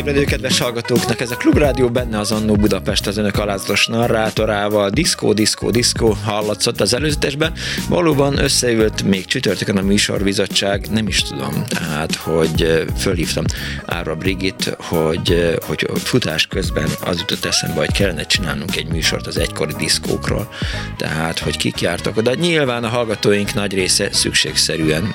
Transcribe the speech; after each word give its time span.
Most 0.00 0.12
ébredő 0.12 0.30
kedves 0.30 0.58
hallgatóknak! 0.58 1.20
Ez 1.20 1.30
a 1.30 1.36
Klubrádió 1.36 1.88
benne 1.88 2.18
az 2.18 2.32
Annó 2.32 2.54
Budapest 2.54 3.06
az 3.06 3.16
önök 3.16 3.38
alázatos 3.38 3.86
narrátorával. 3.86 4.90
Diszkó, 4.90 5.32
diszkó, 5.32 5.70
diszkó 5.70 6.16
hallatszott 6.24 6.80
az 6.80 6.94
előzetesben. 6.94 7.52
Valóban 7.88 8.38
összeült 8.38 9.02
még 9.02 9.24
csütörtökön 9.24 9.76
a 9.76 9.82
műsorbizottság, 9.82 10.86
nem 10.90 11.06
is 11.08 11.22
tudom, 11.22 11.64
tehát, 11.68 12.14
hogy 12.14 12.84
fölhívtam 12.98 13.44
Ára 13.86 14.14
Brigit, 14.14 14.76
hogy, 14.78 15.58
hogy 15.66 15.86
futás 15.94 16.46
közben 16.46 16.88
az 17.00 17.18
jutott 17.18 17.44
eszembe, 17.44 17.78
hogy 17.78 17.92
kellene 17.92 18.22
csinálnunk 18.22 18.76
egy 18.76 18.86
műsort 18.86 19.26
az 19.26 19.38
egykori 19.38 19.72
diszkókról. 19.78 20.48
Tehát, 20.96 21.38
hogy 21.38 21.56
kik 21.56 21.80
jártak 21.80 22.16
oda. 22.16 22.34
Nyilván 22.34 22.84
a 22.84 22.88
hallgatóink 22.88 23.54
nagy 23.54 23.74
része 23.74 24.08
szükségszerűen 24.12 25.14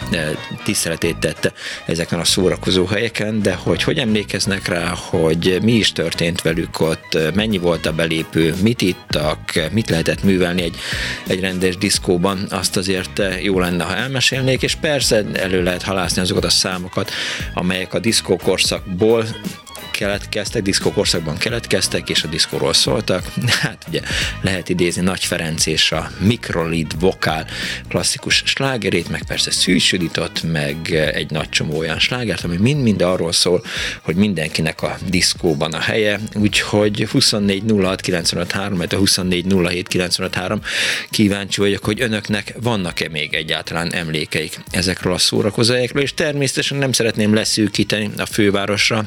tiszteletét 0.64 1.18
tette 1.18 1.54
ezeken 1.86 2.20
a 2.20 2.24
szórakozó 2.24 2.86
helyeken, 2.86 3.42
de 3.42 3.54
hogy 3.54 3.84
hogy 3.84 3.98
emlékeznek 3.98 4.68
rá, 4.68 4.75
hogy 5.10 5.60
mi 5.62 5.72
is 5.72 5.92
történt 5.92 6.42
velük 6.42 6.80
ott, 6.80 7.18
mennyi 7.34 7.58
volt 7.58 7.86
a 7.86 7.94
belépő, 7.94 8.54
mit 8.62 8.82
ittak, 8.82 9.40
mit 9.72 9.90
lehetett 9.90 10.24
művelni 10.24 10.62
egy, 10.62 10.76
egy 11.28 11.40
rendes 11.40 11.78
diszkóban, 11.78 12.48
azt 12.50 12.78
azért 12.78 13.22
jó 13.42 13.60
lenne, 13.60 13.84
ha 13.84 13.96
elmesélnék, 13.96 14.62
és 14.62 14.76
persze 14.76 15.24
elő 15.34 15.64
lehet 15.64 15.84
halászni 15.84 16.22
azokat 16.22 16.46
a 16.46 16.50
számokat, 16.50 17.12
amelyek 17.54 17.94
a 17.94 18.00
diszkókorszakból 18.00 19.26
keletkeztek, 19.96 20.62
diszkókorszakban 20.62 21.38
keletkeztek, 21.38 22.10
és 22.10 22.24
a 22.24 22.28
diszkóról 22.28 22.74
szóltak. 22.74 23.26
Hát 23.62 23.86
ugye 23.88 24.02
lehet 24.42 24.70
idézni 24.70 25.02
Nagy 25.02 25.24
Ferenc 25.26 25.66
és 25.66 25.92
a 25.92 26.12
Mikrolid 26.20 27.00
vokál 27.00 27.46
klasszikus 27.88 28.44
slágerét, 28.46 29.10
meg 29.10 29.24
persze 29.28 29.52
szűsödított, 29.52 30.44
meg 30.52 30.92
egy 31.14 31.32
nagy 31.32 31.50
csomó 31.50 31.78
olyan 31.78 32.00
slágert, 32.00 32.44
ami 32.44 32.58
mind-mind 32.58 33.02
arról 33.02 33.32
szól, 33.32 33.64
hogy 34.02 34.16
mindenkinek 34.16 34.82
a 34.82 34.98
diszkóban 35.10 35.74
a 35.74 35.80
helye, 35.80 36.20
úgyhogy 36.34 37.08
24 37.12 37.64
06 37.82 38.02
95 38.02 38.52
3, 38.52 38.80
a 38.90 38.96
24 38.96 39.46
07 39.54 39.88
95 39.88 40.36
3 40.36 40.62
kíváncsi 41.10 41.62
vagyok, 41.62 41.84
hogy 41.84 42.02
önöknek 42.02 42.54
vannak-e 42.62 43.10
még 43.10 43.34
egyáltalán 43.34 43.94
emlékeik 43.94 44.60
ezekről 44.72 45.14
a 45.14 45.18
szórakozóhelyekről, 45.18 46.04
és 46.04 46.14
természetesen 46.14 46.78
nem 46.78 46.92
szeretném 46.92 47.34
leszűkíteni 47.34 48.10
a 48.18 48.26
fővárosra, 48.26 49.06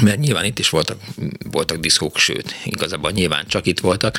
mert 0.00 0.18
nyilván 0.18 0.44
itt 0.44 0.58
is 0.58 0.68
voltak, 0.68 1.00
voltak 1.50 1.78
diszkók, 1.78 2.18
sőt, 2.18 2.54
igazából 2.64 3.10
nyilván 3.10 3.46
csak 3.46 3.66
itt 3.66 3.80
voltak, 3.80 4.18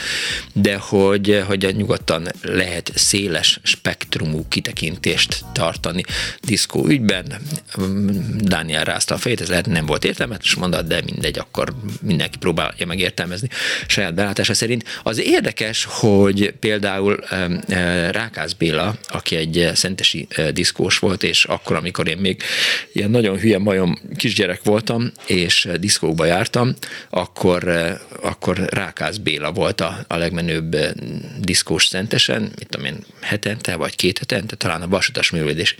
de 0.53 0.75
hogy, 0.75 1.44
hogy 1.47 1.75
nyugodtan 1.75 2.28
lehet 2.41 2.91
széles 2.95 3.59
spektrumú 3.63 4.45
kitekintést 4.47 5.45
tartani 5.53 6.03
diszkó 6.41 6.88
ügyben. 6.88 7.41
Dániel 8.38 8.84
rázta 8.84 9.16
a 9.16 9.17
fejét, 9.17 9.41
ez 9.41 9.50
lehet 9.50 9.66
nem 9.66 9.85
volt 9.85 10.03
értelmetes 10.03 10.53
mondat, 10.53 10.88
de 10.88 11.01
mindegy, 11.06 11.39
akkor 11.39 11.75
mindenki 12.01 12.38
próbálja 12.38 12.85
megértelmezni 12.85 13.47
saját 13.88 14.13
belátása 14.13 14.53
szerint. 14.53 14.84
Az 15.03 15.19
érdekes, 15.19 15.88
hogy 15.90 16.53
például 16.59 17.23
Rákász 18.11 18.53
Béla, 18.53 18.95
aki 19.07 19.35
egy 19.35 19.72
szentesi 19.73 20.28
diszkós 20.51 21.00
volt, 21.00 21.23
és 21.23 21.45
akkor, 21.45 21.75
amikor 21.75 22.07
én 22.07 22.17
még 22.17 22.41
ilyen 22.94 23.09
nagyon 23.09 23.38
hülye 23.38 23.57
majom 23.57 24.00
kisgyerek 24.16 24.63
voltam, 24.63 25.11
és 25.25 25.62
diszkókba 25.79 26.25
jártam, 26.25 26.74
akkor, 27.09 27.68
eh, 27.68 28.00
akkor 28.22 28.57
Rákász 28.57 29.18
Béla 29.18 29.51
volt 29.51 29.81
a, 29.81 30.06
a 30.07 30.16
legmenőbb 30.16 30.74
eh, 30.74 30.91
diszkós 31.40 31.85
szentesen, 31.85 32.41
mit 32.41 32.68
tudom 32.69 32.85
én, 32.85 32.97
hetente 33.22 33.75
vagy 33.75 33.96
két 33.96 34.18
hetente, 34.18 34.56
talán 34.56 34.81
a 34.81 34.88
Vasutas 34.88 35.29
Művelődés 35.29 35.75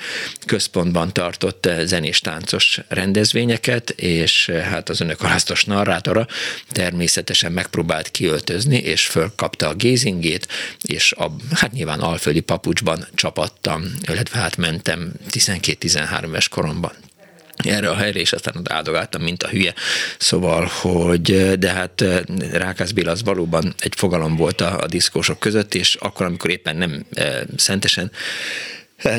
Központban 0.45 1.13
tartott 1.13 1.66
eh, 1.66 1.85
zenés 1.85 2.19
táncos 2.19 2.79
rendezvényeket, 2.88 3.89
és 3.89 4.49
hát 4.49 4.89
az 4.89 5.01
önök 5.01 5.22
alasztos 5.22 5.66
narrátora 5.66 6.27
természetesen 6.72 7.51
megpróbált 7.51 8.11
kiöltözni, 8.11 8.77
és 8.77 9.05
fölkapta 9.05 9.67
a 9.67 9.73
gézingét, 9.73 10.47
és 10.81 11.11
a, 11.11 11.31
hát 11.53 11.72
nyilván 11.72 11.99
alföldi 11.99 12.39
papucsban 12.39 13.07
csapattam, 13.16 13.83
illetve 14.11 14.39
hát 14.39 14.57
mentem 14.57 15.11
12-13 15.31 16.25
éves 16.25 16.47
koromban 16.47 16.91
erre 17.56 17.90
a 17.90 17.96
helyre, 17.96 18.19
és 18.19 18.34
aztán 18.34 18.56
ott 18.58 18.72
áldogáltam, 18.72 19.22
mint 19.22 19.44
a 19.44 19.47
hülye. 19.47 19.74
Szóval, 20.18 20.66
hogy 20.66 21.58
de 21.59 21.69
hát 21.72 22.03
Rákász 22.52 22.91
Béla 22.91 23.12
az 23.12 23.24
valóban 23.24 23.74
egy 23.80 23.94
fogalom 23.96 24.36
volt 24.36 24.62
a, 24.62 24.80
a 24.80 24.88
diszkósok 24.88 25.40
között, 25.40 25.74
és 25.74 25.96
akkor, 25.96 26.25
amikor 26.25 26.50
éppen 26.50 26.75
nem 26.75 27.06
e, 27.14 27.46
szentesen 27.56 28.12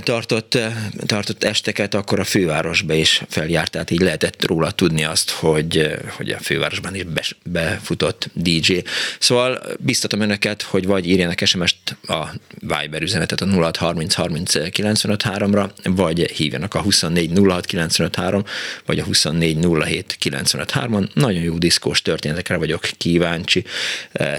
tartott, 0.03 0.59
tartott 1.07 1.45
esteket, 1.45 1.95
akkor 1.95 2.21
a 2.21 2.25
fővárosba 2.25 2.95
is 2.95 3.23
feljárt, 3.29 3.71
tehát 3.71 3.91
így 3.91 4.01
lehetett 4.01 4.47
róla 4.47 4.71
tudni 4.71 5.05
azt, 5.05 5.31
hogy, 5.31 5.97
hogy 6.17 6.31
a 6.31 6.39
fővárosban 6.39 6.95
is 6.95 7.37
befutott 7.45 8.31
DJ. 8.33 8.79
Szóval 9.19 9.63
biztatom 9.79 10.21
önöket, 10.21 10.63
hogy 10.63 10.87
vagy 10.87 11.09
írjanak 11.09 11.41
SMS-t 11.45 11.97
a 12.07 12.29
Viber 12.61 13.03
üzenetet 13.03 13.41
a 13.41 13.47
0630 13.47 14.15
30 14.15 14.71
95 14.71 15.23
ra 15.23 15.73
vagy 15.85 16.31
hívjanak 16.31 16.75
a 16.75 16.81
24 16.81 17.31
06 17.49 17.67
95 17.67 18.17
3, 18.17 18.45
vagy 18.87 18.99
a 18.99 19.05
24 19.05 19.67
07 19.85 20.17
95 20.19 20.71
3 20.71 21.09
Nagyon 21.15 21.43
jó 21.43 21.59
diszkós 21.59 22.03
történetekre 22.03 22.57
vagyok 22.57 22.89
kíváncsi. 22.97 23.65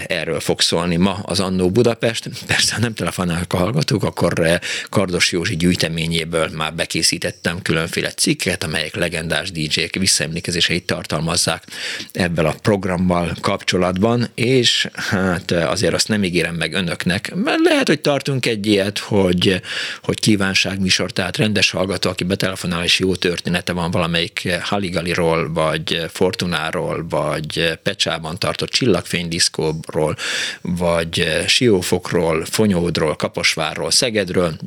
Erről 0.07 0.39
fog 0.39 0.61
szólni 0.61 0.95
ma 0.95 1.19
az 1.23 1.39
Annó 1.39 1.69
Budapest. 1.69 2.29
Persze, 2.45 2.73
ha 2.73 2.79
nem 2.81 2.93
telefonálnak 2.93 3.53
a 3.53 3.57
hallgatók, 3.57 4.03
akkor 4.03 4.59
Kardos 4.89 5.31
Józsi 5.35 5.55
gyűjteményéből 5.55 6.49
már 6.53 6.73
bekészítettem 6.73 7.61
különféle 7.61 8.11
cikket, 8.11 8.63
amelyek 8.63 8.95
legendás 8.95 9.51
DJ-k 9.51 9.95
visszaemlékezéseit 9.95 10.85
tartalmazzák 10.85 11.63
ebből 12.11 12.45
a 12.45 12.55
programmal 12.61 13.35
kapcsolatban, 13.41 14.27
és 14.35 14.87
hát 14.93 15.51
azért 15.51 15.93
azt 15.93 16.07
nem 16.07 16.23
ígérem 16.23 16.55
meg 16.55 16.73
önöknek, 16.73 17.33
mert 17.35 17.59
lehet, 17.63 17.87
hogy 17.87 18.01
tartunk 18.01 18.45
egy 18.45 18.65
ilyet, 18.65 18.97
hogy, 18.97 19.61
hogy 20.03 20.19
kívánságműsor, 20.19 21.11
tehát 21.11 21.37
rendes 21.37 21.71
hallgató, 21.71 22.09
aki 22.09 22.23
betelefonál, 22.23 22.83
és 22.83 22.99
jó 22.99 23.15
története 23.15 23.73
van 23.73 23.91
valamelyik 23.91 24.49
Haligaliról, 24.61 25.53
vagy 25.53 26.05
Fortunáról, 26.09 27.05
vagy 27.09 27.79
Pecsában 27.83 28.37
tartott 28.37 28.69
csillagfénydiszkóról, 28.69 30.15
vagy 30.61 31.43
Siófokról, 31.47 32.45
Fonyódról, 32.45 33.15
Kaposvárról, 33.15 33.91
Szegedről, 33.91 34.57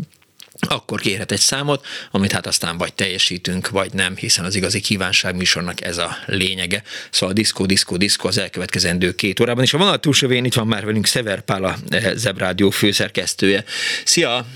akkor 0.68 1.00
kérhet 1.00 1.32
egy 1.32 1.38
számot, 1.38 1.86
amit 2.10 2.32
hát 2.32 2.46
aztán 2.46 2.76
vagy 2.76 2.94
teljesítünk, 2.94 3.68
vagy 3.68 3.92
nem, 3.92 4.16
hiszen 4.16 4.44
az 4.44 4.54
igazi 4.54 4.80
kívánság 4.80 5.36
műsornak 5.36 5.84
ez 5.84 5.98
a 5.98 6.16
lényege. 6.26 6.82
Szóval 7.10 7.34
a 7.34 7.38
diszkó, 7.38 7.66
diszkó, 7.66 7.96
diszkó 7.96 8.28
az 8.28 8.38
elkövetkezendő 8.38 9.14
két 9.14 9.40
órában, 9.40 9.64
és 9.64 9.74
a 9.74 9.78
vonal 9.78 10.00
túlsó 10.00 10.30
itt 10.30 10.54
van 10.54 10.66
már 10.66 10.84
velünk 10.84 11.06
Szever 11.06 11.40
Pál, 11.40 11.64
a 11.64 11.74
Zebrádió 12.14 12.70
főszerkesztője. 12.70 13.64
Szia! 14.04 14.46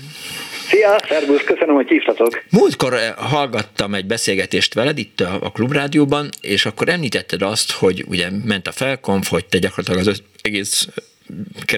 Szia, 0.67 0.99
szervusz, 1.07 1.43
köszönöm, 1.43 1.75
hogy 1.75 1.87
hívtatok. 1.87 2.43
Múltkor 2.49 2.93
eh, 2.93 3.13
hallgattam 3.15 3.93
egy 3.93 4.05
beszélgetést 4.05 4.73
veled 4.73 4.97
itt 4.97 5.19
a, 5.19 5.37
a 5.41 5.51
Klubrádióban, 5.51 6.29
és 6.41 6.65
akkor 6.65 6.89
említetted 6.89 7.41
azt, 7.41 7.71
hogy 7.71 8.05
ugye 8.07 8.29
ment 8.45 8.67
a 8.67 8.71
felkonf, 8.71 9.29
hogy 9.29 9.45
te 9.45 9.57
gyakorlatilag 9.57 10.07
az 10.07 10.23
egész 10.41 10.87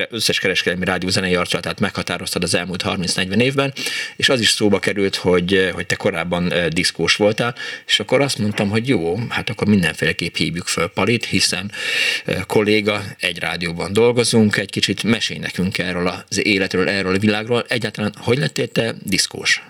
összes 0.10 0.40
kereskedelmi 0.40 0.86
rádió 0.86 1.10
zenei 1.10 1.36
arculatát 1.36 1.80
meghatároztad 1.80 2.44
az 2.44 2.56
elmúlt 2.56 2.84
30-40 2.86 3.42
évben, 3.42 3.74
és 4.16 4.30
az 4.30 4.40
is 4.40 4.50
szóba 4.50 4.80
került, 4.80 5.16
hogy, 5.16 5.70
hogy 5.74 5.86
te 5.86 5.96
korábban 5.96 6.54
diszkós 6.70 7.16
voltál, 7.16 7.56
és 7.88 8.00
akkor 8.00 8.22
azt 8.22 8.38
mondtam, 8.38 8.70
hogy 8.70 8.88
jó, 8.88 9.18
hát 9.30 9.50
akkor 9.50 9.68
mindenféleképp 9.68 10.36
hívjuk 10.36 10.68
föl 10.68 10.88
Palit, 10.88 11.26
hiszen 11.26 11.72
kolléga, 12.48 13.04
egy 13.20 13.40
rádióban 13.40 13.94
dolgozunk, 13.94 14.58
egy 14.58 14.70
kicsit 14.70 15.04
mesél 15.04 15.40
nekünk 15.40 15.78
erről 15.78 16.08
az 16.08 16.46
életről, 16.46 16.90
erről 16.90 17.16
a 17.16 17.20
világról. 17.20 17.66
Egyáltalán 17.68 18.14
hogy 18.18 18.38
lettél 18.38 18.68
te 18.68 18.96
diszkós? 19.04 19.64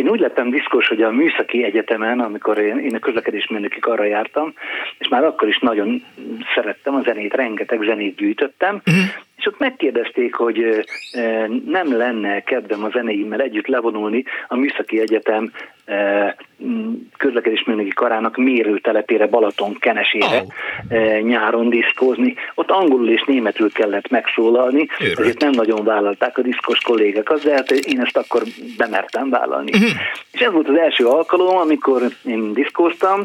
Én 0.00 0.08
úgy 0.08 0.20
lettem 0.20 0.50
diszkos, 0.50 0.88
hogy 0.88 1.02
a 1.02 1.10
Műszaki 1.10 1.64
Egyetemen, 1.64 2.20
amikor 2.20 2.58
én, 2.58 2.78
én 2.78 2.94
a 2.94 2.98
közlekedésmérnöki 2.98 3.78
arra 3.80 4.04
jártam, 4.04 4.54
és 4.98 5.08
már 5.08 5.24
akkor 5.24 5.48
is 5.48 5.58
nagyon 5.58 6.02
szerettem 6.54 6.94
a 6.94 7.02
zenét, 7.04 7.34
rengeteg 7.34 7.82
zenét 7.82 8.16
gyűjtöttem, 8.16 8.74
uh-huh. 8.74 9.04
És 9.40 9.46
ott 9.46 9.58
megkérdezték, 9.58 10.34
hogy 10.34 10.86
nem 11.66 11.96
lenne 11.96 12.40
kedvem 12.40 12.84
a 12.84 12.90
zenéimmel 12.90 13.40
együtt 13.40 13.66
levonulni 13.66 14.24
a 14.48 14.56
Műszaki 14.56 15.00
Egyetem 15.00 15.52
közlekedésmérnöki 17.16 17.88
karának 17.88 18.36
mérőtelepére 18.36 19.26
Balaton 19.26 19.76
kenesére 19.78 20.42
oh. 20.90 21.20
nyáron 21.20 21.68
diszkózni. 21.68 22.34
Ott 22.54 22.70
angolul 22.70 23.10
és 23.10 23.24
németül 23.26 23.72
kellett 23.72 24.08
megszólalni, 24.08 24.86
Őrült. 25.00 25.18
ezért 25.18 25.40
nem 25.40 25.50
nagyon 25.50 25.84
vállalták 25.84 26.38
a 26.38 26.42
diszkos 26.42 26.80
kollégák, 26.80 27.30
az, 27.30 27.42
de 27.42 27.52
hát 27.52 27.70
én 27.70 28.00
ezt 28.00 28.16
akkor 28.16 28.42
bemertem 28.76 29.30
vállalni. 29.30 29.70
Uh-huh. 29.72 29.90
És 30.32 30.40
ez 30.40 30.52
volt 30.52 30.68
az 30.68 30.76
első 30.76 31.04
alkalom, 31.04 31.56
amikor 31.56 32.02
én 32.24 32.52
diszkóztam, 32.52 33.24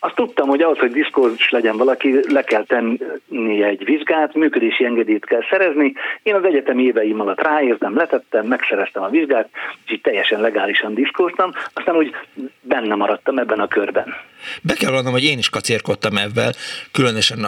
azt 0.00 0.14
tudtam, 0.14 0.48
hogy 0.48 0.62
ahhoz, 0.62 0.78
hogy 0.78 0.92
diszkós 0.92 1.50
legyen 1.50 1.76
valaki, 1.76 2.32
le 2.32 2.42
kell 2.42 2.64
tenni 2.64 3.62
egy 3.62 3.84
vizsgát, 3.84 4.34
működési 4.34 4.84
engedélyt 4.84 5.24
kell 5.24 5.42
szerezni. 5.50 5.92
Én 6.22 6.34
az 6.34 6.44
egyetem 6.44 6.78
éveim 6.78 7.20
alatt 7.20 7.42
ráértem, 7.42 7.96
letettem, 7.96 8.46
megszereztem 8.46 9.02
a 9.02 9.08
vizsgát, 9.08 9.48
és 9.86 9.92
így 9.92 10.00
teljesen 10.00 10.40
legálisan 10.40 10.94
diszkóztam, 10.94 11.50
aztán 11.74 11.96
úgy 11.96 12.14
benne 12.60 12.94
maradtam 12.94 13.38
ebben 13.38 13.60
a 13.60 13.68
körben. 13.68 14.14
Be 14.62 14.74
kell 14.74 14.90
mondanom, 14.90 15.12
hogy 15.12 15.24
én 15.24 15.38
is 15.38 15.48
kacérkodtam 15.48 16.16
ebben, 16.16 16.54
különösen 16.92 17.46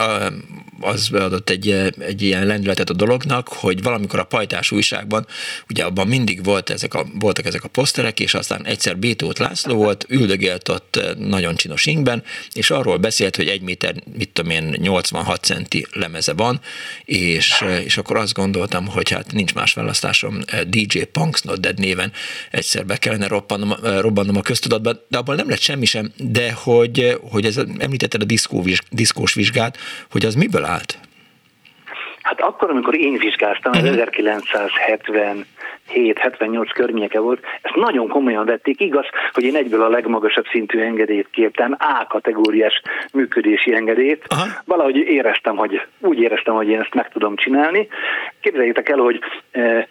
az 0.81 1.11
adott 1.13 1.51
egy, 1.51 1.71
egy 1.99 2.23
ilyen 2.23 2.47
lendületet 2.47 2.91
a 2.91 2.95
dolognak, 2.95 3.49
hogy 3.49 3.83
valamikor 3.83 4.19
a 4.19 4.25
pajtás 4.25 4.71
újságban, 4.71 5.27
ugye 5.69 5.85
abban 5.85 6.07
mindig 6.07 6.45
volt 6.45 6.71
ezek 6.71 6.95
a, 6.95 7.07
voltak 7.19 7.47
ezek 7.47 7.65
a 7.65 7.69
poszterek, 7.69 8.21
és 8.21 8.35
aztán 8.35 8.67
egyszer 8.67 8.99
Bétót 8.99 9.39
László 9.39 9.75
volt, 9.75 10.07
üldögélt 10.09 10.69
ott 10.69 11.01
nagyon 11.19 11.55
csinos 11.55 11.87
ingben, 11.87 12.23
és 12.53 12.71
arról 12.71 12.97
beszélt, 12.97 13.37
hogy 13.37 13.49
egy 13.49 13.63
méter, 13.63 13.95
mit 14.17 14.31
tudom 14.31 14.51
én, 14.51 14.77
86 14.81 15.45
centi 15.45 15.87
lemeze 15.93 16.33
van, 16.33 16.61
és, 17.05 17.65
és 17.85 17.97
akkor 17.97 18.17
azt 18.17 18.33
gondoltam, 18.33 18.87
hogy 18.87 19.11
hát 19.11 19.33
nincs 19.33 19.55
más 19.55 19.73
választásom, 19.73 20.39
DJ 20.67 20.99
Punks 21.03 21.43
Not 21.43 21.61
Dead 21.61 21.79
néven 21.79 22.13
egyszer 22.51 22.87
be 22.87 22.97
kellene 22.97 23.27
robbanom, 23.27 23.75
robbanom 23.83 24.37
a 24.37 24.43
köztudatba, 24.43 24.93
de 25.09 25.19
abban 25.19 25.37
nem 25.37 25.49
lett 25.49 25.61
semmi 25.61 25.85
sem, 25.85 26.13
de 26.17 26.53
hogy, 26.53 26.82
hogy 27.31 27.45
ez, 27.45 27.57
említetted 27.79 28.23
a 28.23 28.25
diszkó, 28.25 28.63
diszkós 28.91 29.35
vizsgát, 29.35 29.77
hogy 30.11 30.25
az 30.25 30.35
miből 30.35 30.65
állt? 30.65 30.99
Hát 32.23 32.41
akkor, 32.41 32.71
amikor 32.71 32.97
én 32.99 33.17
vizsgáztam, 33.17 33.73
uh-huh. 33.73 33.89
1970 33.89 35.47
7-78 35.95 36.71
környéke 36.75 37.21
volt, 37.21 37.41
ezt 37.63 37.75
nagyon 37.75 38.09
komolyan 38.09 38.45
vették. 38.45 38.81
Igaz, 38.81 39.07
hogy 39.33 39.45
én 39.45 39.57
egyből 39.57 39.83
a 39.83 39.89
legmagasabb 39.89 40.45
szintű 40.51 40.81
engedélyt 40.81 41.29
kértem, 41.31 41.77
A 41.79 42.07
kategóriás 42.09 42.83
működési 43.13 43.75
engedélyt. 43.75 44.25
Aha. 44.29 44.47
Valahogy 44.65 44.97
éreztem, 44.97 45.57
hogy 45.57 45.81
úgy 45.99 46.19
éreztem, 46.19 46.55
hogy 46.55 46.69
én 46.69 46.81
ezt 46.81 46.95
meg 46.95 47.09
tudom 47.09 47.37
csinálni. 47.37 47.89
Képzeljétek 48.41 48.89
el, 48.89 48.99
hogy 48.99 49.21
e, 49.51 49.89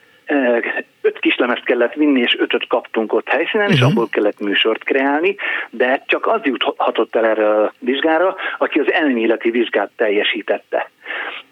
öt 1.02 1.20
kislemezt 1.20 1.64
kellett 1.64 1.94
vinni, 1.94 2.22
és 2.22 2.36
ötöt 2.40 2.68
kaptunk 2.68 3.14
ott 3.14 3.28
helyszínen, 3.28 3.66
uh-huh. 3.66 3.74
és 3.74 3.80
mhm. 3.80 3.92
abból 3.92 4.10
kellett 4.10 4.40
műsort 4.40 4.84
kreálni, 4.84 5.36
de 5.70 6.04
csak 6.06 6.28
az 6.28 6.42
juthatott 6.44 7.16
el 7.16 7.26
erre 7.26 7.50
a 7.50 7.74
vizsgára, 7.80 8.36
aki 8.58 8.80
az 8.80 8.92
elméleti 8.92 9.50
vizsgát 9.50 9.92
teljesítette. 9.96 10.90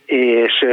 És 0.06 0.66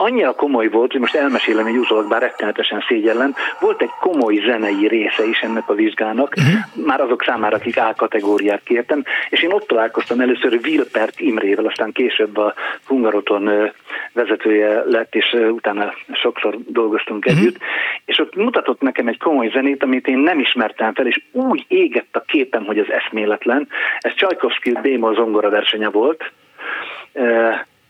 annyira 0.00 0.32
komoly 0.32 0.68
volt, 0.68 0.90
hogy 0.90 1.00
most 1.00 1.14
elmesélem 1.14 1.66
egy 1.66 1.76
utólag, 1.76 2.08
bár 2.08 2.20
rettenetesen 2.20 2.84
szégyellem, 2.88 3.34
volt 3.60 3.82
egy 3.82 3.90
komoly 4.00 4.36
zenei 4.46 4.86
része 4.88 5.24
is 5.26 5.40
ennek 5.40 5.68
a 5.68 5.74
vizsgának, 5.74 6.34
uh-huh. 6.36 6.86
már 6.86 7.00
azok 7.00 7.22
számára, 7.22 7.56
akik 7.56 7.76
A 7.76 7.94
kategóriát 7.96 8.62
kértem, 8.64 9.04
és 9.30 9.42
én 9.42 9.52
ott 9.52 9.66
találkoztam 9.66 10.20
először 10.20 10.58
Wilpert 10.64 11.20
Imrével, 11.20 11.66
aztán 11.66 11.92
később 11.92 12.36
a 12.36 12.54
Hungaroton 12.86 13.72
vezetője 14.12 14.82
lett, 14.84 15.14
és 15.14 15.36
utána 15.50 15.92
sokszor 16.12 16.58
dolgoztunk 16.66 17.24
uh-huh. 17.26 17.40
együtt, 17.40 17.58
és 18.04 18.18
ott 18.18 18.34
mutatott 18.34 18.80
nekem 18.80 19.08
egy 19.08 19.18
komoly 19.18 19.50
zenét, 19.52 19.82
amit 19.82 20.06
én 20.06 20.18
nem 20.18 20.38
ismertem 20.38 20.94
fel, 20.94 21.06
és 21.06 21.20
úgy 21.32 21.64
égett 21.68 22.16
a 22.16 22.20
képem, 22.26 22.64
hogy 22.64 22.78
az 22.78 22.90
eszméletlen. 22.90 23.68
Ez 24.00 24.14
Csajkovszki 24.14 24.78
Bémol 24.82 25.14
zongora 25.14 25.50
versenye 25.50 25.88
volt, 25.88 26.32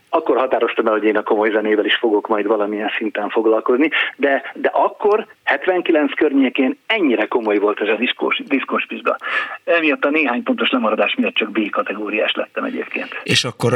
akkor 0.09 0.37
határoztam 0.37 0.85
el, 0.85 0.93
hogy 0.93 1.03
én 1.03 1.17
a 1.17 1.23
komoly 1.23 1.51
zenével 1.51 1.85
is 1.85 1.95
fogok 1.95 2.27
majd 2.27 2.45
valamilyen 2.45 2.91
szinten 2.97 3.29
foglalkozni, 3.29 3.89
de, 4.15 4.51
de 4.53 4.69
akkor 4.73 5.25
79 5.43 6.13
környékén 6.13 6.77
ennyire 6.85 7.25
komoly 7.25 7.57
volt 7.57 7.79
ez 7.79 7.87
a 7.87 7.95
diszkós, 7.95 8.41
diszkós 8.47 8.85
pizga. 8.85 9.15
Emiatt 9.63 10.05
a 10.05 10.09
néhány 10.09 10.43
pontos 10.43 10.69
lemaradás 10.69 11.15
miatt 11.15 11.33
csak 11.33 11.51
B 11.51 11.69
kategóriás 11.69 12.33
lettem 12.33 12.63
egyébként. 12.63 13.07
És 13.23 13.43
akkor 13.43 13.73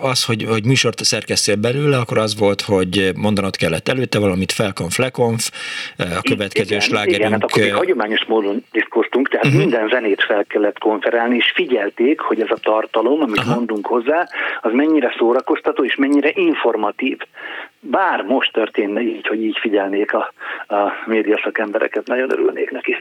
az, 0.00 0.24
hogy, 0.24 0.44
hogy 0.48 0.64
műsort 0.64 1.04
szerkesztél 1.04 1.56
belőle, 1.56 1.96
akkor 1.96 2.18
az 2.18 2.38
volt, 2.38 2.60
hogy 2.60 3.10
mondanod 3.16 3.56
kellett 3.56 3.88
előtte 3.88 4.18
valamit, 4.18 4.52
felkonf, 4.52 4.96
lekonf, 4.96 5.50
a 5.98 6.20
következő 6.22 6.66
igen, 6.66 6.80
slágerünk... 6.80 7.18
Igen, 7.18 7.32
hát 7.32 7.42
akkor 7.42 7.70
hagyományos 7.70 8.24
módon 8.24 8.64
diszkoztunk, 8.72 9.28
tehát 9.28 9.46
uh-huh. 9.46 9.60
minden 9.60 9.88
zenét 9.88 10.22
fel 10.22 10.44
kellett 10.44 10.78
konferálni, 10.78 11.36
és 11.36 11.52
figyelték, 11.54 12.20
hogy 12.20 12.40
ez 12.40 12.50
a 12.50 12.58
tartalom, 12.62 13.20
amit 13.20 13.38
Aha. 13.38 13.54
mondunk 13.54 13.86
hozzá, 13.86 14.28
az 14.60 14.72
mennyire 14.72 15.13
szórakoztató, 15.18 15.84
és 15.84 15.94
mennyire 15.94 16.30
informatív. 16.34 17.18
Bár 17.80 18.22
most 18.22 18.52
történne 18.52 19.00
így, 19.00 19.26
hogy 19.26 19.42
így 19.42 19.58
figyelnék 19.60 20.12
a, 20.12 20.32
a 20.66 20.92
média 21.06 21.40
szakembereket, 21.44 22.06
nagyon 22.06 22.32
örülnék 22.32 22.70
neki. 22.70 22.96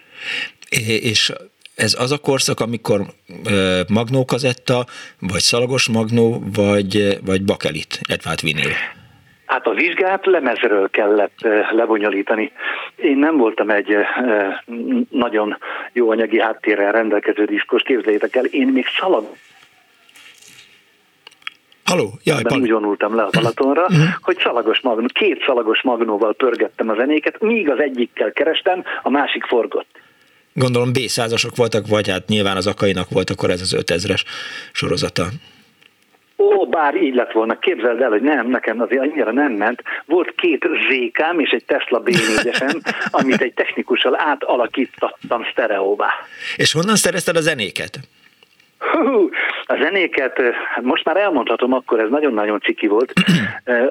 És 1.01 1.31
ez 1.75 1.95
az 1.99 2.11
a 2.11 2.17
korszak, 2.17 2.59
amikor 2.59 3.01
magnó 3.87 4.25
kazetta, 4.25 4.85
vagy 5.19 5.39
szalagos 5.39 5.89
magnó, 5.89 6.43
vagy, 6.55 7.17
vagy 7.25 7.43
bakelit, 7.43 7.99
Edvard 8.09 8.41
vinil? 8.41 8.71
Hát 9.45 9.67
a 9.67 9.73
vizsgát 9.73 10.25
lemezről 10.25 10.89
kellett 10.89 11.47
lebonyolítani. 11.71 12.51
Én 12.95 13.17
nem 13.17 13.37
voltam 13.37 13.69
egy 13.69 13.95
nagyon 15.09 15.57
jó 15.93 16.09
anyagi 16.09 16.41
háttérrel 16.41 16.91
rendelkező 16.91 17.45
diszkos, 17.45 17.81
képzeljétek 17.81 18.35
el, 18.35 18.45
én 18.45 18.67
még 18.67 18.85
szalag 18.99 19.25
Haló, 21.85 22.19
jaj, 22.23 22.41
Nem 22.43 22.61
úgy 22.61 22.71
vonultam 22.71 23.15
le 23.15 23.23
a 23.23 23.29
Balatonra, 23.31 23.81
uh-huh. 23.81 24.05
hogy 24.21 24.37
szalagos 24.39 24.79
magnó, 24.81 25.05
két 25.13 25.43
szalagos 25.45 25.81
magnóval 25.81 26.33
pörgettem 26.33 26.89
a 26.89 26.95
zenéket, 26.95 27.41
míg 27.41 27.69
az 27.69 27.79
egyikkel 27.79 28.31
kerestem, 28.31 28.83
a 29.01 29.09
másik 29.09 29.43
forgott. 29.43 29.87
Gondolom 30.53 30.93
b 30.93 30.97
százasok 30.97 31.55
voltak, 31.55 31.87
vagy 31.87 32.09
hát 32.09 32.27
nyilván 32.27 32.57
az 32.57 32.67
akainak 32.67 33.09
volt 33.09 33.29
akkor 33.29 33.49
ez 33.49 33.61
az 33.61 33.75
5000-es 33.79 34.23
sorozata. 34.71 35.23
Ó, 36.37 36.67
bár 36.67 36.95
így 36.95 37.15
lett 37.15 37.31
volna, 37.31 37.59
képzeld 37.59 38.01
el, 38.01 38.09
hogy 38.09 38.21
nem, 38.21 38.49
nekem 38.49 38.81
azért 38.81 39.01
annyira 39.01 39.31
nem 39.31 39.51
ment. 39.51 39.81
Volt 40.05 40.33
két 40.35 40.65
zékám 40.89 41.39
és 41.39 41.49
egy 41.49 41.65
Tesla 41.65 41.99
b 41.99 42.07
4 42.07 42.19
amit 43.11 43.41
egy 43.41 43.53
technikussal 43.53 44.19
átalakítottam 44.19 45.43
sztereóvá. 45.51 46.09
És 46.55 46.71
honnan 46.71 46.95
szerezted 46.95 47.35
a 47.35 47.41
zenéket? 47.41 47.99
Hú, 48.91 49.29
A 49.65 49.77
zenéket, 49.81 50.41
hát 50.75 50.83
most 50.83 51.05
már 51.05 51.17
elmondhatom, 51.17 51.73
akkor 51.73 51.99
ez 51.99 52.09
nagyon-nagyon 52.09 52.59
ciki 52.59 52.87
volt. 52.87 53.13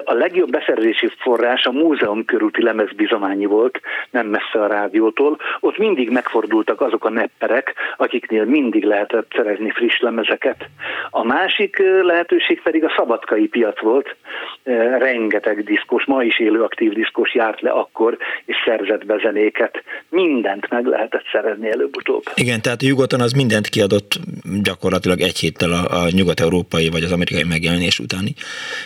A 0.03 0.13
legjobb 0.13 0.49
beszerzési 0.49 1.09
forrás 1.17 1.65
a 1.65 1.71
múzeum 1.71 2.25
körúti 2.25 2.63
lemezbizományi 2.63 3.45
volt, 3.45 3.79
nem 4.11 4.27
messze 4.27 4.59
a 4.59 4.67
rádiótól. 4.67 5.37
Ott 5.59 5.77
mindig 5.77 6.09
megfordultak 6.09 6.81
azok 6.81 7.05
a 7.05 7.09
nepperek, 7.09 7.73
akiknél 7.97 8.45
mindig 8.45 8.83
lehetett 8.83 9.31
szerezni 9.35 9.71
friss 9.71 9.99
lemezeket. 9.99 10.69
A 11.09 11.23
másik 11.23 11.81
lehetőség 12.01 12.61
pedig 12.61 12.83
a 12.83 12.93
szabadkai 12.97 13.47
piac 13.47 13.79
volt. 13.81 14.15
Rengeteg 14.97 15.63
diszkos, 15.63 16.05
ma 16.05 16.23
is 16.23 16.39
élő 16.39 16.61
aktív 16.61 16.93
diszkos 16.93 17.33
járt 17.35 17.61
le 17.61 17.69
akkor, 17.69 18.17
és 18.45 18.55
szerzett 18.65 19.05
be 19.05 19.17
zenéket. 19.21 19.83
Mindent 20.09 20.69
meg 20.69 20.85
lehetett 20.85 21.25
szerezni 21.31 21.71
előbb-utóbb. 21.71 22.23
Igen, 22.35 22.61
tehát 22.61 22.81
a 22.81 22.85
Jugoton 22.85 23.21
az 23.21 23.31
mindent 23.31 23.67
kiadott 23.67 24.19
gyakorlatilag 24.43 24.82
egy 25.17 25.37
héttel 25.39 25.71
a, 25.71 26.03
a 26.03 26.09
nyugat-európai 26.09 26.89
vagy 26.89 27.03
az 27.03 27.11
amerikai 27.11 27.43
megjelenés 27.43 27.99
utáni. 27.99 28.33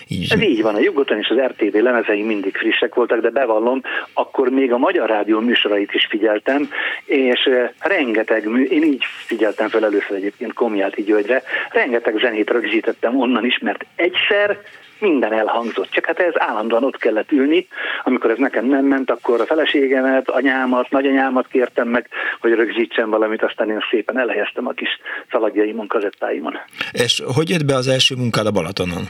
Így. 0.08 0.32
Ez 0.32 0.42
így 0.42 0.62
van, 0.62 0.75
a 0.75 0.80
Jugoton 0.80 1.18
és 1.18 1.27
az 1.27 1.38
RTV 1.38 1.75
lemezei 1.75 2.24
mindig 2.24 2.56
frissek 2.56 2.96
voltak, 2.96 3.22
de 3.22 3.30
bevallom, 3.30 3.82
akkor 4.13 4.50
még 4.50 4.72
a 4.72 4.77
Magyar 4.77 5.10
Rádió 5.10 5.39
műsorait 5.39 5.94
is 5.94 6.06
figyeltem, 6.10 6.70
és 7.06 7.50
rengeteg 7.80 8.48
mű, 8.48 8.63
én 8.63 8.84
így 8.84 9.04
figyeltem 9.25 9.68
fel 9.70 9.86
először 9.86 10.16
egyébként 10.16 10.54
Komjáti 10.54 11.04
Györgyre, 11.04 11.44
rengeteg 11.72 12.18
zenét 12.20 12.50
rögzítettem 12.50 13.20
onnan 13.20 13.46
is, 13.46 13.60
mert 13.60 13.86
egyszer 13.96 14.58
minden 15.00 15.34
elhangzott, 15.34 15.89
csak 15.89 16.06
hát 16.06 16.20
ez 16.20 16.34
állandóan 16.36 16.84
ott 16.84 16.98
kellett 16.98 17.32
ülni. 17.32 17.68
Amikor 18.04 18.30
ez 18.30 18.38
nekem 18.38 18.66
nem 18.66 18.86
ment, 18.86 19.12
akkor 19.12 19.42
a 19.42 19.46
feleségemet, 19.46 20.30
anyámat, 20.30 20.89
nagyanyámat 20.89 21.48
kértem 21.48 21.88
meg, 21.88 22.08
hogy 22.39 22.54
rögzítsen 22.54 23.10
valamit, 23.10 23.44
aztán 23.44 23.70
én 23.70 23.84
szépen 23.89 24.20
elhelyeztem 24.20 24.68
a 24.68 24.72
kis 24.72 24.89
szalagjaimon, 25.32 25.88
kazettáimon. 25.88 26.58
És 26.92 27.24
hogy 27.36 27.50
jött 27.50 27.66
be 27.66 27.75
az 27.75 27.88
első 27.88 28.16
munkád 28.16 28.46
a 28.46 28.51
Balatonon? 28.51 29.04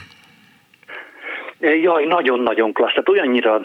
Jaj, 1.60 2.04
nagyon-nagyon 2.04 2.72
klassz. 2.72 2.92
Tehát 2.92 3.08
olyannyira 3.08 3.60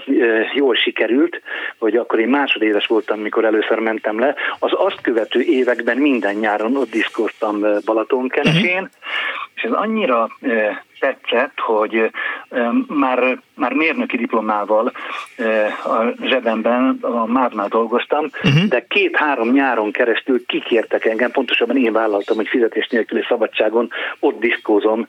jól 0.53 0.75
sikerült, 0.75 1.41
hogy 1.77 1.95
akkor 1.95 2.19
én 2.19 2.27
másodéves 2.27 2.85
voltam, 2.85 3.19
mikor 3.19 3.45
először 3.45 3.79
mentem 3.79 4.19
le. 4.19 4.35
Az 4.59 4.71
azt 4.73 5.01
követő 5.01 5.41
években 5.41 5.97
minden 5.97 6.35
nyáron 6.35 6.75
ott 6.75 6.89
diszkoztam 6.89 7.65
Balatonkenesén, 7.85 8.73
uh-huh. 8.73 8.89
és 9.55 9.61
ez 9.61 9.71
annyira 9.71 10.29
tetszett, 11.03 11.59
hogy 11.59 12.11
már, 12.87 13.39
már 13.55 13.73
mérnöki 13.73 14.17
diplomával 14.17 14.91
a 15.83 16.25
zsebemben 16.25 16.97
a 17.01 17.25
Márnál 17.25 17.67
dolgoztam, 17.67 18.25
uh-huh. 18.43 18.63
de 18.63 18.85
két-három 18.87 19.51
nyáron 19.51 19.91
keresztül 19.91 20.45
kikértek 20.45 21.05
engem, 21.05 21.31
pontosabban 21.31 21.77
én 21.77 21.91
vállaltam, 21.91 22.35
hogy 22.35 22.47
fizetés 22.47 22.87
nélküli 22.87 23.23
szabadságon 23.27 23.89
ott 24.19 24.39
diszkózom 24.39 25.05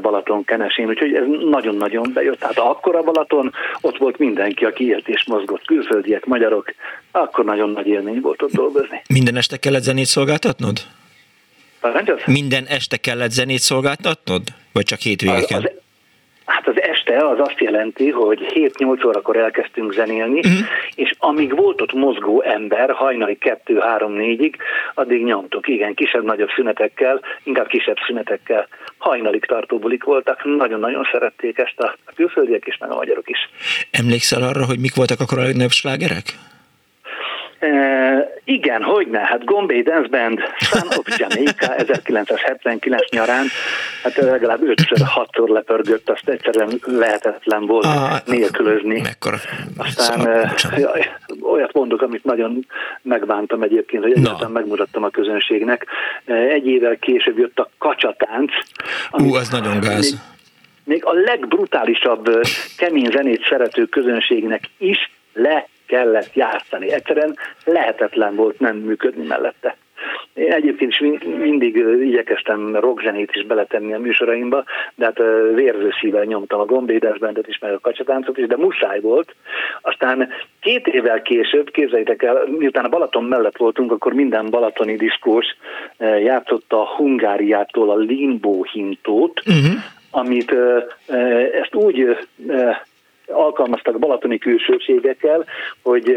Balaton 0.00 0.44
kenesén, 0.44 0.88
úgyhogy 0.88 1.14
ez 1.14 1.24
nagyon-nagyon 1.50 2.10
bejött. 2.14 2.38
Tehát 2.38 2.58
akkor 2.58 2.96
a 2.96 3.02
Balaton, 3.02 3.52
ott 3.80 3.96
volt 3.98 4.18
mindenki, 4.18 4.64
aki 4.64 4.86
élt 4.86 5.08
és 5.08 5.24
mozgott, 5.26 5.64
külföldiek, 5.64 6.24
magyarok, 6.24 6.74
akkor 7.10 7.44
nagyon 7.44 7.70
nagy 7.70 7.86
élmény 7.86 8.20
volt 8.20 8.42
ott 8.42 8.52
dolgozni. 8.52 9.02
Minden 9.08 9.36
este 9.36 9.56
kellett 9.56 9.82
zenét 9.82 10.06
szolgáltatnod? 10.06 10.78
Parancsolsz? 11.80 12.26
Minden 12.26 12.64
este 12.68 12.96
kellett 12.96 13.30
zenét 13.30 13.58
szolgáltatnod? 13.58 14.42
Vagy 14.72 14.84
csak 14.84 14.98
hétvégeken? 14.98 15.58
Az, 15.58 15.64
az, 15.64 15.70
hát 16.44 16.68
az 16.68 16.80
este 16.82 17.28
az 17.28 17.38
azt 17.38 17.60
jelenti, 17.60 18.10
hogy 18.10 18.38
7-8 18.54 19.06
órakor 19.06 19.36
elkezdtünk 19.36 19.92
zenélni, 19.92 20.38
uh-huh. 20.38 20.66
és 20.94 21.14
amíg 21.18 21.56
volt 21.56 21.80
ott 21.80 21.92
mozgó 21.92 22.42
ember, 22.42 22.90
hajnali 22.90 23.38
2-3-4-ig, 23.40 24.54
addig 24.94 25.24
nyomtuk, 25.24 25.68
igen, 25.68 25.94
kisebb-nagyobb 25.94 26.48
szünetekkel, 26.56 27.20
inkább 27.42 27.66
kisebb 27.66 27.96
szünetekkel, 28.06 28.68
hajnalig 28.98 29.44
tartó 29.44 29.78
bulik 29.78 30.04
voltak, 30.04 30.44
nagyon-nagyon 30.44 31.08
szerették 31.12 31.58
ezt 31.58 31.78
a 31.78 31.96
külföldiek 32.14 32.66
is, 32.66 32.78
meg 32.78 32.90
a 32.90 32.94
magyarok 32.94 33.28
is. 33.28 33.38
Emlékszel 33.90 34.42
arra, 34.42 34.64
hogy 34.64 34.78
mik 34.78 34.94
voltak 34.94 35.20
akkor 35.20 35.38
a 35.38 35.42
legnagyobb 35.42 35.70
slágerek? 35.70 36.24
Uh, 37.64 38.18
igen, 38.44 38.82
hogyne, 38.82 39.18
hát 39.18 39.44
Gombay 39.44 39.82
Dance 39.82 40.08
Band, 40.08 40.40
Sun 40.58 40.88
of 40.98 41.18
Jamaica 41.18 41.74
1979 41.82 43.10
nyarán, 43.10 43.46
hát 44.02 44.16
legalább 44.16 44.60
5-6-szor 44.62 45.48
lepörgött, 45.48 46.10
azt 46.10 46.28
egyszerűen 46.28 46.80
lehetetlen 46.84 47.66
volt 47.66 47.84
ah, 47.84 48.18
nélkülözni. 48.26 49.00
Mekkora 49.00 49.36
Aztán 49.76 50.50
jaj, 50.76 51.10
olyat 51.42 51.72
mondok, 51.72 52.02
amit 52.02 52.24
nagyon 52.24 52.66
megbántam 53.02 53.62
egyébként, 53.62 54.02
hogy 54.02 54.12
egyáltalán 54.12 54.52
megmutattam 54.52 55.02
a 55.02 55.10
közönségnek. 55.10 55.86
Egy 56.24 56.66
évvel 56.66 56.96
később 56.96 57.38
jött 57.38 57.58
a 57.58 57.70
kacsatánc. 57.78 58.52
Ú, 59.10 59.34
az 59.34 59.48
nagyon 59.48 59.80
gáz. 59.80 60.10
Még, 60.10 60.20
még 60.84 61.04
a 61.04 61.12
legbrutálisabb 61.12 62.40
kemény 62.76 63.10
zenét 63.12 63.46
szerető 63.48 63.84
közönségnek 63.84 64.70
is 64.78 65.10
le 65.32 65.66
kellett 65.92 66.34
játszani. 66.34 66.92
Egyszerűen 66.92 67.36
lehetetlen 67.64 68.34
volt 68.34 68.58
nem 68.60 68.76
működni 68.76 69.26
mellette. 69.26 69.76
Én 70.34 70.52
egyébként 70.52 70.90
is 70.90 70.98
mindig 71.38 71.76
igyekeztem 72.02 72.76
rockzenét 72.76 73.30
is 73.32 73.46
beletenni 73.46 73.92
a 73.94 73.98
műsoraimba, 73.98 74.64
de 74.94 75.04
hát 75.04 75.18
vérző 75.54 75.90
szívvel 76.00 76.24
nyomtam 76.24 76.60
a 76.60 76.64
gombédesbendet 76.64 77.48
is, 77.48 77.58
meg 77.58 77.72
a 77.72 77.78
kacsatáncot 77.78 78.38
is, 78.38 78.46
de 78.46 78.56
muszáj 78.56 79.00
volt. 79.00 79.34
Aztán 79.80 80.28
két 80.60 80.86
évvel 80.86 81.22
később, 81.22 81.70
képzeljétek 81.70 82.22
el, 82.22 82.44
miután 82.58 82.84
a 82.84 82.88
Balaton 82.88 83.24
mellett 83.24 83.56
voltunk, 83.56 83.92
akkor 83.92 84.12
minden 84.12 84.50
balatoni 84.50 84.96
diszkós 84.96 85.46
játszotta 85.98 86.80
a 86.80 86.94
Hungáriától 86.96 87.90
a 87.90 87.96
Limbo 87.96 88.62
hintót, 88.72 89.40
uh-huh. 89.46 89.82
amit 90.10 90.54
ezt 91.62 91.74
úgy 91.74 92.16
alkalmaztak 93.32 93.98
balatoni 93.98 94.38
külsőségekkel, 94.38 95.44
hogy 95.82 96.14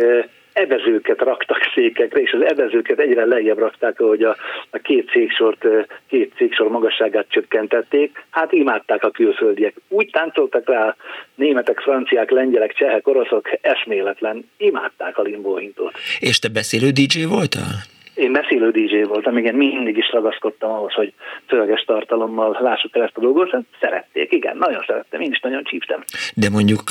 evezőket 0.56 1.22
raktak 1.22 1.58
székekre, 1.74 2.22
és 2.22 2.32
az 2.32 2.42
evezőket 2.42 3.00
egyre 3.00 3.26
lejjebb 3.26 3.58
rakták, 3.58 4.00
ahogy 4.00 4.24
a, 4.24 4.36
a 4.70 4.78
két 4.78 5.10
széksort, 5.12 5.66
két 6.08 6.34
széksor 6.38 6.68
magasságát 6.68 7.26
csökkentették. 7.30 8.26
Hát 8.30 8.52
imádták 8.52 9.04
a 9.04 9.10
külföldiek. 9.10 9.76
Úgy 9.88 10.10
táncoltak 10.12 10.70
rá 10.70 10.96
németek, 11.36 11.80
franciák, 11.80 12.30
lengyelek, 12.30 12.74
csehek, 12.74 13.08
oroszok, 13.08 13.50
eszméletlen. 13.62 14.50
Imádták 14.58 15.18
a 15.18 15.22
limbóhintót. 15.22 15.94
És 16.20 16.40
te 16.40 16.50
beszélő 16.50 16.90
DJ 16.90 17.24
voltál? 17.24 17.95
Én 18.16 18.32
beszélő 18.32 18.72
DJ 18.72 19.02
voltam, 19.02 19.38
igen, 19.38 19.56
mindig 19.56 19.98
is 19.98 20.12
ragaszkodtam 20.12 20.72
ahhoz, 20.72 20.94
hogy 20.94 21.14
szöveges 21.50 21.82
tartalommal 21.82 22.58
lássuk 22.62 22.96
el 22.96 23.04
ezt 23.04 23.18
a 23.18 23.22
dolgot, 23.22 23.58
szerették, 23.80 24.32
igen, 24.32 24.58
nagyon 24.58 24.84
szerettem, 24.88 25.22
én 25.22 25.32
is 25.32 25.40
nagyon 25.40 25.64
csíptem. 25.64 26.04
De 26.36 26.50
mondjuk 26.50 26.84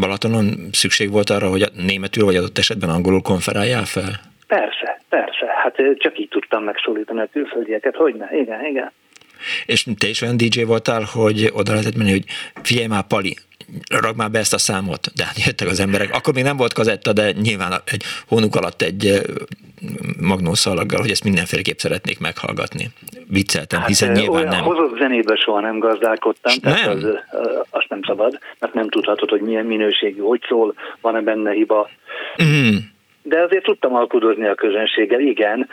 Balatonon 0.00 0.44
szükség 0.72 1.10
volt 1.10 1.30
arra, 1.30 1.48
hogy 1.48 1.64
németül 1.86 2.24
vagy 2.24 2.36
adott 2.36 2.58
esetben 2.58 2.90
angolul 2.90 3.22
konferáljál 3.22 3.84
fel? 3.84 4.20
Persze, 4.46 5.00
persze, 5.08 5.46
hát 5.62 5.76
csak 5.96 6.18
így 6.18 6.28
tudtam 6.28 6.64
megszólítani 6.64 7.20
a 7.20 7.28
külföldieket, 7.32 7.96
hogy 7.96 8.14
ne, 8.14 8.38
igen, 8.38 8.64
igen. 8.64 8.92
És 9.66 9.86
te 9.98 10.08
is 10.08 10.22
olyan 10.22 10.36
DJ 10.36 10.62
voltál, 10.62 11.02
hogy 11.12 11.50
oda 11.52 11.70
lehetett 11.70 11.96
menni, 11.96 12.10
hogy 12.10 12.24
figyelj 12.62 12.86
már, 12.86 13.06
Pali, 13.06 13.36
rag 14.00 14.16
már 14.16 14.30
be 14.30 14.38
ezt 14.38 14.54
a 14.54 14.58
számot, 14.58 15.12
de 15.14 15.24
hát 15.24 15.44
jöttek 15.44 15.68
az 15.68 15.80
emberek. 15.80 16.14
Akkor 16.14 16.34
még 16.34 16.44
nem 16.44 16.56
volt 16.56 16.72
kazetta, 16.72 17.12
de 17.12 17.32
nyilván 17.32 17.72
egy 17.84 18.02
hónuk 18.28 18.56
alatt 18.56 18.82
egy 18.82 19.22
magnószalaggal, 20.20 21.00
hogy 21.00 21.10
ezt 21.10 21.24
mindenféleképp 21.24 21.78
szeretnék 21.78 22.18
meghallgatni. 22.18 22.90
Vicceltem, 23.26 23.78
hát, 23.78 23.88
hiszen 23.88 24.12
nyilván 24.12 24.48
nem. 24.48 24.64
Hozott 24.64 24.98
zenébe 24.98 25.36
soha 25.36 25.60
nem 25.60 25.78
gazdálkodtam, 25.78 26.54
tehát 26.60 26.86
nem. 26.86 26.96
Az, 26.96 27.04
azt 27.70 27.88
nem 27.88 28.00
szabad, 28.06 28.38
mert 28.58 28.74
nem 28.74 28.88
tudhatod, 28.88 29.30
hogy 29.30 29.40
milyen 29.40 29.66
minőségű, 29.66 30.20
hogy 30.20 30.40
szól, 30.48 30.74
van-e 31.00 31.20
benne 31.20 31.52
hiba. 31.52 31.90
Mm 32.42 32.76
de 33.22 33.40
azért 33.40 33.64
tudtam 33.64 33.94
alkudozni 33.94 34.46
a 34.46 34.54
közönséggel, 34.54 35.20
igen, 35.20 35.68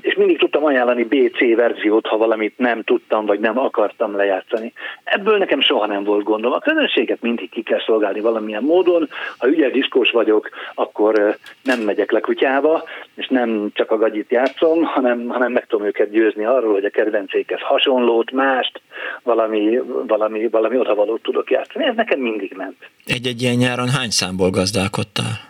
és 0.00 0.14
mindig 0.14 0.38
tudtam 0.38 0.64
ajánlani 0.64 1.04
BC 1.04 1.56
verziót, 1.56 2.06
ha 2.06 2.16
valamit 2.16 2.58
nem 2.58 2.82
tudtam, 2.82 3.26
vagy 3.26 3.40
nem 3.40 3.58
akartam 3.58 4.16
lejátszani. 4.16 4.72
Ebből 5.04 5.38
nekem 5.38 5.60
soha 5.60 5.86
nem 5.86 6.04
volt 6.04 6.24
gondom. 6.24 6.52
A 6.52 6.58
közönséget 6.58 7.20
mindig 7.20 7.50
ki 7.50 7.62
kell 7.62 7.80
szolgálni 7.86 8.20
valamilyen 8.20 8.62
módon. 8.62 9.08
Ha 9.38 9.48
ügyes 9.48 9.72
diszkós 9.72 10.10
vagyok, 10.10 10.48
akkor 10.74 11.36
nem 11.62 11.80
megyek 11.80 12.10
le 12.10 12.20
kutyába, 12.20 12.84
és 13.14 13.26
nem 13.28 13.70
csak 13.72 13.90
a 13.90 13.96
gagyit 13.96 14.30
játszom, 14.30 14.82
hanem, 14.84 15.28
hanem 15.28 15.52
meg 15.52 15.66
tudom 15.66 15.86
őket 15.86 16.10
győzni 16.10 16.44
arról, 16.44 16.72
hogy 16.72 16.84
a 16.84 16.90
kedvencékhez 16.90 17.60
hasonlót, 17.60 18.30
mást, 18.30 18.80
valami, 19.22 19.78
valami, 20.06 20.48
valami 20.48 20.78
odavalót 20.78 21.22
tudok 21.22 21.50
játszani. 21.50 21.84
Ez 21.84 21.94
nekem 21.94 22.20
mindig 22.20 22.52
ment. 22.56 22.76
Egy-egy 23.06 23.42
ilyen 23.42 23.56
nyáron 23.56 23.88
hány 23.88 24.10
számból 24.10 24.50
gazdálkodtál? 24.50 25.49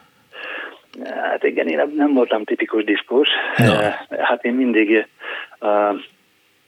Hát 1.05 1.45
igen, 1.45 1.69
én 1.69 1.93
nem 1.95 2.13
voltam 2.13 2.45
tipikus 2.45 2.85
diszkós. 2.85 3.29
No. 3.57 3.73
Hát 4.19 4.45
én 4.45 4.55
mindig 4.55 5.07
uh, 5.61 6.01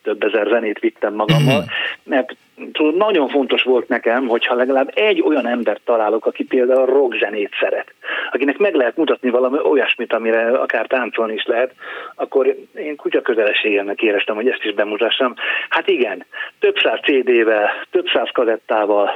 több 0.03 0.23
ezer 0.23 0.47
zenét 0.47 0.79
vittem 0.79 1.15
magammal, 1.15 1.61
mm. 1.61 1.65
mert 2.05 2.37
tudod, 2.73 2.97
nagyon 2.97 3.29
fontos 3.29 3.63
volt 3.63 3.89
nekem, 3.89 4.27
hogyha 4.27 4.55
legalább 4.55 4.91
egy 4.95 5.23
olyan 5.23 5.47
embert 5.47 5.81
találok, 5.85 6.27
aki 6.27 6.45
például 6.45 6.81
a 6.81 6.93
rock 6.93 7.19
zenét 7.19 7.51
szeret, 7.61 7.95
akinek 8.31 8.59
meg 8.59 8.75
lehet 8.75 8.97
mutatni 8.97 9.31
valami 9.31 9.59
olyasmit, 9.63 10.13
amire 10.13 10.49
akár 10.49 10.87
táncolni 10.87 11.33
is 11.33 11.45
lehet, 11.45 11.75
akkor 12.15 12.57
én 12.75 12.97
kutya 12.97 13.21
közelességemnek 13.21 14.03
éreztem, 14.03 14.35
hogy 14.35 14.49
ezt 14.49 14.65
is 14.65 14.75
bemutassam. 14.75 15.35
Hát 15.69 15.89
igen, 15.89 16.25
több 16.59 16.77
száz 16.79 16.99
CD-vel, 17.01 17.71
több 17.91 18.07
száz 18.13 18.29
kazettával, 18.33 19.11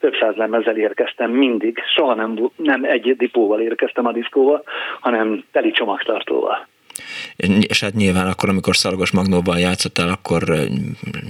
több 0.00 0.14
száz 0.20 0.34
lemezzel 0.34 0.76
érkeztem 0.76 1.30
mindig, 1.30 1.78
soha 1.94 2.14
nem, 2.14 2.50
nem 2.56 2.84
egy 2.84 3.16
dipóval 3.16 3.60
érkeztem 3.60 4.06
a 4.06 4.12
diszkóval, 4.12 4.62
hanem 5.00 5.44
teli 5.52 5.70
csomagtartóval. 5.70 6.66
És 7.60 7.80
hát 7.80 7.92
nyilván 7.92 8.26
akkor, 8.26 8.48
amikor 8.48 8.76
Szalagos 8.76 9.12
Magnóban 9.12 9.58
játszottál, 9.58 10.08
akkor 10.08 10.42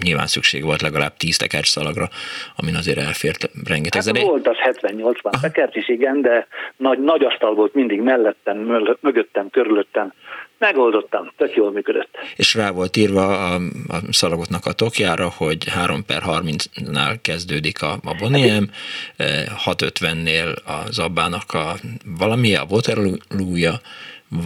nyilván 0.02 0.26
szükség 0.26 0.64
volt 0.64 0.82
legalább 0.82 1.16
10 1.16 1.36
tekercs 1.36 1.68
szalagra, 1.68 2.08
amin 2.56 2.74
azért 2.74 2.98
elfért 2.98 3.50
rengeteg 3.68 4.02
hát 4.04 4.22
volt 4.22 4.48
az 4.48 4.56
70-80 4.80 5.40
tekercs 5.40 5.76
is, 5.76 5.88
igen, 5.88 6.20
de 6.20 6.46
nagy, 6.76 6.98
nagy 6.98 7.24
asztal 7.24 7.54
volt 7.54 7.74
mindig 7.74 8.00
mellettem, 8.00 8.56
mögöttem, 9.00 9.50
körülöttem, 9.50 10.12
Megoldottam, 10.62 11.32
tök 11.36 11.54
jól 11.54 11.72
működött. 11.72 12.18
És 12.36 12.54
rá 12.54 12.70
volt 12.70 12.96
írva 12.96 13.52
a, 13.52 13.54
a 13.88 13.96
szalagotnak 14.10 14.66
a 14.66 14.72
tokjára, 14.72 15.28
hogy 15.36 15.68
3 15.68 16.04
per 16.04 16.22
30-nál 16.26 17.16
kezdődik 17.22 17.82
a, 17.82 17.92
a 17.92 18.14
Boniem, 18.18 18.70
650-nél 19.66 20.56
a 20.64 20.90
Zabbának 20.90 21.52
a 21.52 21.74
valami, 22.18 22.54
a 22.54 22.66
Waterloo-ja, 22.70 23.72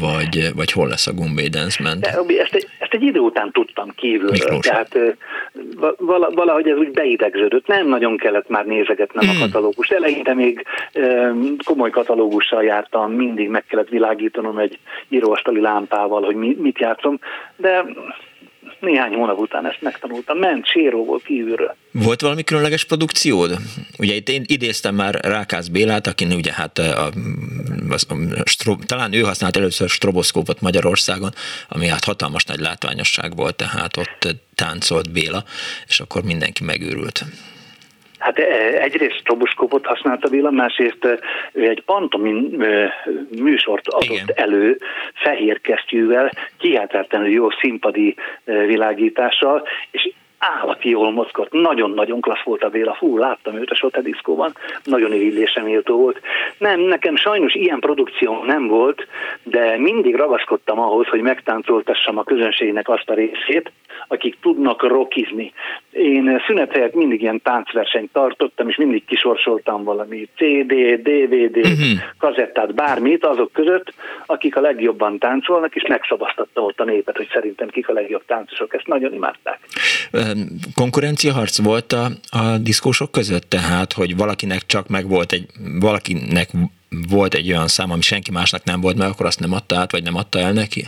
vagy, 0.00 0.54
vagy 0.54 0.73
hol 0.73 0.88
lesz 0.88 1.06
a 1.06 1.12
Band? 1.12 2.04
Ezt 2.38 2.54
egy, 2.54 2.68
ezt 2.78 2.92
egy 2.92 3.02
idő 3.02 3.18
után 3.18 3.50
tudtam 3.52 3.94
kívülről, 3.96 4.30
Miklós. 4.30 4.66
tehát 4.66 4.99
valahogy 6.35 6.68
ez 6.68 6.76
úgy 6.76 6.90
beidegződött, 6.90 7.66
nem 7.66 7.88
nagyon 7.88 8.16
kellett 8.16 8.49
már 8.49 8.66
nézegetnem 8.66 9.28
hmm. 9.28 9.37
a 9.37 9.44
katalógust. 9.44 9.92
Eleinte 9.92 10.35
még 10.35 10.64
komoly 11.64 11.90
katalógussal 11.90 12.62
jártam, 12.62 13.12
mindig 13.12 13.49
meg 13.49 13.64
kellett 13.66 13.88
világítanom 13.88 14.58
egy 14.58 14.78
íróasztali 15.08 15.61
lámpával, 15.61 16.23
hogy 16.23 16.37
mit 16.37 16.78
játszom, 16.78 17.18
de 17.56 17.85
néhány 18.80 19.14
hónap 19.14 19.38
után 19.38 19.66
ezt 19.66 19.80
megtanultam. 19.80 20.38
Ment 20.38 20.66
séróból 20.66 21.21
kívülről. 21.21 21.76
Volt 21.90 22.21
valami 22.21 22.45
különleges 22.45 22.85
produkciód? 22.85 23.56
Ugye 23.99 24.14
itt 24.14 24.28
én 24.28 24.45
idéztem 24.47 24.95
már 24.95 25.14
Rákász 25.14 25.68
Bélát, 25.68 26.06
aki 26.06 26.25
ugye 26.25 26.52
hát 26.52 26.78
a, 26.78 27.04
a, 27.04 27.11
a, 27.88 28.14
a, 28.64 28.78
talán 28.87 29.12
ő 29.12 29.21
használt 29.21 29.56
először 29.56 29.88
stroboszkópot 29.88 30.61
Magyarországon, 30.61 31.30
ami 31.68 31.87
hát 31.87 32.04
hatalmas 32.04 32.45
nagy 32.45 32.61
látványosság 32.61 33.37
volt, 33.37 33.56
tehát 33.56 33.97
ott 33.97 34.37
táncolt 34.54 35.12
Béla, 35.12 35.45
és 35.87 36.00
akkor 36.00 36.23
mindenki 36.23 36.64
megőrült. 36.64 37.25
Hát 38.26 38.38
egyrészt 38.38 39.18
stroboszkópot 39.18 39.87
használta 39.87 40.28
Béla, 40.28 40.50
másrészt 40.50 41.21
ő 41.52 41.68
egy 41.68 41.83
pantomin 41.85 42.64
műsort 43.40 43.88
adott 43.88 44.04
Igen. 44.04 44.26
elő 44.35 44.78
fehér 45.14 45.61
kesztyűvel, 45.61 46.30
kiáltáltan 46.59 47.28
jó 47.28 47.50
színpadi 47.50 48.14
világítással, 48.45 49.68
és 49.90 50.12
állati 50.38 50.88
jól 50.88 51.11
mozgott, 51.11 51.52
nagyon-nagyon 51.52 52.21
klassz 52.21 52.45
volt 52.45 52.64
a 52.64 52.69
Béla, 52.69 52.95
fú, 52.95 53.19
láttam 53.19 53.57
őt 53.57 53.71
a 53.71 53.75
Sote 53.75 54.00
diszkóban, 54.00 54.57
nagyon 54.85 55.12
irigylésem 55.12 55.64
méltó 55.64 55.97
volt. 55.97 56.21
Nem, 56.59 56.81
nekem 56.81 57.16
sajnos 57.16 57.55
ilyen 57.55 57.81
produkció 57.81 58.45
nem 58.45 58.66
volt, 58.66 59.07
de 59.43 59.78
mindig 59.78 60.14
ragaszkodtam 60.14 60.78
ahhoz, 60.78 61.07
hogy 61.07 61.21
megtáncoltassam 61.21 62.19
a 62.19 62.25
közönségnek 62.25 62.88
azt 62.88 63.11
a 63.11 63.14
részét, 63.14 63.73
akik 64.09 64.37
tudnak 64.40 64.83
rockizni. 64.83 65.52
Én 65.90 66.43
szünet 66.47 66.73
helyett 66.73 66.95
mindig 66.95 67.23
ilyen 67.23 67.43
táncversenyt 67.43 68.12
tartottam, 68.12 68.69
és 68.69 68.76
mindig 68.76 69.05
kisorsoltam 69.05 69.85
valami 69.85 70.28
CD, 70.37 70.73
DVD, 71.02 71.57
uh-huh. 71.57 71.99
Kazettát, 72.19 72.75
bármit 72.75 73.25
azok 73.25 73.52
között, 73.52 73.95
akik 74.26 74.57
a 74.57 74.61
legjobban 74.61 75.19
táncolnak, 75.19 75.75
és 75.75 75.87
megszabasztattam 75.88 76.64
ott 76.64 76.81
a 76.81 76.85
népet, 76.85 77.16
hogy 77.16 77.28
szerintem 77.33 77.69
kik 77.69 77.88
a 77.88 77.93
legjobb 77.93 78.25
táncosok. 78.26 78.75
Ezt 78.75 78.87
nagyon 78.87 79.14
imádták 79.14 79.59
konkurenciaharc 80.75 81.62
volt 81.62 81.92
a, 81.92 82.04
a 82.30 82.59
diszkósok 82.59 83.11
között, 83.11 83.50
tehát, 83.50 83.92
hogy 83.92 84.16
valakinek 84.16 84.66
csak 84.66 84.88
meg 84.88 85.09
volt 85.09 85.33
egy, 85.33 85.47
valakinek 85.80 86.49
volt 87.11 87.35
egy 87.35 87.50
olyan 87.50 87.66
szám, 87.66 87.90
ami 87.90 88.00
senki 88.00 88.30
másnak 88.30 88.64
nem 88.64 88.80
volt 88.80 88.97
meg, 88.97 89.09
akkor 89.09 89.26
azt 89.26 89.40
nem 89.40 89.52
adta 89.52 89.76
át, 89.76 89.92
vagy 89.92 90.02
nem 90.02 90.16
adta 90.16 90.38
el 90.38 90.52
neki? 90.52 90.85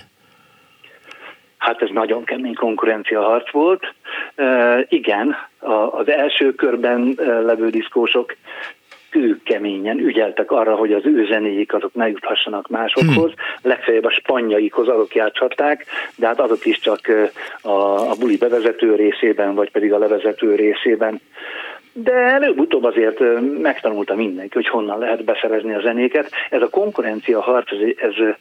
Hát 1.59 1.83
ez 1.83 1.89
nagyon 1.93 2.25
kemény 2.25 2.55
konkurenciaharc 2.55 3.51
volt. 3.51 3.95
Uh, 4.37 4.81
igen, 4.89 5.37
a, 5.59 5.73
az 5.73 6.09
első 6.09 6.55
körben 6.55 7.01
uh, 7.01 7.45
levő 7.45 7.71
diszkósok 7.71 8.37
kőkeményen 9.11 9.99
ügyeltek 9.99 10.51
arra, 10.51 10.75
hogy 10.75 10.93
az 10.93 11.07
ő 11.07 11.27
zenéik 11.27 11.75
azok 11.75 11.95
ne 11.95 12.09
juthassanak 12.09 12.69
másokhoz, 12.69 13.33
hmm. 13.33 13.43
legfeljebb 13.63 14.05
a 14.05 14.11
spanyaikhoz 14.11 14.89
azok 14.89 15.15
játszhatták, 15.15 15.87
de 16.17 16.27
hát 16.27 16.41
azok 16.41 16.67
is 16.67 16.79
csak 16.79 17.01
a, 17.61 17.71
a 18.11 18.15
buli 18.19 18.37
bevezető 18.37 18.95
részében, 18.95 19.55
vagy 19.55 19.71
pedig 19.71 19.93
a 19.93 19.99
levezető 19.99 20.55
részében 20.55 21.21
de 22.03 22.13
előbb-utóbb 22.13 22.85
azért 22.85 23.19
megtanulta 23.63 24.15
mindenki, 24.15 24.55
hogy 24.55 24.69
honnan 24.69 24.99
lehet 24.99 25.25
beszerezni 25.25 25.75
a 25.75 25.81
zenéket. 25.81 26.31
Ez 26.51 26.63
a 26.63 26.69
konkurencia 26.69 27.41
harc, 27.41 27.73
ez, 27.73 27.79
ez 27.97 28.35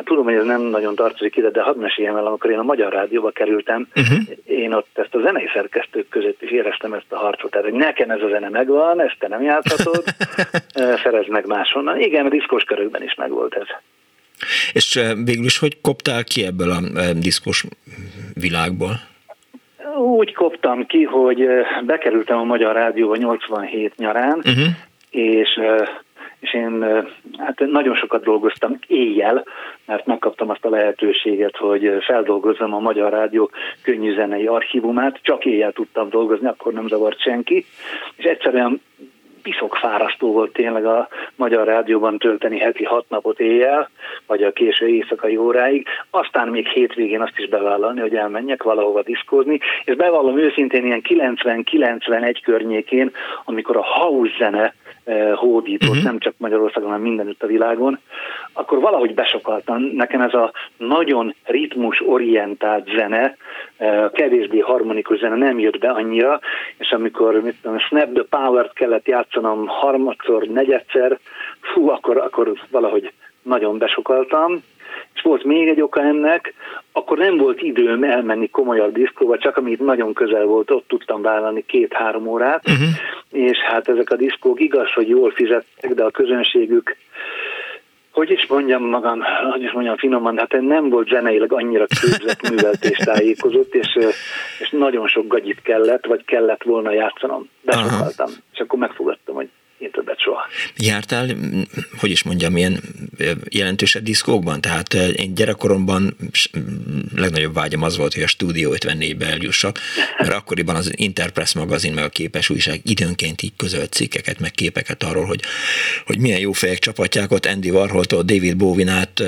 hát 0.00 0.08
tudom, 0.08 0.24
hogy 0.24 0.34
ez 0.34 0.44
nem 0.44 0.62
nagyon 0.62 0.94
tartozik 0.94 1.36
ide, 1.36 1.50
de 1.50 1.62
hadd 1.62 1.78
meséljem 1.78 2.16
el, 2.16 2.26
amikor 2.26 2.50
én 2.50 2.58
a 2.58 2.62
Magyar 2.62 2.92
Rádióba 2.92 3.30
kerültem, 3.30 3.88
uh-huh. 3.94 4.18
én 4.44 4.72
ott 4.72 4.88
ezt 4.92 5.14
a 5.14 5.20
zenei 5.20 5.48
szerkesztők 5.54 6.08
között 6.08 6.42
is 6.42 6.50
éreztem 6.50 6.92
ezt 6.92 7.12
a 7.12 7.16
harcot, 7.16 7.50
tehát 7.50 7.66
hogy 7.66 7.78
nekem 7.78 8.10
ez 8.10 8.20
a 8.20 8.28
zene 8.28 8.48
megvan, 8.48 9.00
ezt 9.00 9.16
te 9.18 9.28
nem 9.28 9.42
játszhatod, 9.42 10.04
szerezd 11.02 11.28
meg 11.28 11.46
máshonnan. 11.46 12.00
Igen, 12.00 12.26
a 12.26 12.28
diszkos 12.28 12.64
körökben 12.64 13.02
is 13.02 13.14
megvolt 13.14 13.54
ez. 13.54 13.66
És 14.72 15.00
végül 15.24 15.44
is 15.44 15.58
hogy 15.58 15.80
koptál 15.80 16.24
ki 16.24 16.44
ebből 16.44 16.70
a 16.70 16.80
diszkos 17.12 17.64
világból? 18.34 19.00
Úgy 19.96 20.34
koptam 20.34 20.86
ki, 20.86 21.02
hogy 21.02 21.46
bekerültem 21.86 22.38
a 22.38 22.44
Magyar 22.44 22.74
Rádióba 22.74 23.16
87 23.16 23.96
nyarán, 23.96 24.38
uh-huh. 24.44 24.66
és 25.10 25.60
és 26.40 26.54
én 26.54 27.04
hát 27.38 27.58
nagyon 27.58 27.94
sokat 27.94 28.22
dolgoztam 28.22 28.78
éjjel, 28.86 29.44
mert 29.86 30.06
megkaptam 30.06 30.50
azt 30.50 30.64
a 30.64 30.70
lehetőséget, 30.70 31.56
hogy 31.56 31.90
feldolgozzam 32.00 32.74
a 32.74 32.78
Magyar 32.78 33.12
Rádió 33.12 33.50
könnyűzenei 33.82 34.46
archívumát, 34.46 35.18
csak 35.22 35.44
éjjel 35.44 35.72
tudtam 35.72 36.08
dolgozni, 36.08 36.46
akkor 36.46 36.72
nem 36.72 36.88
zavart 36.88 37.20
senki, 37.20 37.64
és 38.16 38.24
egyszerűen 38.24 38.80
piszok 39.42 39.76
fárasztó 39.76 40.32
volt 40.32 40.52
tényleg 40.52 40.86
a 40.86 41.08
Magyar 41.36 41.66
Rádióban 41.66 42.18
tölteni 42.18 42.58
heti 42.58 42.84
hat 42.84 43.04
napot 43.08 43.40
éjjel, 43.40 43.90
vagy 44.26 44.42
a 44.42 44.52
késő 44.52 44.86
éjszakai 44.86 45.36
óráig, 45.36 45.86
aztán 46.10 46.48
még 46.48 46.66
hétvégén 46.66 47.20
azt 47.20 47.38
is 47.38 47.48
bevállalni, 47.48 48.00
hogy 48.00 48.14
elmenjek 48.14 48.62
valahova 48.62 49.02
diszkózni, 49.02 49.58
és 49.84 49.96
bevallom 49.96 50.38
őszintén 50.38 50.84
ilyen 50.84 51.02
90-91 51.08 52.40
környékén, 52.44 53.10
amikor 53.44 53.76
a 53.76 53.84
house 53.84 54.34
zene 54.38 54.74
hódított, 55.34 55.88
uh-huh. 55.88 56.04
nem 56.04 56.18
csak 56.18 56.34
Magyarországon, 56.36 56.88
hanem 56.88 57.04
mindenütt 57.04 57.42
a 57.42 57.46
világon, 57.46 57.98
akkor 58.52 58.80
valahogy 58.80 59.14
besokaltam. 59.14 59.82
Nekem 59.82 60.20
ez 60.20 60.34
a 60.34 60.52
nagyon 60.76 61.34
ritmus-orientált 61.44 62.88
zene, 62.96 63.36
eh, 63.76 64.10
kevésbé 64.12 64.58
harmonikus 64.58 65.18
zene 65.18 65.36
nem 65.36 65.58
jött 65.58 65.78
be 65.78 65.88
annyira, 65.88 66.40
és 66.76 66.90
amikor 66.90 67.40
mit 67.42 67.56
tudom, 67.62 67.78
Snap 67.78 68.12
the 68.12 68.24
Power-t 68.30 68.72
kellett 68.72 69.06
játszanom 69.06 69.66
harmadszor, 69.66 70.42
negyedszer, 70.42 71.18
fú, 71.60 71.88
akkor, 71.88 72.16
akkor 72.16 72.52
valahogy 72.70 73.12
nagyon 73.42 73.78
besokaltam, 73.78 74.62
és 75.14 75.22
volt 75.22 75.44
még 75.44 75.68
egy 75.68 75.80
oka 75.80 76.00
ennek, 76.00 76.54
akkor 76.92 77.18
nem 77.18 77.36
volt 77.36 77.62
időm 77.62 78.02
elmenni 78.02 78.50
komolyabb 78.50 78.92
diszkóba, 78.92 79.38
csak 79.38 79.56
amit 79.56 79.80
nagyon 79.80 80.12
közel 80.12 80.44
volt, 80.44 80.70
ott 80.70 80.88
tudtam 80.88 81.22
vállalni 81.22 81.64
két-három 81.66 82.26
órát, 82.26 82.68
uh-huh. 82.68 82.88
és 83.30 83.58
hát 83.58 83.88
ezek 83.88 84.10
a 84.10 84.16
diszkók 84.16 84.60
igaz, 84.60 84.92
hogy 84.92 85.08
jól 85.08 85.30
fizettek, 85.30 85.94
de 85.94 86.04
a 86.04 86.10
közönségük 86.10 86.96
hogy 88.12 88.30
is 88.30 88.46
mondjam 88.46 88.82
magam, 88.82 89.20
hogy 89.50 89.62
is 89.62 89.72
mondjam 89.72 89.96
finoman, 89.96 90.38
hát 90.38 90.60
nem 90.60 90.88
volt 90.88 91.08
zeneileg 91.08 91.52
annyira 91.52 91.86
képzett, 91.86 92.50
művelt 92.50 92.84
és 92.84 92.96
tájékozott, 92.96 93.74
és, 93.74 93.98
és 94.58 94.70
nagyon 94.70 95.08
sok 95.08 95.26
gagyit 95.26 95.62
kellett, 95.62 96.06
vagy 96.06 96.24
kellett 96.24 96.62
volna 96.62 96.92
játszanom. 96.92 97.48
Besokaltam, 97.62 98.30
és 98.52 98.58
akkor 98.58 98.78
megfogadtam, 98.78 99.34
hogy 99.34 99.48
én 99.80 99.90
többet 99.90 100.20
soha. 100.20 100.46
Jártál, 100.76 101.36
hogy 101.98 102.10
is 102.10 102.22
mondjam, 102.22 102.56
ilyen 102.56 102.80
jelentősebb 103.48 104.02
diszkókban? 104.02 104.60
Tehát 104.60 104.94
én 104.94 105.34
gyerekkoromban 105.34 106.16
legnagyobb 107.14 107.54
vágyam 107.54 107.82
az 107.82 107.96
volt, 107.96 108.14
hogy 108.14 108.22
a 108.22 108.26
Stúdió 108.26 108.74
54-be 108.78 109.26
eljussak, 109.26 109.78
mert 110.18 110.32
akkoriban 110.32 110.76
az 110.76 110.92
Interpress 110.96 111.54
magazin, 111.54 111.92
meg 111.92 112.04
a 112.04 112.08
képes 112.08 112.50
újság 112.50 112.80
időnként 112.84 113.42
így 113.42 113.52
közölt 113.56 113.92
cikkeket, 113.92 114.40
meg 114.40 114.50
képeket 114.50 115.02
arról, 115.02 115.24
hogy, 115.24 115.40
hogy 116.06 116.18
milyen 116.18 116.40
jó 116.40 116.52
fejek 116.52 116.78
csapatják 116.78 117.30
ott 117.30 117.46
Andy 117.46 117.70
Warholtól 117.70 118.22
David 118.22 118.56
Bowie 118.56 118.90
át 118.90 119.22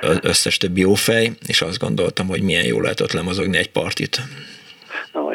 az 0.00 0.18
összes 0.22 0.56
többi 0.56 0.80
jó 0.80 0.94
fej, 0.94 1.32
és 1.46 1.62
azt 1.62 1.78
gondoltam, 1.78 2.26
hogy 2.26 2.42
milyen 2.42 2.64
jó 2.64 2.80
lehet 2.80 3.00
ott 3.00 3.12
lemozogni 3.12 3.56
egy 3.56 3.70
partit. 3.70 4.20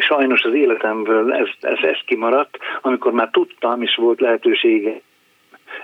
Sajnos 0.08 0.44
az 0.44 0.54
életemből 0.54 1.34
ez, 1.34 1.48
ez, 1.62 1.78
ez 1.82 1.98
kimaradt, 2.06 2.58
amikor 2.82 3.12
már 3.12 3.30
tudtam, 3.32 3.82
és 3.82 3.96
volt 3.96 4.20
lehetősége 4.20 5.02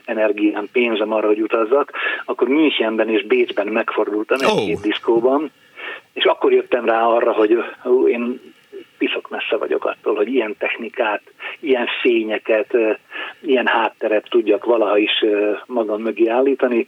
energiám, 0.05 0.67
pénzem 0.71 1.13
arra, 1.13 1.27
hogy 1.27 1.41
utazzak, 1.41 1.91
akkor 2.25 2.47
Münchenben 2.47 3.10
és 3.10 3.25
Bécsben 3.25 3.67
megfordultam 3.67 4.38
oh. 4.47 4.65
két 4.65 4.81
diszkóban, 4.81 5.51
és 6.13 6.23
akkor 6.23 6.53
jöttem 6.53 6.86
rá 6.86 7.05
arra, 7.05 7.31
hogy 7.31 7.57
ó, 7.86 8.07
én 8.07 8.39
piszok 8.97 9.29
messze 9.29 9.57
vagyok 9.57 9.86
attól, 9.86 10.15
hogy 10.15 10.34
ilyen 10.34 10.55
technikát, 10.57 11.21
ilyen 11.60 11.88
fényeket, 12.01 12.77
ilyen 13.39 13.67
hátteret 13.67 14.27
tudjak 14.29 14.65
valaha 14.65 14.97
is 14.97 15.25
magam 15.65 16.01
mögé 16.01 16.27
állítani 16.27 16.88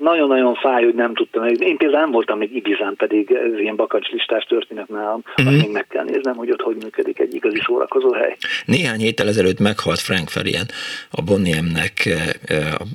nagyon-nagyon 0.00 0.54
fáj, 0.54 0.84
hogy 0.84 0.94
nem 0.94 1.14
tudtam. 1.14 1.44
Én 1.46 1.76
például 1.76 2.00
nem 2.00 2.10
voltam 2.10 2.38
még 2.38 2.56
Ibizán, 2.56 2.94
pedig 2.96 3.30
ez 3.30 3.58
ilyen 3.58 3.76
bakancslistás 3.76 4.44
történet 4.44 4.88
nálam. 4.88 5.22
Uh-huh. 5.26 5.46
Azt 5.46 5.64
még 5.64 5.72
meg 5.72 5.86
kell 5.86 6.04
néznem, 6.04 6.36
hogy 6.36 6.50
ott 6.50 6.60
hogy 6.60 6.76
működik 6.82 7.18
egy 7.18 7.34
igazi 7.34 7.60
szórakozó 7.66 8.12
hely. 8.12 8.36
Néhány 8.64 8.98
héttel 8.98 9.28
ezelőtt 9.28 9.58
meghalt 9.58 9.98
Frank 9.98 10.28
Ferien, 10.28 10.66
a 11.10 11.22
Bonniemnek 11.22 12.08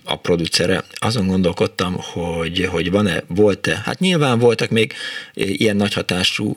a 0.05 0.15
producere. 0.15 0.81
Azon 0.95 1.27
gondolkodtam, 1.27 1.95
hogy, 2.13 2.67
hogy 2.71 2.91
van-e, 2.91 3.23
volt-e, 3.27 3.81
hát 3.85 3.99
nyilván 3.99 4.39
voltak 4.39 4.69
még 4.69 4.93
ilyen 5.33 5.75
nagy 5.75 5.93
hatású 5.93 6.53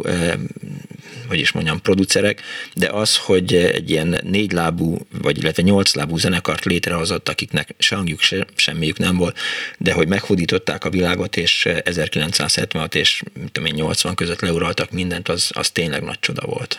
hogy 1.29 1.39
is 1.39 1.53
mondjam, 1.53 1.81
producerek, 1.83 2.43
de 2.75 2.89
az, 2.93 3.17
hogy 3.17 3.55
egy 3.55 3.91
ilyen 3.91 4.17
négylábú, 4.23 4.97
vagy 5.23 5.39
illetve 5.39 5.63
nyolclábú 5.63 6.17
zenekart 6.17 6.65
létrehozott, 6.65 7.29
akiknek 7.29 7.75
se 7.79 7.97
hangjuk, 7.97 8.21
se, 8.21 8.47
semmiük 8.57 8.99
nem 8.99 9.17
volt, 9.17 9.39
de 9.79 9.93
hogy 9.93 10.09
meghódították 10.39 10.85
a 10.85 10.91
világot, 10.91 11.37
és 11.37 11.67
1976 11.85 12.95
és 12.95 13.23
tudom 13.53 13.69
én, 13.69 13.75
80 13.75 14.15
között 14.15 14.41
leuraltak 14.41 14.91
mindent, 14.91 15.29
az, 15.29 15.51
az 15.55 15.71
tényleg 15.71 16.03
nagy 16.03 16.19
csoda 16.21 16.47
volt. 16.47 16.79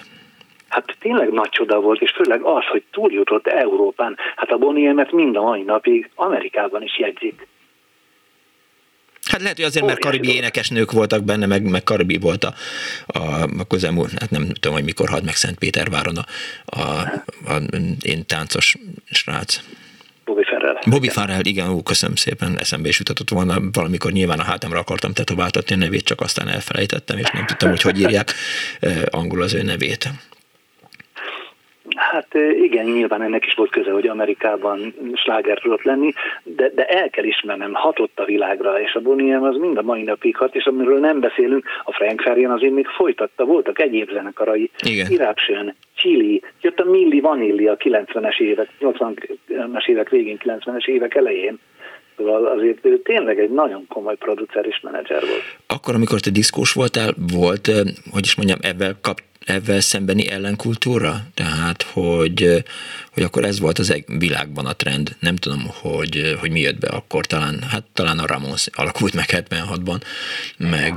Hát 0.67 0.95
tényleg 0.99 1.31
nagy 1.31 1.49
csoda 1.49 1.79
volt, 1.79 2.01
és 2.01 2.11
főleg 2.11 2.41
az, 2.41 2.63
hogy 2.71 2.83
túljutott 2.91 3.47
Európán. 3.47 4.17
Hát 4.35 4.51
a 4.51 4.57
Bonniemet 4.57 5.11
mind 5.11 5.35
a 5.35 5.41
mai 5.41 5.61
napig 5.61 6.09
Amerikában 6.15 6.83
is 6.83 6.99
jegyzik. 6.99 7.47
Hát 9.25 9.41
lehet, 9.41 9.55
hogy 9.55 9.65
azért, 9.65 9.85
mert 9.85 9.99
karibi 9.99 10.35
énekesnők 10.35 10.91
voltak 10.91 11.23
benne, 11.23 11.45
meg, 11.45 11.69
meg 11.69 11.83
karibi 11.83 12.17
volt 12.17 12.43
a, 12.43 12.53
a, 13.07 13.19
a 13.59 13.67
közelmúlt, 13.67 14.11
hát 14.19 14.29
nem 14.29 14.47
tudom, 14.47 14.73
hogy 14.73 14.83
mikor 14.83 15.09
halt 15.09 15.25
meg 15.25 15.35
Szentpéterváron 15.35 16.17
a, 16.17 16.25
a, 16.65 16.83
a 17.53 17.61
én 18.01 18.25
táncos 18.25 18.77
srác. 19.11 19.61
Bobby 20.49 20.65
Farrell. 20.65 20.81
Bobby 20.85 21.09
Farrell, 21.09 21.45
igen, 21.45 21.69
ó, 21.69 21.83
köszönöm 21.83 22.15
szépen, 22.15 22.59
eszembe 22.59 22.87
is 22.87 22.97
jutatott 22.97 23.29
volna, 23.29 23.61
valamikor 23.71 24.11
nyilván 24.11 24.39
a 24.39 24.43
hátamra 24.43 24.79
akartam 24.79 25.13
tetováltatni 25.13 25.75
a 25.75 25.77
nevét, 25.77 26.03
csak 26.03 26.21
aztán 26.21 26.47
elfelejtettem, 26.47 27.17
és 27.17 27.29
nem 27.29 27.45
tudtam, 27.45 27.69
hogy 27.69 27.81
hogy 27.81 27.99
írják 27.99 28.33
angol 29.09 29.41
az 29.41 29.53
ő 29.53 29.61
nevét. 29.61 30.09
Hát 32.11 32.33
igen, 32.61 32.85
nyilván 32.85 33.21
ennek 33.21 33.45
is 33.45 33.53
volt 33.53 33.71
köze, 33.71 33.91
hogy 33.91 34.07
Amerikában 34.07 34.93
sláger 35.13 35.59
tudott 35.59 35.83
lenni, 35.83 36.13
de, 36.43 36.71
de 36.75 36.85
el 36.85 37.09
kell 37.09 37.23
ismernem, 37.23 37.73
hatott 37.73 38.19
a 38.19 38.25
világra, 38.25 38.81
és 38.81 38.93
a 38.93 38.99
Boniem 38.99 39.43
az 39.43 39.57
mind 39.57 39.77
a 39.77 39.81
mai 39.81 40.03
napig 40.03 40.35
hat, 40.35 40.55
és 40.55 40.65
amiről 40.65 40.99
nem 40.99 41.19
beszélünk, 41.19 41.65
a 41.83 41.93
Frank 41.93 42.21
Farian 42.21 42.51
azért 42.51 42.73
még 42.73 42.87
folytatta, 42.87 43.45
voltak 43.45 43.81
egyéb 43.81 44.11
zenekarai, 44.11 44.71
Irápsön, 45.09 45.75
Chili, 45.95 46.41
jött 46.61 46.79
a 46.79 46.89
Milli 46.89 47.19
Vanilli 47.19 47.67
a 47.67 47.77
90-es 47.77 48.39
évek, 48.39 48.69
80-es 48.79 49.87
évek 49.87 50.09
végén, 50.09 50.37
90-es 50.43 50.85
évek 50.85 51.15
elején, 51.15 51.59
Szóval 52.17 52.45
azért 52.45 52.85
ő 52.85 53.01
tényleg 53.01 53.39
egy 53.39 53.49
nagyon 53.49 53.87
komoly 53.87 54.15
producer 54.15 54.65
és 54.65 54.79
menedzser 54.81 55.21
volt. 55.21 55.57
Akkor, 55.67 55.95
amikor 55.95 56.19
te 56.19 56.29
diszkós 56.29 56.73
voltál, 56.73 57.13
volt, 57.33 57.67
hogy 58.11 58.23
is 58.23 58.35
mondjam, 58.35 58.59
ebben 58.61 58.97
kap, 59.01 59.19
ebben 59.49 59.79
szembeni 59.79 60.29
ellenkultúra? 60.29 61.13
Tehát, 61.33 61.81
hogy, 61.81 62.63
hogy 63.13 63.23
akkor 63.23 63.43
ez 63.43 63.59
volt 63.59 63.77
az 63.77 64.03
világban 64.17 64.65
a 64.65 64.73
trend. 64.73 65.15
Nem 65.19 65.35
tudom, 65.35 65.59
hogy, 65.81 66.35
hogy 66.39 66.51
mi 66.51 66.59
jött 66.59 66.79
be 66.79 66.87
akkor, 66.87 67.25
talán, 67.25 67.55
hát 67.71 67.83
talán 67.93 68.19
a 68.19 68.25
Ramos 68.25 68.67
alakult 68.71 69.13
meg 69.13 69.25
76-ban, 69.27 70.01
meg, 70.57 70.95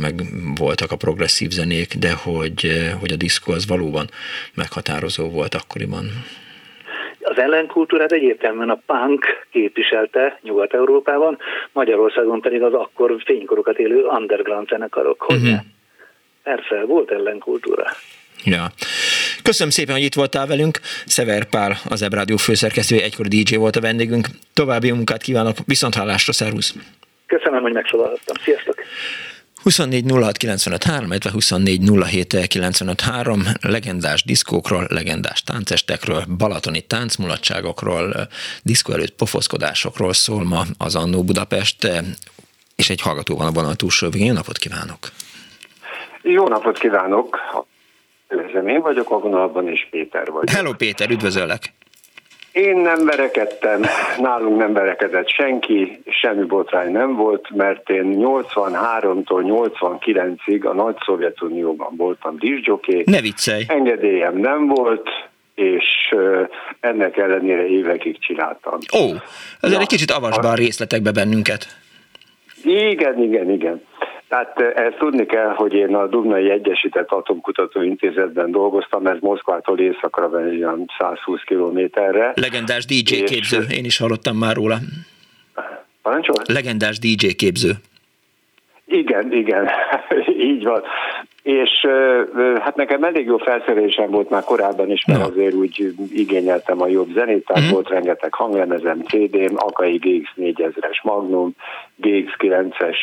meg 0.00 0.14
voltak 0.56 0.90
a 0.92 0.96
progresszív 0.96 1.50
zenék, 1.50 1.94
de 1.94 2.12
hogy, 2.12 2.60
hogy 3.00 3.12
a 3.12 3.16
diszkó 3.16 3.52
az 3.52 3.66
valóban 3.66 4.06
meghatározó 4.54 5.28
volt 5.28 5.54
akkoriban. 5.54 6.04
Az 7.20 7.38
ellenkultúrát 7.38 8.12
egyértelműen 8.12 8.70
a 8.70 8.80
punk 8.86 9.24
képviselte 9.50 10.38
Nyugat-Európában, 10.42 11.38
Magyarországon 11.72 12.40
pedig 12.40 12.62
az 12.62 12.72
akkor 12.72 13.22
fénykorokat 13.24 13.78
élő 13.78 14.04
underground 14.04 14.68
zenekarok. 14.68 15.22
Hogy 15.22 15.36
uh-huh. 15.36 15.58
Persze, 16.42 16.84
volt 16.86 17.10
ellenkultúra. 17.10 17.84
Ja. 18.44 18.72
Köszönöm 19.42 19.72
szépen, 19.72 19.94
hogy 19.94 20.04
itt 20.04 20.14
voltál 20.14 20.46
velünk. 20.46 20.80
Szever 21.06 21.44
Pál, 21.44 21.78
az 21.88 22.02
Ebrádió 22.02 22.36
főszerkesztője, 22.36 23.02
egykor 23.02 23.26
DJ 23.26 23.56
volt 23.56 23.76
a 23.76 23.80
vendégünk. 23.80 24.26
További 24.54 24.90
munkát 24.90 25.22
kívánok, 25.22 25.56
viszont 25.64 25.94
hallásra, 25.94 26.32
szervusz! 26.32 26.74
Köszönöm, 27.26 27.62
hogy 27.62 27.72
megszólalhattam. 27.72 28.36
Sziasztok! 28.44 28.74
24 29.62 30.04
illetve 31.08 31.30
24 31.30 31.80
legendás 33.60 34.24
diszkókról, 34.24 34.86
legendás 34.88 35.42
táncestekről, 35.42 36.24
balatoni 36.38 36.80
táncmulatságokról, 36.80 38.28
diszkó 38.62 38.92
előtt 38.92 39.14
pofoszkodásokról 39.14 40.12
szól 40.12 40.44
ma 40.44 40.64
az 40.78 40.94
Annó 40.94 41.22
Budapest, 41.22 41.88
és 42.76 42.90
egy 42.90 43.00
hallgató 43.00 43.36
van 43.36 43.46
a 43.46 43.52
vonal 43.52 43.74
túlsó 43.74 44.10
végén. 44.10 44.32
Napot 44.32 44.58
kívánok! 44.58 44.98
Jó 46.22 46.48
napot 46.48 46.78
kívánok! 46.78 47.38
Üdvözlöm, 48.30 48.68
én 48.68 48.80
vagyok 48.80 49.10
a 49.10 49.18
vonalban, 49.18 49.68
és 49.68 49.86
Péter 49.90 50.26
vagyok. 50.26 50.50
Hello 50.50 50.72
Péter, 50.72 51.10
üdvözöllek! 51.10 51.74
Én 52.52 52.76
nem 52.76 53.04
verekedtem, 53.04 53.84
nálunk 54.18 54.58
nem 54.58 54.72
verekedett 54.72 55.28
senki, 55.28 56.02
semmi 56.06 56.44
botrány 56.44 56.92
nem 56.92 57.14
volt, 57.16 57.50
mert 57.50 57.90
én 57.90 58.16
83-tól 58.18 59.24
89-ig 59.24 60.64
a 60.64 60.72
Nagy 60.72 60.96
Szovjetunióban 61.04 61.96
voltam 61.96 62.36
disjoké. 62.38 63.02
Ne 63.06 63.20
viccelj! 63.20 63.64
Engedélyem 63.68 64.36
nem 64.36 64.66
volt, 64.66 65.08
és 65.54 66.14
ennek 66.80 67.16
ellenére 67.16 67.66
évekig 67.66 68.18
csináltam. 68.18 68.78
Ó, 68.94 69.04
ezért 69.60 69.76
ja. 69.76 69.80
egy 69.80 69.86
kicsit 69.86 70.10
avasd 70.10 70.40
be 70.40 70.48
a 70.48 70.54
részletekbe 70.54 71.12
bennünket. 71.12 71.66
Igen, 72.64 73.22
igen, 73.22 73.50
igen. 73.50 73.82
Tehát 74.32 74.58
ezt 74.58 74.96
tudni 74.98 75.26
kell, 75.26 75.54
hogy 75.54 75.72
én 75.72 75.94
a 75.94 76.06
Dubnai 76.06 76.50
Egyesített 76.50 77.10
Atomkutató 77.10 77.82
Intézetben 77.82 78.50
dolgoztam, 78.50 79.06
ez 79.06 79.16
Moszkvától 79.20 79.78
északra 79.78 80.28
van 80.28 80.44
olyan 80.44 80.90
120 80.98 81.40
kilométerre. 81.44 82.32
Legendás 82.34 82.84
DJ 82.84 83.14
és... 83.14 83.30
képző, 83.30 83.58
én 83.70 83.84
is 83.84 83.98
hallottam 83.98 84.36
már 84.36 84.56
róla. 84.56 84.76
Parancsol? 86.02 86.36
Legendás 86.46 86.98
DJ 86.98 87.26
képző. 87.26 87.70
Igen, 88.84 89.32
igen, 89.32 89.68
így 90.50 90.64
van. 90.64 90.82
És 91.42 91.86
hát 92.60 92.76
nekem 92.76 93.04
elég 93.04 93.26
jó 93.26 93.36
felszerelésem 93.36 94.10
volt 94.10 94.30
már 94.30 94.44
korábban 94.44 94.90
is, 94.90 95.04
mert 95.04 95.22
azért 95.22 95.54
úgy 95.54 95.94
igényeltem 96.12 96.82
a 96.82 96.86
jobb 96.86 97.08
zenét, 97.14 97.46
tehát 97.46 97.68
mm. 97.68 97.72
volt 97.72 97.88
rengeteg 97.88 98.34
hanglemezem, 98.34 99.02
CD-m, 99.02 99.54
Akai 99.56 99.96
GX 99.96 100.30
4000-es 100.36 101.02
Magnum, 101.02 101.54
GX 101.96 102.32
9-es 102.38 102.96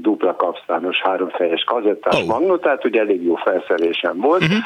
dupla 0.00 0.36
kapszános 0.36 1.02
háromfejes 1.02 1.64
kazettás 1.64 2.20
oh. 2.20 2.26
Magnum, 2.26 2.58
tehát 2.60 2.84
ugye 2.84 3.00
elég 3.00 3.24
jó 3.24 3.34
felszerelésem 3.34 4.20
volt. 4.20 4.44
Mm-hmm. 4.44 4.58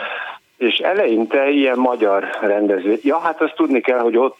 És 0.56 0.76
eleinte 0.78 1.48
ilyen 1.48 1.78
magyar 1.78 2.28
rendező, 2.40 2.98
ja 3.02 3.18
hát 3.18 3.40
azt 3.40 3.54
tudni 3.54 3.80
kell, 3.80 3.98
hogy 3.98 4.16
ott 4.16 4.38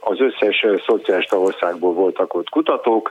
az 0.00 0.20
összes 0.20 0.66
szociálista 0.86 1.38
országból 1.38 1.92
voltak 1.92 2.34
ott 2.34 2.48
kutatók, 2.48 3.10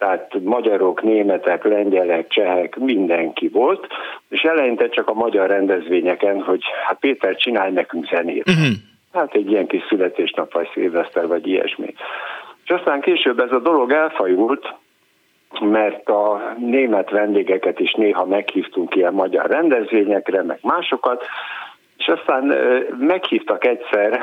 tehát 0.00 0.34
magyarok, 0.42 1.02
németek, 1.02 1.64
lengyelek, 1.64 2.28
csehek, 2.28 2.76
mindenki 2.76 3.48
volt, 3.48 3.86
és 4.28 4.42
eleinte 4.42 4.88
csak 4.88 5.08
a 5.08 5.14
magyar 5.14 5.48
rendezvényeken, 5.48 6.42
hogy 6.42 6.62
hát 6.86 6.98
Péter, 6.98 7.36
csinálj 7.36 7.72
nekünk 7.72 8.08
zenét. 8.08 8.48
Uh-huh. 8.48 8.74
Hát 9.12 9.34
egy 9.34 9.50
ilyen 9.50 9.66
kis 9.66 9.82
születésnap, 9.88 10.52
vagy 10.52 10.68
szilveszter, 10.72 11.26
vagy 11.26 11.46
ilyesmi. 11.46 11.94
És 12.64 12.70
aztán 12.70 13.00
később 13.00 13.40
ez 13.40 13.52
a 13.52 13.58
dolog 13.58 13.92
elfajult, 13.92 14.74
mert 15.60 16.08
a 16.08 16.54
német 16.58 17.10
vendégeket 17.10 17.80
is 17.80 17.92
néha 17.92 18.26
meghívtunk 18.26 18.94
ilyen 18.94 19.14
magyar 19.14 19.46
rendezvényekre, 19.50 20.42
meg 20.42 20.58
másokat, 20.62 21.24
és 22.00 22.08
aztán 22.08 22.54
meghívtak 22.98 23.66
egyszer, 23.66 24.20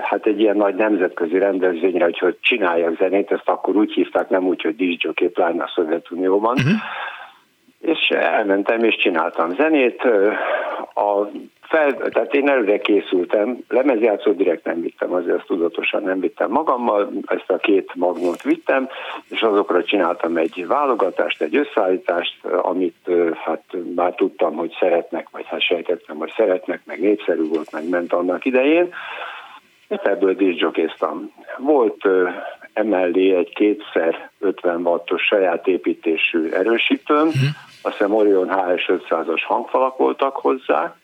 hát 0.00 0.26
egy 0.26 0.40
ilyen 0.40 0.56
nagy 0.56 0.74
nemzetközi 0.74 1.38
rendezvényre, 1.38 2.04
hogy, 2.04 2.18
hogy 2.18 2.36
csináljak 2.40 2.96
zenét, 2.98 3.32
ezt 3.32 3.48
akkor 3.48 3.76
úgy 3.76 3.92
hívták, 3.92 4.28
nem 4.28 4.44
úgy, 4.44 4.62
hogy 4.62 4.76
diszjoké, 4.76 5.26
pláne 5.26 5.62
a 5.62 5.72
Szovjetunióban. 5.74 6.52
Uh-huh. 6.52 6.80
És 7.80 8.08
elmentem 8.08 8.84
és 8.84 8.96
csináltam 8.96 9.54
zenét. 9.54 10.02
A 10.94 11.28
fel, 11.68 11.96
tehát 11.96 12.34
én 12.34 12.48
előre 12.48 12.78
készültem, 12.78 13.58
lemezjátszó 13.68 14.32
direkt 14.32 14.64
nem 14.64 14.80
vittem, 14.80 15.12
azért 15.12 15.36
ezt 15.36 15.46
tudatosan 15.46 16.02
nem 16.02 16.20
vittem 16.20 16.50
magammal, 16.50 17.10
ezt 17.26 17.50
a 17.50 17.56
két 17.56 17.94
magnót 17.94 18.42
vittem, 18.42 18.88
és 19.28 19.40
azokra 19.40 19.84
csináltam 19.84 20.36
egy 20.36 20.66
válogatást, 20.66 21.42
egy 21.42 21.56
összeállítást, 21.56 22.44
amit 22.44 23.10
hát 23.44 23.62
már 23.94 24.14
tudtam, 24.14 24.54
hogy 24.54 24.76
szeretnek, 24.80 25.28
vagy 25.30 25.46
hát 25.46 25.60
sejtettem, 25.60 26.16
hogy 26.16 26.32
szeretnek, 26.36 26.80
meg 26.84 27.00
népszerű 27.00 27.48
volt, 27.48 27.72
meg 27.72 27.88
ment 27.88 28.12
annak 28.12 28.44
idején, 28.44 28.94
és 29.88 30.00
ebből 30.02 30.34
diszjokéztam. 30.34 31.32
Volt 31.58 32.08
emellé 32.72 33.34
egy 33.34 33.54
kétszer 33.54 34.30
50 34.38 34.86
wattos 34.86 35.22
saját 35.22 35.66
építésű 35.66 36.50
erősítőm, 36.50 37.26
uh-huh. 37.26 37.67
Azt 37.82 37.96
hiszem 37.96 38.14
Orion 38.14 38.48
HS500-as 38.50 39.42
hangfalak 39.46 39.96
voltak 39.96 40.36
hozzá, 40.36 40.96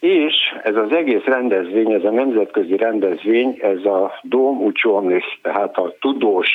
és 0.00 0.34
ez 0.62 0.76
az 0.76 0.92
egész 0.92 1.24
rendezvény, 1.24 1.92
ez 1.92 2.04
a 2.04 2.10
nemzetközi 2.10 2.76
rendezvény, 2.76 3.58
ez 3.62 3.84
a 3.84 4.18
Dom 4.22 4.64
Ucsomlis, 4.64 5.40
tehát 5.42 5.76
a 5.76 5.94
tudós 6.00 6.48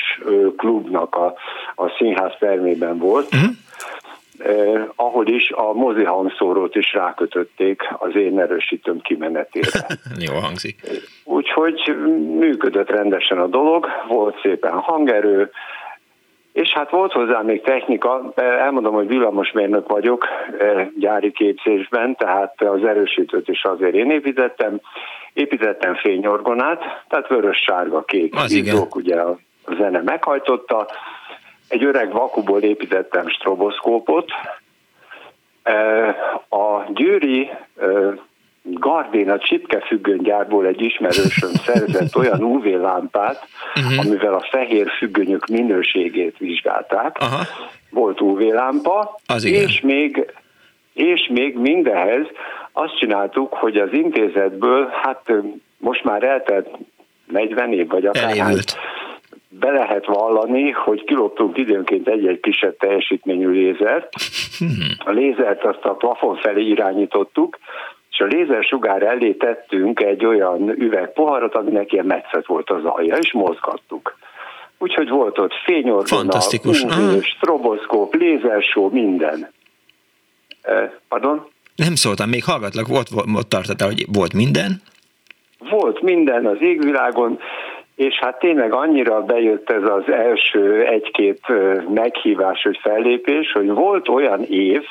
klubnak 0.57 1.15
a, 1.15 1.33
a 1.75 1.89
színház 1.97 2.31
termében 2.39 2.97
volt, 2.97 3.27
uh-huh. 3.33 3.49
eh, 4.37 4.83
ahol 4.95 5.27
is 5.27 5.51
a 5.51 5.73
mozi 5.73 6.03
hangszórót 6.03 6.75
is 6.75 6.93
rákötötték 6.93 7.81
az 7.97 8.15
én 8.15 8.39
erősítőm 8.39 9.01
kimenetére. 9.01 9.87
Jó 10.27 10.33
hangzik. 10.33 10.81
Úgyhogy 11.23 11.95
működött 12.39 12.89
rendesen 12.89 13.37
a 13.37 13.47
dolog, 13.47 13.87
volt 14.07 14.39
szépen 14.41 14.71
hangerő, 14.71 15.51
és 16.55 16.71
hát 16.73 16.89
volt 16.89 17.11
hozzá 17.11 17.41
még 17.41 17.61
technika, 17.61 18.31
elmondom, 18.35 18.93
hogy 18.93 19.07
villamosmérnök 19.07 19.89
vagyok 19.89 20.27
gyári 20.97 21.31
képzésben, 21.31 22.15
tehát 22.15 22.61
az 22.61 22.83
erősítőt 22.83 23.47
is 23.47 23.63
azért 23.63 23.93
én 23.93 24.11
építettem. 24.11 24.79
Építettem 25.33 25.95
fényorgonát, 25.95 26.83
tehát 27.07 27.27
vörös-sárga, 27.27 28.03
kék 28.03 28.35
izzók, 28.47 28.95
ugye 28.95 29.15
a 29.15 29.37
zene 29.77 30.01
meghajtotta. 30.01 30.87
Egy 31.67 31.83
öreg 31.83 32.11
vakuból 32.11 32.61
építettem 32.61 33.27
stroboszkópot. 33.27 34.31
A 36.49 36.91
győri 36.93 37.49
e, 38.65 38.69
Gardéna 38.73 39.39
csipkefüggönygyárból 39.39 40.65
egy 40.65 40.81
ismerősöm 40.81 41.51
szerzett 41.65 42.15
olyan 42.15 42.43
UV 42.43 42.65
lámpát, 42.65 43.47
uh-huh. 43.75 44.05
amivel 44.05 44.33
a 44.33 44.47
fehér 44.51 44.87
függönyök 44.97 45.45
minőségét 45.45 46.37
vizsgálták. 46.37 47.17
Aha. 47.19 47.43
Volt 47.89 48.21
UV 48.21 48.39
lámpa, 48.39 49.19
Az 49.27 49.45
és 49.45 49.81
még 49.81 50.33
és 50.93 51.29
még 51.33 51.57
mindehez 51.57 52.25
azt 52.71 52.97
csináltuk, 52.97 53.53
hogy 53.53 53.77
az 53.77 53.89
intézetből, 53.91 54.89
hát 55.03 55.31
most 55.77 56.03
már 56.03 56.23
eltelt 56.23 56.67
40 57.27 57.73
év, 57.73 57.87
vagy 57.87 58.05
akár 58.05 58.55
be 59.59 59.71
lehet 59.71 60.05
vallani, 60.05 60.71
hogy 60.71 61.03
kiloptunk 61.03 61.57
időnként 61.57 62.07
egy-egy 62.07 62.39
kisebb 62.39 62.77
teljesítményű 62.77 63.49
lézert. 63.49 64.07
Mhm. 64.59 65.09
A 65.09 65.11
lézert 65.11 65.63
azt 65.63 65.83
a 65.83 65.93
plafon 65.93 66.35
felé 66.35 66.63
irányítottuk, 66.63 67.57
és 68.15 68.21
a 68.21 68.25
lézersugár 68.25 69.01
elé 69.01 69.31
tettünk 69.31 69.99
egy 70.01 70.25
olyan 70.25 70.69
üvegpoharat, 70.69 71.55
aminek 71.55 71.91
ilyen 71.91 72.05
metszet 72.05 72.45
volt 72.45 72.69
az 72.69 72.83
alja, 72.83 73.15
és 73.15 73.33
mozgattuk. 73.33 74.17
Úgyhogy 74.77 75.09
volt 75.09 75.39
ott 75.39 75.53
fényorgona, 75.63 76.35
UV, 76.35 77.21
stroboszkóp, 77.21 78.15
lézersó, 78.15 78.89
minden. 78.89 79.51
Eh, 80.61 80.91
pardon? 81.07 81.47
Nem 81.75 81.95
szóltam, 81.95 82.29
még 82.29 82.43
hallgatlak, 82.43 82.87
volt, 82.87 83.07
volt 83.09 83.47
tartottál, 83.47 83.87
hogy 83.87 84.05
volt 84.13 84.33
minden? 84.33 84.81
Volt 85.69 86.01
minden 86.01 86.45
az 86.45 86.57
égvilágon, 86.59 87.39
és 87.95 88.15
hát 88.19 88.39
tényleg 88.39 88.73
annyira 88.73 89.21
bejött 89.21 89.69
ez 89.69 89.83
az 89.83 90.11
első 90.11 90.85
egy-két 90.85 91.41
meghívás, 91.93 92.61
hogy 92.61 92.79
fellépés, 92.81 93.51
hogy 93.51 93.69
volt 93.69 94.09
olyan 94.09 94.43
év, 94.43 94.81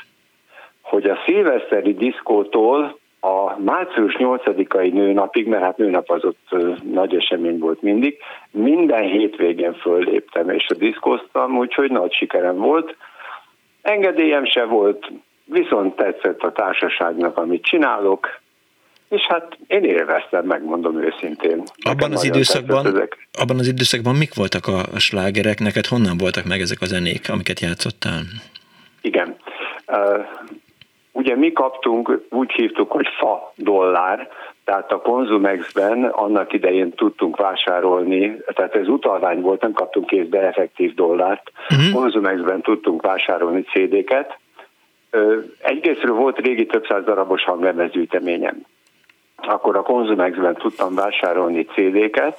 hogy 0.81 1.05
a 1.05 1.19
szilveszteri 1.27 1.95
diszkótól 1.95 3.03
a 3.25 3.57
március 3.59 4.17
8-ai 4.19 4.93
nőnapig, 4.93 5.47
mert 5.47 5.63
hát 5.63 5.77
nőnap 5.77 6.11
az 6.11 6.25
ott 6.25 6.49
nagy 6.93 7.15
esemény 7.15 7.59
volt 7.59 7.83
mindig, 7.83 8.17
minden 8.51 9.03
hétvégén 9.03 9.75
fölléptem 9.75 10.51
és 10.51 10.67
a 10.69 10.75
diszkoztam, 10.75 11.59
úgyhogy 11.59 11.91
nagy 11.91 12.13
sikerem 12.13 12.57
volt. 12.57 12.97
Engedélyem 13.83 14.45
se 14.45 14.65
volt, 14.65 15.13
viszont 15.45 15.97
tetszett 15.97 16.41
a 16.41 16.53
társaságnak, 16.53 17.37
amit 17.37 17.65
csinálok, 17.65 18.41
és 19.09 19.23
hát 19.23 19.59
én 19.67 19.85
élveztem, 19.85 20.45
megmondom 20.45 21.03
őszintén. 21.03 21.63
Abban 21.83 22.13
az, 22.13 22.25
időszakban, 22.25 22.87
abban 23.33 23.59
az 23.59 23.67
időszakban 23.67 24.15
mik 24.15 24.35
voltak 24.35 24.67
a 24.67 24.99
slágerek? 24.99 25.59
Neked 25.59 25.87
honnan 25.87 26.17
voltak 26.17 26.45
meg 26.45 26.61
ezek 26.61 26.81
a 26.81 26.87
zenék, 26.87 27.31
amiket 27.31 27.61
játszottál? 27.61 28.23
Igen. 29.01 29.37
Ugye 31.17 31.37
mi 31.37 31.53
kaptunk, 31.53 32.21
úgy 32.31 32.53
hívtuk, 32.53 32.91
hogy 32.91 33.09
fa 33.19 33.53
dollár, 33.57 34.29
tehát 34.65 34.93
a 34.93 35.01
Konzumexben 35.01 36.05
annak 36.05 36.53
idején 36.53 36.93
tudtunk 36.93 37.37
vásárolni, 37.37 38.37
tehát 38.55 38.75
ez 38.75 38.89
utalvány 38.89 39.41
volt, 39.41 39.61
nem 39.61 39.73
kaptunk 39.73 40.07
kézbe 40.07 40.41
effektív 40.41 40.95
dollárt, 40.95 41.53
uh-huh. 41.71 42.01
Konzumexben 42.01 42.61
tudtunk 42.61 43.03
vásárolni 43.03 43.63
CD-ket. 43.63 44.39
Egyrésztről 45.59 46.15
volt 46.15 46.39
régi 46.39 46.67
több 46.67 46.87
száz 46.87 47.05
darabos 47.05 47.45
hanglemezgyűjteményem. 47.45 48.67
Akkor 49.37 49.77
a 49.77 49.83
Konzumexben 49.83 50.55
tudtam 50.55 50.95
vásárolni 50.95 51.65
CD-ket, 51.65 52.39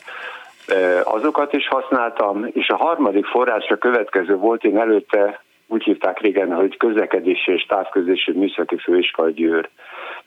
azokat 1.04 1.54
is 1.54 1.68
használtam, 1.68 2.48
és 2.52 2.70
a 2.70 2.76
harmadik 2.76 3.26
forrás 3.26 3.68
a 3.68 3.76
következő 3.76 4.36
volt, 4.36 4.64
én 4.64 4.78
előtte 4.78 5.44
úgy 5.67 5.84
hívták 5.84 6.19
régen, 6.19 6.54
hogy 6.54 6.78
közlekedési 6.78 7.51
és 7.51 7.65
távközlési 7.65 8.32
műszaki 8.32 8.78
főiskola 8.78 9.30
Győr. 9.30 9.69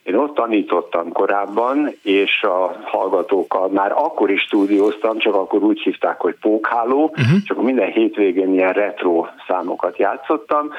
Én 0.02 0.14
ott 0.14 0.34
tanítottam 0.34 1.12
korábban, 1.12 1.90
és 2.02 2.42
a 2.42 2.76
hallgatókkal 2.84 3.68
már 3.68 3.92
akkor 3.92 4.30
is 4.30 4.40
stúdióztam, 4.40 5.18
csak 5.18 5.34
akkor 5.34 5.62
úgy 5.62 5.80
hívták, 5.80 6.20
hogy 6.20 6.34
pókháló, 6.40 7.02
uh-huh. 7.04 7.42
csak 7.44 7.62
minden 7.62 7.90
hétvégén 7.90 8.52
ilyen 8.52 8.72
retro 8.72 9.26
számokat 9.46 9.98
játszottam, 9.98 10.70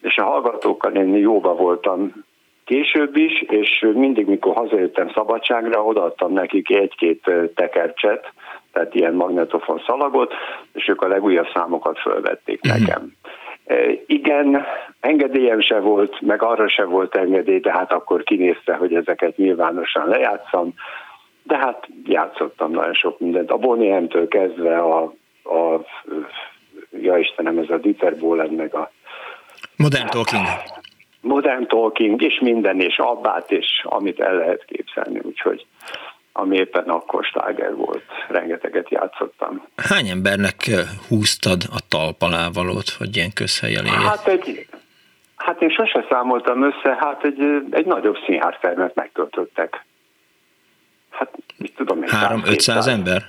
és 0.00 0.16
a 0.16 0.24
hallgatókkal 0.24 0.92
én 0.92 1.16
jóba 1.16 1.54
voltam 1.54 2.24
később 2.64 3.16
is, 3.16 3.42
és 3.42 3.86
mindig, 3.94 4.26
mikor 4.26 4.54
hazajöttem 4.54 5.10
szabadságra, 5.14 5.84
odaadtam 5.84 6.32
nekik 6.32 6.70
egy-két 6.70 7.30
tekercset, 7.54 8.32
tehát 8.72 8.94
ilyen 8.94 9.14
magnetofon 9.14 9.82
szalagot, 9.86 10.34
és 10.72 10.88
ők 10.88 11.02
a 11.02 11.08
legújabb 11.08 11.48
számokat 11.54 11.98
fölvették 11.98 12.60
uh-huh. 12.64 12.80
nekem. 12.80 13.12
Igen, 14.06 14.64
engedélyem 15.00 15.60
se 15.60 15.78
volt, 15.78 16.20
meg 16.20 16.42
arra 16.42 16.68
se 16.68 16.84
volt 16.84 17.14
engedély, 17.14 17.58
de 17.58 17.72
hát 17.72 17.92
akkor 17.92 18.22
kinézte, 18.22 18.74
hogy 18.74 18.94
ezeket 18.94 19.36
nyilvánosan 19.36 20.08
lejátszam, 20.08 20.74
de 21.42 21.56
hát 21.56 21.88
játszottam 22.04 22.70
nagyon 22.70 22.94
sok 22.94 23.18
mindent. 23.18 23.50
A 23.50 23.56
Bonnie 23.56 24.02
kezdve 24.28 24.78
a, 24.78 25.02
a 25.42 25.80
ja 26.90 27.18
Istenem, 27.18 27.58
ez 27.58 27.70
a 27.70 27.76
Dieter 27.76 28.16
Bohlen, 28.16 28.50
meg 28.50 28.74
a 28.74 28.90
Modern 29.76 30.06
Talking. 30.06 30.46
Modern 31.20 31.66
Talking, 31.66 32.22
és 32.22 32.40
minden, 32.40 32.80
és 32.80 32.98
abbát, 32.98 33.50
és 33.50 33.66
amit 33.82 34.20
el 34.20 34.34
lehet 34.34 34.64
képzelni, 34.64 35.20
úgyhogy 35.22 35.66
ami 36.38 36.56
éppen 36.56 36.84
akkor 36.84 37.24
sláger 37.24 37.74
volt. 37.74 38.04
Rengeteget 38.28 38.90
játszottam. 38.90 39.66
Hány 39.76 40.08
embernek 40.08 40.70
húztad 41.08 41.62
a 41.70 41.80
talpalávalót, 41.88 42.88
hogy 42.88 43.16
ilyen 43.16 43.32
közhelyen 43.32 43.86
Hát 43.86 44.28
egy, 44.28 44.66
Hát 45.36 45.62
én 45.62 45.70
sose 45.70 46.06
számoltam 46.10 46.62
össze, 46.62 46.96
hát 47.00 47.24
egy, 47.24 47.38
egy 47.70 47.86
nagyobb 47.86 48.16
színháztermet 48.26 48.94
megtöltöttek. 48.94 49.84
Hát, 51.10 51.30
mit 51.56 51.74
tudom 51.76 52.02
én. 52.02 52.08
3-500 52.12 52.86
ember? 52.86 53.22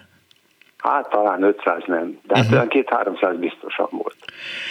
Hát 0.77 1.09
talán 1.09 1.43
500 1.43 1.83
nem, 1.85 2.19
de 2.27 2.37
hát 2.37 2.45
uh-huh. 2.45 2.67
két-háromszáz 2.67 3.37
biztosan 3.37 3.87
volt. 3.91 4.15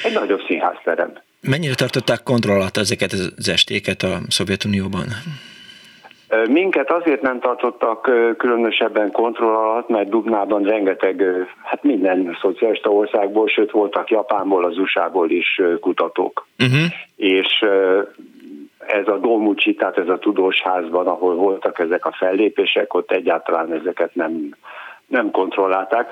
Egy 0.04 0.12
nagyobb 0.12 0.40
színházterem. 0.46 1.12
Mennyire 1.40 1.74
tartották 1.74 2.22
kontroll 2.22 2.56
alatt 2.56 2.76
ezeket 2.76 3.12
az 3.12 3.48
estéket 3.48 4.02
a 4.02 4.18
Szovjetunióban? 4.28 5.06
Minket 6.48 6.90
azért 6.90 7.22
nem 7.22 7.40
tartottak 7.40 8.02
különösebben 8.36 9.12
kontroll 9.12 9.54
alatt, 9.54 9.88
mert 9.88 10.08
Dubnában 10.08 10.62
rengeteg, 10.62 11.22
hát 11.64 11.82
minden 11.82 12.36
szocialista 12.40 12.90
országból, 12.90 13.48
sőt 13.48 13.70
voltak 13.70 14.10
Japánból, 14.10 14.64
az 14.64 14.78
USA-ból 14.78 15.30
is 15.30 15.60
kutatók. 15.80 16.46
Uh-huh. 16.58 16.86
És 17.16 17.64
ez 18.86 19.08
a 19.08 19.18
Dolmucsi, 19.18 19.74
tehát 19.74 19.98
ez 19.98 20.08
a 20.08 20.18
tudós 20.18 20.62
házban, 20.62 21.06
ahol 21.06 21.34
voltak 21.34 21.78
ezek 21.78 22.06
a 22.06 22.12
fellépések, 22.18 22.94
ott 22.94 23.10
egyáltalán 23.10 23.72
ezeket 23.72 24.14
nem, 24.14 24.50
nem 25.06 25.30
kontrollálták 25.30 26.08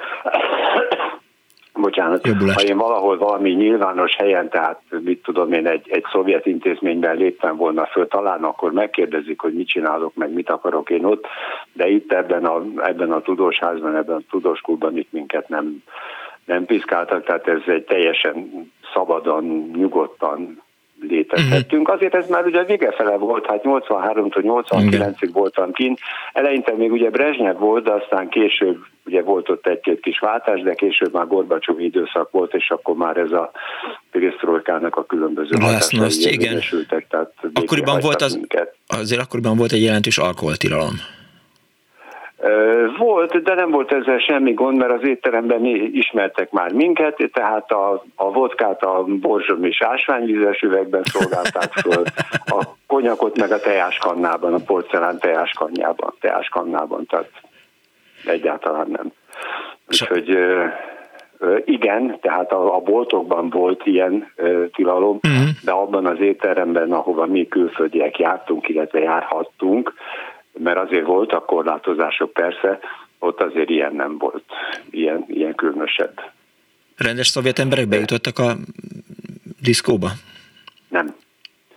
bocsánat, 1.74 2.26
Jobbulás. 2.26 2.54
ha 2.54 2.62
én 2.62 2.76
valahol 2.76 3.18
valami 3.18 3.50
nyilvános 3.50 4.14
helyen, 4.16 4.48
tehát 4.48 4.80
mit 5.02 5.22
tudom 5.22 5.52
én, 5.52 5.66
egy, 5.66 5.88
egy 5.90 6.04
szovjet 6.12 6.46
intézményben 6.46 7.16
léptem 7.16 7.56
volna 7.56 7.87
föl, 7.87 8.08
talán 8.08 8.44
akkor 8.44 8.72
megkérdezik, 8.72 9.40
hogy 9.40 9.54
mit 9.54 9.68
csinálok, 9.68 10.14
meg 10.14 10.32
mit 10.32 10.50
akarok 10.50 10.90
én 10.90 11.04
ott, 11.04 11.26
de 11.72 11.88
itt 11.88 12.12
ebben 12.12 12.44
a, 12.44 12.62
ebben 12.76 13.12
a 13.12 13.20
tudósházban, 13.20 13.96
ebben 13.96 14.16
a 14.16 14.30
tudósklubban 14.30 14.96
itt 14.96 15.12
minket 15.12 15.48
nem, 15.48 15.82
nem 16.44 16.64
piszkáltak, 16.64 17.24
tehát 17.24 17.48
ez 17.48 17.62
egy 17.66 17.84
teljesen 17.84 18.50
szabadon, 18.92 19.70
nyugodtan 19.74 20.62
létezhettünk. 21.08 21.88
Azért 21.88 22.14
ez 22.14 22.28
már 22.28 22.44
ugye 22.44 22.64
vége 22.64 22.92
fele 22.92 23.16
volt, 23.16 23.46
hát 23.46 23.62
83-tól 23.64 24.64
89-ig 24.68 25.30
voltam 25.32 25.72
kint. 25.72 25.98
Eleinte 26.32 26.72
még 26.76 26.92
ugye 26.92 27.10
Brezsnyev 27.10 27.58
volt, 27.58 27.84
de 27.84 27.92
aztán 27.92 28.28
később 28.28 28.76
ugye 29.06 29.22
volt 29.22 29.48
ott 29.48 29.66
egy-két 29.66 30.00
kis 30.00 30.18
váltás, 30.18 30.60
de 30.60 30.74
később 30.74 31.12
már 31.12 31.26
Gorbacsov 31.26 31.80
időszak 31.80 32.30
volt, 32.30 32.54
és 32.54 32.70
akkor 32.70 32.94
már 32.94 33.16
ez 33.16 33.30
a 33.30 33.50
Piristroikának 34.10 34.96
a 34.96 35.04
különböző 35.04 35.56
hatásai 35.60 36.32
igen. 36.32 36.60
Tehát 37.08 37.34
akkoriban 37.52 38.00
volt 38.00 38.22
az, 38.22 38.34
minket. 38.34 38.74
azért 38.86 39.20
akkoriban 39.20 39.56
volt 39.56 39.72
egy 39.72 39.82
jelentős 39.82 40.18
alkoholtilalom. 40.18 40.94
Volt, 42.98 43.42
de 43.42 43.54
nem 43.54 43.70
volt 43.70 43.92
ezzel 43.92 44.18
semmi 44.18 44.52
gond, 44.52 44.76
mert 44.76 44.92
az 44.92 45.07
étteremben 45.09 45.64
ismertek 45.92 46.50
már 46.50 46.72
minket, 46.72 47.30
tehát 47.33 47.70
a, 47.70 48.04
a 48.14 48.33
vodkát 48.33 48.83
a 48.83 49.04
borzsom 49.07 49.64
és 49.64 49.83
ásványvizes 49.83 50.61
üvegben 50.61 51.02
szolgálták 51.02 51.72
föl, 51.72 52.02
a 52.59 52.64
konyakot 52.87 53.38
meg 53.38 53.50
a 53.52 53.61
teáskannában, 53.61 54.54
a 54.54 54.64
porcelán 54.66 55.18
teáskannában, 55.18 56.14
teáskannában, 56.20 57.07
tehát 57.07 57.30
egyáltalán 58.24 58.87
nem. 58.90 59.12
Úgyhogy 59.88 60.38
igen, 61.64 62.18
tehát 62.20 62.52
a, 62.52 62.74
a 62.74 62.80
boltokban 62.80 63.50
volt 63.50 63.87
ilyen 63.87 64.33
uh, 64.37 64.70
tilalom, 64.70 65.18
uh-huh. 65.22 65.48
de 65.64 65.72
abban 65.72 66.07
az 66.07 66.20
étteremben, 66.20 66.92
ahova 66.92 67.26
mi 67.26 67.48
külföldiek 67.48 68.18
jártunk, 68.18 68.68
illetve 68.68 68.98
járhattunk, 68.98 69.94
mert 70.58 70.78
azért 70.78 71.06
voltak 71.06 71.46
korlátozások 71.46 72.32
persze, 72.32 72.78
ott 73.18 73.40
azért 73.40 73.70
ilyen 73.70 73.94
nem 73.94 74.18
volt, 74.18 74.44
ilyen, 74.90 75.24
ilyen 75.28 75.54
különösebb. 75.54 76.20
Rendes 76.96 77.26
szovjet 77.26 77.58
emberek 77.58 77.88
bejutottak 77.88 78.38
a 78.38 78.54
diszkóba? 79.62 80.08
Nem. 80.88 81.14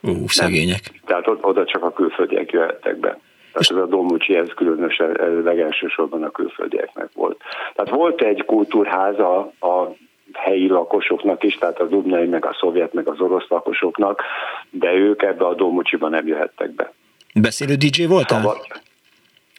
Ó, 0.03 0.27
szegények. 0.27 0.81
Nem. 0.91 1.01
Tehát 1.05 1.27
oda 1.41 1.65
csak 1.65 1.83
a 1.83 1.93
külföldiek 1.93 2.51
jöhettek 2.51 2.97
be. 2.97 3.19
Tehát 3.53 3.71
ez 3.71 3.77
a 3.77 3.85
Domucsi, 3.85 4.35
ez 4.35 4.47
különösen 4.55 5.11
legelsősorban 5.43 6.23
a 6.23 6.29
külföldieknek 6.29 7.09
volt. 7.13 7.41
Tehát 7.75 7.91
volt 7.91 8.21
egy 8.21 8.45
kultúrháza 8.45 9.37
a 9.59 9.95
helyi 10.33 10.67
lakosoknak 10.67 11.43
is, 11.43 11.55
tehát 11.55 11.79
a 11.79 11.87
dubnyai, 11.87 12.25
meg 12.25 12.45
a 12.45 12.55
szovjet, 12.59 12.93
meg 12.93 13.07
az 13.07 13.19
orosz 13.19 13.47
lakosoknak, 13.49 14.21
de 14.69 14.93
ők 14.93 15.21
ebbe 15.21 15.45
a 15.45 15.53
Domucsiba 15.53 16.09
nem 16.09 16.27
jöhettek 16.27 16.71
be. 16.71 16.93
Beszélő 17.41 17.75
DJ 17.75 18.05
voltál? 18.05 18.41
Szabad. 18.41 18.57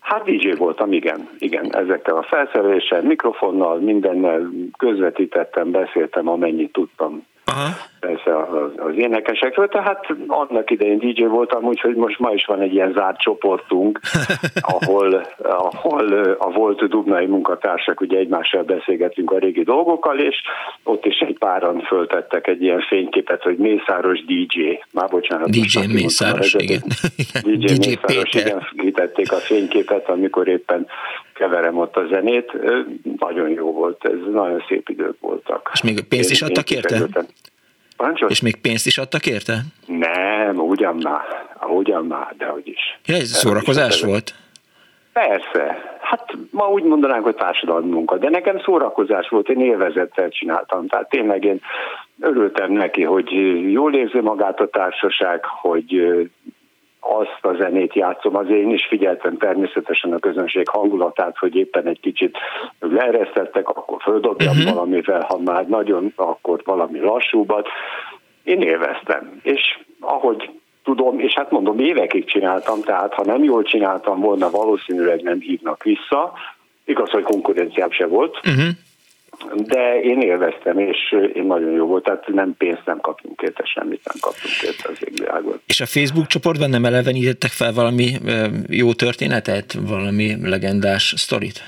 Hát 0.01 0.25
DJ 0.25 0.51
voltam, 0.51 0.93
igen, 0.93 1.29
igen, 1.39 1.77
ezekkel 1.77 2.17
a 2.17 2.23
felszereléssel, 2.23 3.03
mikrofonnal, 3.03 3.79
mindennel 3.79 4.51
közvetítettem, 4.79 5.71
beszéltem, 5.71 6.29
amennyit 6.29 6.73
tudtam 6.73 7.27
Aha. 7.49 7.69
Persze 8.29 8.59
az, 8.59 8.73
az 8.77 8.97
énekesekről, 8.97 9.69
tehát 9.69 10.07
annak 10.27 10.71
idején 10.71 10.99
DJ 10.99 11.25
voltam, 11.25 11.65
úgyhogy 11.65 11.95
most 11.95 12.19
ma 12.19 12.31
is 12.31 12.45
van 12.45 12.61
egy 12.61 12.75
ilyen 12.75 12.93
zárt 12.93 13.21
csoportunk, 13.21 14.01
ahol, 14.79 15.27
ahol 15.39 16.13
a 16.39 16.51
volt 16.51 16.89
dubnai 16.89 17.27
munkatársak 17.27 18.01
ugye 18.01 18.19
egymással 18.19 18.63
beszélgetünk 18.63 19.31
a 19.31 19.39
régi 19.39 19.63
dolgokkal, 19.63 20.19
és 20.19 20.37
ott 20.83 21.05
is 21.05 21.19
egy 21.19 21.39
páran 21.39 21.81
föltettek 21.81 22.47
egy 22.47 22.63
ilyen 22.63 22.81
fényképet, 22.81 23.43
hogy 23.43 23.57
Mészáros 23.57 24.25
DJ. 24.25 24.79
Már 24.93 25.09
bocsánat. 25.09 25.51
DJ 25.51 25.79
Mészáros, 25.93 26.55
igen. 26.55 26.83
DJ, 27.43 27.65
DJ 27.65 27.89
Mészáros, 27.89 28.31
Péter. 28.31 28.47
igen, 28.47 28.69
hitették 28.77 29.33
a 29.33 29.37
fényképet, 29.37 30.09
amikor 30.09 30.49
éppen 30.49 30.87
keverem 31.35 31.79
ott 31.79 31.97
a 31.97 32.07
zenét. 32.11 32.53
Nagyon 33.19 33.49
jó 33.49 33.73
volt, 33.73 34.05
ez 34.05 34.33
nagyon 34.33 34.65
szép 34.69 34.89
idők 34.89 35.21
voltak. 35.21 35.71
És 35.73 35.83
még 35.83 36.05
pénzt 36.09 36.31
is 36.31 36.43
adtak 36.43 36.71
érte? 36.71 37.07
Parancsol? 37.99 38.31
És 38.31 38.43
még 38.43 38.57
pénzt 38.57 38.87
is 38.87 38.99
adtak 38.99 39.27
érte? 39.27 39.61
Nem, 39.87 40.59
ugyan 40.59 40.97
már, 41.03 41.47
ugyan 41.69 42.05
már, 42.07 42.35
de 42.39 42.47
hogy 42.47 42.69
is. 42.69 42.99
Ja, 43.07 43.15
ez 43.15 43.29
szórakozás 43.29 44.03
volt? 44.03 44.35
Persze. 45.13 45.97
Hát 46.01 46.37
ma 46.51 46.69
úgy 46.69 46.83
mondanánk, 46.83 47.25
hogy 47.25 47.35
társadalmi 47.35 47.91
munka, 47.91 48.17
de 48.17 48.29
nekem 48.29 48.61
szórakozás 48.61 49.29
volt, 49.29 49.49
én 49.49 49.61
élvezettel 49.61 50.29
csináltam. 50.29 50.87
Tehát 50.87 51.09
tényleg 51.09 51.45
én 51.45 51.61
örültem 52.21 52.73
neki, 52.73 53.03
hogy 53.03 53.33
jól 53.73 53.95
érzi 53.95 54.21
magát 54.21 54.61
a 54.61 54.69
társaság, 54.69 55.45
hogy 55.45 56.03
azt 57.01 57.39
a 57.41 57.57
zenét 57.59 57.95
játszom, 57.95 58.37
az 58.37 58.51
én 58.51 58.71
is 58.71 58.87
figyeltem 58.87 59.37
természetesen 59.37 60.13
a 60.13 60.19
közönség 60.19 60.69
hangulatát, 60.69 61.39
hogy 61.39 61.57
éppen 61.57 61.87
egy 61.87 62.01
kicsit 62.01 62.39
leeresztettek, 62.79 63.69
akkor 63.69 64.03
földobjam 64.03 64.57
uh-huh. 64.57 64.75
valamivel, 64.75 65.25
ha 65.29 65.39
már 65.39 65.67
nagyon, 65.67 66.13
akkor 66.17 66.63
valami 66.65 67.01
lassúbbat. 67.01 67.69
Én 68.43 68.63
élveztem, 68.63 69.41
és 69.43 69.79
ahogy 70.01 70.51
tudom, 70.85 71.19
és 71.19 71.33
hát 71.35 71.51
mondom, 71.51 71.79
évekig 71.79 72.25
csináltam, 72.25 72.81
tehát 72.81 73.15
ha 73.15 73.25
nem 73.25 73.45
jól 73.45 73.63
csináltam 73.63 74.21
volna, 74.21 74.51
valószínűleg 74.51 75.23
nem 75.23 75.41
hívnak 75.41 75.83
vissza. 75.83 76.33
Igaz, 76.85 77.11
hogy 77.11 77.23
konkurenciám 77.23 77.91
se 77.91 78.07
volt, 78.07 78.37
uh-huh 78.37 78.69
de 79.55 80.01
én 80.01 80.21
élveztem, 80.21 80.79
és 80.79 81.17
én 81.35 81.45
nagyon 81.45 81.71
jó 81.71 81.87
volt, 81.87 82.05
tehát 82.05 82.27
nem 82.27 82.55
pénzt 82.59 82.83
nem 82.85 83.01
kaptunk 83.01 83.43
érte, 83.43 83.65
semmit 83.65 84.01
nem 84.05 84.17
kaptunk 84.21 84.55
érte 84.63 84.89
az 84.89 84.99
égvilágon. 85.09 85.61
És 85.67 85.81
a 85.81 85.87
Facebook 85.87 86.27
csoportban 86.27 86.71
nem 86.71 86.85
elevenítettek 86.85 87.51
fel 87.51 87.73
valami 87.73 88.11
jó 88.69 88.93
történetet, 88.93 89.73
valami 89.89 90.37
legendás 90.43 91.15
sztorit? 91.17 91.63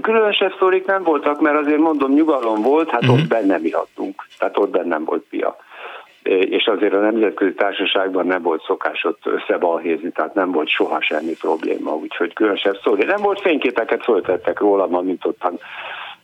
Különösebb 0.00 0.52
sztorik 0.54 0.86
nem 0.86 1.02
voltak, 1.02 1.40
mert 1.40 1.56
azért 1.56 1.78
mondom, 1.78 2.12
nyugalom 2.12 2.62
volt, 2.62 2.90
hát 2.90 3.02
uh-huh. 3.02 3.18
ott 3.18 3.28
bennem 3.28 3.64
ihattunk, 3.64 4.26
tehát 4.38 4.56
ott 4.58 4.70
bennem 4.70 5.04
volt 5.04 5.24
pia 5.30 5.56
és 6.28 6.66
azért 6.66 6.94
a 6.94 7.00
nemzetközi 7.00 7.54
társaságban 7.54 8.26
nem 8.26 8.42
volt 8.42 8.62
szokás 8.62 9.04
ott 9.04 9.22
összebalhézni, 9.24 10.10
tehát 10.10 10.34
nem 10.34 10.52
volt 10.52 10.68
soha 10.68 11.00
semmi 11.00 11.32
probléma, 11.40 11.94
úgyhogy 11.94 12.32
különösebb 12.32 12.78
szó. 12.82 12.94
Nem 12.94 13.22
volt 13.22 13.40
fényképeket, 13.40 14.02
föltettek 14.02 14.60
rólam, 14.60 14.94
amint 14.94 15.24
ottan 15.24 15.58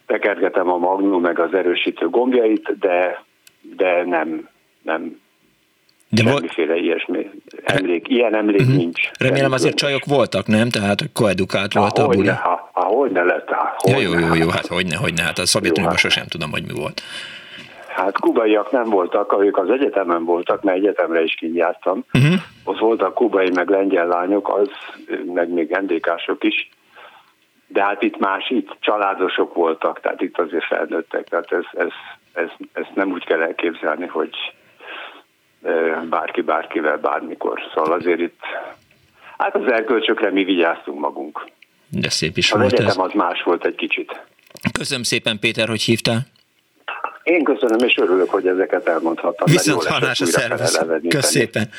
tekergetem 0.07 0.69
a 0.69 0.77
magnum 0.77 1.21
meg 1.21 1.38
az 1.38 1.55
erősítő 1.55 2.09
gombjait, 2.09 2.79
de, 2.79 3.25
de 3.77 4.05
nem, 4.05 4.49
nem 4.83 5.23
de 6.09 6.23
semmiféle 6.23 6.73
volt... 6.73 6.85
ilyesmi 6.85 7.31
emlék, 7.64 8.09
ilyen 8.09 8.35
emlék 8.35 8.61
uh-huh. 8.61 8.77
nincs. 8.77 9.11
Remélem 9.19 9.53
azért 9.53 9.77
csajok 9.77 10.05
voltak, 10.05 10.47
nem? 10.47 10.69
Tehát 10.69 10.99
koedukált 11.12 11.73
volt 11.73 11.99
a 11.99 12.07
buli. 12.07 12.29
Ha, 12.29 12.71
ha, 12.73 12.85
hogyne 12.85 13.23
lett, 13.23 13.49
ha, 13.49 13.75
hogyne. 13.77 13.99
Ja, 13.99 14.09
jó, 14.09 14.19
jó, 14.19 14.35
jó, 14.35 14.49
hát 14.49 14.67
hogyne, 14.67 14.97
hogyne, 14.97 15.23
hát 15.23 15.38
a 15.38 15.47
Szovjetunióban 15.47 15.97
hát. 15.97 16.05
sosem 16.05 16.27
tudom, 16.27 16.51
hogy 16.51 16.62
mi 16.67 16.73
volt. 16.81 17.03
Hát 17.88 18.19
kubaiak 18.19 18.71
nem 18.71 18.90
voltak, 18.90 19.37
ők 19.40 19.59
az 19.59 19.71
egyetemen 19.71 20.25
voltak, 20.25 20.62
mert 20.62 20.77
egyetemre 20.77 21.23
is 21.23 21.35
kint 21.35 21.57
jártam. 21.57 22.05
Uh-huh. 22.12 22.35
Ott 22.64 22.79
voltak 22.79 23.14
kubai 23.14 23.51
meg 23.55 23.69
lengyel 23.69 24.07
lányok, 24.07 24.57
az, 24.59 24.69
meg 25.35 25.49
még 25.49 25.79
ndk 25.81 26.45
is 26.45 26.69
de 27.75 27.83
hát 27.83 28.03
itt 28.03 28.19
más, 28.19 28.51
itt 28.51 28.77
családosok 28.81 29.55
voltak, 29.55 30.01
tehát 30.01 30.21
itt 30.21 30.39
azért 30.39 30.65
felnőttek, 30.65 31.29
tehát 31.29 31.53
ez, 31.53 31.65
ez, 31.73 31.93
ez, 32.33 32.49
ez 32.73 32.85
nem 32.95 33.11
úgy 33.11 33.25
kell 33.25 33.41
elképzelni, 33.41 34.07
hogy 34.07 34.31
bárki 36.11 36.41
bárkivel 36.41 36.97
bármikor. 36.97 37.61
Szóval 37.75 37.93
azért 37.93 38.21
itt, 38.21 38.41
hát 39.39 39.55
az 39.55 39.73
elkölcsökre 39.73 40.31
mi 40.31 40.45
vigyáztunk 40.45 41.01
magunk. 41.01 41.45
De 41.89 42.11
szép 42.11 42.37
is 42.37 42.53
az 42.53 42.61
volt 42.61 42.73
egyetem 42.73 43.01
ez. 43.01 43.07
az 43.07 43.13
más 43.13 43.43
volt 43.43 43.65
egy 43.65 43.75
kicsit. 43.75 44.21
Köszönöm 44.73 45.03
szépen 45.03 45.39
Péter, 45.39 45.69
hogy 45.69 45.83
hívtál. 45.83 46.21
Én 47.23 47.45
köszönöm, 47.45 47.79
és 47.87 47.97
örülök, 47.97 48.31
hogy 48.31 48.47
ezeket 48.47 48.89
elmondhattam. 48.89 49.47
Viszont 49.51 49.85
hallás 49.85 50.21
a 50.21 50.27
szervusz. 50.27 50.79
Köszönöm 51.09 51.21
szépen. 51.21 51.71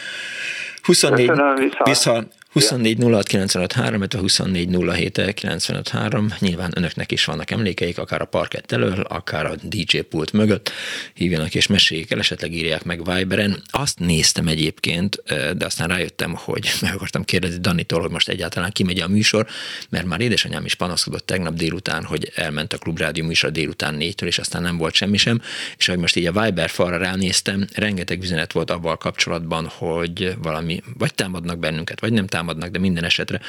24, 0.84 1.27
Köszönöm, 1.27 1.71
vissza. 1.84 2.23
24 2.55 2.97
06 2.99 3.27
95 3.27 3.73
3, 3.73 4.07
24 4.09 4.69
07 4.69 5.33
95 5.33 5.89
3. 5.89 6.33
Nyilván 6.39 6.71
önöknek 6.75 7.11
is 7.11 7.25
vannak 7.25 7.51
emlékeik, 7.51 7.97
akár 7.97 8.21
a 8.21 8.25
parkett 8.25 8.71
elől, 8.71 8.99
akár 8.99 9.45
a 9.45 9.55
DJ 9.63 9.99
pult 9.99 10.31
mögött. 10.31 10.71
Hívjanak 11.13 11.55
és 11.55 11.67
meséljék 11.67 12.11
el, 12.11 12.19
esetleg 12.19 12.53
írják 12.53 12.83
meg 12.83 13.05
Viberen. 13.05 13.61
Azt 13.69 13.99
néztem 13.99 14.47
egyébként, 14.47 15.23
de 15.57 15.65
aztán 15.65 15.87
rájöttem, 15.87 16.33
hogy 16.35 16.71
meg 16.81 16.93
akartam 16.93 17.23
kérdezni 17.23 17.59
Danitól, 17.59 18.01
hogy 18.01 18.11
most 18.11 18.29
egyáltalán 18.29 18.71
kimegy 18.71 18.99
a 18.99 19.07
műsor, 19.07 19.47
mert 19.89 20.05
már 20.05 20.21
édesanyám 20.21 20.65
is 20.65 20.75
panaszkodott 20.75 21.25
tegnap 21.25 21.53
délután, 21.53 22.03
hogy 22.03 22.31
elment 22.35 22.73
a 22.73 22.77
klubrádió 22.77 23.25
műsor 23.25 23.51
délután 23.51 23.93
négytől, 23.93 24.29
és 24.29 24.37
aztán 24.37 24.61
nem 24.61 24.77
volt 24.77 24.93
semmi 24.93 25.17
sem, 25.17 25.41
és 25.77 25.85
hogy 25.85 25.97
most 25.97 26.15
így 26.15 26.25
a 26.25 26.41
Viber 26.41 26.69
falra 26.69 26.97
ránéztem, 26.97 27.67
rengeteg 27.73 28.21
üzenet 28.21 28.51
volt 28.51 28.71
abban 28.71 28.97
kapcsolatban, 28.97 29.67
hogy 29.67 30.35
valami 30.41 30.81
vagy 30.97 31.13
támadnak 31.13 31.59
bennünket, 31.59 31.99
vagy 31.99 32.13
nem 32.13 32.27
támadnak 32.27 32.43
támadnak, 32.45 32.69
de 32.69 32.79
minden 32.79 33.03
esetre 33.03 33.39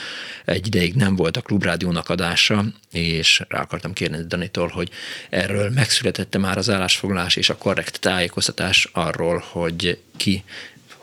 egy 0.44 0.66
ideig 0.66 0.94
nem 0.94 1.16
volt 1.16 1.36
a 1.36 1.40
klubrádiónak 1.40 2.08
adása, 2.08 2.64
és 2.92 3.42
rá 3.48 3.60
akartam 3.60 3.92
kérni 3.92 4.18
Danitól, 4.26 4.68
hogy 4.68 4.90
erről 5.30 5.70
megszületette 5.70 6.38
már 6.38 6.56
az 6.58 6.70
állásfoglalás 6.70 7.36
és 7.36 7.50
a 7.50 7.56
korrekt 7.56 8.00
tájékoztatás 8.00 8.88
arról, 8.92 9.44
hogy 9.52 9.98
ki 10.16 10.44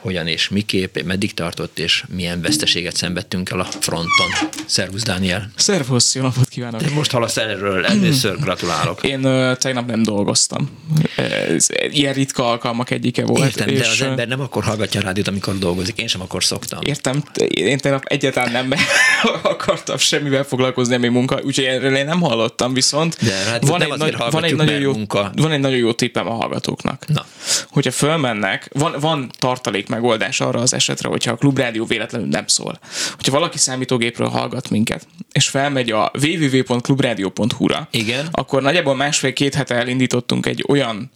hogyan 0.03 0.27
és 0.27 0.49
miképp, 0.49 0.97
meddig 1.05 1.33
tartott, 1.33 1.79
és 1.79 2.03
milyen 2.09 2.41
veszteséget 2.41 2.95
szenvedtünk 2.95 3.49
el 3.49 3.59
a 3.59 3.67
fronton. 3.79 4.27
Szervusz, 4.65 5.03
Dániel! 5.03 5.51
Szervusz, 5.55 6.15
jó 6.15 6.21
napot 6.21 6.47
kívánok! 6.47 6.81
Te 6.81 6.89
most 6.89 7.11
hallasz 7.11 7.37
erről, 7.37 7.85
először 7.85 8.39
gratulálok. 8.39 9.03
Én 9.03 9.25
uh, 9.25 9.55
tegnap 9.57 9.87
nem 9.87 10.03
dolgoztam. 10.03 10.69
Ez 11.15 11.67
ilyen 11.89 12.13
ritka 12.13 12.49
alkalmak 12.49 12.89
egyike 12.89 13.25
volt. 13.25 13.45
Értem, 13.45 13.67
és 13.67 13.79
de 13.79 13.87
az 13.87 14.01
ember 14.01 14.27
nem 14.27 14.39
akkor 14.39 14.63
hallgatja 14.63 14.99
a 14.99 15.03
rádiót, 15.03 15.27
amikor 15.27 15.57
dolgozik. 15.57 15.97
Én 15.97 16.07
sem 16.07 16.21
akkor 16.21 16.43
szoktam. 16.43 16.79
Értem, 16.81 17.23
én 17.47 17.77
tegnap 17.77 18.03
egyáltalán 18.05 18.51
nem 18.51 18.73
akartam 19.53 19.97
semmivel 19.97 20.43
foglalkozni, 20.43 20.95
ami 20.95 21.07
munka, 21.07 21.39
úgyhogy 21.43 21.65
erről 21.65 21.95
én 21.95 22.05
nem 22.05 22.21
hallottam, 22.21 22.73
viszont 22.73 23.17
de, 23.23 23.33
hát 23.33 23.67
van, 23.67 23.81
egy 23.81 23.97
nagy, 23.97 24.15
van, 24.29 24.43
egy 24.43 24.55
nagyon 24.55 24.79
jó, 24.79 24.93
munka. 24.93 25.31
van 25.35 25.51
egy 25.51 25.59
nagyon 25.59 25.77
jó 25.77 25.93
tippem 25.93 26.27
a 26.27 26.33
hallgatóknak. 26.33 27.07
Na. 27.07 27.25
Hogyha 27.69 27.91
fölmennek, 27.91 28.69
van, 28.73 28.95
van 28.99 29.31
tartalék 29.39 29.87
megoldás 29.93 30.41
arra 30.41 30.59
az 30.59 30.73
esetre, 30.73 31.09
hogyha 31.09 31.31
a 31.31 31.35
klubrádió 31.35 31.85
véletlenül 31.85 32.27
nem 32.27 32.47
szól. 32.47 32.79
Hogyha 33.15 33.31
valaki 33.31 33.57
számítógépről 33.57 34.27
hallgat 34.27 34.69
minket, 34.69 35.07
és 35.31 35.47
felmegy 35.47 35.91
a 35.91 36.11
www.klubradio.hu-ra, 36.21 37.87
Igen. 37.91 38.27
akkor 38.31 38.61
nagyjából 38.61 38.95
másfél-két 38.95 39.53
hete 39.55 39.75
elindítottunk 39.75 40.45
egy 40.45 40.65
olyan 40.67 41.11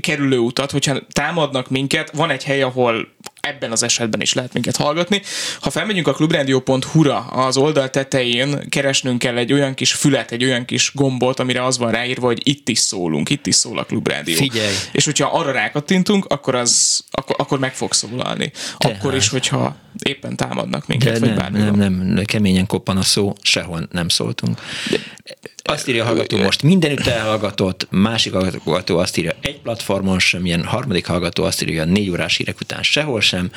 kerülőutat, 0.00 0.70
hogyha 0.70 0.98
támadnak 1.12 1.70
minket, 1.70 2.10
van 2.10 2.30
egy 2.30 2.44
hely, 2.44 2.62
ahol 2.62 3.08
ebben 3.40 3.72
az 3.72 3.82
esetben 3.82 4.20
is 4.20 4.32
lehet 4.32 4.52
minket 4.52 4.76
hallgatni. 4.76 5.22
Ha 5.60 5.70
felmegyünk 5.70 6.08
a 6.08 6.12
klubradio.hu-ra, 6.12 7.18
az 7.18 7.56
oldal 7.56 7.90
tetején 7.90 8.68
keresnünk 8.68 9.18
kell 9.18 9.36
egy 9.36 9.52
olyan 9.52 9.74
kis 9.74 9.92
fület, 9.92 10.32
egy 10.32 10.44
olyan 10.44 10.64
kis 10.64 10.92
gombot, 10.94 11.40
amire 11.40 11.64
az 11.64 11.78
van 11.78 11.90
ráírva, 11.90 12.26
hogy 12.26 12.40
itt 12.48 12.68
is 12.68 12.78
szólunk, 12.78 13.30
itt 13.30 13.46
is 13.46 13.54
szól 13.54 13.78
a 13.78 13.84
klubrádió. 13.84 14.36
Figyelj! 14.36 14.74
És 14.92 15.04
hogyha 15.04 15.28
arra 15.32 15.52
rákattintunk, 15.52 16.24
akkor, 16.24 16.54
az, 16.54 17.04
akkor, 17.10 17.36
akkor 17.38 17.58
meg 17.58 17.74
fog 17.74 17.92
szólalni. 17.92 18.52
Tehát. 18.78 18.96
Akkor 18.96 19.14
is, 19.14 19.28
hogyha 19.28 19.76
éppen 20.02 20.36
támadnak 20.36 20.86
minket, 20.86 21.12
De 21.12 21.18
vagy 21.18 21.28
nem, 21.28 21.38
bármi 21.38 21.58
nem, 21.58 21.76
van. 21.76 22.06
nem, 22.06 22.24
keményen 22.24 22.66
koppan 22.66 22.96
a 22.96 23.02
szó, 23.02 23.32
sehol 23.42 23.88
nem 23.90 24.08
szóltunk. 24.08 24.60
De, 24.90 24.98
azt 25.62 25.88
írja 25.88 26.02
a 26.02 26.06
hallgató 26.06 26.36
most, 26.36 26.62
mindenütt 26.62 27.06
elhallgatott, 27.06 27.86
másik 27.90 28.32
hallgató 28.32 28.98
azt 28.98 29.16
írja, 29.16 29.32
egy 29.40 29.60
platformon 29.60 30.18
sem, 30.18 30.46
ilyen 30.46 30.64
harmadik 30.64 31.06
hallgató 31.06 31.44
azt 31.44 31.62
írja, 31.62 31.84
négy 31.84 32.10
órás 32.10 32.36
hírek 32.36 32.60
után 32.60 32.82
sehol 32.82 33.20
sem. 33.20 33.50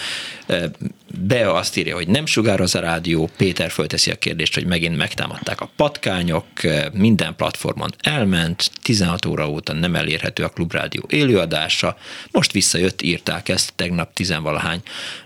Bea 1.20 1.54
azt 1.54 1.78
írja, 1.78 1.96
hogy 1.96 2.08
nem 2.08 2.26
sugároz 2.26 2.76
a 2.76 2.80
rádió, 2.80 3.30
Péter 3.38 3.72
fölteszi 3.72 4.12
a 4.12 4.16
kérdést, 4.16 4.54
hogy 4.54 4.66
megint 4.66 4.98
megtámadták 4.98 5.62
a 5.62 5.70
patkányok, 5.76 6.46
minden 6.94 7.36
platformon 7.36 7.90
elment, 8.02 8.72
16 8.82 9.26
óra 9.26 9.50
óta 9.50 9.74
nem 9.74 9.96
elérhető 9.96 10.44
a 10.44 10.50
klubrádió 10.50 11.04
élőadása, 11.10 11.98
most 12.32 12.52
visszajött, 12.52 13.02
írták 13.02 13.50
ezt 13.50 13.74
tegnap 13.76 14.14
tizenvalahány 14.14 14.82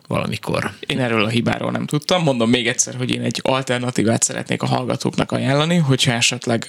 valamikor. 0.08 0.72
Én 0.80 1.00
erről 1.00 1.24
a 1.24 1.28
hibáról 1.28 1.72
nem 1.72 1.86
tudtam. 1.86 2.24
Mondom 2.24 2.50
még 2.50 2.68
egyszer, 2.68 2.96
hogy 2.96 3.12
én 3.12 3.22
egy 3.22 3.40
alternatívát 3.44 4.24
szeretnék 4.24 4.62
a 4.62 4.66
hallgatóknak 4.66 5.32
ajánlani, 5.32 5.76
hogyha 5.76 6.12
esetleg 6.12 6.67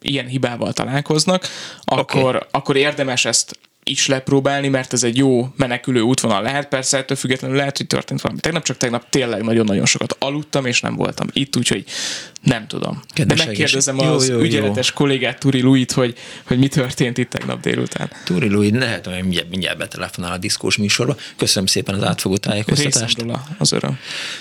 ilyen 0.00 0.26
hibával 0.26 0.72
találkoznak, 0.72 1.46
akkor, 1.84 2.36
okay. 2.36 2.48
akkor 2.50 2.76
érdemes 2.76 3.24
ezt 3.24 3.58
is 3.84 4.06
lepróbálni, 4.06 4.68
mert 4.68 4.92
ez 4.92 5.02
egy 5.02 5.16
jó 5.16 5.48
menekülő 5.56 6.00
útvonal 6.00 6.42
lehet. 6.42 6.68
Persze 6.68 6.98
ettől 6.98 7.16
függetlenül 7.16 7.56
lehet, 7.56 7.76
hogy 7.76 7.86
történt 7.86 8.20
valami. 8.20 8.40
Tegnap 8.40 8.64
csak 8.64 8.76
tegnap 8.76 9.08
tényleg 9.08 9.42
nagyon-nagyon 9.42 9.86
sokat 9.86 10.16
aludtam, 10.18 10.66
és 10.66 10.80
nem 10.80 10.96
voltam 10.96 11.26
itt, 11.32 11.56
úgyhogy 11.56 11.84
nem 12.42 12.66
tudom. 12.66 13.02
Kedves 13.12 13.38
De 13.38 13.44
megkérdezem 13.44 13.96
jó, 13.96 14.12
az 14.12 14.28
jó, 14.28 14.34
jó, 14.34 14.40
ügyeletes 14.40 14.88
jó. 14.88 14.94
kollégát, 14.94 15.38
Turi 15.38 15.60
Luit, 15.60 15.92
hogy, 15.92 16.16
hogy 16.44 16.58
mi 16.58 16.68
történt 16.68 17.18
itt 17.18 17.30
tegnap 17.30 17.60
délután. 17.60 18.10
Turi 18.24 18.48
Luit, 18.48 18.76
lehet, 18.76 19.06
hogy 19.06 19.20
mindjárt, 19.20 19.48
mindjárt 19.48 19.78
betelefonál 19.78 20.32
a 20.32 20.38
diszkós 20.38 20.76
műsorba. 20.76 21.16
Köszönöm 21.36 21.66
szépen 21.66 21.94
az 21.94 22.02
átfogó 22.02 22.36
tájékoztatást. 22.36 23.24
Az 23.58 23.72
öröm. 23.72 23.98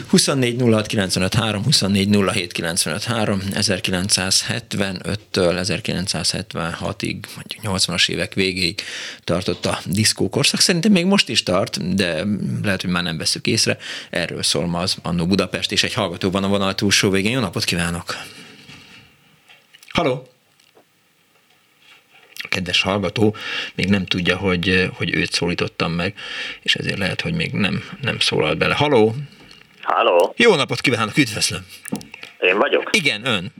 24 0.07 0.61
06 0.61 0.87
95 0.87 1.33
3, 1.33 1.63
24 1.63 2.17
07 2.33 2.51
95 2.51 3.03
3, 3.03 3.41
1975-től 3.53 5.17
1976-ig, 5.33 7.17
vagy 7.35 7.59
80-as 7.63 8.09
évek 8.09 8.33
végéig 8.33 8.81
tartott 9.29 9.65
a 9.65 9.79
diszkókorszak. 9.85 10.59
Szerintem 10.59 10.91
még 10.91 11.05
most 11.05 11.29
is 11.29 11.43
tart, 11.43 11.95
de 11.95 12.23
lehet, 12.63 12.81
hogy 12.81 12.89
már 12.89 13.03
nem 13.03 13.17
veszük 13.17 13.47
észre. 13.47 13.77
Erről 14.09 14.43
szól 14.43 14.67
ma 14.67 14.79
az 14.79 14.97
Annó 15.01 15.27
Budapest, 15.27 15.71
és 15.71 15.83
egy 15.83 15.93
hallgató 15.93 16.29
van 16.29 16.43
a 16.43 16.47
vonal 16.47 16.75
túlsó 16.75 17.09
végén. 17.09 17.31
Jó 17.31 17.39
napot 17.39 17.63
kívánok! 17.63 18.15
Haló! 19.89 20.27
A 22.35 22.47
kedves 22.47 22.81
hallgató 22.81 23.35
még 23.75 23.89
nem 23.89 24.05
tudja, 24.05 24.37
hogy, 24.37 24.89
hogy 24.93 25.15
őt 25.15 25.31
szólítottam 25.31 25.91
meg, 25.91 26.13
és 26.61 26.75
ezért 26.75 26.97
lehet, 26.97 27.21
hogy 27.21 27.33
még 27.33 27.51
nem, 27.51 27.83
nem 28.01 28.19
szólalt 28.19 28.57
bele. 28.57 28.75
Haló! 28.75 29.15
Halló! 29.81 30.33
Jó 30.37 30.55
napot 30.55 30.81
kívánok, 30.81 31.17
üdvözlöm! 31.17 31.65
Én 32.39 32.57
vagyok? 32.57 32.89
Igen, 32.91 33.25
ön. 33.25 33.51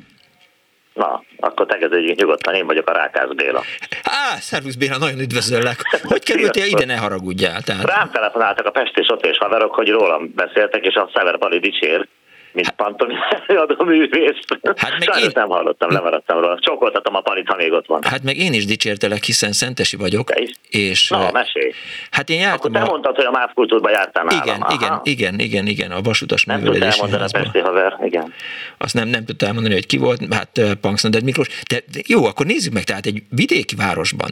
Na, 0.93 1.23
akkor 1.39 1.65
tegeződjünk 1.65 2.19
nyugodtan, 2.19 2.53
én 2.53 2.65
vagyok 2.65 2.89
a 2.89 2.93
Rákász 2.93 3.29
Béla. 3.35 3.63
Á, 4.03 4.35
szervusz 4.39 4.75
Béla, 4.75 4.97
nagyon 4.97 5.19
üdvözöllek. 5.19 5.77
Hogy 6.03 6.23
kerültél 6.23 6.65
ide, 6.65 6.85
ne 6.85 6.97
haragudjál? 6.97 7.61
Tehát... 7.61 7.83
Rám 7.83 8.11
telefonáltak 8.11 8.65
a 8.65 8.71
Pest 8.71 8.97
és 8.97 9.09
ott 9.09 9.25
és 9.25 9.37
haverok, 9.37 9.75
hogy 9.75 9.89
rólam 9.89 10.33
beszéltek, 10.35 10.85
és 10.85 10.95
a 10.95 11.09
Szever 11.13 11.37
Pali 11.37 11.59
dicsér, 11.59 12.07
mint 12.51 12.65
hát, 12.65 12.75
pantomim 12.75 13.17
előadó 13.47 13.83
művész. 13.83 14.37
Hát 14.75 14.91
meg 15.05 15.23
én... 15.23 15.29
nem 15.33 15.49
hallottam, 15.49 15.91
lemaradtam 15.91 16.39
róla. 16.39 16.59
Csókoltatom 16.59 17.15
a 17.15 17.21
palit, 17.21 17.47
ha 17.47 17.55
még 17.55 17.71
ott 17.71 17.85
van. 17.85 18.03
Hát 18.03 18.23
meg 18.23 18.37
én 18.37 18.53
is 18.53 18.65
dicsértelek, 18.65 19.23
hiszen 19.23 19.51
szentesi 19.51 19.95
vagyok. 19.97 20.29
Te 20.29 20.41
is? 20.41 20.51
És, 20.69 21.09
Na, 21.09 21.31
mesélj. 21.31 21.71
Hát 22.11 22.29
én 22.29 22.39
jártam 22.39 22.57
Akkor 22.57 22.71
te 22.71 22.79
a... 22.79 22.89
mondtad, 22.89 23.15
hogy 23.15 23.25
a 23.25 23.31
MÁV 23.31 23.53
kultúrban 23.53 23.91
jártál 23.91 24.23
nálam. 24.23 24.43
Igen, 24.43 24.61
Aha. 24.61 24.73
igen, 24.73 24.99
igen, 25.03 25.39
igen, 25.39 25.67
igen, 25.67 25.91
a 25.91 26.01
vasutas 26.01 26.45
Nem 26.45 26.63
tudta 26.63 26.85
elmondani 26.85 27.23
a 27.23 27.27
Pesti 27.31 27.59
haver, 27.59 27.97
igen. 28.03 28.33
Azt 28.77 28.93
nem, 28.93 29.07
nem 29.07 29.25
tudta 29.25 29.45
elmondani, 29.45 29.73
hogy 29.73 29.85
ki 29.85 29.97
volt, 29.97 30.33
hát 30.33 30.61
Punksnoded 30.81 31.23
Miklós. 31.23 31.47
De, 31.69 31.81
jó, 32.07 32.25
akkor 32.25 32.45
nézzük 32.45 32.73
meg, 32.73 32.83
tehát 32.83 33.05
egy 33.05 33.23
vidéki 33.29 33.75
városban, 33.75 34.29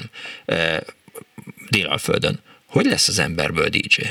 Délalföldön, 1.70 2.40
hogy 2.70 2.86
lesz 2.86 3.08
az 3.08 3.20
emberből 3.20 3.68
DJ? 3.70 4.02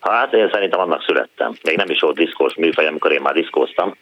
Hát 0.00 0.32
én 0.32 0.50
szerintem 0.52 0.80
annak 0.80 1.02
születtem. 1.02 1.56
Még 1.62 1.76
nem 1.76 1.90
is 1.90 2.00
volt 2.00 2.16
diszkós 2.16 2.54
műfaj, 2.54 2.86
amikor 2.86 3.12
én 3.12 3.20
már 3.20 3.34
diszkóztam. 3.34 3.96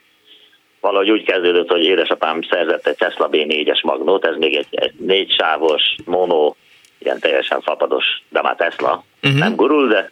Valahogy 0.79 1.11
úgy 1.11 1.23
kezdődött, 1.23 1.69
hogy 1.69 1.83
édesapám 1.83 2.41
szerzett 2.41 2.87
egy 2.87 2.95
Tesla 2.95 3.29
B4-es 3.31 3.83
magnót, 3.83 4.25
ez 4.25 4.35
még 4.35 4.55
egy, 4.55 4.67
egy 4.71 4.93
négy 4.97 5.31
sávos, 5.31 5.95
mono, 6.05 6.55
ilyen 6.97 7.19
teljesen 7.19 7.61
fapados, 7.61 8.05
de 8.29 8.41
már 8.41 8.55
Tesla. 8.55 9.03
Uh-huh. 9.23 9.39
Nem 9.39 9.55
gurul, 9.55 9.87
de, 9.87 10.09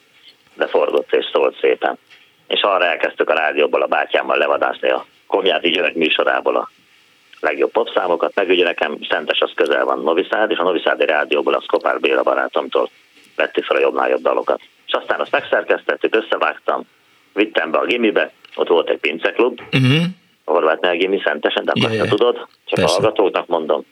de 0.54 0.68
forgott 0.68 1.14
és 1.14 1.26
szólt 1.34 1.58
szépen. 1.60 1.98
És 2.48 2.62
arra 2.62 2.86
elkezdtük 2.86 3.30
a 3.30 3.34
rádióból 3.34 3.82
a 3.82 3.88
bátyámmal 3.88 4.38
levadásni 4.38 4.90
a 4.90 5.06
Komjáti 5.28 5.70
György 5.70 5.96
műsorából 5.96 6.56
a 6.56 6.70
legjobb 7.40 7.72
popszámokat, 7.72 8.36
meg 8.36 8.50
ugye 8.50 8.64
nekem 8.64 8.98
Szentes 9.10 9.40
az 9.40 9.52
közel 9.56 9.86
van 9.86 10.00
Noviszád, 10.00 10.52
és 10.52 10.58
a 10.58 10.64
Noviszádi 10.64 11.06
rádióból 11.06 11.54
a 11.54 11.62
Skopár 11.62 12.00
Béla 12.00 12.24
barátomtól 12.24 12.90
vettük 13.36 13.64
fel 13.64 13.78
a 13.78 13.80
jobbnál 13.80 14.10
jobb 14.10 14.22
dalokat 14.22 14.62
és 14.88 14.94
aztán 14.94 15.20
azt 15.20 15.32
megszerkesztettük, 15.32 16.16
összevágtam, 16.16 16.82
vittem 17.34 17.72
be 17.72 17.78
a 17.78 17.86
gimibe, 17.86 18.32
ott 18.56 18.68
volt 18.68 18.90
egy 18.90 19.00
pinceklub, 19.00 19.62
uh-huh. 19.62 20.04
a 20.44 20.52
Horváth 20.52 20.92
Gimi 20.92 21.22
szentesen, 21.24 21.66
de 21.66 21.72
yeah, 21.76 21.94
yeah. 21.94 22.08
tudod, 22.08 22.36
csak 22.36 22.80
Persze. 22.80 22.84
a 22.84 22.88
hallgatóknak 22.88 23.48
mondom. 23.48 23.86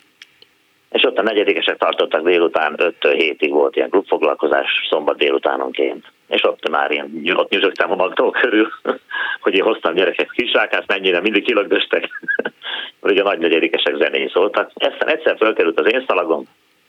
És 0.91 1.03
ott 1.03 1.17
a 1.17 1.21
negyedikesek 1.21 1.77
tartottak 1.77 2.23
délután 2.23 2.75
5-től 2.77 3.35
7-ig 3.39 3.49
volt 3.49 3.75
ilyen 3.75 3.89
klubfoglalkozás 3.89 4.67
szombat 4.89 5.17
délutánonként. 5.17 6.05
És 6.27 6.43
ott 6.43 6.69
már 6.69 6.91
ilyen, 6.91 7.23
ott 7.33 7.49
nyüzsögtem 7.49 7.91
a 7.91 7.95
magtól 7.95 8.31
körül, 8.31 8.69
hogy 9.41 9.53
én 9.53 9.63
hoztam 9.63 9.93
gyerekek 9.93 10.29
kisrákát, 10.35 10.87
mennyire 10.87 11.21
mindig 11.21 11.43
kilögdöstek. 11.43 12.09
Ugye 13.01 13.21
a 13.21 13.23
nagy 13.23 13.39
negyedikesek 13.39 13.95
zenén 13.95 14.29
szóltak. 14.29 14.71
Aztán 14.73 15.09
egyszer 15.09 15.37
fölkerült 15.37 15.79
az 15.79 15.93
én 15.93 16.03
szalagom, 16.07 16.45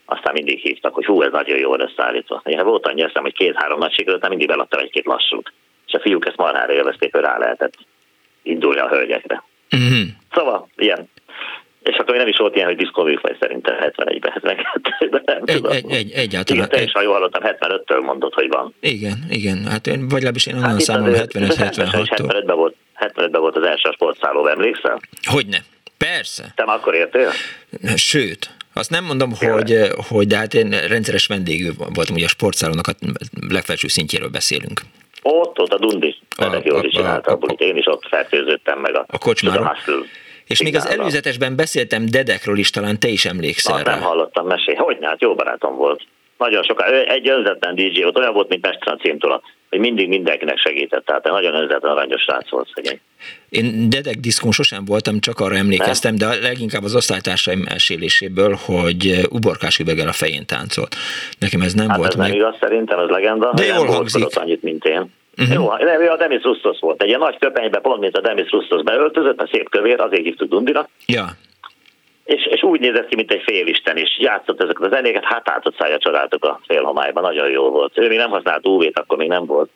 aztán 0.07 0.33
mindig 0.33 0.59
hívtak, 0.59 0.95
hogy 0.95 1.05
hú, 1.05 1.23
ez 1.23 1.33
nagyon 1.33 1.59
jó 1.59 1.79
összeállítva. 1.79 2.43
Én 2.45 2.65
volt 2.65 2.87
annyi 2.87 3.03
eszem, 3.03 3.23
hogy 3.23 3.35
két-három 3.35 3.79
nagy 3.79 3.93
sikerült, 3.93 4.29
mindig 4.29 4.47
beladtam 4.47 4.81
egy-két 4.81 5.05
lassút. 5.05 5.53
És 5.87 5.93
a 5.93 6.01
fiúk 6.01 6.27
ezt 6.27 6.37
marhára 6.37 6.73
élvezték, 6.73 7.13
hogy 7.13 7.25
rá 7.25 7.39
lehetett 7.39 7.75
indulni 8.43 8.81
a 8.81 8.89
hölgyekre. 8.89 9.45
Mm-hmm. 9.77 10.03
Szóval, 10.33 10.69
ilyen. 10.77 11.11
És 11.83 11.97
akkor 11.97 12.17
nem 12.17 12.29
is 12.29 12.37
volt 12.37 12.55
ilyen, 12.55 12.67
hogy 12.67 12.77
diszkóműfaj 12.77 13.37
szerintem 13.41 13.77
71-ben, 13.81 14.33
72 14.33 15.09
nem 15.11 15.23
egy, 15.45 15.57
tudom. 15.57 15.73
Egy, 15.73 15.91
egy, 15.91 16.13
egyáltalán. 16.13 16.65
Igen, 16.65 16.79
te 16.79 16.85
is, 16.85 16.93
ha 16.93 17.03
jól 17.03 17.13
hallottam, 17.13 17.43
75-től 17.45 18.05
mondod, 18.05 18.35
hogy 18.35 18.49
van. 18.49 18.75
Igen, 18.81 19.19
igen. 19.31 19.65
Hát 19.65 19.87
én, 19.87 20.01
vagy 20.01 20.11
legalábbis 20.11 20.47
én 20.47 20.55
onnan 20.55 20.71
hát 20.71 20.81
számolom 20.81 21.15
75-76-tól. 21.15 22.09
75-ben 22.11 22.57
volt, 22.57 22.75
75-ben 23.01 23.41
volt 23.41 23.57
az 23.57 23.65
első 23.65 23.91
sportszálló, 23.93 24.47
emlékszel? 24.47 25.01
Hogyne. 25.23 25.59
Persze. 25.99 26.53
Te 26.55 26.65
már 26.65 26.77
akkor 26.77 26.95
értél? 26.95 27.31
Sőt, 27.97 28.51
azt 28.77 28.91
nem 28.91 29.05
mondom, 29.05 29.31
hogy, 29.35 29.79
hogy 30.09 30.27
de 30.27 30.37
hát 30.37 30.55
én 30.55 30.71
rendszeres 30.71 31.27
vendégű 31.27 31.71
voltam, 31.95 32.15
ugye 32.15 32.25
a 32.25 32.29
sportszállonak 32.29 32.87
a 32.87 32.93
legfelső 33.49 33.89
szintjéről 33.89 34.29
beszélünk. 34.29 34.81
Ott, 35.23 35.59
ott 35.59 35.73
a 35.73 35.79
Dundi. 35.79 36.17
Ennek 36.37 36.65
jól 36.65 36.85
is 36.85 36.95
csinálta 36.95 37.31
a, 37.31 37.39
a, 37.41 37.47
a, 37.47 37.53
Én 37.53 37.77
is 37.77 37.87
ott 37.87 38.07
fertőződtem 38.09 38.79
meg 38.79 38.97
a, 38.97 39.05
a 39.09 39.19
kocsmáról. 39.19 39.77
És 40.47 40.63
még 40.63 40.77
az 40.77 40.87
előzetesben 40.87 41.57
beszéltem 41.57 42.07
Dedekről 42.07 42.59
is, 42.59 42.71
talán 42.71 42.99
te 42.99 43.09
is 43.09 43.25
emlékszel 43.25 43.83
rá. 43.83 43.95
nem 43.95 44.03
hallottam, 44.03 44.47
mesélj. 44.47 44.77
Hogy 44.77 44.99
hát 45.01 45.21
jó 45.21 45.35
barátom 45.35 45.77
volt. 45.77 46.03
nagyon 46.39 46.63
sokan, 46.63 46.93
egy 46.93 47.29
önzetlen 47.29 47.75
DJ 47.75 48.03
volt, 48.03 48.19
olyan 48.19 48.33
volt, 48.33 48.49
mint 48.49 48.61
Pestren 48.61 48.95
a 48.95 48.99
címtól, 48.99 49.43
hogy 49.71 49.79
mindig 49.79 50.09
mindenkinek 50.09 50.59
segített, 50.59 51.05
tehát 51.05 51.25
nagyon 51.25 51.55
önzetlen 51.55 51.93
aranyos 51.93 52.23
srác 52.23 52.51
volt 52.51 52.69
szegény. 52.75 53.01
Én 53.49 53.91
dedek 53.91 54.15
diszkón 54.15 54.53
sosem 54.53 54.85
voltam, 54.85 55.21
csak 55.21 55.41
arra 55.41 55.57
emlékeztem, 55.57 56.17
de 56.17 56.27
leginkább 56.43 56.85
az 56.85 56.95
osztálytársaim 56.95 57.65
elséléséből, 57.69 58.59
hogy 58.65 59.27
uborkás 59.31 59.79
üveggel 59.79 60.09
a 60.09 60.13
fején 60.13 60.47
táncolt. 60.47 60.97
Nekem 61.39 61.61
ez 61.61 61.73
nem 61.73 61.89
hát 61.89 61.99
volt 61.99 62.09
ez 62.09 62.15
meg. 62.15 62.29
nem 62.29 62.37
igaz 62.37 62.55
szerintem, 62.61 62.99
ez 62.99 63.09
legenda. 63.09 63.53
De 63.55 63.65
jól 63.65 63.87
hangzik. 63.87 64.37
Annyit, 64.37 64.63
mint 64.63 64.85
én. 64.85 65.13
Uh-huh. 65.39 65.55
Jó, 65.55 65.87
de 65.87 66.11
a 66.11 66.17
Demis 66.17 66.43
Rustos 66.43 66.79
volt. 66.81 67.03
Egy 67.03 67.09
ilyen 67.09 67.21
nagy 67.21 67.39
köpenybe, 67.39 67.79
pont 67.79 68.01
mint 68.01 68.17
a 68.17 68.21
Demis 68.21 68.51
Rustos 68.51 68.83
beöltözött, 68.83 69.41
a 69.41 69.49
szép 69.53 69.69
kövér, 69.69 70.01
azért 70.01 70.23
hívtuk 70.23 70.49
Dundinak. 70.49 70.89
Ja. 71.07 71.27
És, 72.25 72.47
és 72.51 72.63
úgy 72.63 72.81
nézett 72.81 73.09
ki, 73.09 73.15
mint 73.15 73.33
egy 73.33 73.43
félisten, 73.45 73.97
és 73.97 74.19
játszott 74.19 74.63
ezeket 74.63 74.83
a 74.83 74.95
zenéket, 74.95 75.25
hát 75.25 75.49
átott 75.51 75.77
szája 75.79 75.99
csodáltuk 75.99 76.45
a 76.45 76.61
félhomályban, 76.67 77.23
nagyon 77.23 77.51
jó 77.51 77.71
volt. 77.71 77.99
Ő 77.99 78.09
még 78.09 78.19
nem 78.19 78.31
használt 78.31 78.67
UV-t, 78.67 78.99
akkor 78.99 79.17
még 79.17 79.29
nem 79.29 79.47
volt. 79.47 79.71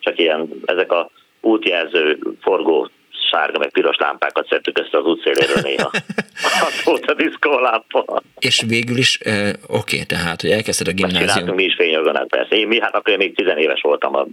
Csak 0.00 0.18
ilyen, 0.18 0.48
ezek 0.64 0.92
a 0.92 1.10
útjelző 1.40 2.18
forgó 2.40 2.90
sárga 3.30 3.58
meg 3.58 3.70
piros 3.70 3.96
lámpákat 3.96 4.46
szedtük 4.48 4.78
össze 4.78 4.98
az 4.98 5.04
útszéléről 5.04 5.62
néha. 5.62 5.90
az 6.66 6.82
volt 6.84 7.04
a 7.04 7.14
diszkólámpa. 7.14 8.22
És 8.38 8.62
végül 8.66 8.96
is, 8.96 9.18
eh, 9.18 9.52
oké, 9.66 9.94
okay, 9.94 10.06
tehát, 10.06 10.40
hogy 10.40 10.50
elkezdted 10.50 10.88
a 10.88 10.92
gimnázium. 10.92 11.54
Mi 11.54 11.64
is 11.64 11.74
fényorganát, 11.74 12.26
persze. 12.26 12.56
Én, 12.56 12.66
mi, 12.66 12.80
hát 12.80 12.94
akkor 12.94 13.12
én 13.12 13.18
még 13.18 13.34
tizenéves 13.34 13.80
voltam 13.80 14.14
a 14.16 14.26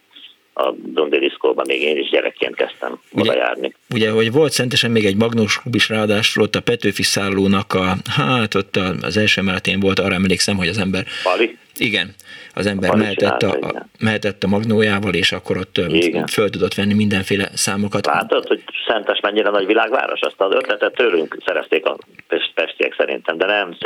a 0.59 0.73
Dundi 0.77 1.19
diszkóban 1.19 1.65
még 1.67 1.81
én 1.81 1.97
is 1.97 2.09
gyerekként 2.09 2.55
kezdtem 2.55 2.99
ugye, 3.11 3.31
oda 3.31 3.39
járni. 3.39 3.73
Ugye, 3.89 4.09
hogy 4.09 4.31
volt 4.31 4.51
szentesen 4.51 4.91
még 4.91 5.05
egy 5.05 5.15
Magnós 5.15 5.61
klub 5.61 5.75
is 5.75 5.89
ráadásul 5.89 6.43
ott 6.43 6.55
a 6.55 6.61
Petőfi 6.61 7.03
szállónak 7.03 7.73
a, 7.73 7.95
hát 8.17 8.55
ott 8.55 8.75
az 9.01 9.17
első 9.17 9.41
emeletén 9.41 9.79
volt, 9.79 9.99
arra 9.99 10.13
emlékszem, 10.13 10.57
hogy 10.57 10.67
az 10.67 10.77
ember... 10.77 11.05
Pali? 11.23 11.57
Igen, 11.77 12.13
az 12.53 12.65
ember 12.65 12.95
mehetett 12.95 13.41
a, 13.41 13.51
a, 13.51 13.85
mehetett 13.99 14.43
a 14.43 14.47
magnójával, 14.47 15.13
és 15.13 15.31
akkor 15.31 15.57
ott 15.57 15.77
igen. 15.87 16.27
föl 16.27 16.49
tudott 16.49 16.73
venni 16.73 16.93
mindenféle 16.93 17.49
számokat. 17.53 18.05
Látod, 18.05 18.47
hogy 18.47 18.63
Szentes 18.87 19.19
mennyire 19.19 19.49
nagy 19.49 19.65
világváros? 19.65 20.19
Azt 20.19 20.41
az 20.41 20.53
ötletet 20.53 20.93
tőlünk 20.93 21.37
szerezték 21.45 21.85
a 21.85 21.97
pestiek 22.53 22.95
szerintem, 22.97 23.37
de 23.37 23.45
nem, 23.45 23.77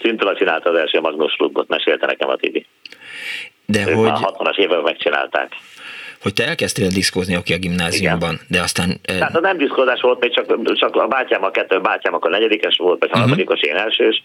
Szintula 0.00 0.36
csinálta 0.36 0.70
az 0.70 0.78
első 0.78 1.00
Magnós 1.00 1.32
klubot, 1.32 1.68
mesélte 1.68 2.06
nekem 2.06 2.28
a 2.28 2.36
Tibi. 2.36 2.66
De 3.66 3.88
ők 3.88 3.94
hogy... 3.94 4.08
Már 4.08 4.18
60-as 4.20 4.56
években 4.56 4.82
megcsinálták 4.82 5.52
hogy 6.22 6.32
te 6.32 6.46
elkezdtél 6.46 6.88
diszkózni, 6.88 7.34
aki 7.34 7.52
a 7.52 7.58
gimnáziumban, 7.58 8.34
Igen. 8.34 8.46
de 8.48 8.60
aztán... 8.60 9.00
Tehát 9.02 9.36
az 9.36 9.42
nem 9.42 9.56
diszkózás 9.56 10.00
volt, 10.00 10.20
még 10.20 10.34
csak, 10.34 10.74
csak 10.74 10.96
a 10.96 11.06
bátyám 11.06 11.44
a 11.44 11.50
kettő, 11.50 11.80
bátyám 11.80 12.14
akkor 12.14 12.30
negyedikes 12.30 12.76
volt, 12.76 13.00
vagy 13.00 13.08
mhm. 13.08 13.18
harmadikos, 13.18 13.60
uh-huh. 13.60 13.70
én 13.70 13.84
elsős, 13.84 14.22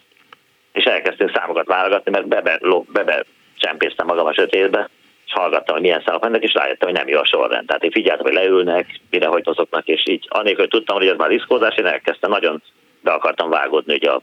és 0.73 0.83
elkezdtünk 0.83 1.31
számokat 1.35 1.67
válogatni, 1.67 2.11
mert 2.11 2.27
bebe, 2.27 2.59
bebe 2.87 3.23
csempésztem 3.57 4.05
magam 4.05 4.25
a 4.25 4.33
sötétbe, 4.33 4.89
és 5.25 5.33
hallgattam, 5.33 5.73
hogy 5.73 5.83
milyen 5.83 6.03
számok 6.05 6.21
mennek, 6.21 6.43
és 6.43 6.53
rájöttem, 6.53 6.89
hogy 6.89 6.97
nem 6.97 7.07
jó 7.07 7.19
a 7.19 7.25
sorrend. 7.25 7.67
Tehát 7.67 7.83
én 7.83 7.91
figyeltem, 7.91 8.25
hogy 8.25 8.33
leülnek, 8.33 8.99
mire 9.09 9.27
hogy 9.27 9.41
azoknak, 9.45 9.87
és 9.87 10.03
így 10.05 10.25
anélkül, 10.29 10.61
hogy 10.61 10.69
tudtam, 10.69 10.97
hogy 10.97 11.07
ez 11.07 11.17
már 11.17 11.29
diszkózás, 11.29 11.75
én 11.75 11.85
elkezdtem 11.85 12.29
nagyon 12.29 12.61
be 13.01 13.11
akartam 13.11 13.49
vágódni 13.49 13.93
ugye 13.93 14.11
a 14.11 14.21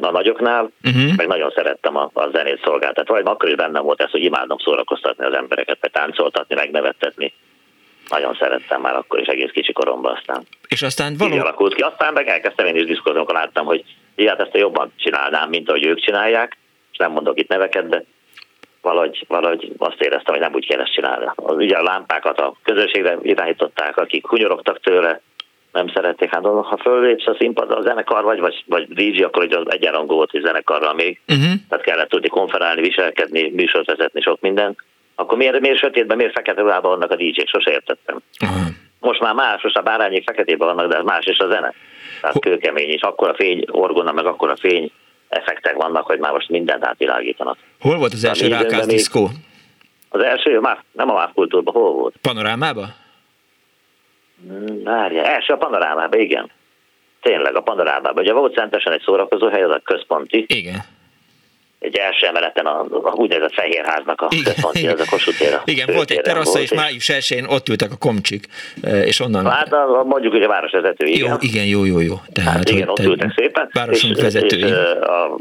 a 0.00 0.10
nagyoknál, 0.10 0.70
uh-huh. 0.84 1.16
meg 1.16 1.26
nagyon 1.26 1.50
szerettem 1.54 1.96
a, 1.96 2.10
a 2.12 2.28
zenét 2.32 2.60
szolgáltatni. 2.64 3.14
Vagy 3.14 3.22
akkor 3.24 3.48
is 3.48 3.54
bennem 3.54 3.82
volt 3.82 4.00
ez, 4.00 4.10
hogy 4.10 4.22
imádom 4.22 4.58
szórakoztatni 4.58 5.24
az 5.24 5.34
embereket, 5.34 5.78
vagy 5.80 5.90
táncoltatni, 5.90 6.54
megnevettetni. 6.54 7.32
Nagyon 8.08 8.36
szerettem 8.40 8.80
már 8.80 8.96
akkor 8.96 9.20
is 9.20 9.26
egész 9.26 9.50
kicsi 9.50 9.72
koromban 9.72 10.16
aztán. 10.16 10.42
És 10.68 10.82
aztán 10.82 11.14
való... 11.18 11.34
Így 11.34 11.40
alakult 11.40 11.74
ki. 11.74 11.82
Aztán 11.82 12.12
meg 12.12 12.28
elkezdtem 12.28 12.66
én 12.66 12.76
is 12.76 12.84
diszkózni, 12.84 13.18
amikor 13.18 13.34
láttam, 13.34 13.66
hogy 13.66 13.84
ilyet 14.18 14.40
ezt 14.40 14.56
jobban 14.56 14.92
csinálnám, 14.96 15.48
mint 15.48 15.68
ahogy 15.68 15.86
ők 15.86 16.00
csinálják, 16.00 16.56
és 16.92 16.98
nem 16.98 17.12
mondok 17.12 17.38
itt 17.38 17.48
neveket, 17.48 17.88
de 17.88 18.04
valahogy, 18.82 19.24
valahogy 19.28 19.72
azt 19.78 20.00
éreztem, 20.00 20.34
hogy 20.34 20.42
nem 20.42 20.54
úgy 20.54 20.66
kell 20.66 20.80
ezt 20.80 20.92
csinálni. 20.92 21.26
Ugye 21.36 21.76
a 21.76 21.82
lámpákat 21.82 22.40
a 22.40 22.54
közönségre 22.62 23.18
irányították, 23.22 23.96
akik 23.96 24.26
hunyorogtak 24.26 24.80
tőle, 24.80 25.20
nem 25.72 25.88
szerették. 25.94 26.30
Hát 26.30 26.42
ha 26.44 26.78
fölépsz 26.82 27.26
a 27.26 27.36
színpadra 27.38 27.76
a 27.76 27.82
zenekar 27.82 28.24
vagy, 28.24 28.38
vagy, 28.38 28.64
vagy 28.66 28.88
DJ, 28.88 29.22
akkor 29.22 29.44
ugye 29.44 29.58
az 29.58 29.72
egyenrangú 29.72 30.14
volt, 30.14 30.30
hogy 30.30 30.42
zenekarral 30.44 30.94
még. 30.94 31.20
Uh-huh. 31.28 31.52
Tehát 31.68 31.84
kellett 31.84 32.08
tudni 32.08 32.28
konferálni, 32.28 32.80
viselkedni, 32.80 33.50
műsort 33.50 33.86
vezetni, 33.86 34.20
sok 34.20 34.40
minden. 34.40 34.76
Akkor 35.14 35.38
miért, 35.38 35.60
miért 35.60 35.78
sötétben, 35.78 36.16
miért 36.16 36.32
fekete 36.32 36.60
ruhában 36.60 36.90
vannak 36.90 37.10
a 37.10 37.16
DJ-k? 37.16 37.48
Sose 37.48 37.70
értettem. 37.70 38.18
Uh-huh. 38.44 38.66
Most 39.00 39.20
már 39.20 39.34
más, 39.34 39.62
most 39.62 39.76
a 39.76 39.82
bárányék 39.82 40.24
feketében 40.24 40.74
vannak, 40.74 40.90
de 40.90 41.02
más 41.02 41.26
is 41.26 41.38
a 41.38 41.48
zene. 41.50 41.74
Tehát 42.20 42.38
kőkemény, 42.38 42.88
és 42.88 43.00
akkor 43.00 43.28
a 43.28 43.34
fény 43.34 43.64
orgona, 43.70 44.12
meg 44.12 44.26
akkor 44.26 44.50
a 44.50 44.56
fény 44.56 44.92
effektek 45.28 45.74
vannak, 45.74 46.06
hogy 46.06 46.18
már 46.18 46.32
most 46.32 46.48
mindent 46.48 46.84
átvilágítanak. 46.84 47.58
Hol 47.80 47.96
volt 47.96 48.12
az 48.12 48.24
első 48.24 48.48
rákász 48.48 48.86
diszkó? 48.86 49.28
Az 50.08 50.22
első, 50.22 50.60
már, 50.60 50.82
nem 50.92 51.10
a 51.10 51.14
MÁV 51.14 51.32
kultúrban, 51.32 51.74
hol 51.74 51.92
volt? 51.92 52.14
Panorámában? 52.20 52.94
Várja, 54.84 55.24
első 55.24 55.52
a 55.52 55.56
panorámában, 55.56 56.20
igen. 56.20 56.50
Tényleg 57.20 57.56
a 57.56 57.60
panorámában. 57.60 58.22
Ugye 58.22 58.32
volt 58.32 58.54
szentesen 58.54 58.92
egy 58.92 59.02
szórakozó 59.04 59.48
hely, 59.48 59.62
az 59.62 59.70
a 59.70 59.80
központi. 59.84 60.44
Igen. 60.48 60.84
Egy 61.78 61.96
első 61.96 62.26
emeleten 62.26 62.66
a, 62.66 62.80
a 62.90 63.12
úgynevezett 63.14 63.52
Fehérháznak 63.52 64.20
a 64.20 64.28
igen. 64.30 64.92
ez 64.92 65.00
a 65.00 65.04
Kossuth 65.10 65.38
tér. 65.38 65.60
Igen, 65.64 65.94
volt 65.94 66.10
egy 66.10 66.20
terasza, 66.20 66.60
és 66.60 66.74
május 66.74 67.08
1 67.08 67.44
ott 67.48 67.68
ültek 67.68 67.90
a 67.92 67.96
komcsik, 67.96 68.46
e, 68.82 69.04
és 69.04 69.20
onnan... 69.20 69.50
Hát 69.50 69.72
a, 69.72 70.04
mondjuk 70.04 70.32
hogy 70.32 70.42
a 70.42 70.48
városvezető, 70.48 71.06
igen. 71.06 71.28
Jó, 71.30 71.36
igen, 71.40 71.64
jó, 71.64 71.84
jó, 71.84 72.00
jó. 72.00 72.14
Tehát, 72.32 72.52
hát 72.52 72.68
igen, 72.68 72.88
ott 72.88 72.98
ültek 72.98 73.32
szépen. 73.36 73.70
Városunk 73.72 74.16
és, 74.16 74.22
vezetői. 74.22 74.62
És, 74.62 74.70
a, 75.00 75.38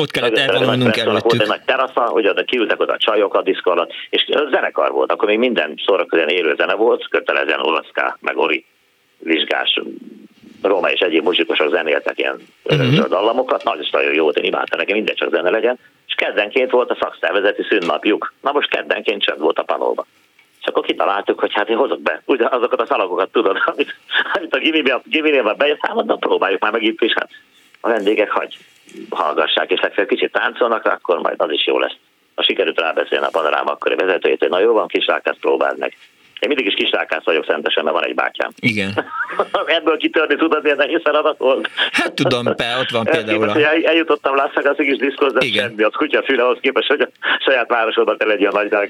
ott 0.00 0.10
kellett 0.10 0.38
elvonulnunk 0.38 0.96
előttük. 0.96 1.22
Volt 1.22 1.40
egy 1.40 1.48
nagy 1.48 1.64
terasza, 1.64 2.00
hogy 2.00 2.28
oda 2.28 2.44
kiültek 2.44 2.80
oda 2.80 2.92
a 2.92 2.98
csajok 2.98 3.34
a 3.34 3.42
diszko 3.42 3.70
alatt, 3.70 3.90
és 4.10 4.24
zenekar 4.50 4.90
volt, 4.90 5.12
akkor 5.12 5.28
még 5.28 5.38
minden 5.38 5.80
szórakozóan 5.86 6.28
élő 6.28 6.54
zene 6.56 6.74
volt, 6.74 7.08
kötelezően 7.08 7.60
olaszká, 7.60 8.16
meg 8.20 8.36
ori 8.36 8.64
vizsgás 9.18 9.80
Róma 10.62 10.90
és 10.90 11.00
egyéb 11.00 11.24
muzsikusok 11.24 11.70
zenéltek 11.70 12.18
ilyen 12.18 12.48
uh-huh. 12.64 13.08
dallamokat, 13.08 13.64
nagyon, 13.64 13.86
nagyon 13.90 14.14
jó, 14.14 14.28
én 14.28 14.44
imádtam, 14.44 14.78
nekem 14.78 14.96
minden 14.96 15.14
csak 15.14 15.30
zene 15.30 15.50
legyen, 15.50 15.78
és 16.06 16.14
keddenként 16.14 16.70
volt 16.70 16.90
a 16.90 16.96
szakszervezeti 17.00 17.62
szünnapjuk. 17.68 18.32
Na 18.40 18.52
most 18.52 18.68
keddenként 18.68 19.22
csönd 19.22 19.40
volt 19.40 19.58
a 19.58 19.62
panóba. 19.62 20.06
És 20.60 20.66
akkor 20.66 20.84
kitaláltuk, 20.84 21.40
hogy 21.40 21.52
hát 21.52 21.68
én 21.68 21.76
hozok 21.76 22.00
be 22.00 22.22
ugye 22.24 22.46
azokat 22.50 22.80
a 22.80 22.86
szalagokat, 22.86 23.32
tudod, 23.32 23.56
amit, 23.74 23.94
amit 24.32 24.54
a 24.54 25.02
giminél 25.04 25.54
bejött, 25.54 25.86
hát 25.86 25.94
mondom, 25.94 26.18
próbáljuk 26.18 26.60
már 26.60 26.72
meg 26.72 26.82
itt 26.82 27.00
is, 27.00 27.12
hát 27.12 27.30
a 27.80 27.88
vendégek 27.88 28.30
hagy 28.30 28.58
hallgassák, 29.10 29.70
és 29.70 29.80
legfeljebb 29.80 30.12
kicsit 30.12 30.32
táncolnak, 30.32 30.84
akkor 30.84 31.18
majd 31.18 31.40
az 31.40 31.50
is 31.50 31.66
jó 31.66 31.78
lesz. 31.78 31.96
Ha 32.34 32.42
sikerült 32.42 32.80
rábeszélni 32.80 33.26
a 33.26 33.30
panoráma 33.32 33.70
akkori 33.70 33.94
vezetőjét, 33.94 34.38
hogy 34.38 34.48
na 34.48 34.58
jó 34.58 34.72
van, 34.72 34.86
kislákász, 34.86 35.36
próbáld 35.40 35.78
meg. 35.78 35.96
Én 36.42 36.48
mindig 36.48 36.66
is 36.66 36.74
kislákász 36.74 37.24
vagyok 37.24 37.44
szentesen, 37.46 37.84
mert 37.84 37.96
van 37.96 38.04
egy 38.04 38.14
bátyám. 38.14 38.50
Igen. 38.58 38.90
Ebből 39.78 39.96
kitörni 39.96 40.36
tudod, 40.36 40.64
ilyen 40.64 40.76
nehéz 40.76 41.00
feladat 41.04 41.38
volt. 41.38 41.70
Hát 41.92 42.12
tudom, 42.12 42.44
be, 42.44 42.76
ott 42.80 42.90
van 42.90 43.04
például. 43.14 43.48
A... 43.48 43.56
El, 43.56 43.84
eljutottam 43.84 44.36
Lászlagaszig 44.36 44.86
is 44.86 44.96
diszkozni, 44.96 45.46
Igen. 45.46 45.68
semmi, 45.68 45.82
az 45.82 45.92
kutya 45.96 46.22
füle 46.22 46.42
ahhoz 46.42 46.58
képest, 46.60 46.88
hogy 46.88 47.00
a 47.00 47.08
saját 47.44 47.68
városodat 47.68 48.18
te 48.18 48.24
legyen 48.24 48.52
a 48.52 48.62
nagy 48.62 48.88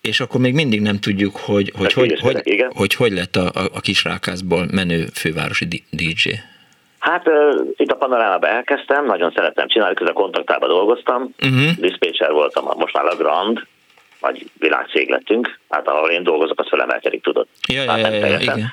és 0.00 0.20
akkor 0.20 0.40
még 0.40 0.54
mindig 0.54 0.80
nem 0.80 0.98
tudjuk, 0.98 1.36
hogy 1.36 1.72
hogy, 1.78 1.92
hogy, 1.92 2.18
hogy, 2.20 2.40
hogy, 2.44 2.66
hogy, 2.74 2.94
hogy 2.94 3.12
lett 3.12 3.36
a, 3.36 3.44
a, 3.44 3.64
a 3.74 3.80
kisrákászból 3.80 4.66
menő 4.70 5.04
fővárosi 5.14 5.64
DJ. 5.90 6.30
Hát 6.98 7.28
uh, 7.28 7.66
itt 7.76 7.90
a 7.90 7.96
panorámában 7.96 8.50
elkezdtem, 8.50 9.04
nagyon 9.04 9.32
szerettem 9.34 9.68
csinálni, 9.68 9.94
közben 9.94 10.14
kontaktában 10.14 10.68
dolgoztam, 10.68 11.34
uh-huh. 11.42 11.70
diszpécser 11.78 12.32
voltam, 12.32 12.64
most 12.76 12.94
már 12.94 13.04
a 13.04 13.16
Grand, 13.16 13.66
vagy 14.22 14.46
világcég 14.58 15.08
lettünk, 15.08 15.58
hát 15.68 15.88
ahol 15.88 16.10
én 16.10 16.22
dolgozok, 16.22 16.60
az 16.60 16.68
felemelkedik, 16.68 17.22
tudod. 17.22 17.46
Ja, 17.68 17.82
ja, 17.82 17.96
ja, 17.96 18.08
ja, 18.08 18.26
ja, 18.26 18.38
igen. 18.38 18.72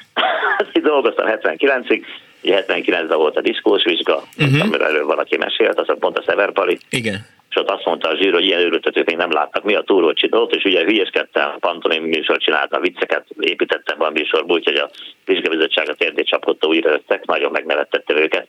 dolgoztam 0.81 1.27
79-ig, 1.29 2.03
79-ben 2.43 3.17
volt 3.17 3.37
a 3.37 3.41
diszkós 3.41 3.83
vizsga, 3.83 4.23
uh-huh. 4.37 4.61
amiről 4.61 4.87
előbb 4.87 5.05
valaki 5.05 5.37
mesélt, 5.37 5.79
az 5.79 5.95
pont 5.99 6.17
a 6.17 6.23
Szeverpali. 6.25 6.77
Igen 6.89 7.25
és 7.49 7.55
ott 7.55 7.69
azt 7.69 7.85
mondta 7.85 8.09
a 8.09 8.15
zsír, 8.15 8.33
hogy 8.33 8.45
ilyen 8.45 8.59
őrültetők 8.59 9.05
még 9.05 9.15
nem 9.15 9.31
láttak, 9.31 9.63
mi 9.63 9.75
a 9.75 9.81
túlról 9.81 10.13
csinált, 10.13 10.55
és 10.55 10.63
ugye 10.63 10.83
hülyeskedtem, 10.83 11.51
pantomim 11.59 12.03
műsor 12.03 12.37
csináltam, 12.37 12.81
vicceket 12.81 13.25
építettem 13.39 14.01
a 14.01 14.09
műsorból, 14.09 14.57
úgyhogy 14.57 14.75
a 14.75 14.89
vizsgabizottság 15.25 15.89
a 15.89 15.93
térdét 15.93 16.27
csapkodta, 16.27 16.67
újra 16.67 16.89
jöttek, 16.89 17.25
nagyon 17.25 17.51
megnevettette 17.51 18.13
őket. 18.13 18.47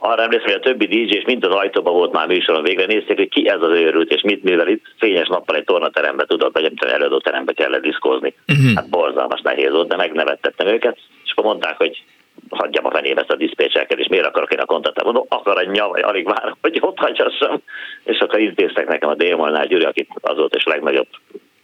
Arra 0.00 0.22
emlékszem, 0.22 0.52
hogy 0.52 0.60
a 0.60 0.68
többi 0.68 0.86
DJ 0.86 1.16
és 1.16 1.24
mind 1.24 1.44
az 1.44 1.54
ajtóban 1.54 1.92
volt 1.92 2.12
már 2.12 2.26
műsoron 2.26 2.62
végre, 2.62 2.86
nézték, 2.86 3.16
hogy 3.16 3.28
ki 3.28 3.48
ez 3.48 3.62
az 3.62 3.70
őrült, 3.70 4.12
és 4.12 4.22
mit 4.22 4.42
művel 4.42 4.68
itt 4.68 4.84
fényes 4.98 5.28
nappal 5.28 5.56
egy 5.56 5.64
tornaterembe 5.64 6.24
tudod, 6.24 6.52
vagy 6.52 6.72
előadó 6.80 7.18
terembe 7.18 7.52
kellett 7.52 7.82
diszkózni. 7.82 8.34
Uh-huh. 8.48 8.74
Hát 8.74 8.90
borzalmas 8.90 9.40
nehéz 9.40 9.70
volt, 9.70 9.88
de 9.88 9.96
megnevettettem 9.96 10.66
őket, 10.66 10.98
és 11.24 11.30
akkor 11.30 11.44
mondták, 11.44 11.76
hogy 11.76 12.02
hagyjam 12.50 12.86
a 12.86 12.90
fenébe 12.90 13.20
ezt 13.20 13.30
a 13.30 13.36
diszpécserket, 13.36 13.98
és 13.98 14.06
miért 14.08 14.26
akarok 14.26 14.52
én 14.52 14.58
a 14.58 14.64
kontaktát? 14.64 15.04
Mondom, 15.04 15.24
akar 15.28 15.60
egy 15.60 15.78
vagy 15.78 16.02
alig 16.02 16.26
várom, 16.26 16.56
hogy 16.60 16.78
ott 16.80 16.98
hagyjassam. 16.98 17.62
És 18.04 18.18
akkor 18.18 18.40
intéztek 18.40 18.88
nekem 18.88 19.08
a 19.08 19.14
Délmolnál 19.14 19.66
Gyuri, 19.66 19.84
akit 19.84 20.10
azóta 20.20 20.56
is 20.56 20.64
legnagyobb 20.64 21.08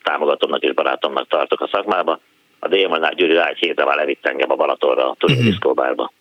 támogatómnak 0.03 0.63
és 0.63 0.73
barátomnak 0.73 1.29
tartok 1.29 1.61
a 1.61 1.69
szakmába. 1.73 2.21
A 2.59 2.69
Délmolnál 2.69 3.15
Gyuri 3.15 3.35
rá 3.35 3.47
egy 3.47 3.59
hétre 3.59 3.85
már 3.85 3.97
levitt 3.97 4.27
engem 4.27 4.51
a 4.51 4.55
Balatonra, 4.55 5.11
a 5.11 5.15
Turing 5.19 5.39
uh-huh. 5.39 5.53
diszkóbárba. 5.53 6.13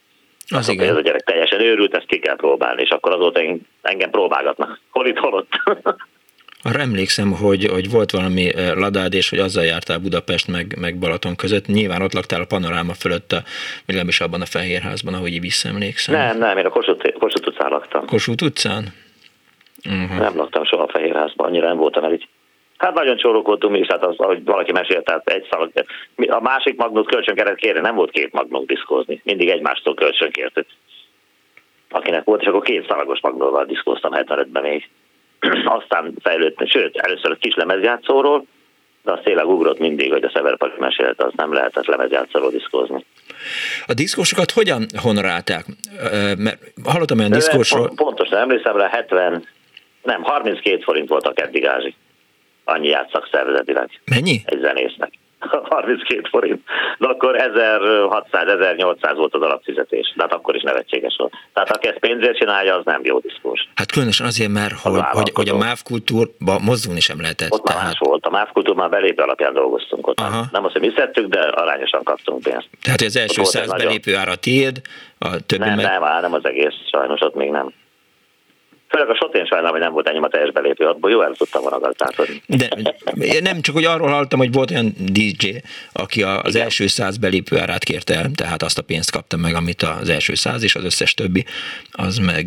Az 0.49 0.69
igen. 0.69 0.89
Ez 0.89 0.95
a 0.95 1.01
gyerek 1.01 1.23
teljesen 1.23 1.61
őrült, 1.61 1.95
ezt 1.95 2.05
ki 2.05 2.19
kell 2.19 2.35
próbálni, 2.35 2.81
és 2.81 2.89
akkor 2.89 3.11
azóta 3.11 3.41
engem 3.81 4.09
próbálgatnak. 4.09 4.79
Hol 4.91 5.07
itt, 5.07 5.17
hol 5.17 5.33
ott. 5.33 5.51
Arra 6.65 6.79
emlékszem, 6.79 7.31
hogy, 7.31 7.65
hogy 7.65 7.91
volt 7.91 8.11
valami 8.11 8.55
eh, 8.55 8.75
ladád, 8.75 9.13
és 9.13 9.29
hogy 9.29 9.39
azzal 9.39 9.63
jártál 9.63 9.97
Budapest 9.97 10.47
meg, 10.47 10.77
meg 10.79 10.97
Balaton 10.97 11.35
között. 11.35 11.67
Nyilván 11.67 12.01
ott 12.01 12.13
laktál 12.13 12.41
a 12.41 12.45
panoráma 12.45 12.93
fölött, 12.93 13.31
a, 13.31 13.43
legalábbis 13.85 14.19
abban 14.19 14.41
a 14.41 14.45
Fehérházban, 14.45 15.13
ahogy 15.13 15.33
így 15.33 15.41
visszaemlékszem. 15.41 16.15
Nem, 16.15 16.37
nem, 16.37 16.57
én 16.57 16.65
a 16.65 16.69
Kossuth, 16.69 17.13
Kossuth 17.19 17.47
utcán 17.47 17.69
laktam. 17.69 18.05
Kossuth 18.05 18.43
utcán? 18.43 18.93
Uh-huh. 19.89 20.17
Nem 20.17 20.35
laktam 20.35 20.65
soha 20.65 20.83
a 20.83 20.87
Fehérházban, 20.87 21.47
annyira 21.47 21.67
nem 21.67 21.77
voltam 21.77 22.03
el 22.03 22.13
így. 22.13 22.27
Hát 22.83 22.93
nagyon 22.93 23.17
csórok 23.17 23.47
voltunk 23.47 23.73
mi 23.73 23.79
is, 23.79 23.87
hát 23.87 24.05
az, 24.05 24.15
ahogy 24.17 24.43
valaki 24.43 24.71
mesélt, 24.71 25.05
tehát 25.05 25.29
egy 25.29 25.47
szalag. 25.51 25.71
A 26.27 26.41
másik 26.41 26.77
magnót 26.77 27.07
kölcsön 27.07 27.35
kellett 27.35 27.55
kérni, 27.55 27.79
nem 27.79 27.95
volt 27.95 28.11
két 28.11 28.31
magnót 28.31 28.65
diszkózni. 28.65 29.21
Mindig 29.23 29.49
egymástól 29.49 29.93
kölcsön 29.93 30.31
kértük. 30.31 30.65
Akinek 31.89 32.23
volt, 32.23 32.41
és 32.41 32.47
akkor 32.47 32.61
két 32.61 32.87
szalagos 32.87 33.19
magnóval 33.21 33.65
diszkóztam 33.65 34.11
75-ben 34.15 34.63
még. 34.63 34.89
Aztán 35.79 36.13
fejlődtem, 36.21 36.67
sőt, 36.67 36.97
először 36.97 37.31
a 37.31 37.35
kis 37.35 37.55
lemezjátszóról, 37.55 38.45
de 39.03 39.11
az 39.11 39.19
tényleg 39.23 39.47
ugrott 39.47 39.79
mindig, 39.79 40.11
hogy 40.11 40.23
a 40.23 40.31
Szeverpaki 40.33 40.79
mesélt, 40.79 41.21
az 41.21 41.31
nem 41.35 41.53
lehetett 41.53 41.85
lemezjátszóról 41.85 42.49
diszkózni. 42.49 43.05
A 43.85 43.93
diszkósokat 43.93 44.51
hogyan 44.51 44.85
honorálták? 45.01 45.65
Mert 46.37 46.59
hallottam 46.83 47.19
olyan 47.19 47.31
diszkósról... 47.31 47.91
Pontosan 47.95 48.37
emlékszem 48.37 48.77
rá, 48.77 48.87
70, 48.87 49.47
nem, 50.01 50.23
32 50.23 50.81
forint 50.81 51.09
volt 51.09 51.27
a 51.27 51.33
keddig 51.33 51.65
ázsi 51.65 51.95
annyi 52.63 52.87
játszak 52.87 53.27
szervezetileg. 53.31 53.89
Mennyi? 54.05 54.41
Egy 54.45 54.59
zenésznek. 54.59 55.11
32 55.69 56.27
forint. 56.29 56.61
De 56.97 57.07
akkor 57.07 57.35
1600-1800 57.37 59.13
volt 59.15 59.33
az 59.33 59.41
alapfizetés. 59.41 60.13
De 60.15 60.21
hát 60.23 60.33
akkor 60.33 60.55
is 60.55 60.61
nevetséges 60.61 61.15
volt. 61.17 61.33
Tehát 61.53 61.71
aki 61.75 61.87
ezt 61.87 61.99
pénzért 61.99 62.37
csinálja, 62.37 62.75
az 62.75 62.85
nem 62.85 63.01
jó 63.03 63.19
diszkós. 63.19 63.67
Hát 63.75 63.91
különösen 63.91 64.25
azért, 64.25 64.51
mert 64.51 64.73
hogy, 64.73 65.01
hogy, 65.11 65.31
hogy 65.33 65.49
a 65.49 65.57
MÁV 65.57 65.81
kultúrba 65.83 66.59
mozdulni 66.59 66.99
sem 66.99 67.21
lehetett. 67.21 67.51
Ott 67.51 67.63
tehát... 67.63 67.81
már 67.81 67.91
más 67.91 67.99
volt. 67.99 68.25
A 68.25 68.29
MÁV 68.29 68.51
kultúr 68.51 68.75
már 68.75 68.89
belépő 68.89 69.23
alapján 69.23 69.53
dolgoztunk 69.53 70.07
ott. 70.07 70.19
Aha. 70.19 70.45
Nem 70.51 70.65
azt, 70.65 70.73
hogy 70.73 70.81
mi 70.81 70.93
szedtük, 70.95 71.27
de 71.27 71.39
arányosan 71.39 72.03
kaptunk 72.03 72.43
pénzt. 72.43 72.67
Tehát 72.81 73.01
az 73.01 73.17
első 73.17 73.43
száz 73.43 73.71
belépő 73.71 74.11
nagyon... 74.11 74.27
ára 74.27 74.35
tiéd, 74.35 74.81
a 75.19 75.29
többi 75.45 75.63
Nem, 75.63 75.75
meg... 75.75 75.85
nem, 75.85 76.21
nem 76.21 76.33
az 76.33 76.45
egész. 76.45 76.73
Sajnos 76.91 77.21
ott 77.21 77.35
még 77.35 77.49
nem. 77.49 77.73
Főleg 78.93 79.09
a 79.09 79.15
sotén 79.15 79.45
sajnálom, 79.45 79.71
hogy 79.71 79.81
nem 79.81 79.93
volt 79.93 80.07
ennyi 80.07 80.19
a 80.19 80.27
teljes 80.27 80.51
belépő, 80.51 80.85
abból 80.85 81.11
jó 81.11 81.21
el 81.21 81.33
tudtam 81.37 81.61
volna 81.61 81.79
gazdálkodni. 81.79 82.41
De 82.47 82.67
nem 83.41 83.61
csak, 83.61 83.75
hogy 83.75 83.85
arról 83.85 84.07
hallottam, 84.07 84.39
hogy 84.39 84.53
volt 84.53 84.71
olyan 84.71 84.93
DJ, 84.97 85.47
aki 85.93 86.23
az 86.23 86.55
Igen. 86.55 86.61
első 86.61 86.87
száz 86.87 87.17
belépő 87.17 87.57
árát 87.57 87.83
kérte 87.83 88.13
el, 88.15 88.25
tehát 88.35 88.61
azt 88.61 88.77
a 88.77 88.81
pénzt 88.81 89.11
kapta 89.11 89.37
meg, 89.37 89.55
amit 89.55 89.81
az 89.81 90.09
első 90.09 90.33
száz 90.33 90.63
és 90.63 90.75
az 90.75 90.83
összes 90.83 91.13
többi, 91.13 91.45
az 91.91 92.17
meg, 92.17 92.45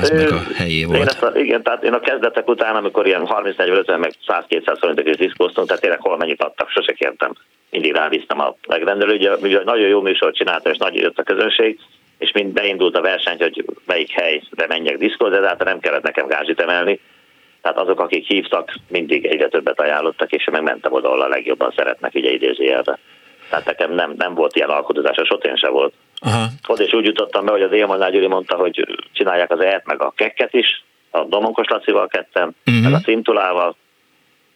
az 0.00 0.10
meg 0.10 0.32
a 0.32 0.42
helyé 0.54 0.84
volt. 0.84 1.16
Én 1.22 1.28
a, 1.28 1.38
igen, 1.38 1.62
tehát 1.62 1.84
én 1.84 1.92
a 1.92 2.00
kezdetek 2.00 2.48
után, 2.48 2.76
amikor 2.76 3.06
ilyen 3.06 3.26
30-40 3.26 3.98
meg 3.98 4.12
100-200 4.26 4.76
forintok 4.80 5.08
is 5.08 5.16
diszkóztunk, 5.16 5.66
tehát 5.66 5.82
tényleg 5.82 6.00
hol 6.00 6.16
mennyit 6.16 6.42
adtak, 6.42 6.70
sose 6.70 6.92
kértem. 6.92 7.32
Mindig 7.70 7.92
rábíztam 7.92 8.40
a 8.40 8.56
megrendelő, 8.68 9.14
ugye, 9.14 9.36
ugye 9.36 9.60
nagyon 9.64 9.88
jó 9.88 10.00
műsort 10.00 10.36
csináltam, 10.36 10.72
és 10.72 10.78
nagy 10.78 10.94
jött 10.94 11.18
a 11.18 11.22
közönség, 11.22 11.78
és 12.18 12.32
mind 12.32 12.52
beindult 12.52 12.96
a 12.96 13.00
verseny, 13.00 13.38
hogy 13.38 13.64
melyik 13.86 14.10
helyre 14.10 14.66
menjek 14.68 14.96
diszkózni, 14.96 15.38
de 15.38 15.46
hát 15.46 15.64
nem 15.64 15.80
kellett 15.80 16.02
nekem 16.02 16.26
gázsit 16.26 16.60
emelni. 16.60 17.00
Tehát 17.62 17.78
azok, 17.78 18.00
akik 18.00 18.26
hívtak, 18.26 18.74
mindig 18.88 19.26
egyre 19.26 19.48
többet 19.48 19.80
ajánlottak, 19.80 20.32
és 20.32 20.48
meg 20.52 20.62
mentem 20.62 20.92
oda, 20.92 21.08
ahol 21.08 21.20
a 21.20 21.28
legjobban 21.28 21.72
szeretnek, 21.76 22.14
ugye 22.14 22.30
idézőjelbe. 22.30 22.98
Tehát 23.50 23.64
nekem 23.64 23.92
nem, 23.92 24.14
nem 24.16 24.34
volt 24.34 24.56
ilyen 24.56 24.68
alkotozás, 24.68 25.16
a 25.16 25.24
sotén 25.24 25.56
se 25.56 25.68
volt. 25.68 25.92
Aha. 26.18 26.46
Ott 26.68 26.78
is 26.78 26.92
úgy 26.92 27.04
jutottam 27.04 27.44
be, 27.44 27.50
hogy 27.50 27.62
az 27.62 27.72
Élmannál 27.72 28.10
Gyuri 28.10 28.26
mondta, 28.26 28.56
hogy 28.56 28.86
csinálják 29.12 29.50
az 29.50 29.60
ET 29.60 29.86
meg 29.86 30.02
a 30.02 30.12
kekket 30.16 30.54
is, 30.54 30.84
a 31.10 31.24
Domonkos 31.24 31.66
Lacival 31.66 32.06
kettem, 32.06 32.54
uh-huh. 32.66 32.84
meg 32.84 32.92
a 32.92 32.98
Szintulával. 33.04 33.76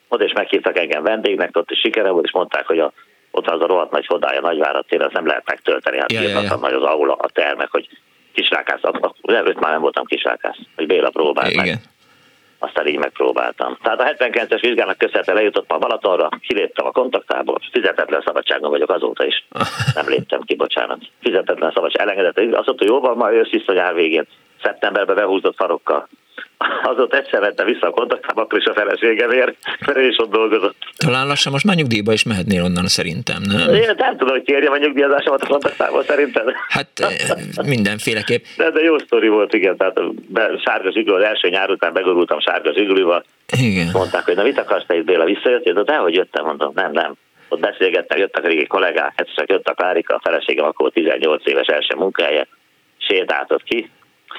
Ott 0.09 0.23
is 0.23 0.33
meghívtak 0.33 0.79
engem 0.79 1.03
vendégnek, 1.03 1.57
ott 1.57 1.71
is 1.71 1.79
sikere 1.79 2.11
volt, 2.11 2.25
és 2.25 2.33
mondták, 2.33 2.67
hogy 2.67 2.79
a 2.79 2.93
ott 3.31 3.47
az 3.47 3.61
a 3.61 3.67
rohadt 3.67 3.91
nagy 3.91 4.07
hodája 4.07 4.41
Nagyvárad 4.41 4.85
tér, 4.87 5.03
azt 5.03 5.13
nem 5.13 5.27
lehet 5.27 5.47
megtölteni. 5.47 5.99
Hát 5.99 6.13
ja, 6.13 6.21
ja, 6.21 6.41
ja. 6.41 6.57
nagy 6.57 6.73
az 6.73 6.83
aula, 6.83 7.15
a 7.15 7.29
termek, 7.29 7.71
hogy 7.71 7.89
kisrákász, 8.33 8.81
nem, 9.23 9.47
őt 9.47 9.61
már 9.61 9.73
nem 9.73 9.81
voltam 9.81 10.05
kisrákász, 10.05 10.59
hogy 10.77 10.87
Béla 10.87 11.11
próbált 11.11 11.51
Igen. 11.51 11.65
meg. 11.65 11.79
Aztán 12.59 12.87
így 12.87 12.99
megpróbáltam. 12.99 13.79
Tehát 13.83 14.01
a 14.01 14.05
79-es 14.05 14.59
vizsgának 14.61 14.99
köszönhetően 14.99 15.37
lejutott 15.37 15.71
a 15.71 15.79
Balatonra, 15.79 16.29
kiléptem 16.47 16.87
a 16.87 16.91
kontaktából, 16.91 17.61
fizetetlen 17.73 18.23
szabadságon 18.27 18.71
vagyok 18.71 18.91
azóta 18.91 19.27
is. 19.27 19.47
Nem 19.95 20.09
léptem 20.09 20.41
ki, 20.41 20.55
bocsánat. 20.55 20.99
Fizetetlen 21.23 21.73
szabadság 21.75 22.03
elengedett. 22.03 22.55
Azt 22.55 22.67
mondta, 22.67 22.85
jó 22.85 23.01
van, 23.01 23.17
majd 23.17 23.37
ősz 23.37 23.51
vissza 23.51 23.73
nyár 23.73 23.95
végén. 23.95 24.27
Szeptemberben 24.63 25.17
behúzott 25.17 25.57
farokkal 25.57 26.09
azóta 26.93 27.17
egyszer 27.17 27.41
vette 27.41 27.65
vissza 27.65 27.87
a 27.87 27.91
kontaktába, 27.91 28.43
akkor 28.43 28.59
is 28.59 28.65
a 28.65 28.75
feleségemért, 28.75 29.57
mert 29.87 29.99
ő 29.99 30.07
is 30.09 30.17
ott 30.19 30.31
dolgozott. 30.31 30.77
Talán 30.97 31.27
lassan 31.27 31.53
most 31.53 31.65
már 31.65 31.77
nyugdíjba 31.77 32.13
is 32.13 32.23
mehetnél 32.23 32.63
onnan 32.63 32.87
szerintem, 32.87 33.43
nem? 33.43 33.75
Én 33.75 33.95
nem 33.97 34.17
tudom, 34.17 34.35
hogy 34.35 34.43
kérjem 34.43 34.73
a 34.73 34.77
nyugdíjazásomat 34.77 35.43
a 35.43 35.47
kontaktából 35.47 36.05
szerintem. 36.05 36.45
Hát 36.69 36.89
eh, 36.95 37.67
mindenféleképp. 37.67 38.45
De, 38.57 38.71
de 38.71 38.81
jó 38.81 38.99
sztori 38.99 39.29
volt, 39.29 39.55
igen, 39.55 39.77
tehát 39.77 40.15
be, 40.33 40.51
sárga 40.65 40.93
zsigul, 40.93 41.15
az 41.15 41.23
első 41.23 41.49
nyár 41.49 41.71
után 41.71 41.93
begorultam 41.93 42.41
sárga 42.41 42.73
zsigulival. 42.73 43.25
Igen. 43.59 43.89
Mondták, 43.93 44.25
hogy 44.25 44.37
na 44.37 44.43
mit 44.43 44.59
akarsz 44.59 44.85
te 44.87 44.97
itt 44.97 45.05
Béla, 45.05 45.25
visszajöttél? 45.25 45.73
De 45.73 45.83
dehogy 45.83 46.15
jöttem, 46.15 46.45
mondom, 46.45 46.73
nem, 46.75 46.93
nem. 46.93 47.15
Ott 47.49 47.61
beszélgettek, 47.61 48.19
jöttek 48.19 48.45
a 48.45 48.47
régi 48.47 48.67
kollégák, 48.67 49.13
egyszer 49.17 49.45
jött 49.49 49.69
a 49.69 49.75
Klárika, 49.75 50.15
a 50.15 50.21
feleségem 50.23 50.65
akkor 50.65 50.91
18 50.91 51.47
éves 51.47 51.67
első 51.67 51.95
munkája, 51.97 52.47
sétáltott 52.99 53.63
ki, 53.63 53.91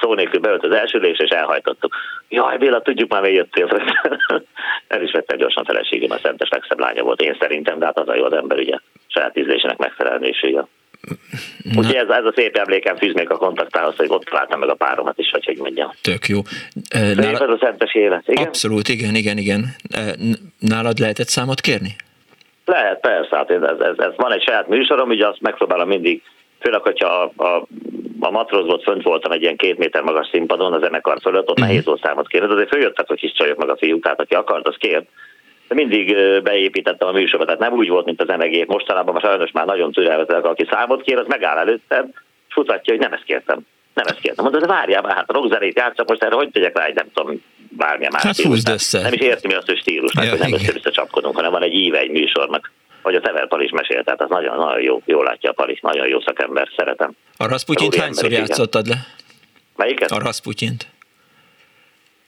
szó 0.02 0.14
nélkül 0.14 0.39
beült 0.39 0.64
az 0.64 0.76
első 0.76 0.97
és 0.97 1.30
elhajtottuk. 1.30 1.95
Jaj, 2.30 2.58
Béla, 2.58 2.82
tudjuk 2.82 3.12
már, 3.12 3.22
miért 3.22 3.58
jöttél. 3.58 3.68
El 4.88 5.02
is 5.02 5.12
vettem 5.12 5.38
gyorsan 5.38 5.64
feleségem, 5.64 6.12
a 6.12 6.20
szentes 6.24 6.50
legszebb 6.50 6.80
lánya 6.80 7.04
volt 7.04 7.22
én 7.22 7.36
szerintem, 7.39 7.80
de 7.80 7.86
hát 7.86 8.00
az 8.00 8.08
a 8.08 8.16
jó 8.16 8.24
az 8.24 8.34
ember, 8.34 8.58
ugye, 8.58 8.78
saját 9.08 9.38
ízlésének 9.38 9.78
megfelelni, 9.78 10.28
és 10.28 10.41
ugye. 10.41 10.62
Úgyhogy 11.78 11.95
ez, 11.95 12.10
ez 12.10 12.26
a 12.26 12.34
szép 12.36 12.56
emlékem 12.56 12.95
fűz 12.95 13.14
még 13.14 13.30
a 13.30 13.38
kontaktához, 13.38 13.95
hogy 13.95 14.10
ott 14.10 14.24
találtam 14.24 14.60
meg 14.60 14.70
a 14.70 14.76
páromat 14.76 15.18
is, 15.18 15.30
hogy 15.32 15.45
hogy 15.45 15.58
mondjam. 15.58 15.91
Tök 16.02 16.28
jó. 16.28 16.39
Nálad... 16.89 17.41
ez 17.41 17.50
a 17.50 17.58
szentes 17.62 17.93
élet, 17.93 18.28
igen? 18.28 18.45
Abszolút, 18.45 18.88
igen, 18.88 19.16
igen, 19.16 19.38
igen. 19.38 19.66
Nálad 20.60 21.00
lehetett 21.00 21.28
számot 21.28 21.62
kérni? 21.62 21.95
Lehet, 22.66 23.00
persze, 23.00 23.36
hát 23.36 23.50
ez, 23.50 23.62
ez, 23.62 23.97
ez 23.97 24.14
van 24.16 24.34
egy 24.34 24.43
saját 24.43 24.68
műsorom, 24.68 25.10
ugye 25.10 25.28
azt 25.28 25.41
megpróbálom 25.41 25.88
mindig 25.88 26.22
főleg, 26.60 26.82
hogyha 26.82 27.07
a, 27.07 27.43
a, 27.43 27.66
a 28.20 28.30
matrózból 28.30 28.80
fönt 28.80 29.03
voltam 29.03 29.32
egy 29.32 29.41
ilyen 29.41 29.55
két 29.55 29.78
méter 29.78 30.01
magas 30.01 30.28
színpadon 30.32 30.74
a 30.74 30.80
zenekar 30.80 31.18
fölött, 31.22 31.41
ott 31.41 31.49
uh-huh. 31.49 31.68
nehéz 31.68 31.86
volt 31.86 32.01
számot 32.03 32.28
kérni, 32.28 32.53
azért 32.53 32.70
följöttek 32.70 33.10
a 33.10 33.14
kis 33.14 33.32
csajok 33.32 33.57
meg 33.57 33.70
a 33.70 33.78
fiúk, 33.78 34.03
tehát 34.03 34.22
aki 34.22 34.34
akart, 34.34 34.68
az 34.68 34.76
kért. 34.78 35.05
De 35.68 35.76
mindig 35.76 36.16
beépítettem 36.43 37.07
a 37.07 37.12
műsorba, 37.12 37.45
tehát 37.45 37.60
nem 37.60 37.74
úgy 37.74 37.89
volt, 37.89 38.05
mint 38.05 38.22
a 38.22 38.26
zenegép. 38.26 38.68
Mostanában 38.68 39.14
már 39.14 39.24
sajnos 39.24 39.51
már 39.51 39.66
nagyon 39.66 39.91
türelmetlenek, 39.91 40.45
aki 40.45 40.68
számot 40.72 41.01
kér, 41.01 41.18
az 41.18 41.28
megáll 41.28 41.57
előttem, 41.57 42.12
és 42.49 42.55
mutatja, 42.55 42.93
hogy 42.93 43.01
nem 43.01 43.14
ezt 43.14 43.24
kértem. 43.24 43.60
Nem 43.93 44.05
ezt 44.07 44.20
kértem. 44.20 44.43
Mondod, 44.43 44.62
de 44.62 44.68
várjál 44.68 45.01
már, 45.01 45.16
hát 45.16 45.32
rockzenét 45.32 45.78
játszak, 45.78 46.10
most 46.10 46.24
erre 46.24 46.36
hogy 46.36 46.49
tegyek 46.49 46.78
rá 46.78 46.86
egy, 46.86 46.95
nem 46.95 47.07
tudom, 47.14 47.43
bármilyen 47.70 48.12
más 48.14 48.22
hát 48.22 48.34
stílus. 48.34 48.64
Nem 48.91 49.14
is 49.14 49.20
érti 49.20 49.47
mi 49.47 49.53
azt, 49.53 49.66
hogy 49.66 49.78
stílus, 49.78 50.12
ja, 50.22 50.30
hogy 50.30 50.39
nem 50.39 50.53
össze 50.53 50.89
csapkodunk, 50.89 51.36
hanem 51.36 51.51
van 51.51 51.64
egy 51.64 51.74
íve 51.74 51.99
egy 51.99 52.12
műsornak 52.12 52.72
hogy 53.02 53.16
a 53.16 53.20
Tever 53.20 53.47
Palis 53.47 53.72
mesélt, 53.72 54.06
tehát 54.06 54.22
az 54.22 54.30
nagyon, 54.30 54.58
nagyon 54.58 54.82
jó, 54.82 55.02
jó 55.06 55.24
látja 55.24 55.50
a 55.50 55.54
Palis, 55.54 55.80
nagyon 55.80 56.08
jó 56.08 56.20
szakember, 56.22 56.68
szeretem. 56.76 57.12
A 57.38 57.47
Rasputyint 57.47 57.95
hányszor 57.95 58.32
játszottad 58.32 58.88
le? 58.88 58.95
Melyiket? 59.76 60.12
A 60.12 60.20
Rasputyint. 60.20 60.88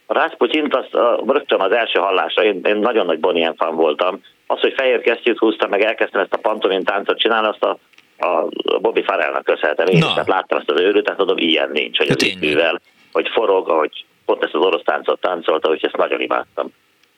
A 0.06 0.12
Rasputyint 0.12 0.74
azt 0.74 0.94
a, 0.94 1.22
rögtön 1.26 1.60
az 1.60 1.72
első 1.72 1.98
hallásra, 1.98 2.44
én, 2.44 2.60
én 2.64 2.76
nagyon 2.76 3.06
nagy 3.06 3.20
Bonien 3.20 3.54
fan 3.54 3.76
voltam. 3.76 4.22
Az, 4.46 4.60
hogy 4.60 4.72
fehér 4.76 5.00
kesztyűt 5.00 5.38
húztam, 5.38 5.70
meg 5.70 5.82
elkezdtem 5.82 6.20
ezt 6.20 6.32
a 6.32 6.38
pantomin 6.38 6.84
táncot 6.84 7.18
csinálni, 7.18 7.48
azt 7.48 7.62
a, 7.62 7.78
a 8.26 8.48
Bobby 8.80 9.02
Farrellnak 9.02 9.44
köszönhetem 9.44 9.86
én, 9.86 10.00
tehát 10.00 10.28
láttam 10.28 10.58
ezt 10.58 10.70
az 10.70 10.80
őrűt, 10.80 11.04
tehát 11.04 11.18
tudom, 11.18 11.36
ilyen 11.36 11.70
nincs, 11.70 11.98
hogy 11.98 12.08
az 12.08 12.36
művel, 12.40 12.80
hogy 13.12 13.28
forog, 13.28 13.68
ahogy 13.68 14.04
pont 14.24 14.44
ezt 14.44 14.54
az 14.54 14.64
orosz 14.64 14.84
táncot 14.84 15.20
táncolta, 15.20 15.68
hogy 15.68 15.78
ezt 15.82 15.96
nagyon 15.96 16.20
imádtam. 16.20 16.72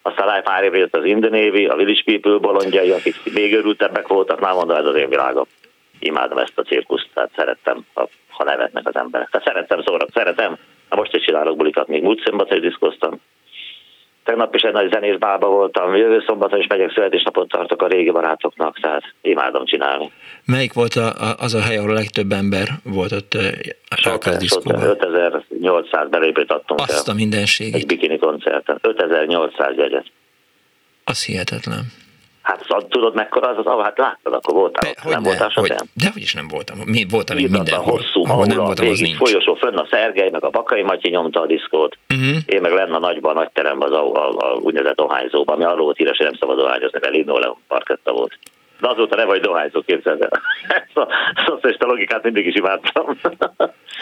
Aztán 0.07 0.34
Life 0.34 0.64
évre 0.64 0.78
jött 0.78 0.96
az 0.96 1.05
Indenévi, 1.05 1.66
a 1.66 1.76
Village 1.76 2.02
People 2.05 2.38
bolondjai, 2.38 2.90
akik 2.90 3.16
még 3.34 3.55
örültebbek 3.55 4.07
voltak, 4.07 4.40
már 4.40 4.55
mondom, 4.55 4.76
ez 4.76 4.84
az 4.84 4.94
én 4.94 5.09
világom. 5.09 5.44
Imádom 5.98 6.38
ezt 6.38 6.59
a 6.59 6.62
cirkuszt, 6.62 7.09
tehát 7.14 7.30
szerettem, 7.36 7.86
ha, 7.94 8.09
ha 8.28 8.44
nevetnek 8.44 8.88
az 8.88 8.96
emberek. 8.96 9.28
Tehát 9.30 9.46
szerettem 9.46 9.82
szóra, 9.82 10.07
szeretem. 10.12 10.59
Na 10.90 10.96
most 10.96 11.14
is 11.14 11.24
csinálok 11.24 11.57
bulikat, 11.57 11.88
még 11.88 12.02
múlt 12.02 12.22
szombaton 12.24 12.61
diszkoztam. 12.61 13.20
Tegnap 14.24 14.54
is 14.54 14.62
egy 14.62 14.72
nagy 14.72 14.92
zenés 14.92 15.18
bába 15.18 15.48
voltam, 15.48 15.96
jövő 15.96 16.22
szombaton 16.26 16.58
is 16.58 16.66
megyek, 16.66 16.92
születésnapot 16.92 17.48
tartok 17.48 17.82
a 17.82 17.86
régi 17.86 18.10
barátoknak, 18.10 18.80
tehát 18.80 19.02
imádom 19.22 19.64
csinálni. 19.64 20.10
Melyik 20.44 20.72
volt 20.72 20.94
a, 20.94 21.06
a, 21.06 21.34
az 21.38 21.54
a 21.54 21.60
hely, 21.60 21.76
ahol 21.76 21.90
a 21.90 21.94
legtöbb 21.94 22.32
ember 22.32 22.68
volt 22.82 23.12
ott 23.12 23.34
a 24.24 24.36
diszkóban? 24.36 24.82
5800 24.82 26.08
belépőt 26.08 26.50
adtunk 26.52 26.80
Azt 26.80 27.08
a 27.08 27.14
mindenségét. 27.14 27.74
Egy 27.74 27.86
bikini 27.86 28.18
koncerten. 28.18 28.78
5800 28.82 29.76
jegyet. 29.76 30.06
Az 31.04 31.24
hihetetlen. 31.24 31.82
Hát 32.45 32.64
az, 32.68 32.84
tudod 32.88 33.14
mekkora 33.14 33.49
az 33.49 33.66
az 33.66 33.82
hát 33.82 33.99
láttad, 33.99 34.32
akkor 34.32 34.55
voltál 34.55 34.92
De, 34.92 35.01
hogy 35.03 35.12
nem 35.12 35.22
ne, 35.22 35.28
voltál 35.28 35.51
hogy, 35.55 35.66
sosem. 35.68 35.86
de 35.95 36.11
hogy 36.12 36.22
is 36.22 36.34
nem 36.34 36.49
voltam. 36.49 36.76
Mi, 36.84 37.07
voltam 37.11 37.38
Írdatlan, 37.38 37.62
mindenhol. 37.62 37.92
hosszú, 37.99 38.24
Ahol 38.24 38.47
nem 38.47 38.57
voltam, 38.57 38.88
az 38.88 38.99
nincs. 38.99 39.16
folyosó, 39.16 39.55
fönn 39.55 39.76
a 39.76 39.86
Szergej, 39.90 40.30
meg 40.30 40.45
a 40.45 40.51
Bakai 40.51 40.82
Matyi 40.82 41.09
nyomta 41.09 41.40
a 41.40 41.47
diszkót. 41.47 41.99
Uh-huh. 42.14 42.36
Én 42.47 42.61
meg 42.61 42.72
lenne 42.72 42.95
a 42.97 42.99
nagyban, 42.99 43.36
a 43.36 43.38
nagy 43.38 43.51
teremben, 43.53 43.92
az 43.92 43.97
a, 43.99 44.12
a, 44.12 44.28
a 44.38 44.55
úgynevezett 44.55 44.97
dohányzóban, 44.97 45.55
ami 45.55 45.64
arról 45.64 45.84
volt 45.84 45.97
híres, 45.97 46.16
hogy 46.16 46.26
nem 46.26 46.36
szabad 46.40 46.57
dohányozni, 46.59 46.99
mert 47.03 47.14
linoleum 47.14 47.59
parketta 47.68 48.12
volt. 48.12 48.38
De 48.80 48.88
azóta 48.88 49.16
ne 49.16 49.24
vagy 49.24 49.40
dohányzó, 49.40 49.80
képzeld 49.80 50.22
el. 50.22 50.40
Ezt 50.80 50.97
a 50.97 51.09
szocialista 51.47 51.86
logikát 51.86 52.22
mindig 52.22 52.47
is 52.47 52.55
imádtam. 52.55 53.18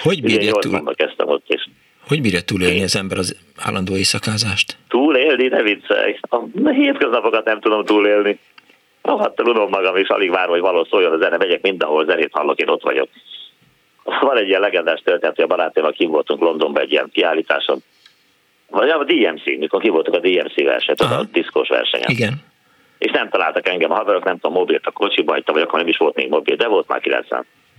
Hogy 0.03 0.23
bírja, 0.29 0.53
túl, 0.53 0.73
80-ban 0.73 0.93
kezdtem 0.97 1.29
ott, 1.29 1.45
és 1.47 1.69
hogy 2.09 2.21
bírja 2.21 2.41
túlélni 2.41 2.83
az 2.83 2.97
ember 2.97 3.19
az 3.19 3.37
állandó 3.57 3.97
éjszakázást? 3.97 4.77
túlélni, 4.89 5.49
ne 5.49 5.63
viccelj. 5.63 6.19
A 6.29 6.69
hétköznapokat 6.71 7.45
nem 7.45 7.61
tudom 7.61 7.85
túlélni. 7.85 8.39
Rohadtul 9.03 9.49
unom 9.49 9.69
magam, 9.69 9.97
és 9.97 10.09
alig 10.09 10.31
várom, 10.31 10.51
hogy 10.51 10.61
való 10.61 10.85
szóljon 10.91 11.13
a 11.13 11.19
zene, 11.19 11.37
megyek 11.37 11.63
mindenhol, 11.63 12.05
zenét 12.05 12.33
hallok, 12.33 12.59
én 12.61 12.69
ott 12.69 12.83
vagyok. 12.83 13.09
Van 14.21 14.37
egy 14.37 14.49
ilyen 14.49 14.61
legendás 14.61 15.01
történet, 15.05 15.35
hogy 15.35 15.45
a 15.45 15.49
barátommal 15.49 15.93
kim 15.93 16.11
voltunk 16.11 16.41
Londonban 16.41 16.83
egy 16.83 16.93
ilyen 16.93 17.11
kiállításon, 17.13 17.83
vagy 18.71 18.89
a 18.89 19.05
DMC, 19.05 19.45
mikor 19.45 19.81
ki 19.81 19.89
voltunk 19.89 20.17
a 20.17 20.29
DMC 20.29 20.55
versenyt, 20.55 21.01
Aha. 21.01 21.15
a 21.15 21.27
diszkós 21.33 21.69
versenyen. 21.69 22.11
Igen. 22.11 22.35
És 22.99 23.11
nem 23.11 23.29
találtak 23.29 23.69
engem 23.69 23.91
a 23.91 23.95
haverok, 23.95 24.25
nem 24.25 24.39
tudom, 24.39 24.57
mobilt 24.57 24.87
a 24.87 24.91
kocsiba 24.91 25.33
hagytam, 25.33 25.55
vagy 25.55 25.65
akkor 25.65 25.79
nem 25.79 25.89
is 25.89 25.97
volt 25.97 26.15
még 26.15 26.29
mobil, 26.29 26.57
de 26.57 26.69
volt 26.69 26.89
már 26.89 27.01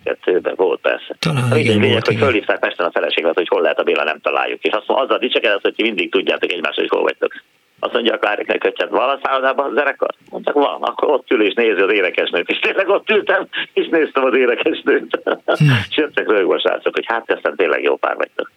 92-ben, 0.04 0.54
volt 0.56 0.80
persze. 0.82 1.16
Talán 1.20 1.42
Mindegy, 1.42 1.66
igen, 1.66 1.80
lényeg, 1.80 2.06
hogy 2.06 2.18
fölhívták 2.18 2.60
Pesten 2.60 2.86
a 2.86 2.92
feleséget, 2.92 3.34
hogy 3.34 3.48
hol 3.48 3.62
lehet 3.62 3.80
a 3.80 3.84
Béla, 3.84 4.04
nem 4.04 4.20
találjuk. 4.20 4.62
És 4.62 4.74
azt 4.74 4.88
mondja, 4.88 5.06
azzal 5.06 5.18
dicsekedett, 5.18 5.62
hogy 5.62 5.76
ti 5.76 5.84
mindig 5.84 6.12
tudjátok 6.12 6.52
egymást, 6.52 6.80
hogy 6.80 6.90
hol 6.90 7.02
vagytok. 7.02 7.34
Azt 7.80 7.94
mondja 7.94 8.14
a 8.14 8.18
Kláriknek, 8.18 8.62
hogy 8.62 8.74
hát 8.78 8.90
van 8.90 9.10
a 9.10 9.20
szállodában 9.24 9.74
zenekar? 9.76 10.10
Mondták, 10.30 10.54
van, 10.54 10.82
akkor 10.82 11.10
ott 11.10 11.32
ül 11.32 11.44
és 11.44 11.54
nézi 11.54 11.82
az 11.82 11.94
énekesnőt. 11.94 12.50
És 12.50 12.60
tényleg 12.60 12.90
ott 12.90 13.10
ültem, 13.10 13.48
és 13.74 13.88
néztem 13.92 14.24
az 14.24 14.36
énekesnőt. 14.36 15.20
Hm. 15.24 15.64
és 15.90 15.98
jöttek 15.98 16.28
rögve 16.28 16.56
a 16.56 16.60
srácok, 16.60 16.96
hogy 16.96 17.06
hát 17.08 17.32
aztán 17.32 17.56
tényleg 17.56 17.84
jó 17.84 17.96
pár 17.96 18.16
vagytok. 18.16 18.52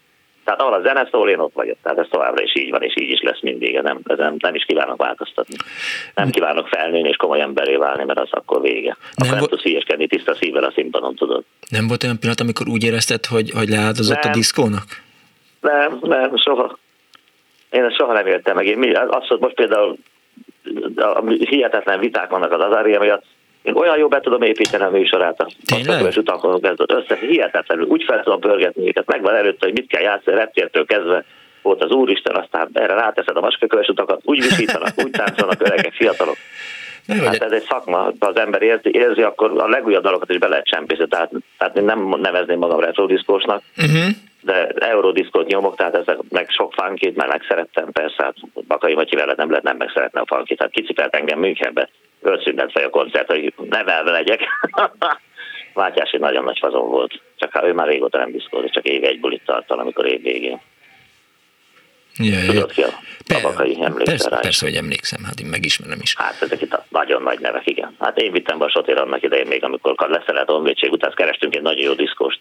Tehát 0.47 0.61
ahol 0.61 0.73
a 0.73 0.83
zene 0.83 1.09
szól, 1.11 1.29
én 1.31 1.39
ott 1.39 1.53
vagyok. 1.55 1.77
Tehát 1.83 1.99
ez 1.99 2.07
továbbra 2.11 2.43
is 2.43 2.57
így 2.57 2.71
van, 2.71 2.83
és 2.83 2.95
így 2.97 3.11
is 3.11 3.21
lesz 3.21 3.41
mindig. 3.41 3.81
Nem, 3.81 4.01
nem, 4.05 4.35
nem 4.39 4.55
is 4.55 4.65
kívánok 4.65 4.97
változtatni. 4.97 5.55
Nem 6.15 6.31
kívánok 6.31 6.69
felnőni 6.69 7.09
és 7.09 7.17
komoly 7.17 7.41
emberé 7.41 7.77
válni, 7.77 8.05
mert 8.05 8.19
az 8.19 8.29
akkor 8.31 8.61
vége. 8.61 8.91
Akkor 8.91 9.13
Nem 9.17 9.29
nem, 9.31 9.39
vo- 9.39 9.49
tudsz 9.49 9.63
hülyeskedni 9.63 10.07
tiszta 10.07 10.35
szívvel 10.35 10.65
a 10.65 10.71
színpadon, 10.71 11.15
tudod. 11.15 11.45
Nem 11.71 11.87
volt 11.87 12.03
olyan 12.03 12.19
pillanat, 12.19 12.41
amikor 12.41 12.69
úgy 12.69 12.85
érezted, 12.85 13.27
hogy, 13.27 13.51
hogy 13.51 13.69
leáldozott 13.69 14.17
a 14.17 14.29
Nem. 14.29 14.33
diszkónak? 14.33 14.85
Nem, 15.61 15.99
nem, 16.03 16.37
soha. 16.37 16.79
Én 17.71 17.85
ezt 17.85 17.97
soha 17.97 18.13
nem 18.13 18.27
éltem 18.27 18.55
meg. 18.55 18.67
Én 18.67 18.79
mi, 18.79 18.93
azt, 18.93 19.27
hogy 19.27 19.39
most 19.41 19.55
például 19.55 19.97
a 20.97 21.23
hihetetlen 21.27 21.99
viták 22.01 22.31
vannak 22.31 22.53
az 22.53 22.61
Azária 22.61 23.01
miatt, 23.01 23.25
én 23.67 23.75
olyan 23.75 23.99
jó 23.99 24.09
be 24.09 24.21
tudom 24.21 24.43
építeni 24.43 24.85
a 24.85 24.91
műsorát 24.91 25.41
a 25.41 25.47
passzakövés 25.71 26.17
utakon 26.17 26.61
kezdett 26.61 26.93
össze, 26.93 27.17
hihetetlenül, 27.17 27.85
úgy 27.85 28.05
fel 28.05 28.23
tudom 28.23 28.41
pörgetni 28.41 28.89
őket, 28.89 29.07
megvan 29.07 29.35
előtte, 29.35 29.67
hogy 29.67 29.73
mit 29.73 29.89
kell 29.89 30.03
játszani, 30.03 30.37
reptértől 30.37 30.85
kezdve 30.85 31.25
volt 31.63 31.85
az 31.85 31.91
Úristen, 31.91 32.37
aztán 32.37 32.69
erre 32.73 32.95
ráteszed 32.95 33.37
a 33.37 33.41
vaskököves 33.41 33.89
utakat, 33.89 34.21
úgy 34.25 34.43
visítanak, 34.43 34.93
úgy 35.05 35.11
táncolnak 35.11 35.61
öregek, 35.63 35.93
fiatalok. 35.93 36.37
Nem, 37.07 37.19
Hát 37.19 37.43
ez 37.43 37.53
egy 37.53 37.67
szakma, 37.69 37.97
ha 37.97 38.13
az 38.19 38.37
ember 38.37 38.63
érzi, 38.63 38.91
érzi 38.93 39.23
akkor 39.23 39.53
a 39.57 39.69
legújabb 39.69 40.03
dalokat 40.03 40.31
is 40.31 40.39
be 40.39 40.49
lehet 40.49 40.67
csempészni, 40.67 41.07
tehát, 41.09 41.31
tehát 41.59 41.77
én 41.77 41.85
nem 41.85 42.15
nevezném 42.21 42.59
magam 42.59 42.81
retrodiszkósnak, 42.81 43.63
uh-huh. 43.77 44.11
de 44.43 44.67
eurodiszkót 44.67 45.47
nyomok, 45.47 45.77
tehát 45.77 45.95
ezek 45.95 46.19
meg 46.29 46.51
sok 46.51 46.73
funkit, 46.73 47.17
mert 47.17 47.31
megszerettem, 47.31 47.93
persze, 47.93 48.23
hát 48.23 48.35
Bakai 48.67 48.95
Matyi 48.95 49.17
veled 49.17 49.37
nem 49.37 49.49
lehet 49.49 49.65
nem 49.65 49.77
megszeretni 49.77 50.21
a 50.21 50.27
funkit, 50.27 50.59
tehát 50.59 50.73
kicipelt 50.73 51.15
engem 51.15 51.39
Münchenbe, 51.39 51.89
ölszünet 52.27 52.73
vagy 52.73 52.83
a 52.83 52.91
koncert, 52.91 53.27
hogy 53.27 53.55
nevelve 53.71 54.11
legyek. 54.11 54.41
Mátyási 55.75 56.17
nagyon 56.17 56.45
nagy 56.45 56.59
fazon 56.59 56.89
volt, 56.89 57.21
csak 57.37 57.53
hát 57.53 57.65
ő 57.65 57.73
már 57.73 57.87
régóta 57.87 58.19
nem 58.19 58.33
diszkózott, 58.33 58.73
csak 58.73 58.85
évi 58.85 59.07
egy 59.07 59.21
bulit 59.21 59.43
tartal, 59.45 59.79
amikor 59.79 60.07
év 60.07 60.23
végén. 60.23 60.61
Ja, 62.19 62.39
ja. 62.39 62.53
Tudod 62.53 62.73
ki 62.73 62.83
a, 62.83 62.89
a 63.35 63.41
Bakai 63.43 63.77
emlékszel 63.83 64.05
persze, 64.05 64.29
rá? 64.29 64.39
persze, 64.39 64.67
hogy 64.67 64.75
emlékszem, 64.75 65.25
hát 65.25 65.41
én 65.41 65.47
megismerem 65.47 65.99
is. 66.03 66.15
Hát 66.17 66.43
ezek 66.43 66.61
itt 66.61 66.73
a 66.73 66.85
nagyon 66.89 67.23
nagy 67.23 67.39
nevek, 67.41 67.67
igen. 67.67 67.97
Hát 67.99 68.19
én 68.19 68.33
vittem 68.33 68.59
be 68.59 68.65
a 68.65 68.71
Sotér 68.71 68.99
annak 68.99 69.23
idején 69.23 69.47
még, 69.47 69.65
amikor 69.65 70.09
leszerelt 70.09 70.49
honvédség 70.49 70.93
után 70.93 71.13
kerestünk 71.15 71.55
egy 71.57 71.63
nagyon 71.63 71.85
jó 71.85 71.93
diszkóst. 71.93 72.41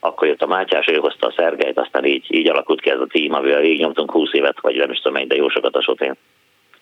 Akkor 0.00 0.28
jött 0.28 0.42
a 0.42 0.46
Mátyás, 0.46 0.86
ő 0.86 0.96
hozta 0.96 1.26
a 1.26 1.34
Szergelyt, 1.36 1.78
aztán 1.78 2.04
így, 2.04 2.26
így 2.28 2.48
alakult 2.48 2.80
ki 2.80 2.90
ez 2.90 3.00
a 3.00 3.06
tím, 3.06 3.34
amivel 3.34 3.64
így 3.64 3.78
nyomtunk 3.78 4.10
20 4.10 4.32
évet, 4.32 4.60
vagy 4.60 4.76
nem 4.76 4.90
is 4.90 4.96
tudom 4.96 5.12
mennyi, 5.12 5.26
de 5.26 5.36
jó 5.36 5.48
sokat 5.48 5.76
a 5.76 5.82
Sotén. 5.82 6.14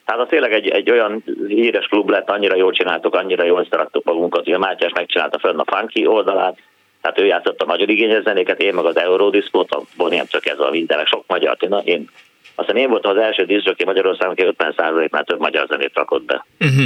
Hát 0.05 0.19
az 0.19 0.27
tényleg 0.29 0.53
egy, 0.53 0.69
egy 0.69 0.91
olyan 0.91 1.25
híres 1.49 1.87
klub 1.87 2.11
lett, 2.11 2.31
annyira 2.31 2.57
jól 2.57 2.73
csináltuk, 2.73 3.15
annyira 3.15 3.45
jól 3.45 3.67
szerettük 3.71 4.05
magunkat, 4.05 4.45
hogy 4.45 4.53
a 4.53 4.59
Mátyás 4.59 4.93
megcsinálta 4.95 5.39
fönn 5.39 5.59
a 5.59 5.77
funky 5.77 6.07
oldalát, 6.07 6.59
tehát 7.01 7.19
ő 7.21 7.27
játszott 7.27 7.61
a 7.61 7.67
magyar 7.67 7.89
igényes 7.89 8.23
zenéket, 8.23 8.61
én 8.63 8.75
meg 8.75 8.85
az 8.85 8.97
Eurodiszkót, 8.97 9.71
a 9.71 9.83
Boniemtől 9.97 10.41
kezdve 10.41 10.65
a 10.67 10.71
mindenek 10.71 11.07
sok 11.07 11.25
magyar. 11.27 11.57
Én, 11.61 11.81
én, 11.85 12.09
aztán 12.55 12.77
én 12.77 12.89
voltam 12.89 13.11
az 13.17 13.23
első 13.23 13.45
diszjoké 13.45 13.85
Magyarországon, 13.85 14.35
aki 14.39 14.55
50%-nál 14.59 15.25
több 15.25 15.41
magyar 15.41 15.67
zenét 15.67 15.95
rakott 15.95 16.23
be. 16.23 16.45
Uh-huh. 16.61 16.85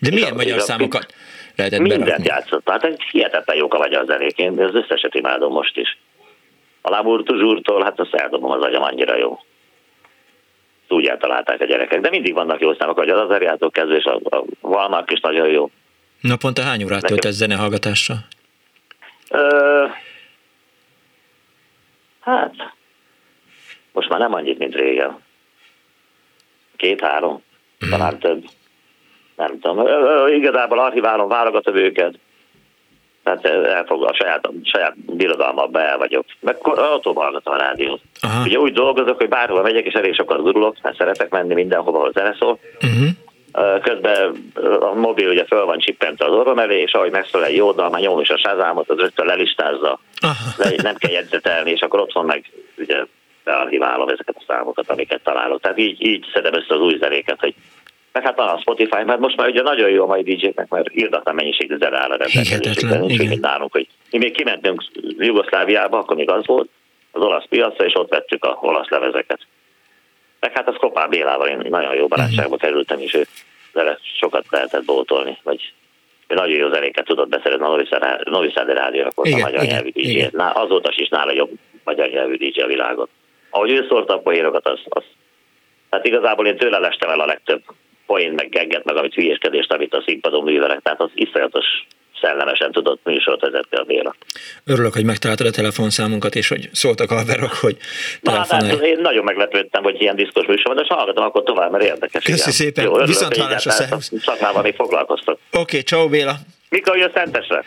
De 0.00 0.10
milyen 0.10 0.32
a- 0.32 0.36
magyar 0.36 0.56
a- 0.58 0.60
számokat 0.60 1.14
lehetett 1.56 1.78
Mindent 1.80 2.04
berakni? 2.04 2.24
játszott. 2.26 2.68
Hát 2.68 2.84
egy 2.84 3.02
hihetetlen 3.10 3.56
jók 3.56 3.74
a 3.74 3.78
magyar 3.78 4.04
zenék. 4.06 4.38
Én 4.38 4.60
az 4.62 4.74
összeset 4.74 5.14
imádom 5.14 5.52
most 5.52 5.76
is. 5.76 5.98
A 6.82 6.90
Lamour 6.90 7.22
Toujours-tól, 7.22 7.82
hát 7.82 8.00
azt 8.00 8.14
eldobom 8.14 8.50
az 8.50 8.62
agyam, 8.62 8.82
annyira 8.82 9.16
jó. 9.16 9.38
Úgy 10.88 11.06
eltalálták 11.06 11.60
a 11.60 11.64
gyerekek. 11.64 12.00
De 12.00 12.10
mindig 12.10 12.34
vannak 12.34 12.60
jó 12.60 12.74
számok, 12.74 12.98
hogy 12.98 13.08
az 13.08 13.20
Azeriától 13.20 13.70
kezdve, 13.70 13.96
és 13.96 14.04
a, 14.04 14.20
a 14.36 14.44
Valnak 14.60 15.10
is 15.12 15.20
nagyon 15.20 15.48
jó. 15.48 15.70
Naponta 16.20 16.62
hány 16.62 16.84
órát 16.84 17.00
Nekem- 17.02 17.08
töltesz 17.18 17.36
zenehallgatással? 17.38 18.16
Ö, 19.30 19.84
hát, 22.20 22.54
most 23.92 24.08
már 24.08 24.18
nem 24.18 24.34
annyit, 24.34 24.58
mint 24.58 24.74
régen. 24.74 25.18
Két-három, 26.76 27.42
talán 27.90 28.18
több. 28.18 28.44
Nem 29.36 29.60
tudom. 29.60 29.86
Ö, 29.86 29.90
ö, 29.90 30.34
igazából 30.34 30.78
archiválom, 30.78 31.28
válogatom 31.28 31.76
őket. 31.76 32.18
Elfog 33.46 34.04
a 34.04 34.14
saját, 34.14 34.48
saját 34.62 34.94
birodalmamba 35.16 35.80
el 35.82 35.98
vagyok. 35.98 36.24
Meg 36.40 36.56
autóban 36.62 37.24
hallgatom 37.24 37.54
a 37.54 37.58
rádiót. 37.58 38.00
Aha. 38.20 38.42
Ugye 38.44 38.58
úgy 38.58 38.72
dolgozok, 38.72 39.16
hogy 39.16 39.28
bárhova 39.28 39.62
megyek, 39.62 39.84
és 39.84 39.94
elég 39.94 40.14
sokat 40.14 40.42
gurulok, 40.42 40.76
mert 40.82 40.96
szeretek 40.96 41.30
menni 41.30 41.54
mindenhova, 41.54 41.98
ahol 41.98 42.12
zene 42.12 42.36
szól. 42.38 42.58
Uh-huh. 42.74 43.08
Ö, 43.52 43.78
Közben 43.82 44.32
a 44.80 44.94
mobil 44.94 45.28
ugye 45.28 45.44
föl 45.44 45.64
van 45.64 45.78
csippentve 45.78 46.24
az 46.24 46.32
orrom 46.32 46.58
elé, 46.58 46.80
és 46.80 46.92
ahogy 46.92 47.10
megszól 47.10 47.44
egy 47.44 47.56
jó 47.56 47.72
dal, 47.72 47.90
már 47.90 48.00
nyomom 48.00 48.20
is 48.20 48.30
a 48.30 48.38
sázámot, 48.38 48.90
az 48.90 48.98
rögtön 48.98 49.26
lelistázza, 49.26 50.00
Aha. 50.20 50.34
de 50.58 50.82
nem 50.82 50.94
kell 50.94 51.10
jegyzetelni, 51.10 51.70
és 51.70 51.80
akkor 51.80 52.00
otthon 52.00 52.24
meg 52.24 52.44
ugye 52.76 53.04
bearchiválom 53.44 54.08
ezeket 54.08 54.36
a 54.38 54.44
számokat, 54.46 54.90
amiket 54.90 55.20
találok. 55.22 55.60
Tehát 55.60 55.78
így, 55.78 56.06
így 56.06 56.26
szedem 56.32 56.54
össze 56.54 56.74
az 56.74 56.80
új 56.80 56.96
zenéket, 57.00 57.40
hogy 57.40 57.54
meg 58.18 58.26
hát 58.26 58.38
a 58.38 58.58
Spotify, 58.60 59.02
mert 59.04 59.18
most 59.18 59.36
már 59.36 59.48
ugye 59.48 59.62
nagyon 59.62 59.90
jó 59.90 60.02
a 60.02 60.06
mai 60.06 60.22
DJ-knek, 60.22 60.68
mert 60.68 60.88
írdatlan 60.94 61.34
mennyiségű 61.34 61.76
zene 61.76 61.96
áll 61.98 62.10
a 62.10 62.16
rendelkezésükre. 62.16 62.98
Nincs 62.98 63.18
mint 63.18 63.40
nálunk, 63.40 63.72
hogy 63.72 63.86
mi 64.10 64.18
még 64.18 64.32
kimentünk 64.32 64.82
Jugoszláviába, 65.18 65.98
akkor 65.98 66.16
még 66.16 66.30
az 66.30 66.46
volt, 66.46 66.68
az 67.12 67.22
olasz 67.22 67.44
piacra, 67.48 67.84
és 67.84 67.94
ott 67.94 68.08
vettük 68.10 68.44
a 68.44 68.58
olasz 68.60 68.88
levezeket. 68.88 69.40
Meg 70.40 70.52
hát 70.52 70.68
a 70.68 70.72
Skopán 70.72 71.08
Bélával 71.10 71.48
én 71.48 71.66
nagyon 71.68 71.94
jó 71.94 72.06
barátságba 72.06 72.54
Mhm. 72.54 72.64
kerültem, 72.64 72.98
és 73.00 73.14
ő 73.14 73.26
vele 73.72 73.98
sokat 74.18 74.44
lehetett 74.50 74.84
bótolni, 74.84 75.38
vagy 75.42 75.72
ő 76.26 76.34
nagyon 76.34 76.56
jó 76.56 76.68
zenéket 76.72 77.04
tudott 77.04 77.28
beszerezni 77.28 77.64
a 77.64 77.68
Novi 78.24 78.50
Sad- 78.50 78.68
rádióra, 78.72 79.10
volt 79.14 79.28
a 79.28 79.30
Igen, 79.30 79.40
magyar 79.40 79.62
igen, 79.62 79.74
nyelvű 79.74 79.90
DJ. 79.90 80.08
igen. 80.10 80.30
Azóta 80.40 80.92
is 80.96 81.08
nála 81.08 81.32
jobb 81.32 81.50
magyar 81.84 82.08
nyelvű 82.08 82.36
DJ 82.36 82.60
a 82.60 82.66
világon. 82.66 83.08
Ahogy 83.50 83.70
ő 83.70 83.86
szórta 83.88 84.14
a 84.14 84.18
poénokat, 84.18 84.66
az, 84.66 84.80
az 84.88 85.02
tehát 85.90 86.06
igazából 86.06 86.46
én 86.46 86.56
tőle 86.56 86.78
lestem 86.78 87.10
el 87.10 87.20
a 87.20 87.26
legtöbb 87.26 87.62
poén, 88.10 88.32
meg 88.32 88.48
gegget, 88.48 88.84
meg 88.84 88.96
amit 88.96 89.14
hülyéskedést, 89.14 89.72
amit 89.72 89.94
a 89.94 90.02
színpadon 90.06 90.44
művelek. 90.44 90.80
Tehát 90.82 91.00
az 91.00 91.10
iszonyatos 91.14 91.66
szellemesen 92.20 92.72
tudott 92.72 93.00
műsort 93.04 93.40
vezetni 93.40 93.76
a 93.76 93.82
Béla. 93.82 94.14
Örülök, 94.64 94.92
hogy 94.92 95.04
megtaláltad 95.04 95.46
a 95.46 95.50
telefonszámunkat, 95.50 96.34
és 96.34 96.48
hogy 96.48 96.68
szóltak 96.72 97.10
a 97.10 97.14
haverok, 97.14 97.52
hogy 97.52 97.76
Na, 98.20 98.32
hát 98.32 98.48
telefonálj. 98.48 98.90
én 98.90 98.98
nagyon 99.00 99.24
meglepődtem, 99.24 99.82
hogy 99.82 100.00
ilyen 100.00 100.16
diszkos 100.16 100.46
műsor 100.46 100.74
van, 100.74 100.76
de 100.76 100.84
ha 100.88 100.94
hallgatom, 100.94 101.24
akkor 101.24 101.42
tovább, 101.42 101.70
mert 101.70 101.84
érdekes. 101.84 102.24
Köszi 102.24 102.40
igen. 102.40 102.52
szépen. 102.52 102.84
Jó, 102.84 102.90
örülök, 102.90 103.08
Viszont 103.08 103.36
hallásra, 103.36 103.70
egyáltalán 103.70 104.00
szervusz. 104.00 104.24
Szakmában 104.24 104.62
még 104.62 104.74
foglalkoztak. 104.74 105.38
Oké, 105.50 105.60
okay, 105.60 105.80
ciao 105.80 106.08
Béla. 106.08 106.34
Mikor 106.70 106.96
jössz 106.96 107.12
Szentesre? 107.14 107.64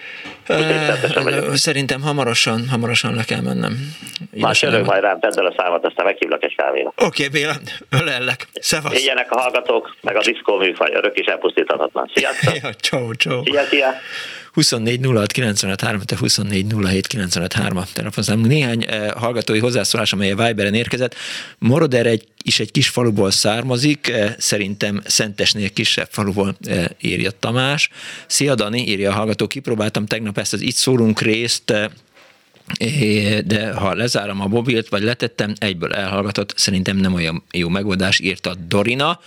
Ö, 0.48 1.56
Szerintem 1.56 2.02
hamarosan, 2.02 2.70
hamarosan 2.70 3.16
le 3.16 3.24
kell 3.24 3.42
mennem. 3.42 3.96
Más 4.32 4.62
jövök 4.62 4.86
majd 4.86 5.02
rám, 5.02 5.20
tedd 5.20 5.40
el 5.40 5.46
a 5.46 5.54
számot, 5.58 5.86
aztán 5.86 6.06
meghívlak 6.06 6.44
egy 6.44 6.56
kávéra. 6.56 6.88
Oké, 6.88 7.26
okay, 7.26 7.28
Béla, 7.28 7.54
ölellek. 7.90 8.48
Szevasz. 8.54 9.00
Éljenek 9.00 9.32
a 9.32 9.40
hallgatók, 9.40 9.96
meg 10.02 10.16
a 10.16 10.22
diszkó 10.22 10.58
műfaj, 10.58 10.94
örök 10.94 11.20
is 11.20 11.26
elpusztíthatatlan. 11.26 12.12
Sziasztok! 12.14 12.56
ja, 12.64 12.74
csó, 12.74 13.14
csó. 13.14 13.44
Szia, 13.44 13.64
szia! 13.64 13.94
24 14.54 15.06
06 15.06 15.32
95 15.32 15.82
3, 15.82 16.02
te 16.02 16.18
24 16.18 16.66
07 16.84 17.08
95 17.08 17.54
3 17.54 17.84
telefonszám. 17.94 18.40
Néhány 18.40 18.86
eh, 18.88 19.10
hallgatói 19.10 19.60
hozzászólás, 19.60 20.14
amely 20.14 20.32
a 20.32 20.36
Viberen 20.36 20.74
érkezett. 20.74 21.16
Moroder 21.58 22.06
egy, 22.06 22.28
is 22.44 22.60
egy 22.60 22.72
kis 22.72 22.90
faluból 22.90 23.32
származik, 23.32 24.08
eh, 24.08 24.36
szerintem 24.38 25.02
Szentesnél 25.06 25.70
kisebb 25.70 26.08
faluból 26.12 26.56
eh, 26.66 26.86
írja 27.02 27.32
Tamás. 27.32 27.90
Szia 28.28 28.56
Dani, 28.56 28.88
írja 28.88 29.12
a 29.12 29.14
hallgató, 29.14 29.48
kipróbáltam 29.48 30.06
tegnap 30.06 30.38
ezt 30.38 30.54
az 30.54 30.62
Itt 30.62 30.76
szólunk 30.76 31.22
részt, 31.22 31.74
de 33.46 33.72
ha 33.72 33.94
lezárom 33.94 34.42
a 34.42 34.48
mobilt, 34.48 34.90
vagy 34.90 35.04
letettem, 35.04 35.54
egyből 35.58 35.94
elhallgatott, 35.94 36.54
szerintem 36.58 36.98
nem 36.98 37.14
olyan 37.14 37.44
jó 37.52 37.70
megoldás, 37.70 38.20
írta 38.20 38.56
Dorina. 38.68 39.20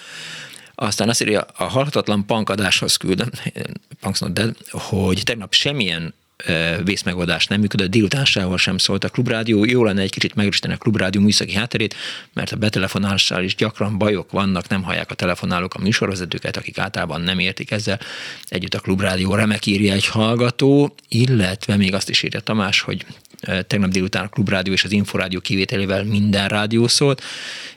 Aztán 0.75 1.09
azt 1.09 1.22
írja, 1.22 1.47
a 1.57 1.64
halhatatlan 1.64 2.27
pankadáshoz 2.27 2.97
küldöm, 2.97 3.29
Punks 4.01 4.20
Dead, 4.33 4.57
hogy 4.70 5.22
tegnap 5.25 5.55
semmilyen 5.55 6.14
vészmegoldás 6.85 7.47
nem 7.47 7.61
működött, 7.61 7.91
délután 7.91 8.25
sehol 8.25 8.59
sem 8.59 8.79
szólt 8.79 9.05
a 9.05 9.09
klubrádió. 9.09 9.64
Jó 9.64 9.85
lenne 9.85 10.01
egy 10.01 10.11
kicsit 10.11 10.35
megerősíteni 10.35 10.75
a 10.75 10.77
klubrádió 10.77 11.20
műszaki 11.20 11.53
hátterét, 11.53 11.95
mert 12.33 12.53
a 12.53 12.57
betelefonálással 12.57 13.43
is 13.43 13.55
gyakran 13.55 13.99
bajok 13.99 14.31
vannak, 14.31 14.68
nem 14.68 14.83
hallják 14.83 15.11
a 15.11 15.14
telefonálók 15.14 15.75
a 15.75 15.79
műsorvezetőket, 15.79 16.57
akik 16.57 16.79
általában 16.79 17.20
nem 17.20 17.39
értik 17.39 17.70
ezzel. 17.70 18.01
Együtt 18.49 18.75
a 18.75 18.81
klubrádió 18.81 19.35
remek 19.35 19.66
írja 19.66 19.93
egy 19.93 20.07
hallgató, 20.07 20.95
illetve 21.09 21.77
még 21.77 21.95
azt 21.95 22.11
is 22.11 22.22
írja 22.22 22.41
Tamás, 22.41 22.81
hogy 22.81 23.07
tegnap 23.66 23.90
délután 23.90 24.24
a 24.24 24.28
klubrádió 24.28 24.72
és 24.72 24.84
az 24.84 24.92
inforádió 24.92 25.40
kivételével 25.40 26.05
minden 26.05 26.49
rádió 26.49 26.86
szólt, 26.86 27.22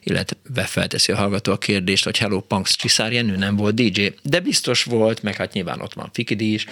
illetve 0.03 0.63
felteszi 0.63 1.11
a 1.11 1.18
hallgató 1.18 1.51
a 1.51 1.57
kérdést, 1.57 2.03
hogy 2.03 2.18
Hello 2.18 2.41
Punks 2.41 2.76
Csiszár 2.76 3.11
Jenő 3.11 3.36
nem 3.36 3.55
volt 3.55 3.76
DJ, 3.76 4.07
de 4.24 4.39
biztos 4.39 4.84
volt, 4.84 5.24
meg 5.24 5.36
hát 5.36 5.53
nyilván 5.53 5.82
ott 5.82 5.93
van 5.93 6.09
Fikidi 6.13 6.53
is, 6.53 6.65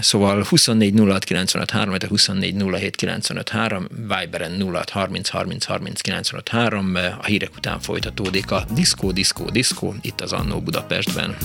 Szóval 0.00 0.44
24 0.48 0.94
06 0.98 1.24
95 1.24 1.70
3, 1.70 1.94
24 2.08 2.54
07 2.70 2.96
95 2.96 3.48
3, 3.48 3.88
Viberen 3.90 4.72
06 4.72 4.90
30 4.90 5.28
30 5.28 5.64
30 5.64 6.00
95 6.00 6.48
3, 6.48 6.94
a 7.20 7.24
hírek 7.24 7.50
után 7.56 7.80
folytatódik 7.80 8.50
a 8.50 8.64
Disco, 8.74 9.12
Disco, 9.12 9.50
Disco, 9.50 9.92
itt 10.00 10.20
az 10.20 10.32
Annó 10.32 10.60
Budapestben. 10.60 11.36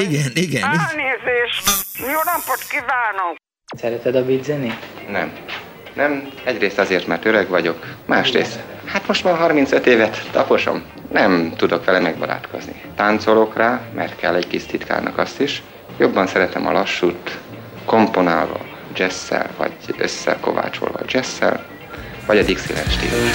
Igen, 0.00 0.12
igen, 0.12 0.32
igen. 0.34 0.62
Elnézést! 0.62 1.70
Jó 1.98 2.20
napot 2.24 2.62
kívánok! 2.68 3.36
Szereted 3.76 4.14
a 4.14 4.24
beat 4.24 4.44
zenét? 4.44 4.86
Nem. 5.08 5.32
Nem, 5.94 6.28
egyrészt 6.44 6.78
azért, 6.78 7.06
mert 7.06 7.24
öreg 7.24 7.48
vagyok, 7.48 7.86
másrészt, 8.06 8.58
hát 8.84 9.06
most 9.06 9.24
már 9.24 9.36
35 9.36 9.86
évet 9.86 10.30
taposom, 10.30 10.82
nem 11.12 11.52
tudok 11.56 11.84
vele 11.84 11.98
megbarátkozni. 11.98 12.82
Táncolok 12.96 13.56
rá, 13.56 13.80
mert 13.94 14.16
kell 14.16 14.34
egy 14.34 14.46
kis 14.46 14.64
titkárnak 14.66 15.18
azt 15.18 15.40
is. 15.40 15.62
Jobban 15.98 16.26
szeretem 16.26 16.66
a 16.66 16.72
lassút, 16.72 17.38
komponálva, 17.84 18.60
jazzszel, 18.94 19.50
vagy 19.56 19.72
összekovácsolva 19.98 20.98
jazzszel, 21.06 21.64
vagy 22.26 22.38
a 22.38 22.42
Dixieland 22.42 22.90
stílus. 22.90 23.30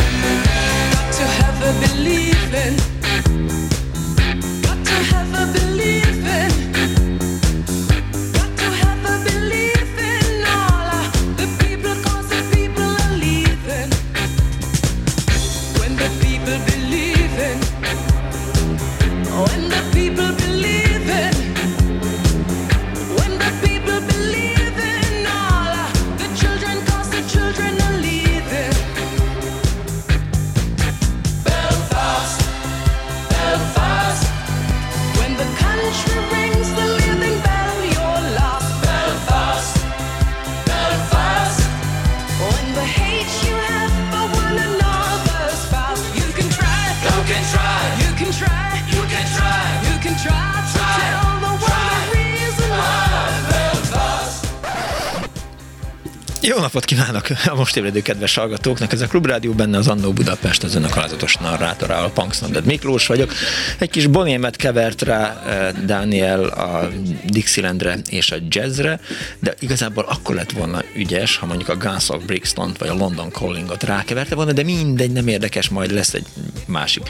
Jó 56.47 56.59
napot 56.59 56.85
kívánok 56.85 57.27
a 57.45 57.55
most 57.55 57.77
ébredő 57.77 58.01
kedves 58.01 58.35
hallgatóknak! 58.35 58.93
Ez 58.93 59.01
a 59.01 59.07
Klubrádió 59.07 59.53
benne 59.53 59.77
az 59.77 59.87
Annó 59.87 60.11
Budapest, 60.11 60.63
az 60.63 60.75
önök 60.75 60.95
alázatos 60.95 61.35
narrátorával, 61.35 62.11
Punks 62.11 62.39
Miklós 62.63 63.07
vagyok. 63.07 63.33
Egy 63.79 63.89
kis 63.89 64.07
bonémet 64.07 64.55
kevert 64.55 65.01
rá 65.01 65.43
eh, 65.45 65.71
Daniel 65.85 66.43
a 66.43 66.89
Dixielandre 67.25 67.97
és 68.09 68.31
a 68.31 68.35
jazzre, 68.49 68.99
de 69.39 69.53
igazából 69.59 70.03
akkor 70.03 70.35
lett 70.35 70.51
volna 70.51 70.83
ügyes, 70.95 71.37
ha 71.37 71.45
mondjuk 71.45 71.69
a 71.69 71.75
Guns 71.75 72.09
of 72.09 72.23
Brixton 72.23 72.75
vagy 72.79 72.87
a 72.87 72.93
London 72.93 73.31
Callingot 73.31 73.83
rákeverte 73.83 74.35
volna, 74.35 74.51
de 74.51 74.63
mindegy, 74.63 75.11
nem 75.11 75.27
érdekes, 75.27 75.69
majd 75.69 75.91
lesz 75.91 76.13
egy 76.13 76.25
másik 76.65 77.09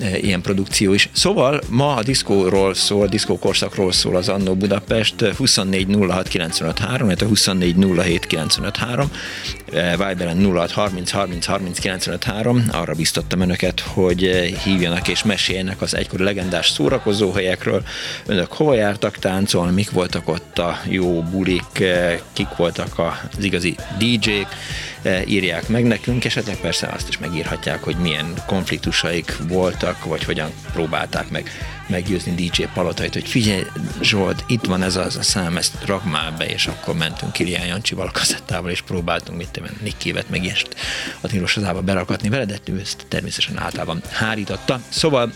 ilyen 0.00 0.40
produkció 0.40 0.92
is. 0.92 1.08
Szóval 1.12 1.60
ma 1.68 1.94
a 1.94 2.02
diszkóról 2.02 2.74
szól, 2.74 3.06
diszkó 3.06 3.38
korszakról 3.38 3.92
szól 3.92 4.16
az 4.16 4.28
Annó 4.28 4.54
Budapest 4.54 5.20
24 5.36 5.96
06 6.08 6.28
95 6.28 6.78
3, 6.78 7.10
24 7.18 7.76
07 7.96 8.26
95 8.26 8.76
3, 8.76 9.10
Viberen 9.70 10.52
06 10.52 10.70
30 10.70 11.10
30 11.10 11.46
30 11.46 11.78
95 11.78 12.24
3. 12.24 12.64
Arra 12.72 12.94
biztattam 12.94 13.40
önöket, 13.40 13.80
hogy 13.80 14.24
e, 14.24 14.58
hívjanak 14.64 15.08
és 15.08 15.22
meséljenek 15.22 15.80
az 15.80 15.94
egykori 15.94 16.22
legendás 16.22 16.70
szórakozóhelyekről. 16.70 17.82
Önök 18.26 18.52
hova 18.52 18.74
jártak 18.74 19.18
táncolni, 19.18 19.72
mik 19.72 19.90
voltak 19.90 20.28
ott 20.28 20.58
a 20.58 20.78
jó 20.84 21.22
bulik, 21.22 21.80
e, 21.80 22.20
kik 22.32 22.48
voltak 22.56 22.98
az 22.98 23.44
igazi 23.44 23.76
DJ-k, 23.98 24.48
írják 25.26 25.68
meg 25.68 25.84
nekünk, 25.84 26.24
esetleg 26.24 26.56
persze 26.56 26.86
azt 26.86 27.08
is 27.08 27.18
megírhatják, 27.18 27.82
hogy 27.82 27.96
milyen 27.96 28.34
konfliktusaik 28.46 29.36
voltak, 29.48 30.04
vagy 30.04 30.24
hogyan 30.24 30.50
próbálták 30.72 31.30
meg 31.30 31.50
meggyőzni 31.86 32.34
DJ 32.34 32.62
Palotait, 32.74 33.12
hogy 33.12 33.28
figyelj 33.28 33.62
Zsolt, 34.00 34.44
itt 34.46 34.64
van 34.64 34.82
ez 34.82 34.96
az 34.96 35.16
a 35.16 35.22
szám, 35.22 35.56
ezt 35.56 35.84
rak 35.86 36.04
már 36.04 36.34
be, 36.38 36.46
és 36.46 36.66
akkor 36.66 36.94
mentünk 36.94 37.32
Kilián 37.32 37.66
Jancsival 37.66 38.06
a 38.06 38.10
kazettával, 38.10 38.70
és 38.70 38.80
próbáltunk 38.80 39.38
mit 39.38 39.48
tudom, 39.48 39.68
Nikkévet 39.82 40.30
meg 40.30 40.44
ilyest 40.44 40.74
a 41.20 41.26
tilos 41.26 41.54
hazába 41.54 41.82
berakatni 41.82 42.28
vele, 42.28 42.44
de 42.44 42.58
ő 42.64 42.78
ezt 42.80 43.06
természetesen 43.08 43.58
általában 43.58 44.02
hárította. 44.10 44.80
Szóval 44.88 45.32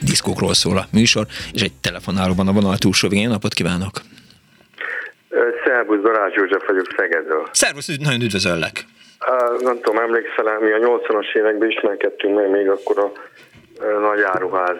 diszkókról 0.00 0.54
szól 0.54 0.78
a 0.78 0.88
műsor, 0.90 1.26
és 1.52 1.62
egy 1.62 1.72
telefonálóban 1.80 2.48
a 2.48 2.52
vonal 2.52 2.78
túlsó 2.78 3.08
végén. 3.08 3.28
Napot 3.28 3.54
kívánok! 3.54 4.02
Szervusz, 5.80 6.00
Darázs 6.00 6.34
József 6.34 6.66
vagyok 6.66 6.86
Szegedről. 6.96 7.48
Szervusz, 7.52 7.96
nagyon 7.98 8.20
üdvözöllek. 8.20 8.84
Uh, 9.26 9.60
nem 9.60 9.80
tudom, 9.80 10.02
emlékszel 10.02 10.58
mi 10.60 10.70
a 10.70 10.78
80-as 10.78 11.36
években 11.36 11.68
ismerkedtünk 11.68 12.34
meg, 12.34 12.50
még 12.50 12.68
akkor 12.68 12.98
a 12.98 13.12
nagy 14.00 14.20
áruház 14.22 14.76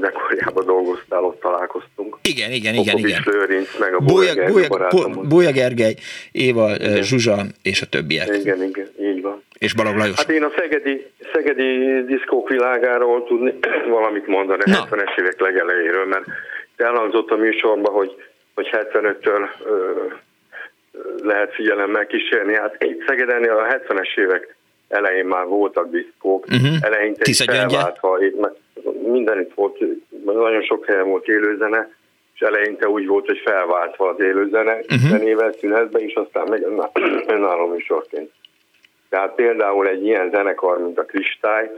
dekorjában 0.00 0.64
dolgoztál, 0.66 1.24
ott 1.24 1.40
találkoztunk. 1.40 2.18
Igen, 2.22 2.50
igen, 2.50 2.74
igen, 2.74 2.98
igen. 2.98 3.22
Lőrinc, 3.24 3.78
meg 3.78 3.94
a 3.94 4.00
Bólya 5.28 5.50
Gergely, 5.52 5.94
Éva, 6.32 6.74
igen. 6.74 7.02
Zsuzsa 7.02 7.36
és 7.62 7.82
a 7.82 7.86
többiek. 7.86 8.36
Igen, 8.36 8.62
igen, 8.62 8.88
így 9.00 9.22
van. 9.22 9.42
És 9.58 9.74
Balog 9.74 9.96
Lajos. 9.96 10.16
Hát 10.16 10.30
én 10.30 10.42
a 10.42 10.52
szegedi, 10.56 11.06
szegedi 11.32 12.02
diszkók 12.04 12.48
világáról 12.48 13.24
tudni 13.24 13.54
valamit 13.98 14.26
mondani 14.26 14.62
a 14.62 14.88
70-es 14.88 15.18
évek 15.18 15.40
legelejéről, 15.40 16.06
mert 16.06 16.24
elhangzott 16.76 17.30
a 17.30 17.36
műsorban, 17.36 17.92
hogy, 17.92 18.14
hogy 18.54 18.68
75-től 18.72 19.48
ö, 19.64 19.90
lehet 21.22 21.54
figyelemmel 21.54 22.06
kísérni. 22.06 22.54
Hát 22.54 22.84
itt 22.84 23.06
Szegeden 23.06 23.42
a 23.42 23.66
70-es 23.66 24.18
évek 24.18 24.56
elején 24.88 25.26
már 25.26 25.46
voltak 25.46 25.90
diszkók, 25.90 26.46
uh-huh. 26.46 26.76
eleinte 26.80 27.22
is 27.24 27.42
felváltva, 27.44 28.18
mindenütt 29.02 29.54
volt, 29.54 29.78
nagyon 30.24 30.62
sok 30.62 30.86
helyen 30.86 31.08
volt 31.08 31.28
élőzene, 31.28 31.90
és 32.34 32.40
eleinte 32.40 32.88
úgy 32.88 33.06
volt, 33.06 33.26
hogy 33.26 33.40
felváltva 33.44 34.08
az 34.08 34.20
élőzene, 34.20 34.72
uh-huh. 34.72 35.08
zenével 35.10 35.52
szünetbe, 35.60 35.98
és 35.98 36.14
aztán 36.14 36.48
meg 36.48 36.66
önálló 37.26 37.66
műsorként. 37.66 38.30
Tehát 39.08 39.34
például 39.34 39.88
egy 39.88 40.04
ilyen 40.04 40.30
zenekar, 40.30 40.78
mint 40.78 40.98
a 40.98 41.04
Kristály, 41.04 41.70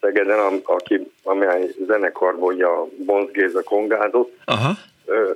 Szegeden, 0.00 0.60
aki, 0.64 1.10
amely 1.22 1.70
zenekarból 1.86 2.64
a 2.64 2.86
Bonz 3.04 3.30
Géza 3.30 3.62
kongázott, 3.62 4.36
Aha. 4.44 4.72
Ö, 5.06 5.30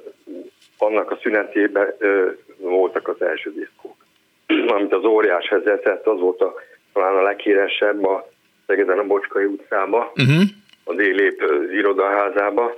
annak 0.79 1.11
a 1.11 1.19
szünetében 1.23 1.95
ö, 1.99 2.31
voltak 2.61 3.09
az 3.09 3.23
első 3.23 3.53
diszkók. 3.53 3.97
Amit 4.77 4.93
az 4.93 5.05
óriás 5.05 5.49
vezetett, 5.49 6.07
az 6.07 6.21
volt 6.21 6.41
a 6.41 6.55
talán 6.93 7.17
a 7.17 7.23
leghíresebb 7.23 8.05
a 8.05 8.29
Szegeden 8.67 8.99
a 8.99 9.05
Bocskai 9.05 9.45
utcába, 9.45 10.13
uh-huh. 10.17 10.43
a 10.85 10.95
délép 10.95 11.43
irodaházába, 11.73 12.75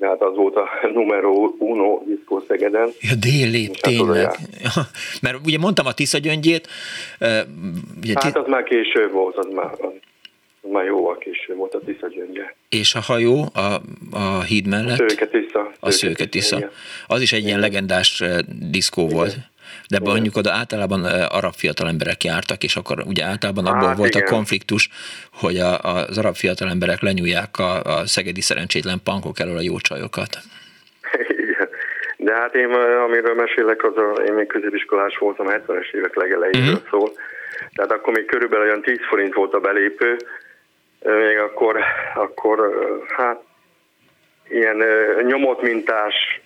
hát 0.00 0.22
az 0.22 0.36
volt 0.36 0.56
a 0.56 0.68
numero 0.94 1.54
uno 1.58 2.02
diszkó 2.06 2.44
Szegeden. 2.48 2.90
Ja, 3.00 3.14
délép, 3.20 3.68
hát 3.68 3.80
tényleg. 3.80 4.30
Mert 5.22 5.36
ugye 5.46 5.58
mondtam 5.58 5.86
a 5.86 5.92
Tisza 5.92 6.18
gyöngyét. 6.18 6.68
Ugye, 8.02 8.12
hát 8.14 8.36
az 8.36 8.46
már 8.46 8.62
később 8.62 9.12
volt, 9.12 9.36
az 9.36 9.46
már, 9.52 9.70
az 9.78 9.92
már 10.60 10.84
jóval 10.84 11.18
később 11.18 11.56
volt 11.56 11.74
a 11.74 11.80
Tisza 11.84 12.08
gyöngye. 12.08 12.54
És 12.68 12.94
a 12.94 13.00
hajó 13.00 13.44
a, 13.54 13.80
a 14.16 14.42
híd 14.42 14.66
mellett? 14.66 15.00
A 15.00 15.08
Szőke 15.08 15.26
Tisza. 15.26 15.72
A 15.80 15.90
Szőke 15.90 16.26
Tisza. 16.26 16.70
Az 17.06 17.20
is 17.20 17.32
egy 17.32 17.44
ilyen 17.44 17.60
legendás 17.60 18.22
diszkó 18.70 19.02
igen. 19.02 19.16
volt. 19.16 19.34
De 19.88 19.96
igen. 20.00 20.12
mondjuk 20.12 20.36
oda 20.36 20.52
általában 20.52 21.04
arab 21.30 21.52
fiatalemberek 21.52 22.24
jártak, 22.24 22.62
és 22.62 22.76
akkor 22.76 22.98
ugye 23.06 23.24
általában 23.24 23.66
abból 23.66 23.88
hát, 23.88 23.96
volt 23.96 24.14
igen. 24.14 24.26
a 24.26 24.30
konfliktus, 24.30 24.88
hogy 25.32 25.56
a, 25.56 25.78
az 25.78 26.18
arab 26.18 26.34
fiatalemberek 26.34 27.00
lenyúlják 27.00 27.58
a, 27.58 27.82
a 27.82 28.06
szegedi 28.06 28.40
szerencsétlen 28.40 29.00
pankok 29.04 29.38
elől 29.38 29.56
a 29.56 29.60
jó 29.60 29.78
csajokat. 29.78 30.38
Igen. 31.28 31.68
De 32.16 32.34
hát 32.34 32.54
én, 32.54 32.70
amiről 33.06 33.34
mesélek, 33.34 33.84
az 33.84 33.96
a, 33.96 34.22
én 34.26 34.32
még 34.32 34.46
középiskolás 34.46 35.18
voltam, 35.18 35.46
70-es 35.48 35.94
évek 35.94 36.14
legelejéről 36.14 36.72
uh-huh. 36.72 36.88
szól. 36.90 37.12
Tehát 37.74 37.92
akkor 37.92 38.12
még 38.12 38.24
körülbelül 38.24 38.66
olyan 38.66 38.82
10 38.82 38.98
forint 39.08 39.34
volt 39.34 39.54
a 39.54 39.60
belépő, 39.60 40.16
még 41.04 41.38
akkor, 41.38 41.78
akkor 42.14 42.58
hát 43.16 43.42
ilyen 44.48 44.84
nyomott 45.26 45.62
mintás 45.62 46.40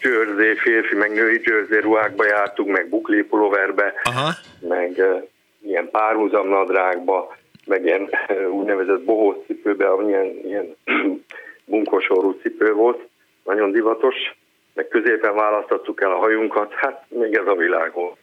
jersey, 0.00 0.54
férfi, 0.54 0.94
meg 0.94 1.12
női 1.12 1.40
jersey 1.44 1.80
ruhákba 1.80 2.26
jártunk, 2.26 2.68
meg 2.68 2.88
buklépulóverbe, 2.88 3.94
meg 4.60 4.94
uh, 4.96 5.22
ilyen 5.62 5.90
párhuzamnadrágba, 5.90 7.36
meg 7.66 7.84
ilyen 7.84 8.10
úgynevezett 8.50 9.02
bohóc 9.02 9.46
cipőbe, 9.46 9.88
ami 9.88 10.08
ilyen, 10.08 10.26
ilyen 10.44 10.76
bunkosorú 11.64 12.38
cipő 12.42 12.72
volt, 12.72 13.08
nagyon 13.44 13.70
divatos, 13.70 14.14
meg 14.74 14.88
középen 14.88 15.34
választottuk 15.34 16.02
el 16.02 16.10
a 16.10 16.18
hajunkat, 16.18 16.72
hát 16.72 17.04
még 17.08 17.34
ez 17.34 17.46
a 17.46 17.54
világ 17.54 17.92
volt. 17.92 18.16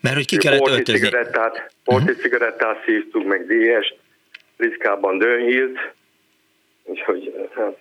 Mert 0.00 0.14
hogy 0.14 0.26
ki 0.26 0.36
kellett 0.36 0.58
porti 0.58 0.74
öltözni. 0.74 1.06
Cigarettát, 1.06 1.72
porti 1.84 2.02
uh-huh. 2.02 2.20
cigarettát 2.20 2.82
szívtunk, 2.84 3.26
meg 3.26 3.46
DS-t, 3.46 3.96
ritkában 4.62 5.18
dönhílt, 5.18 5.78
úgyhogy 6.84 7.48
hát 7.54 7.78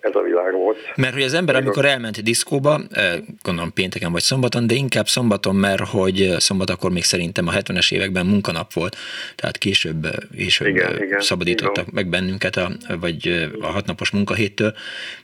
ez 0.00 0.14
a 0.14 0.22
világ 0.22 0.52
volt. 0.52 0.78
Mert 0.96 1.12
hogy 1.12 1.22
az 1.22 1.34
ember, 1.34 1.54
amikor 1.56 1.84
elment 1.84 2.22
diszkóba, 2.22 2.80
eh, 2.90 3.14
gondolom 3.42 3.72
pénteken 3.72 4.12
vagy 4.12 4.20
szombaton, 4.20 4.66
de 4.66 4.74
inkább 4.74 5.06
szombaton, 5.06 5.56
mert 5.56 5.88
hogy 5.88 6.34
szombat 6.36 6.70
akkor 6.70 6.90
még 6.90 7.04
szerintem 7.04 7.48
a 7.48 7.52
70-es 7.52 7.92
években 7.92 8.26
munkanap 8.26 8.72
volt, 8.72 8.96
tehát 9.34 9.58
később, 9.58 10.04
eh, 10.04 10.12
később 10.36 10.66
igen, 10.66 10.94
eh, 10.94 11.00
igen, 11.00 11.20
szabadítottak 11.20 11.86
igen. 11.86 11.94
meg 11.94 12.06
bennünket, 12.06 12.56
a, 12.56 12.70
vagy 13.00 13.48
a 13.60 13.66
hatnapos 13.66 14.10
munkahéttől, 14.10 14.74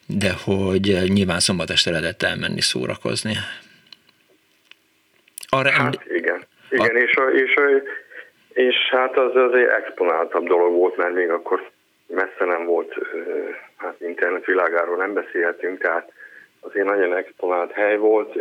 de 0.07 0.33
hogy 0.45 1.13
nyilván 1.13 1.41
szombat 1.41 1.71
este 1.71 1.91
lehetett 1.91 2.23
elmenni 2.23 2.61
szórakozni. 2.61 3.35
Arra 5.49 5.71
hát 5.71 5.81
eml- 5.81 6.01
igen, 6.17 6.47
igen 6.71 6.97
a... 6.97 6.99
és, 6.99 7.15
a, 7.15 7.23
és, 7.23 7.55
a, 7.55 7.63
és 8.55 8.77
hát 8.91 9.19
az 9.19 9.37
azért 9.37 9.71
exponáltabb 9.71 10.47
dolog 10.47 10.73
volt, 10.73 10.97
mert 10.97 11.15
még 11.15 11.31
akkor 11.31 11.71
messze 12.07 12.45
nem 12.45 12.65
volt, 12.65 12.95
hát 13.77 14.01
internet 14.01 14.45
világáról 14.45 14.97
nem 14.97 15.13
beszélhetünk, 15.13 15.81
tehát 15.81 16.13
azért 16.61 16.87
nagyon 16.87 17.17
exponált 17.17 17.73
hely 17.73 17.97
volt, 17.97 18.35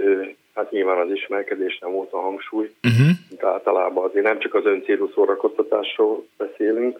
hát 0.55 0.71
nyilván 0.71 0.97
az 0.97 1.11
ismerkedés 1.11 1.79
nem 1.79 1.91
volt 1.91 2.11
a 2.11 2.19
hangsúly, 2.19 2.73
uh-huh. 2.83 3.07
de 3.39 3.47
általában 3.47 4.09
azért 4.09 4.25
nem 4.25 4.39
csak 4.39 4.53
az 4.53 4.65
öncélú 4.65 5.11
szórakoztatásról 5.13 6.25
beszélünk, 6.37 6.99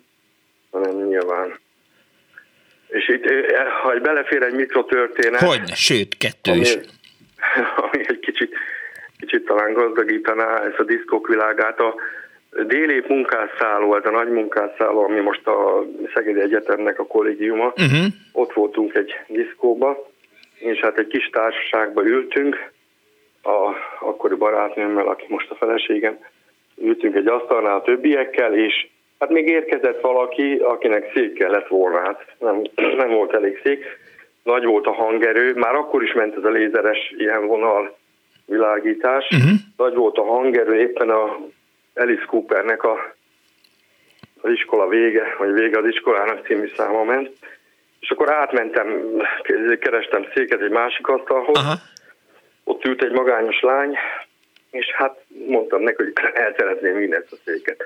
hanem 0.71 1.07
nyilván 1.07 1.59
és 2.93 3.09
itt, 3.09 3.25
ha 3.81 3.99
belefér 3.99 4.43
egy 4.43 4.53
mikrotörténet... 4.53 5.39
Hogy, 5.39 5.75
sőt, 5.75 6.17
kettő 6.17 6.51
ami, 6.51 6.59
is. 6.59 6.77
Ami 7.83 8.03
egy 8.07 8.19
kicsit, 8.19 8.55
kicsit 9.19 9.45
talán 9.45 9.73
gazdagítaná 9.73 10.63
ezt 10.63 10.79
a 10.79 10.83
diszkok 10.83 11.27
világát. 11.27 11.79
A, 11.79 11.95
déli 12.67 13.03
munkásszálló, 13.07 13.95
ez 13.95 14.05
a 14.05 14.11
nagy 14.11 14.29
munkásszálló, 14.29 15.03
ami 15.03 15.19
most 15.19 15.47
a 15.47 15.85
Szegedi 16.13 16.39
Egyetemnek 16.39 16.99
a 16.99 17.05
kollégiuma, 17.05 17.65
uh-huh. 17.65 18.05
ott 18.31 18.53
voltunk 18.53 18.95
egy 18.95 19.13
diszkóba, 19.27 20.09
és 20.59 20.79
hát 20.79 20.97
egy 20.97 21.07
kis 21.07 21.29
társaságba 21.29 22.05
ültünk, 22.05 22.71
a 23.43 23.75
akkori 23.99 24.35
barátnőmmel, 24.35 25.07
aki 25.07 25.25
most 25.27 25.49
a 25.49 25.55
feleségem, 25.55 26.17
ültünk 26.77 27.15
egy 27.15 27.27
asztalnál 27.27 27.75
a 27.75 27.81
többiekkel, 27.81 28.53
és 28.53 28.87
hát 29.19 29.29
még 29.29 29.47
érkezett 29.47 30.01
valaki, 30.01 30.55
akinek 30.55 31.11
szék 31.13 31.33
kellett 31.33 31.67
volna, 31.67 31.99
hát 31.99 32.35
nem, 32.39 32.61
nem 33.01 33.09
volt 33.09 33.33
elég 33.33 33.59
szék, 33.63 33.85
nagy 34.43 34.65
volt 34.65 34.85
a 34.85 34.93
hangerő, 34.93 35.53
már 35.53 35.75
akkor 35.75 36.03
is 36.03 36.13
ment 36.13 36.35
ez 36.35 36.43
a 36.43 36.49
lézeres 36.49 37.13
ilyen 37.17 37.47
vonal 37.47 37.97
világítás, 38.45 39.27
uh-huh. 39.31 39.51
nagy 39.77 39.93
volt 39.93 40.17
a 40.17 40.23
hangerő, 40.23 40.79
éppen 40.79 41.09
a 41.09 41.39
Alice 41.93 42.25
Coopernek 42.25 42.83
a, 42.83 43.13
az 44.41 44.51
iskola 44.51 44.87
vége, 44.87 45.35
vagy 45.37 45.53
vége 45.53 45.77
az 45.77 45.87
iskolának 45.87 46.45
című 46.45 46.71
száma 46.75 47.03
ment, 47.03 47.31
és 47.99 48.09
akkor 48.09 48.31
átmentem, 48.31 48.87
kerestem 49.79 50.27
széket 50.33 50.61
egy 50.61 50.71
másik 50.71 51.07
asztalhoz, 51.07 51.57
Aha. 51.57 51.73
ott 52.63 52.85
ült 52.85 53.03
egy 53.03 53.11
magányos 53.11 53.59
lány, 53.61 53.97
és 54.71 54.91
hát 54.91 55.23
mondtam 55.47 55.81
neki, 55.81 56.03
hogy 56.03 56.13
el 56.33 56.53
szeretném 56.57 56.95
mindent 56.95 57.27
a 57.31 57.35
széket. 57.45 57.83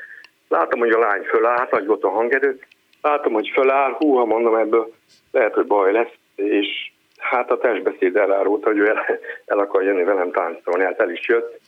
Látom, 0.48 0.80
hogy 0.80 0.92
a 0.92 1.00
lány 1.00 1.24
föláll, 1.24 1.68
nagy 1.72 1.86
volt 1.86 2.04
a 2.04 2.10
hangerő, 2.10 2.60
látom, 3.02 3.34
hogy 3.34 3.52
föláll, 3.54 3.92
húha, 3.92 4.26
mondom 4.26 4.56
ebből, 4.56 4.94
lehet, 5.32 5.54
hogy 5.54 5.66
baj 5.66 5.92
lesz, 5.92 6.14
és 6.36 6.92
hát 7.18 7.52
a 7.52 7.58
testbeszéd 7.58 8.16
elárulta, 8.16 8.68
hogy 8.68 8.78
ő 8.78 8.88
el, 8.88 9.20
el 9.46 9.60
akar 9.60 9.84
jönni 9.84 10.04
velem 10.04 10.32
táncolni, 10.32 10.84
hát 10.84 11.00
el 11.00 11.12
is 11.12 11.28
jött, 11.28 11.60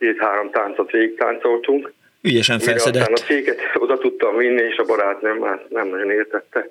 két-három 0.00 0.50
táncot 0.50 0.90
végig 0.90 1.16
táncoltunk. 1.16 1.92
Ügyesen 2.22 2.58
felszedett. 2.58 3.00
Aztán 3.00 3.14
a 3.14 3.26
céget 3.26 3.60
oda 3.84 3.98
tudtam 3.98 4.36
vinni, 4.36 4.62
és 4.62 4.76
a 4.76 4.84
barátnőm 4.84 5.36
már 5.36 5.66
nem 5.68 5.88
nagyon 5.88 6.10
értette, 6.10 6.68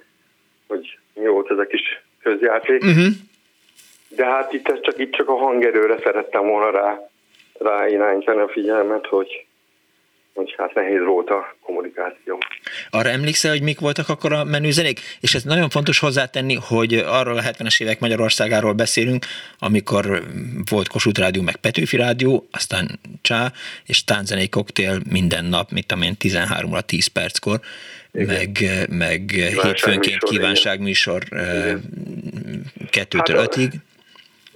hogy 0.67 0.97
mi 1.13 1.27
volt 1.27 1.51
ez 1.51 1.57
a 1.57 1.65
kis 1.65 2.01
közjáték. 2.23 2.83
Uh-huh. 2.83 3.07
De 4.07 4.25
hát 4.25 4.53
itt, 4.53 4.79
csak, 4.81 4.97
itt 4.97 5.11
csak 5.11 5.29
a 5.29 5.37
hangerőre 5.37 5.97
szerettem 6.03 6.47
volna 6.47 6.71
rá, 6.71 7.09
rá 7.59 7.87
irányítani 7.87 8.39
a 8.39 8.49
figyelmet, 8.49 9.05
hogy 9.05 9.45
hogy 10.33 10.55
hát 10.57 10.73
nehéz 10.73 11.03
volt 11.05 11.29
a 11.29 11.55
kommunikáció. 11.61 12.37
Arra 12.89 13.09
emlékszel, 13.09 13.51
hogy 13.51 13.61
mik 13.61 13.79
voltak 13.79 14.09
akkor 14.09 14.33
a 14.33 14.43
menüzenék? 14.43 14.99
És 15.21 15.33
ez 15.33 15.43
nagyon 15.43 15.69
fontos 15.69 15.99
hozzátenni, 15.99 16.57
hogy 16.69 16.93
arról 16.93 17.37
a 17.37 17.41
70-es 17.41 17.81
évek 17.81 17.99
Magyarországáról 17.99 18.73
beszélünk, 18.73 19.25
amikor 19.59 20.21
volt 20.69 20.87
Kossuth 20.87 21.19
Rádió, 21.19 21.41
meg 21.41 21.55
Petőfi 21.55 21.97
Rádió, 21.97 22.47
aztán 22.51 22.99
Csá, 23.21 23.51
és 23.85 24.03
tánczenei 24.03 24.49
koktél 24.49 24.99
minden 25.11 25.45
nap, 25.45 25.71
mit 25.71 25.87
tudom 25.87 26.03
én, 26.03 26.13
13-ra 26.19 26.81
10 26.85 27.07
perckor, 27.07 27.59
igen. 28.11 28.35
meg, 28.35 28.47
meg 28.89 29.29
hétfőnként 29.63 30.23
kívánságműsor 30.23 31.23
kettőtől 32.89 33.37
hát, 33.37 33.45
ötig. 33.45 33.71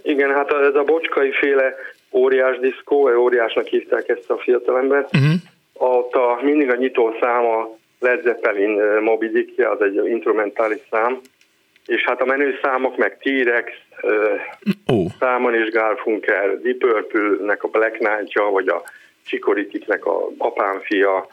Igen, 0.01 0.29
hát 0.29 0.51
ez 0.51 0.75
a 0.75 0.83
bocskai 0.83 1.31
féle 1.31 1.73
óriás 2.11 2.59
diszkó, 2.59 3.09
óriásnak 3.17 3.67
hívták 3.67 4.09
ezt 4.09 4.29
a 4.29 4.37
fiatalembert, 4.37 5.15
uh-huh 5.15 5.33
ott 5.87 6.13
a, 6.13 6.39
mindig 6.41 6.69
a 6.69 6.75
nyitó 6.75 7.17
száma 7.19 7.77
Led 7.99 8.21
Zeppelin 8.21 8.81
Moby 9.01 9.29
Dick, 9.29 9.67
az 9.67 9.81
egy 9.81 9.95
instrumentális 9.95 10.81
szám, 10.89 11.19
és 11.85 12.03
hát 12.03 12.21
a 12.21 12.25
menő 12.25 12.59
számok, 12.61 12.97
meg 12.97 13.17
T-Rex, 13.17 13.71
oh. 14.85 15.05
Simon 15.19 15.53
és 15.53 15.69
Garfunkel, 15.69 16.59
Deep 16.61 16.77
Purple-nek 16.77 17.63
a 17.63 17.67
Black 17.67 17.97
knight 17.97 18.33
vagy 18.51 18.67
a 18.67 18.83
Csikoritiknek 19.25 20.05
a 20.05 20.29
apám 20.37 20.79
fia, 20.79 21.27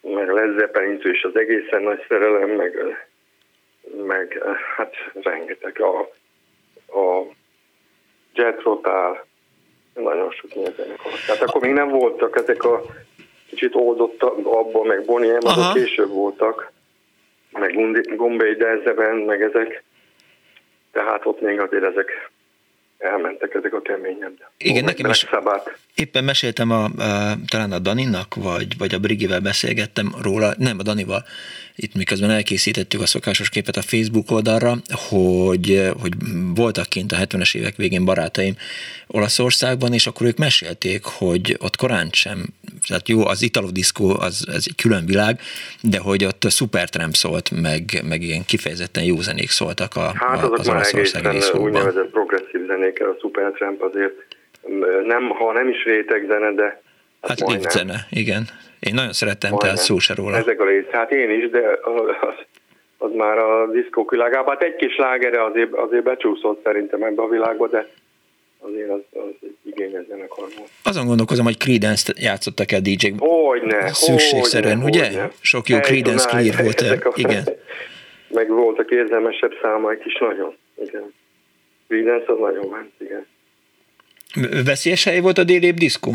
meg 0.00 0.32
Led 0.32 0.58
Zeppelin 0.58 1.00
és 1.02 1.22
az 1.22 1.36
egészen 1.36 1.82
nagy 1.82 2.04
szerelem, 2.08 2.50
meg, 2.50 2.96
meg 4.06 4.42
hát 4.76 4.94
rengeteg 5.22 5.80
a, 5.80 6.00
a 7.00 7.26
Jet 8.34 8.62
Rotal, 8.62 9.24
nagyon 9.94 10.30
sok 10.30 10.54
ilyen 10.54 10.72
zenekar. 10.76 11.12
Tehát 11.26 11.42
akkor 11.42 11.60
még 11.60 11.72
nem 11.72 11.88
voltak 11.88 12.36
ezek 12.36 12.64
a 12.64 12.82
kicsit 13.48 13.74
oldottak 13.74 14.46
abban, 14.46 14.86
meg 14.86 15.04
Bonnie 15.04 15.32
M, 15.32 15.46
azok 15.46 15.72
később 15.72 16.08
voltak, 16.08 16.72
meg 17.52 18.16
Gombay 18.16 18.54
Dezeben, 18.54 19.16
meg 19.16 19.42
ezek. 19.42 19.82
Tehát 20.92 21.26
ott 21.26 21.40
még 21.40 21.60
azért 21.60 21.84
ezek 21.84 22.30
elmentek 22.98 23.54
ezek 23.54 23.74
a 23.74 23.80
keményebb. 23.80 24.48
Igen, 24.58 24.84
nekem 24.84 25.10
is 25.10 25.26
szabát. 25.30 25.78
Éppen 25.96 26.24
meséltem 26.24 26.70
a, 26.70 26.84
a, 26.84 27.38
talán 27.46 27.72
a 27.72 27.78
Daninak, 27.78 28.34
vagy, 28.34 28.78
vagy 28.78 28.94
a 28.94 28.98
Brigivel 28.98 29.40
beszélgettem 29.40 30.14
róla, 30.22 30.54
nem 30.58 30.78
a 30.78 30.82
Danival, 30.82 31.24
itt 31.76 31.94
miközben 31.94 32.30
elkészítettük 32.30 33.00
a 33.00 33.06
szokásos 33.06 33.48
képet 33.48 33.76
a 33.76 33.82
Facebook 33.82 34.30
oldalra, 34.30 34.76
hogy, 35.08 35.90
hogy 36.00 36.12
voltak 36.54 36.88
kint 36.88 37.12
a 37.12 37.16
70-es 37.16 37.56
évek 37.56 37.76
végén 37.76 38.04
barátaim 38.04 38.54
Olaszországban, 39.06 39.92
és 39.92 40.06
akkor 40.06 40.26
ők 40.26 40.36
mesélték, 40.36 41.04
hogy 41.04 41.56
ott 41.58 41.76
korán 41.76 42.08
sem, 42.12 42.46
tehát 42.86 43.08
jó, 43.08 43.26
az 43.26 43.42
Italo 43.42 43.70
Disco 43.70 44.04
az, 44.04 44.44
az 44.48 44.64
egy 44.68 44.74
külön 44.82 45.06
világ, 45.06 45.40
de 45.82 45.98
hogy 45.98 46.24
ott 46.24 46.50
Supertramp 46.50 47.14
szólt, 47.14 47.50
meg, 47.50 48.02
meg 48.08 48.22
ilyen 48.22 48.44
kifejezetten 48.44 49.04
jó 49.04 49.20
zenék 49.20 49.50
szóltak 49.50 49.96
a, 49.96 50.12
hát, 50.14 50.42
a, 50.42 50.50
az 50.50 50.68
olaszországi 50.68 51.38
úgynevezett 51.58 52.10
progresszív 52.10 52.66
zenék, 52.66 53.00
a 53.00 53.16
Supertramp 53.20 53.82
azért 53.82 54.25
nem, 55.06 55.28
ha 55.28 55.52
nem 55.52 55.68
is 55.68 55.84
réteg 55.84 56.24
zene, 56.28 56.52
de 56.52 56.82
Hát, 57.22 57.50
hát 57.50 57.70
zene, 57.70 57.94
igen. 58.10 58.42
Én 58.80 58.94
nagyon 58.94 59.12
szerettem, 59.12 59.50
Majdnem. 59.50 59.70
tehát 59.72 59.86
szó 59.86 59.98
se 59.98 60.14
róla. 60.14 60.36
Ezek 60.36 60.60
a 60.60 60.64
rész, 60.64 60.84
hát 60.90 61.12
én 61.12 61.30
is, 61.30 61.50
de 61.50 61.78
az, 61.82 62.34
az 62.98 63.10
már 63.14 63.38
a 63.38 63.70
diszkók 63.70 64.10
világában. 64.10 64.54
Hát 64.54 64.62
egy 64.62 64.76
kis 64.76 64.96
lágere 64.96 65.44
azért, 65.44 65.72
azért 65.74 66.02
becsúszott 66.02 66.62
szerintem 66.64 67.02
ebbe 67.02 67.22
a 67.22 67.28
világba, 67.28 67.68
de 67.68 67.88
azért 68.58 68.90
az, 68.90 69.00
az 69.12 69.48
igényes 69.64 70.06
zenekar 70.08 70.46
volt. 70.56 70.70
Azon 70.84 71.06
gondolkozom, 71.06 71.44
hogy 71.44 71.56
Creedence-t 71.56 72.18
játszottak 72.18 72.72
el 72.72 72.80
DJ-k. 72.80 73.14
Hogyne, 73.18 73.92
Szükségszerűen, 73.92 74.80
hogyne, 74.80 74.98
ugye? 74.98 75.06
Hogyne. 75.06 75.30
Sok 75.40 75.68
jó 75.68 75.78
Creedence 75.78 76.28
Clear 76.28 76.62
volt 76.62 76.80
el. 76.80 77.12
Igen. 77.14 77.42
Meg 78.28 78.48
voltak 78.48 78.90
érzelmesebb 78.90 79.52
számaik 79.62 80.04
is 80.04 80.18
nagyon. 80.18 80.56
Igen. 80.82 81.12
Creedence 81.88 82.32
az 82.32 82.38
nagyon 82.38 82.68
ment, 82.68 82.92
igen. 82.98 83.26
Veszélyes 84.64 85.04
hely 85.04 85.20
volt 85.20 85.38
a 85.38 85.44
délébb 85.44 85.76
diszkó? 85.76 86.12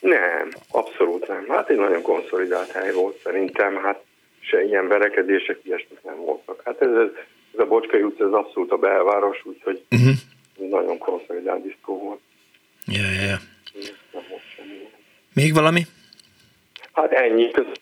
Nem, 0.00 0.48
abszolút 0.70 1.28
nem. 1.28 1.44
Hát 1.48 1.70
egy 1.70 1.76
nagyon 1.76 2.02
konszolidált 2.02 2.70
hely 2.70 2.92
volt 2.92 3.20
szerintem, 3.22 3.76
hát 3.82 4.02
se 4.40 4.62
ilyen 4.64 4.88
verekedések, 4.88 5.58
ilyesmik 5.62 5.98
nem 6.02 6.16
voltak. 6.16 6.62
Hát 6.64 6.82
ez, 6.82 6.88
ez, 6.88 7.60
a 7.60 7.64
Bocskai 7.64 8.02
utca, 8.02 8.24
ez 8.24 8.32
abszolút 8.32 8.70
a 8.70 8.76
belváros, 8.76 9.40
úgyhogy 9.44 9.84
uh-huh. 9.90 10.14
nagyon 10.70 10.98
konszolidált 10.98 11.62
diszkó 11.62 11.98
volt. 11.98 12.20
Ja, 12.86 13.02
ja, 13.02 13.22
ja. 13.22 13.38
Még 15.32 15.54
valami? 15.54 15.86
Hát 16.92 17.12
ennyi. 17.12 17.50
Köszönöm. 17.50 17.74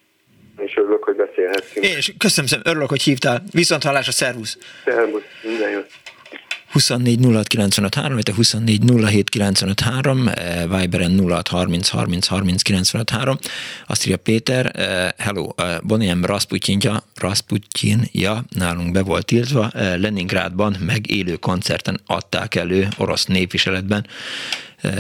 És 0.58 0.76
örülök, 0.76 1.04
hogy 1.04 1.16
beszélhetünk. 1.16 1.86
Én 1.86 1.96
is 1.96 2.14
köszönöm, 2.18 2.60
örülök, 2.64 2.88
hogy 2.88 3.02
hívtál. 3.02 3.42
Viszont 3.52 3.82
hallásra, 3.82 4.12
szervusz! 4.12 4.58
Szervusz, 4.84 5.22
minden 5.42 5.70
jött. 5.70 5.90
24 6.72 7.18
06 7.20 7.46
95 7.48 7.94
3, 7.94 8.14
vagy 8.14 8.28
24 8.28 8.80
07 9.06 9.28
95 9.28 9.80
3, 9.80 10.28
Viberen 10.68 11.28
06 11.28 11.48
30 11.48 11.88
30 11.88 12.26
30 12.26 12.62
95 12.62 13.10
3. 13.10 13.36
Azt 13.86 14.04
írja 14.04 14.16
Péter, 14.16 14.72
eh, 14.74 15.08
hello, 15.18 15.48
eh, 15.56 15.76
Boniem 15.82 16.24
Rasputinja, 16.24 17.02
Rasputinja 17.14 18.42
nálunk 18.58 18.92
be 18.92 19.02
volt 19.02 19.26
tiltva, 19.26 19.70
eh, 19.70 19.96
Leningrádban 19.96 20.76
meg 20.86 21.10
élő 21.10 21.34
koncerten 21.34 22.00
adták 22.06 22.54
elő 22.54 22.88
orosz 22.98 23.26
népviseletben, 23.26 24.06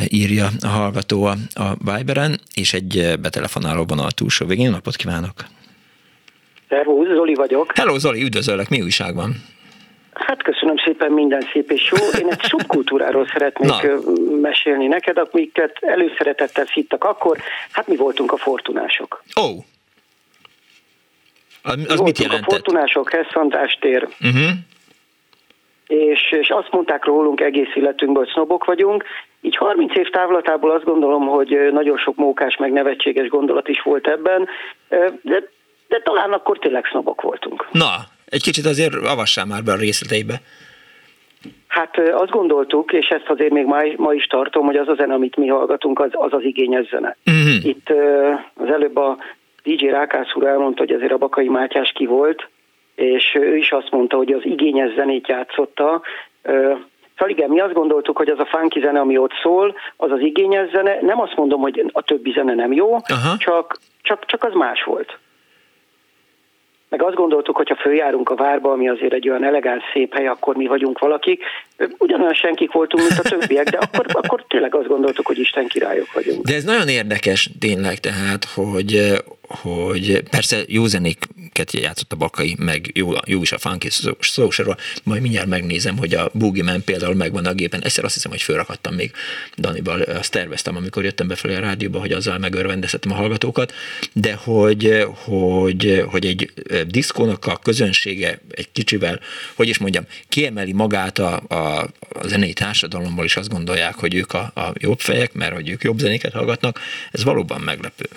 írja 0.08 0.48
a 0.60 0.66
hallgató 0.66 1.24
a, 1.24 1.36
a 1.54 1.94
Viberen, 1.96 2.40
és 2.54 2.72
egy 2.72 3.18
betelefonáló 3.20 3.84
vonal 3.84 4.10
túlsó 4.10 4.46
végén. 4.46 4.70
Napot 4.70 4.96
kívánok! 4.96 5.32
Szervusz, 6.68 7.06
Zoli 7.16 7.34
vagyok. 7.34 7.72
Hello 7.74 7.98
Zoli, 7.98 8.22
üdvözöllek, 8.22 8.68
mi 8.68 8.80
újság 8.80 9.14
van? 9.14 9.36
Hát 10.14 10.42
köszönöm 10.42 10.76
szépen, 10.84 11.12
minden 11.12 11.40
szép 11.52 11.70
és 11.70 11.90
jó. 11.90 12.20
Én 12.20 12.28
egy 12.28 12.42
szubkultúráról 12.42 13.26
szeretnék 13.32 13.70
Na. 13.70 14.00
mesélni 14.40 14.86
neked, 14.86 15.18
amiket 15.18 15.78
előszeretettel 15.80 16.64
hittak 16.72 17.04
akkor. 17.04 17.38
Hát 17.70 17.86
mi 17.86 17.96
voltunk 17.96 18.32
a 18.32 18.36
fortunások. 18.36 19.22
Ó. 19.40 19.44
Oh. 19.44 19.56
Az, 21.62 21.78
az 21.88 22.00
mit 22.00 22.18
jelentett? 22.18 22.48
a 22.48 22.50
fortunások, 22.50 23.10
Hesszantástér. 23.10 24.08
Uh-huh. 24.20 24.50
És, 25.86 26.32
és 26.32 26.48
azt 26.48 26.70
mondták 26.70 27.04
rólunk 27.04 27.40
egész 27.40 27.74
életünkből, 27.74 28.24
hogy 28.24 28.32
sznobok 28.32 28.64
vagyunk. 28.64 29.04
Így 29.40 29.56
30 29.56 29.96
év 29.96 30.10
távlatából 30.10 30.70
azt 30.70 30.84
gondolom, 30.84 31.26
hogy 31.26 31.68
nagyon 31.72 31.98
sok 31.98 32.16
mókás, 32.16 32.56
meg 32.56 32.72
nevetséges 32.72 33.28
gondolat 33.28 33.68
is 33.68 33.82
volt 33.82 34.06
ebben, 34.08 34.48
de, 35.22 35.42
de 35.88 36.00
talán 36.04 36.32
akkor 36.32 36.58
tényleg 36.58 36.86
sznobok 36.86 37.20
voltunk. 37.20 37.68
Na, 37.70 37.94
egy 38.32 38.42
kicsit 38.42 38.66
azért 38.66 38.94
avassál 38.94 39.46
már 39.46 39.62
be 39.62 39.72
a 39.72 39.76
részleteibe. 39.76 40.40
Hát 41.66 41.98
azt 41.98 42.30
gondoltuk, 42.30 42.92
és 42.92 43.08
ezt 43.08 43.28
azért 43.28 43.52
még 43.52 43.64
ma, 43.64 43.78
ma 43.96 44.12
is 44.12 44.26
tartom, 44.26 44.66
hogy 44.66 44.76
az 44.76 44.88
a 44.88 44.94
zene, 44.94 45.14
amit 45.14 45.36
mi 45.36 45.46
hallgatunk, 45.46 46.00
az 46.00 46.10
az, 46.12 46.32
az 46.32 46.42
igényes 46.42 46.88
zene. 46.88 47.16
Uh-huh. 47.26 47.64
Itt 47.64 47.90
az 48.54 48.70
előbb 48.70 48.96
a 48.96 49.16
DJ 49.62 49.86
Rákász 49.86 50.34
úr 50.34 50.46
elmondta, 50.46 50.82
hogy 50.82 50.92
azért 50.92 51.12
a 51.12 51.16
Bakai 51.16 51.48
Mátyás 51.48 51.92
ki 51.94 52.06
volt, 52.06 52.48
és 52.94 53.34
ő 53.40 53.56
is 53.56 53.72
azt 53.72 53.90
mondta, 53.90 54.16
hogy 54.16 54.32
az 54.32 54.44
igényes 54.44 54.94
zenét 54.94 55.28
játszotta. 55.28 56.02
Szóval 56.42 57.28
igen, 57.36 57.50
mi 57.50 57.60
azt 57.60 57.72
gondoltuk, 57.72 58.16
hogy 58.16 58.28
az 58.28 58.38
a 58.38 58.46
funky 58.46 58.80
zene, 58.80 59.00
ami 59.00 59.18
ott 59.18 59.32
szól, 59.42 59.74
az 59.96 60.10
az 60.10 60.20
igényes 60.20 60.70
zene. 60.70 60.98
Nem 61.00 61.20
azt 61.20 61.36
mondom, 61.36 61.60
hogy 61.60 61.90
a 61.92 62.02
többi 62.02 62.32
zene 62.32 62.54
nem 62.54 62.72
jó, 62.72 62.94
uh-huh. 62.94 63.36
csak, 63.38 63.78
csak, 64.02 64.24
csak 64.26 64.44
az 64.44 64.52
más 64.54 64.84
volt 64.84 65.18
meg 66.92 67.02
azt 67.02 67.14
gondoltuk, 67.14 67.56
hogy 67.56 67.68
ha 67.68 67.76
följárunk 67.76 68.30
a 68.30 68.34
várba, 68.34 68.72
ami 68.72 68.88
azért 68.88 69.12
egy 69.12 69.28
olyan 69.28 69.44
elegáns, 69.44 69.82
szép 69.92 70.14
hely, 70.14 70.26
akkor 70.26 70.56
mi 70.56 70.66
vagyunk 70.66 70.98
valakik. 70.98 71.42
Ugyanolyan 71.98 72.34
senkik 72.34 72.72
voltunk, 72.72 73.08
mint 73.08 73.20
a 73.24 73.28
többiek, 73.28 73.70
de 73.70 73.78
akkor, 73.78 74.06
akkor 74.12 74.44
tényleg 74.48 74.74
azt 74.74 74.86
gondoltuk, 74.86 75.26
hogy 75.26 75.38
Isten 75.38 75.66
királyok 75.66 76.12
vagyunk. 76.12 76.46
De 76.46 76.54
ez 76.54 76.64
nagyon 76.64 76.88
érdekes 76.88 77.50
tényleg, 77.58 77.98
tehát, 77.98 78.44
hogy, 78.44 79.12
hogy 79.54 80.22
persze 80.30 80.62
jó 80.66 80.86
zenéket 80.86 81.72
játszott 81.72 82.12
a 82.12 82.16
Bakai, 82.16 82.56
meg 82.58 82.90
jó, 82.94 83.12
jó 83.26 83.42
is 83.42 83.52
a 83.52 83.58
funky 83.58 83.88
szósorról, 84.20 84.76
majd 85.02 85.22
mindjárt 85.22 85.48
megnézem, 85.48 85.96
hogy 85.96 86.14
a 86.14 86.30
Man 86.32 86.84
például 86.84 87.14
megvan 87.14 87.46
a 87.46 87.52
gépen. 87.52 87.82
Egyszer 87.82 88.04
azt 88.04 88.14
hiszem, 88.14 88.30
hogy 88.30 88.42
fölrakadtam 88.42 88.94
még 88.94 89.12
Danival, 89.56 90.00
azt 90.00 90.30
terveztem, 90.30 90.76
amikor 90.76 91.04
jöttem 91.04 91.28
befelé 91.28 91.54
a 91.54 91.60
rádióba, 91.60 92.00
hogy 92.00 92.12
azzal 92.12 92.38
megörvendezhetem 92.38 93.12
a 93.12 93.14
hallgatókat, 93.14 93.72
de 94.12 94.34
hogy, 94.34 95.06
hogy, 95.14 96.04
hogy 96.06 96.26
egy 96.26 96.52
diszkónak 96.86 97.46
a 97.46 97.56
közönsége 97.56 98.40
egy 98.50 98.72
kicsivel, 98.72 99.20
hogy 99.54 99.68
is 99.68 99.78
mondjam, 99.78 100.04
kiemeli 100.28 100.72
magát 100.72 101.18
a, 101.18 101.42
a, 101.48 101.80
a 102.08 102.26
zenei 102.26 102.52
társadalomból, 102.52 103.24
és 103.24 103.36
azt 103.36 103.48
gondolják, 103.48 103.94
hogy 103.94 104.14
ők 104.14 104.32
a, 104.32 104.52
a 104.54 104.72
jobb 104.74 105.00
fejek, 105.00 105.32
mert 105.32 105.54
hogy 105.54 105.68
ők 105.68 105.82
jobb 105.82 105.98
zenéket 105.98 106.32
hallgatnak, 106.32 106.80
ez 107.10 107.24
valóban 107.24 107.60
meglepő. 107.60 108.08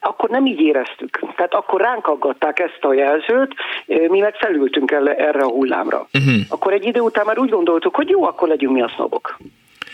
Akkor 0.00 0.28
nem 0.30 0.46
így 0.46 0.60
éreztük. 0.60 1.20
Tehát 1.36 1.54
akkor 1.54 1.80
ránk 1.80 2.06
aggatták 2.06 2.58
ezt 2.58 2.78
a 2.80 2.92
jelzőt, 2.92 3.54
mi 3.86 4.18
meg 4.18 4.34
felültünk 4.34 4.90
erre 4.90 5.40
a 5.40 5.50
hullámra. 5.50 6.08
Uh-huh. 6.14 6.40
Akkor 6.48 6.72
egy 6.72 6.84
idő 6.84 7.00
után 7.00 7.26
már 7.26 7.38
úgy 7.38 7.50
gondoltuk, 7.50 7.96
hogy 7.96 8.08
jó, 8.08 8.24
akkor 8.24 8.48
legyünk 8.48 8.72
mi 8.72 8.82
a 8.82 8.92
sznobok. 8.94 9.38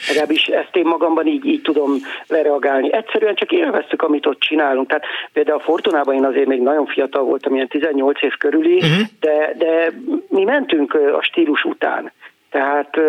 Legalábbis 0.09 0.47
ezt 0.47 0.77
én 0.77 0.87
magamban 0.87 1.27
így, 1.27 1.45
így 1.45 1.63
tudom 1.63 1.97
lereagálni. 2.27 2.93
Egyszerűen 2.93 3.35
csak 3.35 3.53
élveztük, 3.53 4.03
amit 4.03 4.27
ott 4.27 4.41
csinálunk. 4.41 4.89
Tehát 4.89 5.05
például 5.33 5.59
a 5.59 5.63
Fortunában 5.63 6.15
én 6.15 6.25
azért 6.25 6.47
még 6.47 6.61
nagyon 6.61 6.87
fiatal 6.87 7.23
voltam, 7.23 7.55
ilyen 7.55 7.69
18 7.69 8.23
év 8.23 8.37
körüli, 8.37 8.77
uh-huh. 8.77 9.07
de, 9.21 9.55
de 9.59 9.93
mi 10.29 10.45
mentünk 10.45 10.95
a 10.95 11.23
stílus 11.23 11.65
után. 11.65 12.13
Tehát 12.51 13.01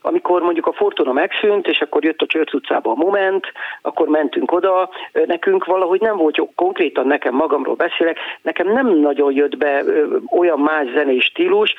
amikor 0.00 0.42
mondjuk 0.42 0.66
a 0.66 0.72
Fortuna 0.72 1.12
megszűnt, 1.12 1.66
és 1.66 1.80
akkor 1.80 2.04
jött 2.04 2.20
a 2.20 2.26
Csörc 2.26 2.54
utcába 2.54 2.90
a 2.90 2.94
Moment, 2.94 3.46
akkor 3.82 4.08
mentünk 4.08 4.52
oda, 4.52 4.90
nekünk 5.26 5.64
valahogy 5.64 6.00
nem 6.00 6.16
volt 6.16 6.36
jó, 6.36 6.52
konkrétan 6.54 7.06
nekem 7.06 7.34
magamról 7.34 7.74
beszélek, 7.74 8.18
nekem 8.42 8.72
nem 8.72 8.98
nagyon 8.98 9.32
jött 9.32 9.56
be 9.56 9.84
olyan 10.30 10.58
más 10.58 10.86
zenés 10.94 11.24
stílus, 11.24 11.74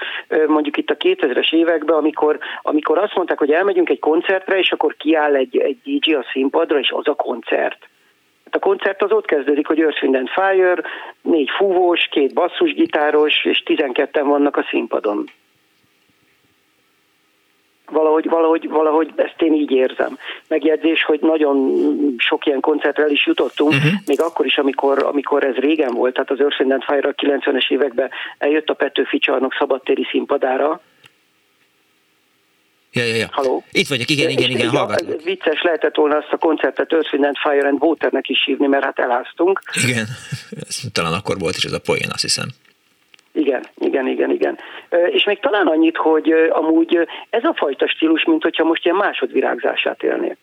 mondjuk 0.48 0.78
itt 0.78 0.90
a 0.90 0.98
2000-es 0.98 1.54
években, 1.54 1.96
amikor, 1.96 2.40
amikor 2.62 2.98
azt 2.98 3.16
mondták, 3.16 3.38
hogy 3.38 3.52
elmegyünk 3.52 3.90
egy 3.90 4.00
koncertre, 4.00 4.58
és 4.58 4.72
akkor 4.72 4.96
kiáll 4.96 5.36
egy, 5.36 5.58
egy 5.58 5.78
DJ 5.84 6.14
a 6.14 6.26
színpadra, 6.32 6.80
és 6.80 6.92
az 6.92 7.08
a 7.08 7.14
koncert. 7.14 7.88
Tehát 8.44 8.56
a 8.56 8.60
koncert 8.60 9.04
az 9.04 9.12
ott 9.12 9.26
kezdődik, 9.26 9.68
hogy 9.68 9.80
Earth, 9.80 10.04
Wind 10.04 10.16
and 10.16 10.30
Fire, 10.30 10.82
négy 11.22 11.50
fúvós, 11.58 12.08
két 12.12 12.34
basszusgitáros, 12.34 13.46
és 13.46 13.64
12 13.64 14.24
vannak 14.24 14.58
a 14.58 14.66
színpadon. 14.70 15.30
Valahogy, 17.92 18.30
valahogy, 18.30 18.70
valahogy 18.70 19.12
ezt 19.16 19.42
én 19.42 19.54
így 19.54 19.72
érzem. 19.72 20.18
Megjegyzés, 20.48 21.04
hogy 21.04 21.20
nagyon 21.22 21.74
sok 22.18 22.46
ilyen 22.46 22.60
koncertre 22.60 23.08
is 23.08 23.26
jutottunk, 23.26 23.74
uh-huh. 23.74 23.92
még 24.06 24.22
akkor 24.22 24.46
is, 24.46 24.58
amikor, 24.58 25.04
amikor 25.04 25.44
ez 25.44 25.56
régen 25.56 25.94
volt, 25.94 26.14
tehát 26.14 26.32
az 26.32 26.40
Earth, 26.40 26.62
Wind 26.62 26.84
Fire 26.84 27.08
a 27.08 27.14
90-es 27.14 27.72
években 27.72 28.10
eljött 28.38 28.70
a 28.70 28.74
Petőfi 28.74 29.18
csarnok 29.20 29.56
szabadtéri 29.60 30.08
színpadára, 30.12 30.82
Ja, 32.96 33.04
ja, 33.04 33.16
ja. 33.16 33.28
Haló? 33.32 33.64
Itt 33.72 33.88
vagyok, 33.88 34.10
igen, 34.10 34.30
igen, 34.30 34.50
igen, 34.50 34.70
hallgatlak. 34.70 35.22
Vicces 35.22 35.62
lehetett 35.62 35.96
volna 35.96 36.16
azt 36.16 36.32
a 36.32 36.38
koncertet 36.38 36.92
Earth, 36.92 37.14
Wind 37.14 37.26
and 37.26 37.38
Fire 37.38 37.68
and 37.68 37.84
Waternek 37.84 38.30
is 38.30 38.44
hívni, 38.46 38.68
mert 38.68 38.84
hát 38.84 39.00
elháztunk. 39.00 39.62
Igen, 39.88 40.06
ez, 40.68 40.82
talán 40.92 41.14
akkor 41.14 41.40
volt 41.40 41.56
is 41.56 41.64
ez 41.64 41.72
a 41.72 41.80
poén, 41.80 42.10
azt 42.12 42.22
hiszem. 42.22 42.48
Igen, 43.36 43.64
igen, 43.78 44.08
igen, 44.08 44.32
igen. 44.32 44.58
És 45.10 45.24
még 45.24 45.40
talán 45.40 45.68
annyit, 45.68 45.98
hogy 45.98 46.32
amúgy 46.50 47.08
ez 47.30 47.44
a 47.44 47.54
fajta 47.56 47.88
stílus, 47.88 48.26
mint 48.26 48.44
hogyha 48.44 48.64
most 48.64 48.86
ilyen 48.86 48.98
másodvirágzását 48.98 50.04
élnék. 50.04 50.38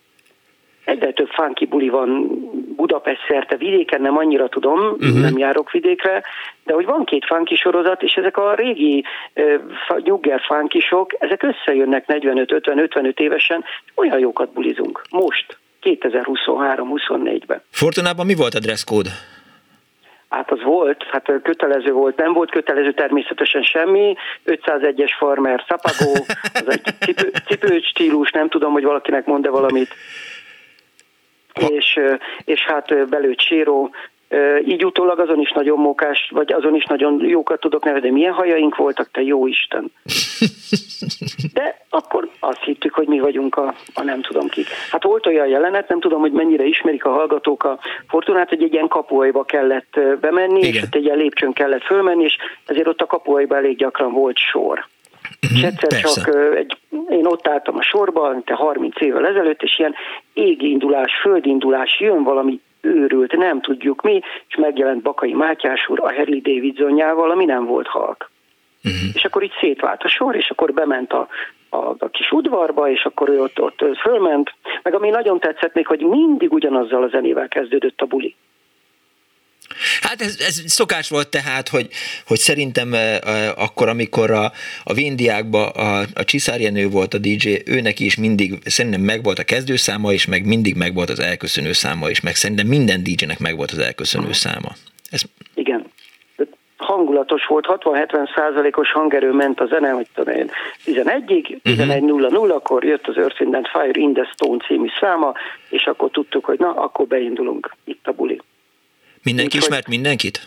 Egyre 0.84 1.12
több 1.12 1.28
funky 1.28 1.66
buli 1.66 1.88
van 1.88 2.28
Budapest 2.76 3.20
szerte, 3.28 3.56
vidéken 3.56 4.00
nem 4.00 4.16
annyira 4.16 4.48
tudom, 4.48 4.78
uh-huh. 4.78 5.20
nem 5.20 5.38
járok 5.38 5.70
vidékre, 5.70 6.22
de 6.64 6.74
hogy 6.74 6.84
van 6.84 7.04
két 7.04 7.24
funky 7.24 7.54
sorozat, 7.54 8.02
és 8.02 8.12
ezek 8.12 8.36
a 8.36 8.54
régi 8.54 9.04
uh, 9.34 9.98
nyugger 9.98 10.40
funkisok, 10.40 11.14
ezek 11.18 11.42
összejönnek 11.42 12.04
45-50-55 12.08 13.18
évesen, 13.18 13.64
olyan 13.94 14.18
jókat 14.18 14.52
bulizunk. 14.52 15.02
Most, 15.10 15.58
2023-24-ben. 15.82 17.62
Fortunában 17.70 18.26
mi 18.26 18.34
volt 18.34 18.54
a 18.54 18.58
dress 18.58 18.84
code? 18.84 19.10
Hát 20.32 20.50
az 20.50 20.62
volt, 20.62 21.02
hát 21.10 21.32
kötelező 21.42 21.92
volt, 21.92 22.16
nem 22.16 22.32
volt 22.32 22.50
kötelező 22.50 22.92
természetesen 22.92 23.62
semmi, 23.62 24.16
501-es 24.46 25.10
farmer 25.18 25.64
szapagó, 25.68 26.12
az 26.54 26.68
egy 26.68 26.82
cipő, 27.00 27.30
cipő 27.46 27.80
stílus, 27.80 28.30
nem 28.30 28.48
tudom, 28.48 28.72
hogy 28.72 28.84
valakinek 28.84 29.26
mond-e 29.26 29.50
valamit. 29.50 29.94
És, 31.68 32.00
és 32.44 32.60
hát 32.60 33.08
belőtt 33.08 33.40
síró, 33.40 33.90
így 34.66 34.84
utólag 34.84 35.18
azon 35.18 35.40
is 35.40 35.52
nagyon 35.52 35.78
mókás, 35.78 36.30
vagy 36.34 36.52
azon 36.52 36.74
is 36.74 36.84
nagyon 36.84 37.24
jókat 37.24 37.60
tudok 37.60 37.84
nevezni, 37.84 38.10
milyen 38.10 38.32
hajaink 38.32 38.76
voltak, 38.76 39.10
te 39.10 39.22
jó 39.22 39.46
Isten. 39.46 39.92
De 41.54 41.84
akkor 41.90 42.28
azt 42.40 42.62
hittük, 42.64 42.94
hogy 42.94 43.06
mi 43.06 43.20
vagyunk 43.20 43.56
a, 43.56 43.74
a 43.94 44.02
nem 44.02 44.20
tudom 44.20 44.48
kik. 44.48 44.66
Hát 44.90 45.02
volt 45.02 45.26
olyan 45.26 45.46
jelenet, 45.46 45.88
nem 45.88 46.00
tudom, 46.00 46.20
hogy 46.20 46.32
mennyire 46.32 46.64
ismerik 46.64 47.04
a 47.04 47.10
hallgatók 47.10 47.64
a 47.64 47.78
Fortunát, 48.08 48.48
hogy 48.48 48.62
egy 48.62 48.72
ilyen 48.72 48.88
kapuajba 48.88 49.44
kellett 49.44 50.00
bemenni, 50.20 50.58
Igen. 50.58 50.72
és 50.72 50.82
ott 50.82 50.94
egy 50.94 51.04
ilyen 51.04 51.16
lépcsőn 51.16 51.52
kellett 51.52 51.82
fölmenni, 51.82 52.24
és 52.24 52.36
ezért 52.66 52.86
ott 52.86 53.00
a 53.00 53.06
kapuajba 53.06 53.56
elég 53.56 53.76
gyakran 53.76 54.12
volt 54.12 54.36
sor. 54.36 54.86
Uh-huh, 55.42 55.58
és 55.58 55.64
egyszer 55.64 55.88
persze. 55.88 56.20
csak 56.20 56.34
egy, 56.56 56.76
én 57.08 57.26
ott 57.26 57.48
álltam 57.48 57.76
a 57.76 57.82
sorban, 57.82 58.44
te 58.44 58.54
30 58.54 59.00
évvel 59.00 59.26
ezelőtt, 59.26 59.62
és 59.62 59.78
ilyen 59.78 59.94
égindulás, 60.34 61.12
földindulás, 61.20 62.00
jön 62.00 62.22
valami 62.22 62.60
őrült, 62.82 63.36
nem 63.36 63.60
tudjuk 63.60 64.02
mi, 64.02 64.20
és 64.48 64.56
megjelent 64.56 65.02
Bakai 65.02 65.32
Mátyás 65.32 65.88
úr 65.88 66.00
a 66.00 66.14
Harley 66.14 66.40
Davidsonjával, 66.40 67.30
ami 67.30 67.44
nem 67.44 67.64
volt 67.64 67.86
halk. 67.86 68.30
Uh-huh. 68.84 69.10
És 69.14 69.24
akkor 69.24 69.42
így 69.42 69.56
szétvált 69.60 70.02
a 70.02 70.08
sor, 70.08 70.36
és 70.36 70.50
akkor 70.50 70.72
bement 70.72 71.12
a, 71.12 71.28
a, 71.70 71.94
a 71.98 72.08
kis 72.10 72.30
udvarba, 72.30 72.90
és 72.90 73.04
akkor 73.04 73.28
ő 73.28 73.40
ott, 73.40 73.60
ott 73.60 73.84
fölment. 74.00 74.54
Meg 74.82 74.94
ami 74.94 75.10
nagyon 75.10 75.40
tetszett 75.40 75.74
még, 75.74 75.86
hogy 75.86 76.00
mindig 76.00 76.52
ugyanazzal 76.52 77.02
a 77.02 77.08
zenével 77.08 77.48
kezdődött 77.48 78.00
a 78.00 78.06
buli. 78.06 78.34
Hát 80.00 80.20
ez, 80.20 80.36
ez 80.46 80.62
szokás 80.66 81.08
volt 81.08 81.28
tehát, 81.28 81.68
hogy, 81.68 81.88
hogy 82.26 82.38
szerintem 82.38 82.94
akkor, 83.56 83.88
amikor 83.88 84.30
a, 84.30 84.52
a 84.84 84.92
Vindiákban 84.92 85.68
a, 85.68 85.98
a 86.14 86.24
Csiszárjenő 86.24 86.88
volt 86.88 87.14
a 87.14 87.18
DJ, 87.18 87.62
őnek 87.66 88.00
is 88.00 88.16
mindig, 88.16 88.58
szerintem 88.64 89.00
megvolt 89.00 89.38
a 89.38 89.44
kezdőszáma 89.44 90.12
is, 90.12 90.26
meg 90.26 90.46
mindig 90.46 90.76
megvolt 90.76 91.10
az 91.10 91.20
elköszönő 91.20 91.72
száma 91.72 92.10
is, 92.10 92.20
meg 92.20 92.34
szerintem 92.34 92.66
minden 92.66 93.02
DJ-nek 93.02 93.38
megvolt 93.38 93.70
az 93.70 93.78
elköszönő 93.78 94.32
száma. 94.32 94.72
Ez... 95.10 95.22
Igen 95.54 95.90
hangulatos 96.82 97.46
volt, 97.46 97.66
60-70 97.68 98.34
százalékos 98.34 98.92
hangerő 98.92 99.32
ment 99.32 99.60
a 99.60 99.66
zene, 99.66 99.90
hogy 99.90 100.06
tudom 100.14 100.34
én, 100.34 100.50
11-ig, 100.86 101.58
11.00, 101.64 102.54
akkor 102.54 102.84
jött 102.84 103.06
az 103.06 103.16
Earth 103.16 103.42
and 103.42 103.68
Fire 103.68 104.00
in 104.00 104.12
the 104.12 104.24
Stone 104.32 104.64
című 104.66 104.88
száma, 105.00 105.32
és 105.68 105.86
akkor 105.86 106.10
tudtuk, 106.10 106.44
hogy 106.44 106.58
na, 106.58 106.74
akkor 106.74 107.06
beindulunk 107.06 107.74
itt 107.84 108.06
a 108.06 108.12
buli. 108.12 108.40
Mindenki 109.22 109.56
Úgy, 109.56 109.62
ismert 109.62 109.88
mindenkit? 109.88 110.40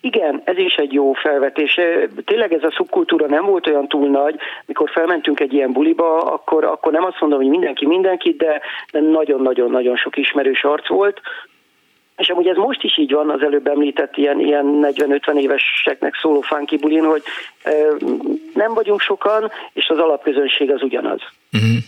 Igen, 0.00 0.42
ez 0.44 0.58
is 0.58 0.74
egy 0.74 0.92
jó 0.92 1.12
felvetés. 1.12 1.80
Tényleg 2.24 2.52
ez 2.52 2.62
a 2.62 2.72
szubkultúra 2.76 3.26
nem 3.26 3.44
volt 3.44 3.66
olyan 3.66 3.88
túl 3.88 4.08
nagy, 4.08 4.36
mikor 4.66 4.90
felmentünk 4.90 5.40
egy 5.40 5.52
ilyen 5.52 5.72
buliba, 5.72 6.18
akkor, 6.18 6.64
akkor 6.64 6.92
nem 6.92 7.04
azt 7.04 7.20
mondom, 7.20 7.38
hogy 7.38 7.48
mindenki 7.48 7.86
mindenkit, 7.86 8.36
de 8.36 8.60
nagyon-nagyon-nagyon 9.00 9.96
sok 9.96 10.16
ismerős 10.16 10.64
arc 10.64 10.88
volt. 10.88 11.20
És 12.16 12.28
amúgy 12.28 12.46
ez 12.46 12.56
most 12.56 12.82
is 12.82 12.98
így 12.98 13.12
van, 13.12 13.30
az 13.30 13.42
előbb 13.42 13.66
említett 13.66 14.16
ilyen, 14.16 14.40
ilyen 14.40 14.66
40-50 14.82 15.40
éveseknek 15.40 16.14
szóló 16.14 16.40
funky 16.40 16.76
bulin, 16.76 17.04
hogy 17.04 17.22
e, 17.62 17.72
nem 18.54 18.74
vagyunk 18.74 19.00
sokan, 19.00 19.50
és 19.72 19.88
az 19.88 19.98
alapközönség 19.98 20.70
az 20.70 20.82
ugyanaz. 20.82 21.20
Uh-huh. 21.52 21.78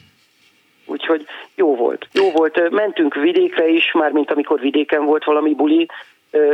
Úgyhogy 0.87 1.27
jó 1.55 1.77
volt. 1.77 2.09
Jó 2.13 2.31
volt. 2.31 2.71
Mentünk 2.71 3.15
vidékre 3.15 3.69
is, 3.69 3.93
már 3.93 4.11
mint 4.11 4.31
amikor 4.31 4.61
vidéken 4.61 5.05
volt 5.05 5.25
valami 5.25 5.55
buli, 5.55 5.89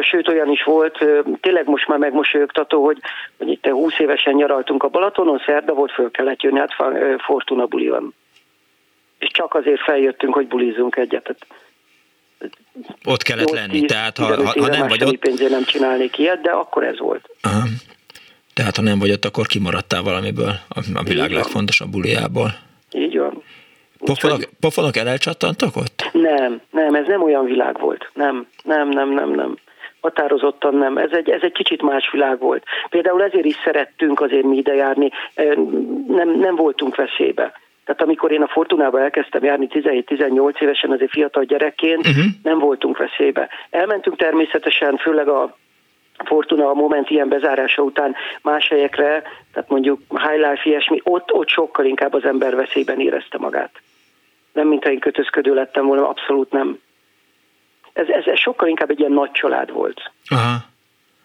sőt 0.00 0.28
olyan 0.28 0.50
is 0.50 0.62
volt, 0.62 1.04
tényleg 1.40 1.68
most 1.68 1.88
már 1.88 1.98
megmosolyogtató, 1.98 2.84
hogy, 2.84 2.98
hogy 3.38 3.48
itt 3.48 3.66
20 3.66 3.98
évesen 3.98 4.34
nyaraltunk 4.34 4.82
a 4.82 4.88
Balatonon, 4.88 5.42
szerda 5.46 5.74
volt, 5.74 5.92
föl 5.92 6.10
kellett 6.10 6.42
jönni, 6.42 6.58
hát 6.58 6.74
Fortuna 7.18 7.66
buli 7.66 7.88
van. 7.88 8.14
És 9.18 9.28
csak 9.32 9.54
azért 9.54 9.80
feljöttünk, 9.80 10.34
hogy 10.34 10.46
bulizzunk 10.46 10.96
egyet. 10.96 11.36
Ott 13.04 13.22
kellett 13.22 13.50
lenni, 13.50 13.84
tehát 13.84 14.16
ha, 14.16 14.24
ha, 14.24 14.60
ha 14.60 14.66
nem 14.66 14.88
vagy 14.88 15.04
ott... 15.04 15.16
pénzért 15.16 15.50
nem 15.50 15.64
csinálnék 15.64 16.18
ilyet, 16.18 16.40
de 16.40 16.50
akkor 16.50 16.84
ez 16.84 16.98
volt. 16.98 17.28
Aha. 17.42 17.62
Tehát 18.54 18.76
ha 18.76 18.82
nem 18.82 18.98
vagy 18.98 19.10
ott, 19.10 19.24
akkor 19.24 19.46
kimaradtál 19.46 20.02
valamiből, 20.02 20.54
a 20.94 21.02
világ 21.02 21.30
legfontosabb 21.30 21.90
buliából. 21.90 22.54
Így 22.92 23.18
van. 23.18 23.31
Pofonok, 24.04 24.40
pofonok 24.60 24.96
elcsattantak 24.96 25.76
ott? 25.76 26.10
Nem, 26.12 26.60
nem, 26.70 26.94
ez 26.94 27.06
nem 27.06 27.22
olyan 27.22 27.44
világ 27.44 27.80
volt. 27.80 28.10
Nem, 28.14 28.46
nem, 28.64 28.88
nem, 28.88 29.10
nem, 29.10 29.30
nem. 29.30 29.56
Határozottan 30.00 30.74
nem. 30.74 30.96
Ez 30.96 31.10
egy, 31.12 31.30
ez 31.30 31.42
egy 31.42 31.52
kicsit 31.52 31.82
más 31.82 32.10
világ 32.10 32.38
volt. 32.38 32.64
Például 32.90 33.22
ezért 33.22 33.44
is 33.44 33.56
szerettünk 33.64 34.20
azért 34.20 34.44
mi 34.44 34.56
ide 34.56 34.74
járni. 34.74 35.10
Nem, 36.06 36.38
nem 36.38 36.56
voltunk 36.56 36.96
veszélybe. 36.96 37.52
Tehát 37.84 38.02
amikor 38.02 38.32
én 38.32 38.42
a 38.42 38.48
Fortunába 38.48 39.00
elkezdtem 39.00 39.44
járni 39.44 39.68
17-18 39.70 40.60
évesen, 40.60 40.90
azért 40.90 41.10
fiatal 41.10 41.44
gyerekként, 41.44 42.06
uh-huh. 42.06 42.24
nem 42.42 42.58
voltunk 42.58 42.96
veszélybe. 42.96 43.48
Elmentünk 43.70 44.16
természetesen, 44.16 44.96
főleg 44.96 45.28
a 45.28 45.56
Fortuna 46.24 46.68
a 46.68 46.74
moment 46.74 47.10
ilyen 47.10 47.28
bezárása 47.28 47.82
után 47.82 48.14
más 48.42 48.68
helyekre, 48.68 49.22
tehát 49.52 49.68
mondjuk 49.68 50.00
High 50.08 50.48
Life, 50.48 50.62
ilyesmi, 50.62 51.00
ott, 51.02 51.32
ott 51.32 51.48
sokkal 51.48 51.84
inkább 51.84 52.14
az 52.14 52.24
ember 52.24 52.56
veszélyben 52.56 53.00
érezte 53.00 53.38
magát 53.38 53.70
nem 54.52 54.68
mintha 54.68 54.90
én 54.90 54.98
kötözködő 54.98 55.54
lettem 55.54 55.86
volna, 55.86 56.08
abszolút 56.08 56.50
nem. 56.50 56.78
Ez, 57.92 58.08
ez, 58.08 58.24
ez 58.26 58.38
sokkal 58.38 58.68
inkább 58.68 58.90
egy 58.90 58.98
ilyen 58.98 59.12
nagy 59.12 59.30
család 59.30 59.72
volt. 59.72 60.10
Aha. 60.28 60.56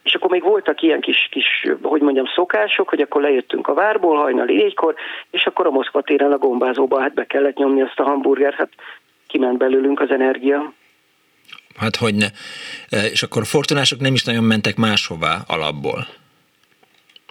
És 0.03 0.13
akkor 0.13 0.29
még 0.29 0.43
voltak 0.43 0.81
ilyen 0.81 1.01
kis, 1.01 1.27
kis, 1.31 1.67
hogy 1.81 2.01
mondjam, 2.01 2.25
szokások, 2.35 2.89
hogy 2.89 3.01
akkor 3.01 3.21
lejöttünk 3.21 3.67
a 3.67 3.73
várból 3.73 4.17
hajnali 4.17 4.55
négykor, 4.55 4.95
és 5.29 5.45
akkor 5.45 5.65
a 5.65 5.69
Moszkva 5.69 6.01
téren 6.01 6.31
a 6.31 6.37
gombázóba 6.37 7.01
hát 7.01 7.13
be 7.13 7.25
kellett 7.25 7.57
nyomni 7.57 7.81
azt 7.81 7.99
a 7.99 8.03
hamburgert, 8.03 8.55
hát 8.55 8.69
kiment 9.27 9.57
belőlünk 9.57 9.99
az 9.99 10.09
energia. 10.09 10.73
Hát 11.77 11.95
hogy 11.95 12.15
ne. 12.15 12.27
E, 12.89 13.05
és 13.05 13.23
akkor 13.23 13.45
fortunások 13.45 13.99
nem 13.99 14.13
is 14.13 14.23
nagyon 14.23 14.43
mentek 14.43 14.75
máshová 14.75 15.37
alapból. 15.47 16.07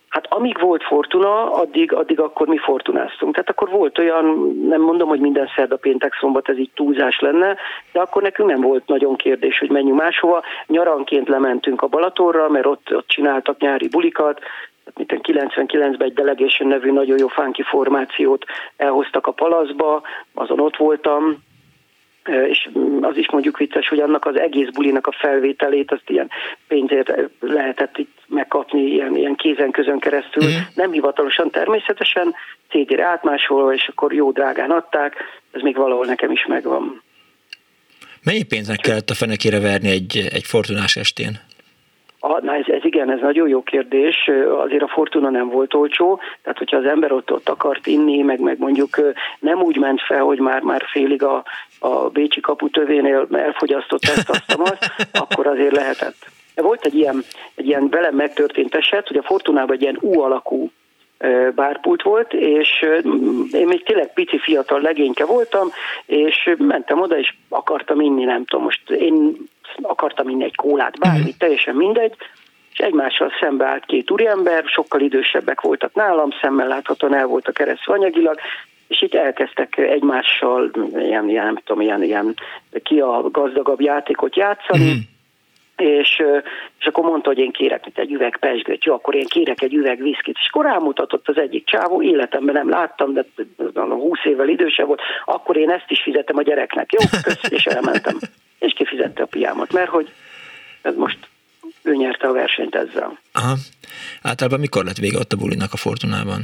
Hát 0.09 0.27
amíg 0.33 0.61
volt 0.61 0.83
Fortuna, 0.83 1.53
addig, 1.53 1.93
addig 1.93 2.21
akkor 2.21 2.47
mi 2.47 2.59
fortunáztunk. 2.59 3.33
Tehát 3.33 3.51
akkor 3.51 3.69
volt 3.71 3.99
olyan, 3.99 4.25
nem 4.69 4.81
mondom, 4.81 5.09
hogy 5.09 5.21
minden 5.21 5.49
szerda, 5.57 5.77
péntek, 5.77 6.17
szombat 6.21 6.49
ez 6.49 6.59
így 6.59 6.71
túlzás 6.75 7.21
lenne, 7.21 7.57
de 7.93 8.01
akkor 8.01 8.23
nekünk 8.23 8.49
nem 8.49 8.61
volt 8.61 8.87
nagyon 8.87 9.17
kérdés, 9.17 9.59
hogy 9.59 9.71
menjünk 9.71 10.01
máshova. 10.01 10.43
Nyaranként 10.67 11.29
lementünk 11.29 11.83
a 11.83 11.87
Balatorra, 11.87 12.49
mert 12.49 12.67
ott, 12.67 12.95
ott 12.95 13.09
csináltak 13.09 13.61
nyári 13.61 13.89
bulikat, 13.89 14.41
mint 14.95 15.21
99-ben 15.23 16.09
egy 16.09 16.15
Delegation 16.15 16.69
nevű 16.69 16.93
nagyon 16.93 17.19
jó 17.19 17.27
funky 17.27 17.63
formációt 17.63 18.45
elhoztak 18.77 19.27
a 19.27 19.33
Palaszba, 19.33 20.03
azon 20.35 20.61
ott 20.61 20.77
voltam, 20.77 21.45
és 22.49 22.69
az 23.01 23.17
is 23.17 23.31
mondjuk 23.31 23.59
vicces, 23.59 23.89
hogy 23.89 24.01
annak 24.01 24.25
az 24.25 24.39
egész 24.39 24.69
bulinak 24.69 25.07
a 25.07 25.13
felvételét, 25.13 25.93
azt 25.93 26.11
ilyen 26.11 26.31
pénzért 26.69 27.13
lehetett 27.41 27.99
itt 27.99 28.19
megkapni, 28.27 28.81
ilyen, 28.81 29.17
ilyen 29.17 29.35
kézen 29.35 29.71
közön 29.71 29.99
keresztül, 29.99 30.43
uh-huh. 30.43 30.61
nem 30.75 30.93
hivatalosan 30.93 31.51
természetesen, 31.51 32.35
CD-re 32.69 33.05
átmásolva, 33.05 33.75
és 33.75 33.89
akkor 33.89 34.13
jó 34.13 34.31
drágán 34.31 34.71
adták, 34.71 35.15
ez 35.53 35.61
még 35.61 35.77
valahol 35.77 36.07
nekem 36.07 36.31
is 36.31 36.47
megvan. 36.47 37.03
Mennyi 38.23 38.43
pénznek 38.43 38.81
kellett 38.81 39.11
a 39.11 39.15
fenekére 39.15 39.61
verni 39.61 39.89
egy, 39.89 40.29
egy 40.33 40.45
fortunás 40.45 40.97
estén? 40.97 41.41
A, 42.29 42.41
na 42.43 42.55
ez, 42.55 42.65
ez 42.67 42.85
igen, 42.85 43.11
ez 43.11 43.21
nagyon 43.21 43.49
jó 43.49 43.63
kérdés. 43.63 44.31
Azért 44.65 44.83
a 44.83 44.89
Fortuna 44.89 45.31
nem 45.31 45.49
volt 45.49 45.75
olcsó, 45.75 46.21
tehát 46.43 46.59
hogyha 46.59 46.77
az 46.77 46.85
ember 46.85 47.13
ott, 47.13 47.33
ott 47.33 47.49
akart 47.49 47.87
inni, 47.87 48.23
meg, 48.23 48.41
meg 48.41 48.59
mondjuk 48.59 49.01
nem 49.39 49.63
úgy 49.63 49.77
ment 49.77 50.01
fel, 50.03 50.23
hogy 50.23 50.39
már, 50.39 50.63
már 50.63 50.83
félig 50.87 51.23
a, 51.23 51.45
a 51.79 52.09
Bécsi 52.09 52.41
kaputövénél 52.41 53.27
elfogyasztott 53.33 54.05
ezt, 54.05 54.31
azt, 54.31 54.55
azt, 54.59 54.93
akkor 55.13 55.47
azért 55.47 55.77
lehetett. 55.77 56.17
Volt 56.55 56.85
egy 56.85 56.95
ilyen, 56.95 57.23
egy 57.55 57.67
ilyen 57.67 57.89
velem 57.89 58.15
megtörtént 58.15 58.75
eset, 58.75 59.09
hogy 59.09 59.17
a 59.17 59.23
Fortunában 59.23 59.77
egy 59.77 59.83
ilyen 59.83 59.99
U 60.01 60.21
alakú 60.21 60.71
bárpult 61.55 62.03
volt, 62.03 62.33
és 62.33 62.87
én 63.51 63.67
még 63.67 63.85
tényleg 63.85 64.13
pici 64.13 64.39
fiatal 64.39 64.81
legényke 64.81 65.25
voltam, 65.25 65.69
és 66.07 66.55
mentem 66.59 67.01
oda, 67.01 67.19
és 67.19 67.35
akartam 67.49 68.01
inni, 68.01 68.25
nem 68.25 68.45
tudom, 68.45 68.65
most 68.65 68.91
én 68.91 69.37
akartam 69.83 70.29
inni 70.29 70.45
egy 70.45 70.55
kólát, 70.55 70.99
bármit, 70.99 71.23
mhm. 71.23 71.39
teljesen 71.39 71.75
mindegy, 71.75 72.17
és 72.73 72.79
egymással 72.79 73.33
szembe 73.41 73.67
állt 73.67 73.85
két 73.87 74.11
úriember, 74.11 74.65
sokkal 74.67 75.01
idősebbek 75.01 75.61
voltak 75.61 75.95
nálam, 75.95 76.31
szemmel 76.41 76.67
láthatóan 76.67 77.15
el 77.15 77.27
volt 77.27 77.49
a 77.49 77.53
keresztül 77.53 77.95
anyagilag, 77.95 78.39
és 78.89 79.03
itt 79.03 79.15
elkezdtek 79.15 79.77
egymással 79.77 80.71
ilyen, 80.99 81.29
ilyen 81.29 81.45
nem 81.45 81.57
tudom, 81.65 81.83
ilyen, 81.83 82.03
ilyen 82.03 82.35
ki 82.83 83.01
a 83.01 83.31
gazdagabb 83.31 83.81
játékot 83.81 84.37
játszani, 84.37 84.93
mm 84.93 85.15
és, 85.77 86.23
és 86.79 86.87
akkor 86.87 87.05
mondta, 87.05 87.29
hogy 87.29 87.39
én 87.39 87.53
kérek 87.53 87.85
mint 87.85 87.99
egy 87.99 88.13
üveg 88.13 88.37
pesgőt, 88.37 88.85
jó, 88.85 88.95
akkor 88.95 89.15
én 89.15 89.27
kérek 89.27 89.63
egy 89.63 89.75
üveg 89.75 90.03
viszkit, 90.03 90.37
és 90.41 90.49
akkor 90.49 90.65
rámutatott 90.65 91.29
az 91.29 91.39
egyik 91.39 91.67
csávó, 91.67 92.03
életemben 92.03 92.55
nem 92.55 92.69
láttam, 92.69 93.13
de 93.13 93.25
20 93.75 94.19
évvel 94.25 94.49
idősebb 94.49 94.87
volt, 94.87 95.01
akkor 95.25 95.57
én 95.57 95.71
ezt 95.71 95.87
is 95.91 96.03
fizetem 96.03 96.37
a 96.37 96.43
gyereknek, 96.43 96.93
jó, 96.93 97.21
kösz, 97.23 97.51
és 97.51 97.67
elmentem. 97.67 98.19
És 98.59 98.73
kifizette 98.73 99.23
a 99.23 99.27
piámat, 99.27 99.73
mert 99.73 99.89
hogy 99.89 100.13
ez 100.83 100.95
most 100.95 101.19
ő 101.83 101.95
nyerte 101.95 102.27
a 102.27 102.33
versenyt 102.33 102.75
ezzel. 102.75 103.19
Aha. 103.33 103.55
Általában 104.23 104.61
mikor 104.61 104.85
lett 104.85 104.97
vége 104.97 105.19
ott 105.19 105.33
a 105.33 105.37
bulinak 105.37 105.73
a 105.73 105.77
Fortunában? 105.77 106.41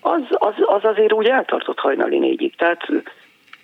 Az, 0.00 0.22
az, 0.28 0.54
az 0.66 0.84
azért 0.84 1.12
úgy 1.12 1.26
eltartott 1.26 1.78
hajnali 1.78 2.18
négyig, 2.18 2.56
tehát 2.56 2.86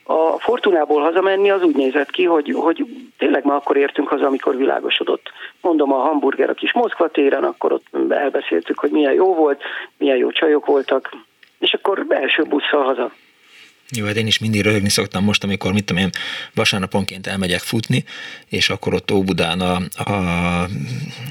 a 0.04 0.38
Fortunából 0.38 1.02
hazamenni 1.02 1.50
az 1.50 1.62
úgy 1.62 1.76
nézett 1.76 2.10
ki, 2.10 2.24
hogy, 2.24 2.54
hogy 2.56 2.84
tényleg 3.18 3.44
ma 3.44 3.54
akkor 3.54 3.76
értünk 3.76 4.08
haza, 4.08 4.26
amikor 4.26 4.56
világosodott. 4.56 5.32
Mondom, 5.60 5.92
a 5.92 5.96
hamburger 5.96 6.50
a 6.50 6.54
kis 6.54 6.72
Moszkva 6.72 7.08
téren, 7.08 7.44
akkor 7.44 7.72
ott 7.72 7.86
elbeszéltük, 8.08 8.78
hogy 8.78 8.90
milyen 8.90 9.12
jó 9.12 9.34
volt, 9.34 9.62
milyen 9.96 10.16
jó 10.16 10.30
csajok 10.30 10.66
voltak, 10.66 11.16
és 11.58 11.72
akkor 11.72 12.06
első 12.08 12.42
busszal 12.42 12.84
haza. 12.84 13.12
Jó, 13.96 14.06
hát 14.06 14.16
én 14.16 14.26
is 14.26 14.38
mindig 14.38 14.60
röhögni 14.60 14.88
szoktam 14.88 15.24
most, 15.24 15.44
amikor, 15.44 15.72
mit 15.72 15.84
tudom 15.84 16.02
én, 16.02 16.10
vasárnaponként 16.54 17.26
elmegyek 17.26 17.60
futni, 17.60 18.04
és 18.48 18.70
akkor 18.70 18.94
ott 18.94 19.10
Óbudán 19.10 19.60
a, 19.60 19.82
a 19.94 20.68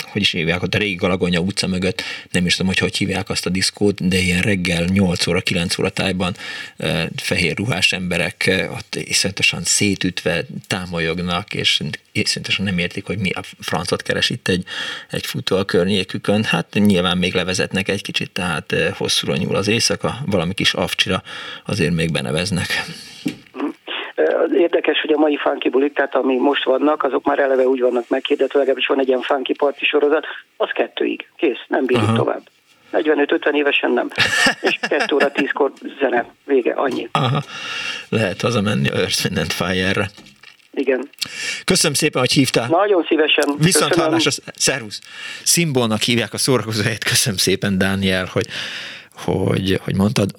hogy 0.02 0.22
is 0.22 0.31
hívják, 0.31 0.64
ott 0.64 0.76
a 0.76 0.77
régi 0.77 0.95
Galagonya 0.95 1.40
utca 1.40 1.68
mögött, 1.68 2.02
nem 2.31 2.45
is 2.45 2.52
tudom, 2.52 2.68
hogy 2.68 2.77
hogy 2.77 2.98
hívják 2.98 3.30
azt 3.30 3.45
a 3.45 3.49
diszkót, 3.49 4.07
de 4.07 4.18
ilyen 4.18 4.41
reggel 4.41 4.86
8 4.86 5.27
óra, 5.27 5.41
9 5.41 5.77
óra 5.77 5.90
tájban 5.90 6.36
e, 6.77 7.10
fehér 7.15 7.57
ruhás 7.57 7.94
emberek 7.94 8.68
ott 8.72 8.95
iszonyatosan 8.95 9.64
szétütve 9.64 10.45
támolyognak, 10.68 11.53
és 11.53 11.81
iszonyatosan 12.11 12.65
nem 12.65 12.77
értik, 12.77 13.06
hogy 13.06 13.18
mi 13.18 13.30
a 13.30 13.41
francot 13.60 14.02
keres 14.02 14.30
itt 14.30 14.48
egy, 14.48 14.65
egy 15.10 15.26
futó 15.26 15.57
a 15.57 15.65
környékükön. 15.65 16.44
Hát 16.44 16.73
nyilván 16.73 17.18
még 17.18 17.34
levezetnek 17.34 17.88
egy 17.88 18.02
kicsit, 18.02 18.31
tehát 18.31 18.76
hosszúra 18.94 19.36
nyúl 19.36 19.56
az 19.56 19.68
éjszaka, 19.68 20.23
valami 20.26 20.53
kis 20.53 20.73
avcsira 20.73 21.23
azért 21.65 21.94
még 21.94 22.11
benevez 22.11 22.49
léteznek. 22.50 22.86
Az 24.46 24.54
érdekes, 24.54 25.02
hogy 25.02 25.12
a 25.12 25.18
mai 25.18 25.38
funky 25.38 25.70
bulik, 25.70 25.94
tehát 25.94 26.16
ami 26.16 26.38
most 26.38 26.64
vannak, 26.64 27.04
azok 27.04 27.24
már 27.24 27.40
eleve 27.40 27.68
úgy 27.68 27.80
vannak 27.80 28.10
meghirdetve, 28.10 28.60
legalábbis 28.60 28.88
van 28.88 29.00
egy 29.00 29.08
ilyen 29.08 29.22
funky 29.22 29.54
parti 29.54 29.86
sorozat, 29.86 30.26
az 30.58 30.70
kettőig, 30.74 31.28
kész, 31.38 31.64
nem 31.68 31.86
bírjuk 31.86 32.08
Aha. 32.08 32.18
tovább. 32.18 32.42
45-50 32.92 33.54
évesen 33.54 33.92
nem. 33.92 34.10
És 34.62 34.80
2 34.82 35.16
óra 35.16 35.32
10-kor 35.34 35.72
zene, 36.00 36.26
vége, 36.46 36.74
annyi. 36.74 37.10
Aha. 37.12 37.42
Lehet 38.10 38.42
hazamenni 38.42 38.90
a 38.90 38.96
Earth, 38.96 39.26
Wind 39.26 39.52
Fire-re. 39.52 40.10
Igen. 40.72 41.10
Köszönöm 41.66 41.94
szépen, 41.94 42.22
hogy 42.22 42.32
hívtál. 42.32 42.68
Nagyon 42.68 43.06
szívesen. 43.08 43.56
Viszont 43.58 43.96
hallásra, 43.96 44.32
szervusz. 44.56 45.02
Szimbolnak 45.44 46.02
hívják 46.02 46.34
a 46.34 46.38
szórakozóhelyet. 46.38 47.04
Köszönöm 47.04 47.38
szépen, 47.38 47.78
Dániel, 47.78 48.30
hogy, 48.32 48.48
hogy, 49.14 49.80
hogy 49.84 49.96
mondtad. 49.96 50.30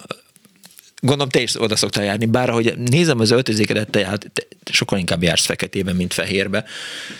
Gondolom 1.01 1.29
te 1.29 1.41
is 1.41 1.61
oda 1.61 1.77
szoktál 1.77 2.05
járni, 2.05 2.27
bár 2.27 2.51
ahogy 2.51 2.75
nézem 2.91 3.21
az 3.21 3.31
öltözékedet, 3.31 3.91
te, 3.91 4.07
hát, 4.07 4.31
te 4.35 4.73
sokkal 4.73 4.99
inkább 4.99 5.23
jársz 5.23 5.47
feketében, 5.47 5.97
mint 5.97 6.13
fehérbe, 6.13 6.65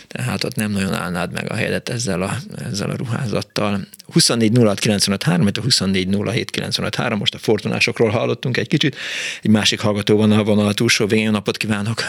tehát 0.07 0.43
ott 0.43 0.55
nem 0.55 0.71
nagyon 0.71 0.93
állnád 0.93 1.31
meg 1.31 1.51
a 1.51 1.55
helyet 1.55 1.89
ezzel 1.89 2.21
a, 2.21 2.29
ezzel 2.69 2.89
a 2.89 2.95
ruházattal. 2.95 3.79
24 4.13 4.57
06 4.57 4.79
95 4.79 5.23
3, 5.23 5.45
a 5.45 5.61
24 5.61 6.17
07 6.23 6.49
95 6.49 6.95
3, 6.95 7.17
most 7.19 7.33
a 7.33 7.37
fortunásokról 7.37 8.09
hallottunk 8.09 8.57
egy 8.57 8.67
kicsit, 8.67 8.95
egy 9.41 9.51
másik 9.51 9.79
hallgató 9.79 10.17
van 10.17 10.31
a 10.31 10.43
vonal 10.43 10.73
túlsó 10.73 11.05
végén, 11.05 11.31
napot 11.31 11.57
kívánok! 11.57 12.01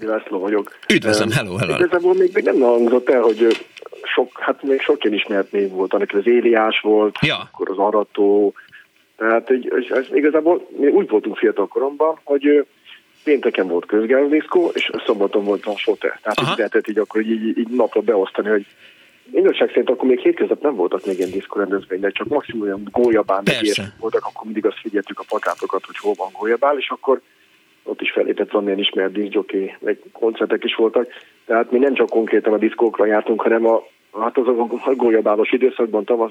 László 0.00 0.38
vagyok. 0.38 0.78
Üdvözlöm, 0.92 1.30
hello, 1.30 1.56
hello. 1.56 1.74
Igazából 1.74 2.14
még, 2.14 2.30
még 2.34 2.44
nem 2.44 2.60
hangzott 2.60 3.08
el, 3.10 3.20
hogy 3.20 3.66
sok, 4.02 4.38
hát 4.40 4.62
még 4.62 4.80
sok 4.80 5.04
ilyen 5.04 5.16
ismert 5.16 5.52
név 5.52 5.70
volt, 5.70 5.92
annak 5.94 6.12
az 6.12 6.26
Éliás 6.26 6.80
volt, 6.80 7.18
ja. 7.20 7.36
akkor 7.36 7.70
az 7.70 7.78
Arató, 7.78 8.54
tehát 9.18 9.50
egy, 9.50 9.72
ez 9.90 10.06
igazából 10.12 10.66
mi 10.76 10.86
úgy 10.86 11.08
voltunk 11.08 11.36
fiatal 11.36 11.66
koromban, 11.66 12.18
hogy 12.24 12.66
pénteken 13.24 13.68
volt 13.68 13.86
közgázdiszkó, 13.86 14.70
és 14.74 14.90
szombaton 15.06 15.44
volt 15.44 15.66
a 15.66 15.76
sote. 15.76 16.20
Tehát 16.22 16.40
így 16.40 16.56
lehetett 16.56 16.88
így 16.88 16.98
akkor 16.98 17.20
így, 17.20 17.58
így 17.58 17.68
napra 17.68 18.00
beosztani, 18.00 18.48
hogy 18.48 18.66
Igazság 19.32 19.68
szerint 19.68 19.90
akkor 19.90 20.08
még 20.08 20.18
hétköznap 20.18 20.62
nem 20.62 20.74
voltak 20.74 21.06
még 21.06 21.18
ilyen 21.18 22.00
de 22.00 22.10
csak 22.10 22.28
maximum 22.28 22.62
olyan 22.62 22.88
gólyabán 22.90 23.42
voltak, 23.98 24.24
akkor 24.24 24.44
mindig 24.44 24.66
azt 24.66 24.80
figyeltük 24.80 25.18
a 25.18 25.24
plakátokat, 25.28 25.84
hogy 25.84 25.96
hol 25.96 26.14
van 26.16 26.28
gólyabál, 26.38 26.78
és 26.78 26.88
akkor 26.88 27.20
ott 27.82 28.00
is 28.00 28.10
felépett 28.10 28.50
van 28.50 28.64
ilyen 28.66 28.78
ismert 28.78 29.12
diszjoké, 29.12 29.76
meg 29.80 29.98
koncertek 30.12 30.64
is 30.64 30.74
voltak. 30.74 31.08
Tehát 31.46 31.70
mi 31.70 31.78
nem 31.78 31.94
csak 31.94 32.08
konkrétan 32.08 32.52
a 32.52 32.58
diszkókra 32.58 33.06
jártunk, 33.06 33.42
hanem 33.42 33.66
a 33.66 33.82
Hát 34.12 34.38
az 34.38 34.46
a 34.84 34.94
gólyabálos 34.94 35.52
időszakban, 35.52 36.04
tavasz, 36.04 36.30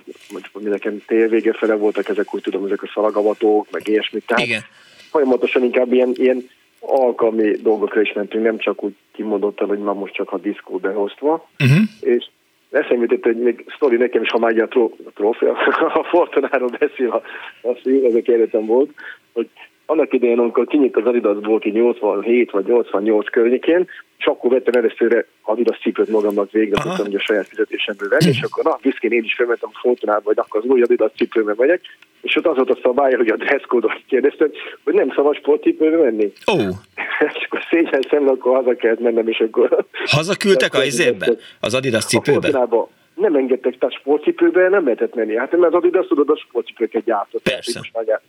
nekem 0.54 1.02
tél 1.06 1.28
vége 1.28 1.54
fele 1.54 1.76
voltak 1.76 2.10
ezek, 2.10 2.34
úgy 2.34 2.42
tudom, 2.42 2.66
ezek 2.66 2.84
a 2.84 2.92
szalagavatók, 2.94 3.68
meg 3.72 3.88
ilyesmit. 3.88 4.26
Tehát 4.26 4.46
Igen. 4.46 4.62
folyamatosan 5.10 5.64
inkább 5.64 5.94
ilyen, 5.94 6.12
ilyen 6.14 6.50
alkalmi 6.80 7.52
dolgokra 7.52 8.02
is 8.02 8.14
mentünk, 8.14 8.44
nem 8.44 8.58
csak 8.58 8.84
úgy 8.84 8.96
kimondottan, 9.14 9.68
hogy 9.68 9.80
ma 9.80 9.94
most 9.94 10.14
csak 10.14 10.32
a 10.32 10.38
diszkó 10.38 10.78
behoztva. 10.78 11.50
Uh-huh. 11.60 11.86
És 12.00 12.30
eszembe 12.72 13.02
jutott, 13.02 13.24
hogy 13.24 13.38
még 13.38 13.66
sztori 13.76 13.96
nekem 13.96 14.22
is, 14.22 14.30
ha 14.30 14.38
már 14.38 14.60
a, 14.60 14.68
tró, 14.68 14.98
a 15.06 15.10
trófea, 15.14 15.58
a 16.02 16.04
Fortunáról 16.04 16.70
beszél, 16.80 17.10
a, 17.10 17.22
az, 17.68 17.78
ezek 18.04 18.28
életem 18.28 18.66
volt, 18.66 18.90
hogy 19.34 19.50
annak 19.90 20.14
idején, 20.14 20.40
amikor 20.40 20.66
kinyit 20.66 20.96
az 20.98 21.06
Adidasból 21.06 21.60
ki 21.60 21.70
87 21.70 22.52
vagy 22.52 22.66
88 22.66 23.30
környékén, 23.30 23.88
és 24.18 24.26
akkor 24.26 24.52
vettem 24.52 24.74
először 24.74 25.26
Adidas 25.42 25.80
cipőt 25.80 26.10
magamnak 26.10 26.52
végre, 26.52 26.82
tudtam, 26.82 27.06
hogy 27.06 27.16
a 27.16 27.20
saját 27.20 27.48
fizetésemből 27.48 28.10
venni, 28.10 28.28
és 28.28 28.42
akkor 28.42 28.64
na, 28.64 28.78
büszkén 28.82 29.12
én 29.12 29.24
is 29.24 29.34
felmentem 29.34 29.70
a 29.74 29.80
Fortunába, 29.82 30.22
vagy 30.24 30.40
akkor 30.40 30.62
az 30.64 30.70
új 30.70 30.82
Adidas 30.82 31.12
cipőben 31.16 31.56
megyek, 31.58 31.82
és 32.22 32.36
ott 32.36 32.46
az 32.46 32.56
volt 32.56 32.70
a 32.70 32.80
szabály, 32.82 33.14
hogy 33.14 33.28
a 33.28 33.36
dresszkódot 33.36 34.02
kérdeztem, 34.08 34.52
hogy 34.84 34.94
nem 34.94 35.12
szabad 35.16 35.36
sportcipőbe 35.36 35.98
menni. 35.98 36.32
Ó. 36.52 36.54
Oh. 36.54 36.68
és 37.36 37.46
akkor 37.46 37.62
szégyen 37.70 38.02
szemben, 38.10 38.34
akkor 38.34 38.56
haza 38.56 38.76
kellett 38.76 39.00
mennem, 39.00 39.28
és 39.28 39.40
akkor... 39.40 39.86
Hazaküldtek 40.06 40.74
a 40.74 40.84
izébe? 40.84 41.28
Az 41.60 41.74
Adidas 41.74 42.06
cipőbe? 42.06 42.60
A 42.60 42.90
nem 43.16 43.36
engedtek, 43.36 43.78
tehát 43.78 43.96
sportcipőbe 43.96 44.70
nem 44.70 44.84
lehetett 44.84 45.16
menni. 45.16 45.36
Hát 45.36 45.52
mert 45.52 45.74
az 45.74 45.74
Adidas 45.74 46.08
tudod, 46.08 46.30
a 46.30 46.38
sportcipőket 46.38 47.04
gyártott. 47.04 47.42
Persze. 47.42 47.80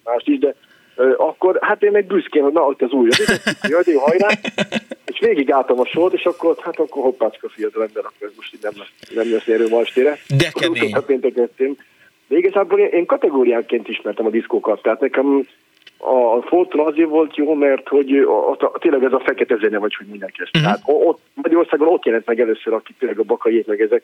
Más 0.04 0.22
is, 0.24 0.38
de 0.38 0.54
akkor 1.16 1.58
hát 1.60 1.82
én 1.82 1.90
meg 1.90 2.06
büszkén, 2.06 2.42
hogy 2.42 2.52
na, 2.52 2.66
ott 2.66 2.82
az 2.82 2.90
új, 2.90 3.08
jaj, 3.68 3.82
de 3.82 4.00
hajrá, 4.00 4.28
és 5.04 5.18
végig 5.18 5.52
álltam 5.52 5.80
a 5.80 5.86
sort, 5.86 6.14
és 6.14 6.24
akkor, 6.24 6.56
hát 6.60 6.78
akkor 6.78 7.02
hoppácska 7.02 7.48
fiatal 7.48 7.82
ember, 7.82 8.04
akkor 8.04 8.28
ez 8.28 8.32
most 8.36 8.54
így 8.54 8.62
nem, 8.62 8.72
nem 9.14 9.32
lesz 9.32 9.46
érő 9.46 9.68
ma 9.68 9.80
estére. 9.80 10.18
De 10.36 10.50
kemény. 10.52 10.94
De 12.28 12.36
igazából 12.36 12.78
én, 12.78 12.86
én 12.86 13.06
kategóriánként 13.06 13.88
ismertem 13.88 14.26
a 14.26 14.30
diszkókat, 14.30 14.82
tehát 14.82 15.00
nekem 15.00 15.46
a 15.98 16.42
Fortuna 16.42 16.84
azért 16.84 17.08
volt 17.08 17.36
jó, 17.36 17.54
mert 17.54 17.88
hogy 17.88 18.16
a, 18.16 18.50
a, 18.50 18.72
tényleg 18.80 19.04
ez 19.04 19.12
a 19.12 19.20
fekete 19.24 19.56
zene, 19.56 19.78
vagy 19.78 19.94
hogy 19.94 20.06
mindenki 20.06 20.40
ezt. 20.42 20.56
Uh-huh. 20.56 20.72
Tehát 20.72 21.06
ott, 21.06 21.20
Magyarországon 21.34 21.88
ott 21.88 22.04
jelent 22.04 22.26
meg 22.26 22.40
először, 22.40 22.72
akik 22.72 22.96
tényleg 22.98 23.18
a 23.18 23.22
bakaiék, 23.22 23.66
meg 23.66 23.80
ezek, 23.80 24.02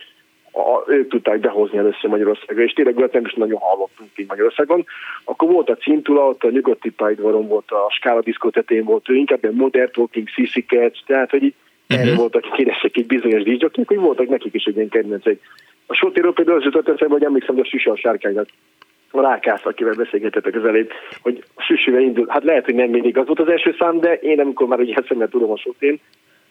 a, 0.55 0.85
ők 0.87 1.09
tudták 1.09 1.41
behozni 1.41 1.79
először 1.79 2.11
Magyarországra, 2.11 2.63
és 2.63 2.73
tényleg 2.73 2.97
olyat 2.97 3.13
nem 3.13 3.25
is 3.25 3.35
nagyon 3.35 3.61
hallottunk 3.61 4.11
így 4.17 4.29
Magyarországon. 4.29 4.85
Akkor 5.25 5.49
volt 5.49 5.71
a 5.71 5.77
Cintula, 5.77 6.29
ott 6.29 6.43
a 6.43 6.51
nyugati 6.51 6.91
pályadvaron 6.91 7.49
volt, 7.49 7.71
a 7.71 7.91
Skála 7.91 8.21
diszkó 8.21 8.51
tetén 8.51 8.85
volt, 8.85 9.09
ő 9.09 9.15
inkább 9.15 9.43
ilyen 9.43 9.55
modern 9.55 9.91
talking, 9.93 10.29
Cats, 10.67 11.05
tehát 11.07 11.31
hogy 11.31 11.43
így 11.43 11.55
uh-huh. 11.89 12.07
erre 12.07 12.17
voltak 12.17 12.53
kéresek 12.57 12.97
egy 12.97 13.07
bizonyos 13.07 13.43
díjcsoknak, 13.43 13.89
hogy 13.89 13.99
voltak 13.99 14.29
nekik 14.29 14.55
is 14.55 14.65
egy 14.65 14.77
ilyen 14.77 14.89
kedvencek. 14.89 15.39
A 15.87 15.95
Sotéről 15.95 16.33
például 16.33 16.59
az 16.59 16.65
jutott 16.65 16.89
eszembe, 16.89 17.15
hogy 17.15 17.25
emlékszem, 17.25 17.55
hogy 17.55 17.65
a 17.67 17.69
Süsi 17.69 17.89
a 17.89 17.97
sárkánynak 17.97 18.49
a 19.11 19.21
Rákász, 19.21 19.65
akivel 19.65 19.95
beszélgetettek 19.95 20.55
az 20.55 20.65
elét, 20.65 20.93
hogy 21.23 21.45
Süsivel 21.57 22.01
indul. 22.01 22.27
Hát 22.29 22.45
lehet, 22.45 22.65
hogy 22.65 22.75
nem 22.75 22.91
mindig 22.91 23.19
az 23.19 23.27
volt 23.27 23.41
az 23.41 23.49
első 23.49 23.75
szám, 23.79 24.01
de 24.01 24.15
én 24.15 24.41
amikor 24.41 24.67
már 24.67 24.79
ugye 24.79 24.95
eszembe 24.95 25.29
tudom 25.29 25.51
a 25.51 25.57
Sotén, 25.57 26.01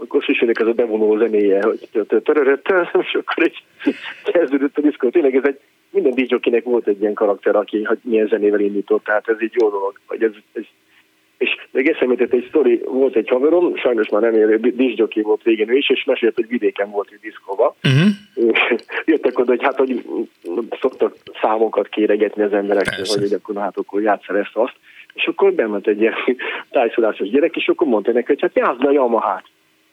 akkor 0.03 0.21
Sisinek 0.21 0.59
ez 0.59 0.67
a 0.67 0.73
bevonó 0.73 1.17
zenéje, 1.17 1.63
hogy 1.63 2.07
törörött, 2.23 2.67
és 3.03 3.13
akkor 3.13 3.43
egy 3.43 3.63
kezdődött 4.23 4.77
a 4.77 4.81
diszkó. 4.81 5.09
Tényleg 5.09 5.35
ez 5.35 5.43
egy, 5.45 5.59
minden 5.89 6.13
DJ-kinek 6.13 6.63
volt 6.63 6.87
egy 6.87 7.01
ilyen 7.01 7.13
karakter, 7.13 7.55
aki 7.55 7.83
hogy 7.83 7.97
milyen 8.01 8.27
zenével 8.27 8.59
indított, 8.59 9.03
tehát 9.03 9.29
ez 9.29 9.41
így 9.41 9.53
jó 9.53 9.69
dolog, 9.69 9.99
hogy 10.05 10.23
ez, 10.23 10.31
ez 10.53 10.63
és 11.43 11.57
még 11.71 11.87
eszembe 11.87 12.27
egy 12.29 12.45
sztori, 12.49 12.81
volt 12.85 13.15
egy 13.15 13.29
haverom, 13.29 13.75
sajnos 13.75 14.09
már 14.09 14.21
nem 14.21 14.33
élő, 14.33 14.57
diszjoki 14.57 15.21
volt 15.21 15.43
végén 15.43 15.69
ő 15.69 15.75
is, 15.75 15.89
és 15.89 16.03
mesélt, 16.03 16.35
hogy 16.35 16.47
vidéken 16.47 16.89
volt 16.89 17.09
egy 17.11 17.19
diszkóba. 17.21 17.75
Uh-huh. 17.83 18.53
Jöttek 19.05 19.39
oda, 19.39 19.51
hogy 19.51 19.63
hát, 19.63 19.77
hogy 19.77 20.05
szoktak 20.81 21.15
számokat 21.41 21.87
kéregetni 21.87 22.43
az 22.43 22.53
emberek, 22.53 22.95
hogy 22.95 23.33
akkor 23.33 23.55
hát 23.55 23.77
akkor 23.77 24.01
játszál 24.01 24.37
ezt 24.37 24.55
azt. 24.55 24.75
És 25.13 25.25
akkor 25.25 25.53
bement 25.53 25.87
egy 25.87 25.99
ilyen 25.99 26.15
tájszolásos 26.71 27.29
gyerek, 27.29 27.55
és 27.55 27.67
akkor 27.67 27.87
mondta 27.87 28.11
neki, 28.11 28.25
hogy 28.27 28.41
hát 28.41 28.55
játszd 28.55 28.85
a 28.85 28.91
Yamahát. 28.91 29.43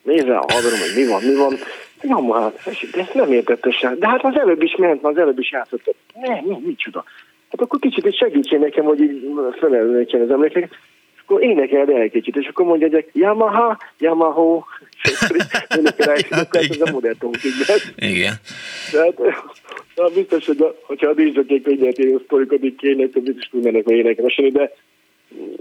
Nézze 0.03 0.37
a 0.37 0.45
haverom, 0.49 0.79
hogy 0.79 0.95
mi 0.97 1.07
van, 1.07 1.23
mi 1.23 1.35
van. 1.35 1.55
Yamahát, 2.03 2.61
de 2.93 3.01
ezt 3.01 3.15
nem 3.15 3.33
értette 3.33 3.71
sem. 3.71 3.99
De 3.99 4.09
hát 4.09 4.25
az 4.25 4.37
előbb 4.37 4.63
is 4.63 4.77
ment, 4.77 5.05
az 5.05 5.19
előbb 5.19 5.39
is 5.39 5.51
játszott. 5.51 5.95
Ne, 6.15 6.41
mi, 6.41 6.59
micsoda. 6.65 7.05
Hát 7.51 7.61
akkor 7.61 7.79
kicsit 7.79 8.07
egy 8.07 8.17
segítsél 8.17 8.59
nekem, 8.59 8.85
hogy 8.85 9.01
így 9.01 9.23
felelni 9.59 10.07
az 10.13 10.31
emlékeket 10.31 10.71
akkor 11.31 11.43
énekel 11.43 11.81
el 11.81 12.01
egy 12.01 12.11
kicsit, 12.11 12.37
és 12.37 12.47
akkor 12.47 12.67
mondja, 12.67 12.89
hogy 12.91 13.09
Yamaha, 13.13 13.79
Yamaha, 13.99 14.67
ez 15.03 15.31
a 16.31 17.31
Igen. 17.97 18.35
Tehát, 18.91 19.19
na, 19.97 20.09
biztos, 20.15 20.47
hogy 20.47 20.61
a, 20.61 20.75
hogyha 20.83 21.09
a 21.09 21.15
díszökék 21.15 21.63
könnyeltén 21.63 22.21
sztorikat 22.25 22.65
így 22.65 22.77
kéne, 22.77 23.05
akkor 23.05 23.23
biztos 23.23 23.49
tudnának 23.49 23.85
meg 23.85 23.97
énekelni, 23.97 24.51
de 24.51 24.73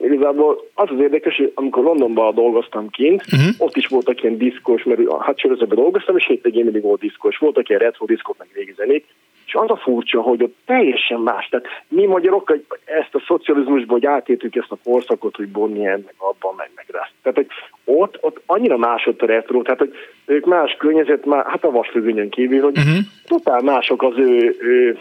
igazából 0.01 0.67
az 0.73 0.87
az 0.91 0.99
érdekes, 0.99 1.35
hogy 1.35 1.51
amikor 1.55 1.83
Londonban 1.83 2.35
dolgoztam 2.35 2.89
kint, 2.89 3.23
uh-huh. 3.31 3.49
ott 3.57 3.75
is 3.75 3.87
voltak 3.87 4.23
ilyen 4.23 4.37
diszkos, 4.37 4.83
mert 4.83 4.99
hát 5.19 5.39
sorozatban 5.39 5.77
dolgoztam, 5.77 6.17
és 6.17 6.25
hétvégén 6.25 6.63
mindig 6.63 6.81
volt 6.81 6.99
diszkos. 6.99 7.37
Voltak 7.37 7.69
ilyen 7.69 7.81
retro 7.81 8.05
diszkok, 8.05 8.37
meg 8.37 8.47
régi 8.53 8.73
zenék, 8.77 9.05
és 9.49 9.55
az 9.55 9.69
a 9.69 9.75
furcsa, 9.75 10.21
hogy 10.21 10.43
ott 10.43 10.55
teljesen 10.65 11.19
más. 11.19 11.47
Tehát 11.49 11.67
mi 11.87 12.05
magyarok 12.05 12.57
ezt 12.85 13.15
a 13.15 13.23
szocializmusból, 13.27 13.97
hogy 13.97 14.05
átéltük 14.05 14.55
ezt 14.55 14.71
a 14.71 14.77
korszakot, 14.83 15.35
hogy 15.35 15.47
Bonnie 15.47 15.91
meg 15.91 16.13
abban, 16.17 16.53
meg, 16.57 16.69
meg 16.75 16.85
rá. 16.91 17.09
Tehát, 17.21 17.37
hogy 17.37 17.47
ott, 17.83 18.17
ott 18.21 18.41
annyira 18.45 18.77
más 18.77 19.05
ott 19.05 19.21
a 19.21 19.25
retro, 19.25 19.61
tehát, 19.61 19.79
hogy 19.79 19.93
ők 20.25 20.45
más 20.45 20.75
környezet, 20.79 21.25
már, 21.25 21.45
hát 21.45 21.63
a 21.63 21.71
vasfüggönyön 21.71 22.29
kívül, 22.29 22.61
hogy 22.61 22.77
uh-huh. 22.77 22.97
totál 23.27 23.61
mások 23.61 24.03
az 24.03 24.17
ő, 24.17 24.57
ő, 24.59 24.97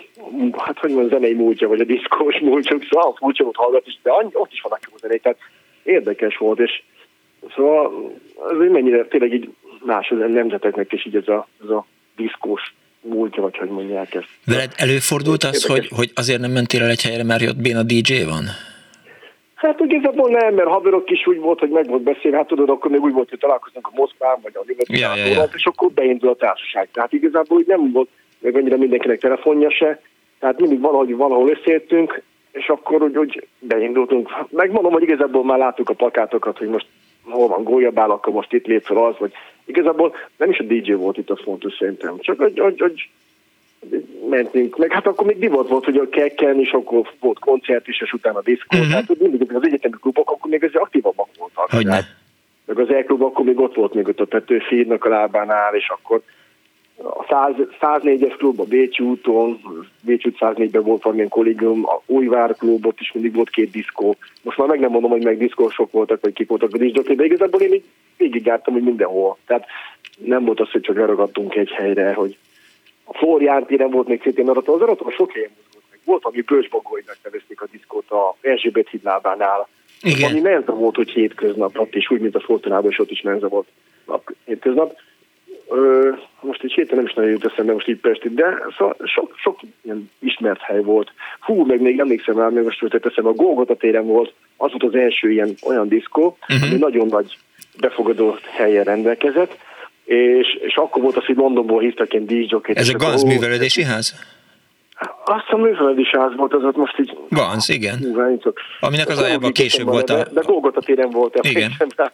hát 0.57 0.79
hogy 0.79 0.91
mondjam, 0.91 1.21
zenei 1.21 1.35
múltja, 1.35 1.69
vagy 1.69 1.81
a 1.81 1.85
diszkós 1.85 2.39
múltjuk, 2.41 2.83
szóval 2.91 3.15
furcsa 3.19 3.45
volt 3.45 3.57
hallgat 3.57 3.87
is, 3.87 3.99
de 4.03 4.11
annyi, 4.11 4.31
ott 4.33 4.53
is 4.53 4.61
vannak 4.61 4.81
jó 4.91 4.97
zenék, 4.97 5.23
tehát 5.23 5.39
érdekes 5.83 6.37
volt, 6.37 6.61
és 6.61 6.83
szóval 7.55 8.13
ez 8.51 8.71
mennyire 8.71 9.05
tényleg 9.05 9.33
így 9.33 9.49
más 9.85 10.11
az 10.11 10.19
nemzeteknek 10.19 10.93
is 10.93 11.07
így 11.07 11.17
ez 11.17 11.29
a, 11.29 11.49
ez 11.63 11.69
a 11.69 11.87
diszkós 12.17 12.75
múltja, 13.09 13.43
vagy 13.43 13.57
hogy 13.57 13.69
mondják 13.69 14.15
ezt. 14.15 14.29
Veled 14.45 14.73
előfordult 14.77 15.43
az, 15.45 15.65
hogy, 15.65 15.89
hogy 15.97 16.11
azért 16.15 16.41
nem 16.41 16.51
mentél 16.51 16.83
el 16.83 16.91
egy 16.91 17.03
helyre, 17.03 17.25
mert 17.25 17.43
ott 17.43 17.57
béna 17.57 17.83
DJ 17.83 18.23
van? 18.25 18.45
Hát 19.55 19.81
igazából 19.81 20.31
nem, 20.31 20.55
mert 20.55 20.69
haverok 20.69 21.11
is 21.11 21.27
úgy 21.27 21.39
volt, 21.39 21.59
hogy 21.59 21.71
meg 21.71 21.87
volt 21.89 22.03
beszélni, 22.03 22.37
hát 22.37 22.47
tudod, 22.47 22.69
akkor 22.69 22.91
még 22.91 23.01
úgy 23.01 23.13
volt, 23.13 23.29
hogy 23.29 23.39
találkozunk 23.39 23.87
a 23.87 23.91
Moszkván, 23.95 24.39
vagy 24.43 24.53
a 24.55 24.65
nyugati 24.67 24.99
ja, 24.99 25.17
ja, 25.17 25.27
ja. 25.27 25.49
és 25.55 25.67
akkor 25.67 25.91
beindul 25.91 26.29
a 26.31 26.35
társaság. 26.35 26.89
Tehát 26.93 27.13
igazából 27.13 27.59
úgy 27.59 27.67
nem 27.67 27.93
volt 27.93 28.09
meg 28.39 28.57
annyira 28.57 28.77
mindenkinek 28.77 29.21
telefonja 29.21 29.71
se, 29.71 30.01
tehát 30.39 30.61
mindig 30.61 30.81
valahogy 30.81 31.17
valahol 31.17 31.51
összeértünk, 31.51 32.23
és 32.53 32.69
akkor 32.69 33.03
úgy, 33.03 33.17
úgy 33.17 33.47
beindultunk. 33.59 34.29
Megmondom, 34.51 34.93
hogy 34.93 35.03
igazából 35.03 35.45
már 35.45 35.59
láttuk 35.59 35.89
a 35.89 35.95
plakátokat, 35.95 36.59
hogy 36.59 36.69
most 36.69 36.87
hol 37.31 37.49
van 37.49 37.63
gólyabál, 37.63 38.11
akkor 38.11 38.33
most 38.33 38.53
itt 38.53 38.67
lép 38.67 38.83
fel 38.85 38.97
az, 38.97 39.15
vagy 39.19 39.33
igazából 39.65 40.15
nem 40.37 40.51
is 40.51 40.59
a 40.59 40.65
DJ 40.65 40.93
volt 40.93 41.19
itt 41.19 41.31
a 41.31 41.37
fontos 41.37 41.75
szerintem, 41.79 42.19
csak 42.21 42.39
hogy, 42.39 42.59
hogy, 42.59 42.81
hogy 42.81 43.09
mentünk, 44.31 44.77
meg 44.77 44.93
hát 44.93 45.07
akkor 45.07 45.27
még 45.27 45.39
divat 45.39 45.69
volt, 45.69 45.85
hogy 45.85 45.97
a 45.97 46.09
kekken, 46.09 46.61
és 46.61 46.71
akkor 46.71 47.11
volt 47.21 47.39
koncert 47.39 47.89
is, 47.89 48.01
és 48.01 48.13
utána 48.13 48.41
diszkó, 48.41 48.77
uh-huh. 48.77 48.91
tehát 48.91 49.19
mindig 49.19 49.55
az 49.55 49.65
egyetemi 49.65 49.95
klubok 50.01 50.31
akkor 50.31 50.51
még 50.51 50.65
azért 50.65 50.83
aktívabbak 50.83 51.29
voltak. 51.39 51.71
Hogy 51.71 51.87
meg 52.67 52.79
az 52.79 52.91
e 52.91 53.05
akkor 53.19 53.45
még 53.45 53.61
ott 53.61 53.75
volt 53.75 53.95
még 53.95 54.09
ott 54.09 54.21
a 54.21 54.27
tetőfídnak 54.27 55.05
a 55.05 55.09
lábánál, 55.09 55.75
és 55.75 55.89
akkor 55.89 56.23
a 57.03 57.25
100, 57.29 57.55
104-es 57.81 58.35
klub 58.37 58.61
a 58.61 58.65
Bécsi 58.65 59.03
úton, 59.03 59.61
Bécsi 60.01 60.29
út 60.29 60.37
104-ben 60.41 60.83
volt 60.83 61.03
valamilyen 61.03 61.29
kollégium, 61.29 61.87
a 61.87 62.03
Újvár 62.07 62.57
klub, 62.57 62.87
ott 62.87 63.01
is 63.01 63.13
mindig 63.13 63.35
volt 63.35 63.51
két 63.51 63.71
diszkó. 63.71 64.17
Most 64.43 64.59
már 64.59 64.69
meg 64.69 64.81
nem 64.81 64.91
mondom, 64.91 65.11
hogy 65.11 65.25
meg 65.25 65.39
diszkósok 65.39 65.93
voltak, 65.93 66.21
vagy 66.21 66.33
kik 66.33 66.49
voltak 66.49 66.75
a 66.75 66.79
diszkók, 66.79 67.13
de 67.13 67.25
igazából 67.25 67.61
én 67.61 67.73
így 67.73 67.85
végig 68.17 68.47
jártam, 68.47 68.75
hogy 68.75 68.83
mindenhol. 68.83 69.37
Tehát 69.47 69.67
nem 70.19 70.45
volt 70.45 70.61
az, 70.61 70.71
hogy 70.71 70.81
csak 70.81 70.97
leragadtunk 70.97 71.55
egy 71.55 71.71
helyre, 71.71 72.13
hogy 72.13 72.37
a 73.05 73.17
Florián 73.17 73.67
téren 73.67 73.91
volt 73.91 74.09
még 74.09 74.23
szintén 74.23 74.49
arató, 74.49 74.75
az 74.75 74.81
arató 74.81 75.11
sok 75.11 75.33
helyen 75.33 75.51
mozgott 75.57 75.85
meg. 75.91 76.01
Volt, 76.05 76.25
ami 76.25 76.41
Bősbagolynak 76.41 77.17
nevezték 77.23 77.63
a 77.63 77.67
diszkót 77.71 78.11
a 78.11 78.37
Erzsébet 78.41 78.89
hídlábánál. 78.89 79.69
Igen. 80.03 80.31
Ami 80.31 80.41
menza 80.41 80.73
volt, 80.73 80.97
hogy 80.97 81.11
hétköznap, 81.11 81.79
ott 81.79 81.95
is 81.95 82.11
úgy, 82.11 82.21
mint 82.21 82.35
a 82.35 82.41
Fortunában, 82.41 82.91
és 82.91 82.99
ott 82.99 83.11
is 83.11 83.23
menza 83.23 83.49
volt 83.49 83.67
nap, 84.07 84.33
hétköznap. 84.45 84.97
Ö, 85.71 86.11
most 86.41 86.63
egy 86.63 86.73
héten 86.73 86.97
nem 86.97 87.07
is 87.07 87.15
nagyon 87.15 87.31
jut 87.31 87.45
eszembe 87.45 87.73
most 87.73 87.89
így 87.89 88.01
Pesti, 88.01 88.29
de 88.29 88.59
szóval 88.79 88.97
sok, 89.05 89.35
sok 89.37 89.61
ilyen 89.83 90.11
ismert 90.19 90.61
hely 90.61 90.83
volt. 90.83 91.13
Hú, 91.41 91.65
meg 91.65 91.81
még 91.81 91.99
emlékszem 91.99 92.39
el, 92.39 92.51
még 92.51 92.65
most 92.65 92.81
jutott 92.81 93.07
eszembe, 93.07 93.31
a 93.31 93.33
Golgota 93.33 93.77
téren 93.77 94.07
volt, 94.07 94.33
az 94.57 94.71
volt 94.71 94.95
az 94.95 95.01
első 95.01 95.31
ilyen 95.31 95.55
olyan 95.67 95.89
diszkó, 95.89 96.37
uh-huh. 96.41 96.69
ami 96.69 96.79
nagyon 96.79 97.07
nagy 97.07 97.39
befogadó 97.81 98.37
helyen 98.57 98.85
rendelkezett, 98.85 99.57
és, 100.05 100.59
és 100.61 100.77
akkor 100.77 101.03
volt 101.03 101.17
az, 101.17 101.25
hogy 101.25 101.37
Londonból 101.37 101.81
hívtak 101.81 102.13
ilyen 102.13 102.27
díszgyokét. 102.27 102.79
Ez 102.79 102.89
a 102.89 102.97
Ganz 102.97 103.23
művelődési 103.23 103.83
ház? 103.83 104.15
Azt 105.25 105.49
a 105.49 105.57
művelődési 105.57 106.17
ház 106.17 106.37
volt, 106.37 106.55
az 106.55 106.65
ott 106.65 106.77
most 106.77 106.99
így... 106.99 107.19
Ganz, 107.29 107.69
igen. 107.69 108.17
Aminek 108.81 109.09
az 109.09 109.19
aljában 109.19 109.53
később 109.53 109.87
volt 109.87 110.11
a... 110.11 110.17
De, 110.17 110.27
de 110.33 110.41
Golgota 110.41 110.81
téren 110.81 111.11
volt, 111.11 111.39
igen. 111.43 111.71
Rá 111.97 112.13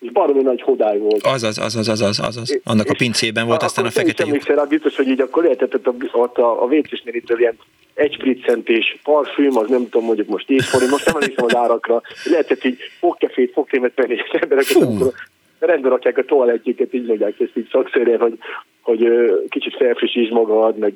és 0.00 0.10
baromi 0.12 0.42
nagy 0.42 0.62
hodály 0.62 0.98
volt. 0.98 1.26
Az 1.26 1.42
az, 1.42 1.58
az 1.58 1.76
az, 1.76 1.88
az, 1.88 2.00
az, 2.00 2.20
az, 2.20 2.36
az. 2.36 2.60
Annak 2.64 2.88
a 2.88 2.94
pincében 2.98 3.46
volt, 3.46 3.62
aztán 3.62 3.84
a 3.84 3.90
fekete 3.90 4.26
lyuk. 4.26 4.46
Rá, 4.46 4.64
biztos, 4.64 4.96
hogy 4.96 5.08
így 5.08 5.20
akkor 5.20 5.42
lehetett 5.42 5.88
ott 6.12 6.38
a, 6.38 6.62
a 6.62 6.66
vécésnél 6.66 7.14
itt 7.14 7.38
ilyen 7.38 7.56
egy 7.94 8.12
spriccentés 8.12 8.98
parfüm, 9.02 9.56
az 9.56 9.68
nem 9.68 9.82
tudom, 9.88 10.04
mondjuk 10.06 10.28
most 10.28 10.46
10 10.46 10.64
forint, 10.64 10.90
most 10.90 11.06
nem 11.06 11.14
emlékszem 11.14 11.44
az 11.44 11.56
árakra, 11.56 12.02
lehetett 12.24 12.64
így 12.64 12.78
fogkefét, 12.98 13.52
fogkrémet 13.52 13.92
venni, 13.94 14.14
és 14.14 14.40
emberek 14.40 14.64
akkor 14.74 15.12
rendben 15.58 15.90
rakják 15.90 16.18
a 16.18 16.24
toalettjéket, 16.24 16.94
így 16.94 17.06
mondják 17.06 17.40
ezt 17.40 17.56
így 17.56 17.68
szakszerűen, 17.72 18.20
hogy, 18.20 18.38
hogy 18.80 19.08
kicsit 19.48 19.76
felfrissíts 19.76 20.30
magad, 20.30 20.78
meg 20.78 20.92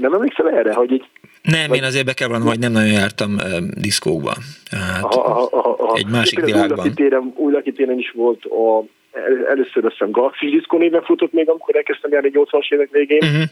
nem 0.00 0.12
emlékszel 0.12 0.50
erre, 0.50 0.72
hogy 0.72 0.92
így 0.92 1.04
nem, 1.42 1.68
vagy... 1.68 1.78
én 1.78 1.84
azért 1.84 2.04
be 2.04 2.12
kell 2.12 2.28
vallanom, 2.28 2.48
hogy 2.48 2.58
nem 2.58 2.72
nagyon 2.72 2.92
jártam 2.92 3.34
uh, 3.34 3.58
diszkókba. 3.80 4.34
Hát, 4.70 5.02
aha, 5.02 5.20
aha, 5.20 5.48
Egy 5.94 6.10
másik 6.10 6.44
világban. 6.44 7.32
Új 7.36 7.52
téren 7.74 7.98
is 7.98 8.10
volt 8.10 8.44
a, 8.44 8.84
először 9.48 9.84
azt 9.84 9.92
hiszem 9.92 10.10
Galaxis 10.10 10.50
Disco 10.50 10.76
néven 10.78 11.02
futott 11.02 11.32
még, 11.32 11.48
amikor 11.48 11.76
elkezdtem 11.76 12.10
járni 12.10 12.30
80-as 12.34 12.72
évek 12.72 12.90
végén, 12.90 13.22
uh-huh. 13.22 13.42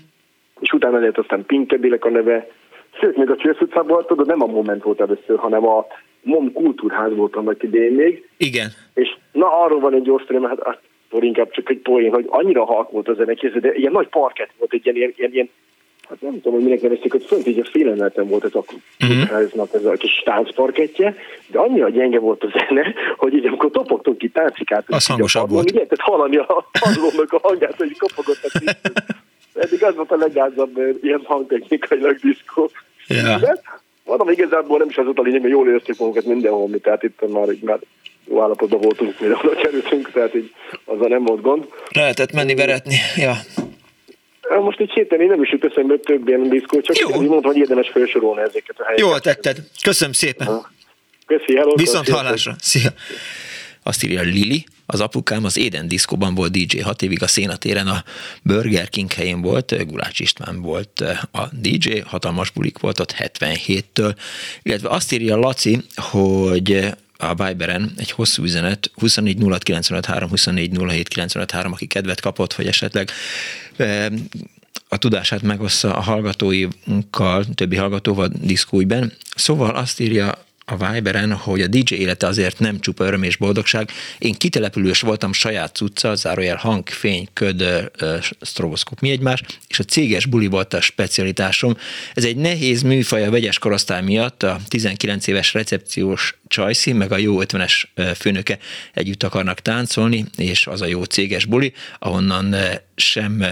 és 0.61 0.73
utána 0.73 0.99
lehet 0.99 1.19
aztán 1.19 1.47
Pinkebélek 1.47 2.05
a 2.05 2.11
neve, 2.11 2.49
sőt, 3.01 3.17
még 3.17 3.31
a 3.31 3.37
Csősz 3.37 3.61
utcában, 3.61 4.05
tudod, 4.07 4.27
nem 4.27 4.43
a 4.43 4.47
Moment 4.47 4.83
volt 4.83 5.01
először, 5.01 5.39
hanem 5.39 5.67
a 5.67 5.87
MOM 6.23 6.53
kultúrház 6.53 7.15
volt 7.15 7.37
annak 7.37 7.63
idején 7.63 7.93
még. 7.93 8.29
Igen. 8.37 8.69
És 8.95 9.17
na, 9.33 9.63
arról 9.63 9.81
van 9.81 9.95
egy 9.95 10.03
gyors 10.03 10.23
sztori, 10.23 10.45
hát, 10.45 10.63
hát 10.65 10.81
inkább 11.21 11.51
csak 11.51 11.71
egy 11.71 11.79
poén, 11.79 12.13
hogy 12.13 12.25
annyira 12.29 12.65
halk 12.65 12.91
volt 12.91 13.09
a 13.09 13.15
zene, 13.15 13.35
de 13.61 13.73
ilyen 13.75 13.93
nagy 13.93 14.09
parkett 14.09 14.51
volt, 14.59 14.73
egy 14.73 14.87
ilyen, 14.87 15.15
ilyen, 15.17 15.31
ilyen 15.33 15.51
hát 16.11 16.21
nem 16.21 16.33
tudom, 16.33 16.53
hogy 16.53 16.63
minek 16.63 16.81
nevezték, 16.81 17.13
hogy 17.13 17.25
fönt 17.25 17.47
így 17.47 17.59
a 17.59 17.69
félemelten 17.71 18.29
volt 18.29 18.45
ez 18.45 18.55
a 18.55 18.65
uh-huh. 19.01 19.69
ez 19.73 19.85
a 19.85 19.93
kis 19.93 20.23
táncparkettje, 20.25 21.15
de 21.47 21.59
annyira 21.59 21.89
gyenge 21.89 22.19
volt 22.19 22.43
a 22.43 22.49
zene, 22.59 22.95
hogy 23.17 23.35
így 23.35 23.47
amikor 23.47 23.71
topogtunk 23.71 24.19
ki 24.19 24.29
táncikát, 24.29 24.85
az 24.87 25.07
hangosabb 25.07 25.51
volt. 25.51 25.69
Így 25.69 25.75
lehetett 25.75 26.01
hallani 26.01 26.37
a 26.37 26.69
padlónak 26.81 27.33
a 27.33 27.39
hangját, 27.43 27.77
hogy 27.77 27.99
kopogott 27.99 28.41
a. 28.43 28.75
Eddig 29.55 29.85
az 29.85 29.95
volt 29.95 30.11
a 30.11 30.17
legázabb 30.17 30.99
ilyen 31.03 31.23
hangtechnikailag 31.25 32.17
diszkó. 32.17 32.71
Ja. 33.07 33.39
De 33.39 33.61
mondom, 34.05 34.29
igazából 34.29 34.79
nem 34.79 34.89
is 34.89 34.97
az 34.97 35.05
volt 35.05 35.19
a 35.19 35.23
lényeg, 35.23 35.41
mert 35.41 35.53
jól 35.53 35.69
éreztük 35.69 35.99
magunkat 35.99 36.25
mindenhol, 36.25 36.69
mi, 36.69 36.79
tehát 36.79 37.03
itt 37.03 37.33
már, 37.33 37.51
így 37.51 37.63
már 37.63 37.79
jó 38.29 38.41
állapotban 38.43 38.81
voltunk, 38.81 39.21
mire 39.21 39.35
oda 39.43 39.55
kerültünk, 39.55 40.11
tehát 40.13 40.35
így 40.35 40.53
azzal 40.85 41.09
nem 41.09 41.25
volt 41.25 41.41
gond. 41.41 41.69
Lehetett 41.95 42.33
menni 42.33 42.55
veretni, 42.55 42.97
ja. 43.17 43.33
Most 44.59 44.81
egy 44.81 44.91
héten 44.91 45.21
én 45.21 45.27
nem 45.27 45.43
is 45.43 45.51
jut 45.51 45.65
eszembe 45.65 45.97
több 45.97 46.29
ilyen 46.29 46.49
diszkó, 46.49 46.81
csak 46.81 46.99
Jó. 46.99 47.09
mondtam, 47.09 47.53
hogy 47.53 47.57
érdemes 47.57 47.89
felsorolni 47.89 48.41
ezeket 48.41 48.79
a 48.79 48.85
helyeket. 48.85 49.07
Jól 49.07 49.21
tetted. 49.21 49.57
Köszönöm 49.83 50.13
szépen. 50.13 50.49
Köszi, 51.27 51.57
hello, 51.57 51.75
Viszont 51.75 52.09
hallásra. 52.09 52.55
Szia. 52.59 52.91
Azt 53.83 54.05
írja 54.05 54.23
Lili, 54.23 54.65
az 54.87 55.01
apukám 55.01 55.45
az 55.45 55.59
Éden 55.59 55.89
diszkóban 55.89 56.35
volt 56.35 56.53
DJ 56.53 56.79
hat 56.79 57.03
évig 57.03 57.23
a 57.23 57.27
Szénatéren, 57.27 57.87
a 57.87 58.03
Burger 58.43 58.89
King 58.89 59.13
helyén 59.13 59.41
volt, 59.41 59.87
Gulács 59.87 60.21
István 60.21 60.63
volt 60.63 61.01
a 61.33 61.49
DJ, 61.53 61.99
hatalmas 61.99 62.51
bulik 62.51 62.79
volt 62.79 63.01
ott 63.01 63.15
77-től, 63.19 64.15
illetve 64.63 64.89
azt 64.89 65.13
írja 65.13 65.37
Laci, 65.37 65.79
hogy 65.97 66.95
a 67.21 67.35
Viberen 67.35 67.93
egy 67.97 68.11
hosszú 68.11 68.43
üzenet, 68.43 68.91
24 68.95 69.39
06 70.03 70.29
24 70.29 70.79
aki 71.73 71.87
kedvet 71.87 72.21
kapott, 72.21 72.53
hogy 72.53 72.67
esetleg 72.67 73.11
a 74.89 74.97
tudását 74.97 75.43
megossza 75.43 75.95
a 75.95 76.01
hallgatóinkkal, 76.01 77.45
többi 77.55 77.77
hallgatóval 77.77 78.31
diszkújben. 78.41 79.13
Szóval 79.35 79.75
azt 79.77 80.01
írja 80.01 80.45
a 80.71 80.93
Viberen, 80.93 81.33
hogy 81.33 81.61
a 81.61 81.67
DJ 81.67 81.95
élete 81.95 82.27
azért 82.27 82.59
nem 82.59 82.81
csupa 82.81 83.05
öröm 83.05 83.23
és 83.23 83.37
boldogság. 83.37 83.91
Én 84.19 84.35
kitelepülős 84.35 85.01
voltam 85.01 85.33
saját 85.33 85.75
cucca, 85.77 86.15
zárójel 86.15 86.57
hang, 86.57 86.89
fény, 86.89 87.29
köd, 87.33 87.91
stroboszkóp, 88.41 89.01
mi 89.01 89.11
egymás, 89.11 89.43
és 89.69 89.79
a 89.79 89.85
céges 89.85 90.27
buli 90.27 90.47
volt 90.47 90.75
a 90.75 90.81
specialitásom. 90.81 91.77
Ez 92.15 92.25
egy 92.25 92.37
nehéz 92.37 92.83
műfaj 92.83 93.27
a 93.27 93.31
vegyes 93.31 93.59
korosztály 93.59 94.03
miatt, 94.03 94.43
a 94.43 94.61
19 94.69 95.27
éves 95.27 95.55
recepciós 95.55 96.39
Csajci, 96.49 96.93
meg 96.93 97.13
a 97.13 97.17
jó 97.17 97.43
50-es 97.43 97.85
főnöke 98.17 98.59
együtt 98.95 99.23
akarnak 99.23 99.61
táncolni, 99.61 100.25
és 100.37 100.67
az 100.67 100.81
a 100.81 100.87
jó 100.87 101.05
céges 101.05 101.45
buli, 101.45 101.73
ahonnan 101.99 102.57
sem 102.95 103.45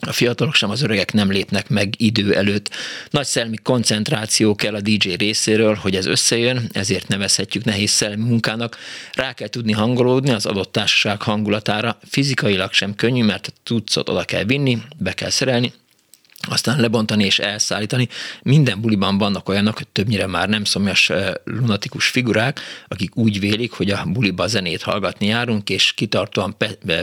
a 0.00 0.12
fiatalok 0.12 0.54
sem 0.54 0.70
az 0.70 0.82
öregek 0.82 1.12
nem 1.12 1.30
lépnek 1.30 1.68
meg 1.68 1.94
idő 1.96 2.34
előtt. 2.34 2.70
Nagy 3.10 3.26
szellemi 3.26 3.56
koncentráció 3.56 4.54
kell 4.54 4.74
a 4.74 4.80
DJ 4.80 5.12
részéről, 5.14 5.74
hogy 5.74 5.96
ez 5.96 6.06
összejön, 6.06 6.68
ezért 6.72 7.08
nevezhetjük 7.08 7.64
nehéz 7.64 7.90
szellemi 7.90 8.24
munkának. 8.24 8.76
Rá 9.12 9.32
kell 9.32 9.48
tudni 9.48 9.72
hangolódni 9.72 10.30
az 10.30 10.46
adott 10.46 10.72
társaság 10.72 11.22
hangulatára. 11.22 11.98
Fizikailag 12.08 12.72
sem 12.72 12.94
könnyű, 12.94 13.24
mert 13.24 13.46
a 13.46 13.50
tudszot 13.62 14.08
oda 14.08 14.24
kell 14.24 14.44
vinni, 14.44 14.78
be 14.98 15.12
kell 15.12 15.30
szerelni, 15.30 15.72
aztán 16.48 16.80
lebontani 16.80 17.24
és 17.24 17.38
elszállítani. 17.38 18.08
Minden 18.42 18.80
buliban 18.80 19.18
vannak 19.18 19.48
olyanok, 19.48 19.92
többnyire 19.92 20.26
már 20.26 20.48
nem 20.48 20.64
szomjas 20.64 21.12
lunatikus 21.44 22.06
figurák, 22.06 22.60
akik 22.88 23.16
úgy 23.16 23.40
vélik, 23.40 23.72
hogy 23.72 23.90
a 23.90 24.04
buliba 24.06 24.46
zenét 24.46 24.82
hallgatni 24.82 25.26
járunk, 25.26 25.70
és 25.70 25.92
kitartóan 25.92 26.56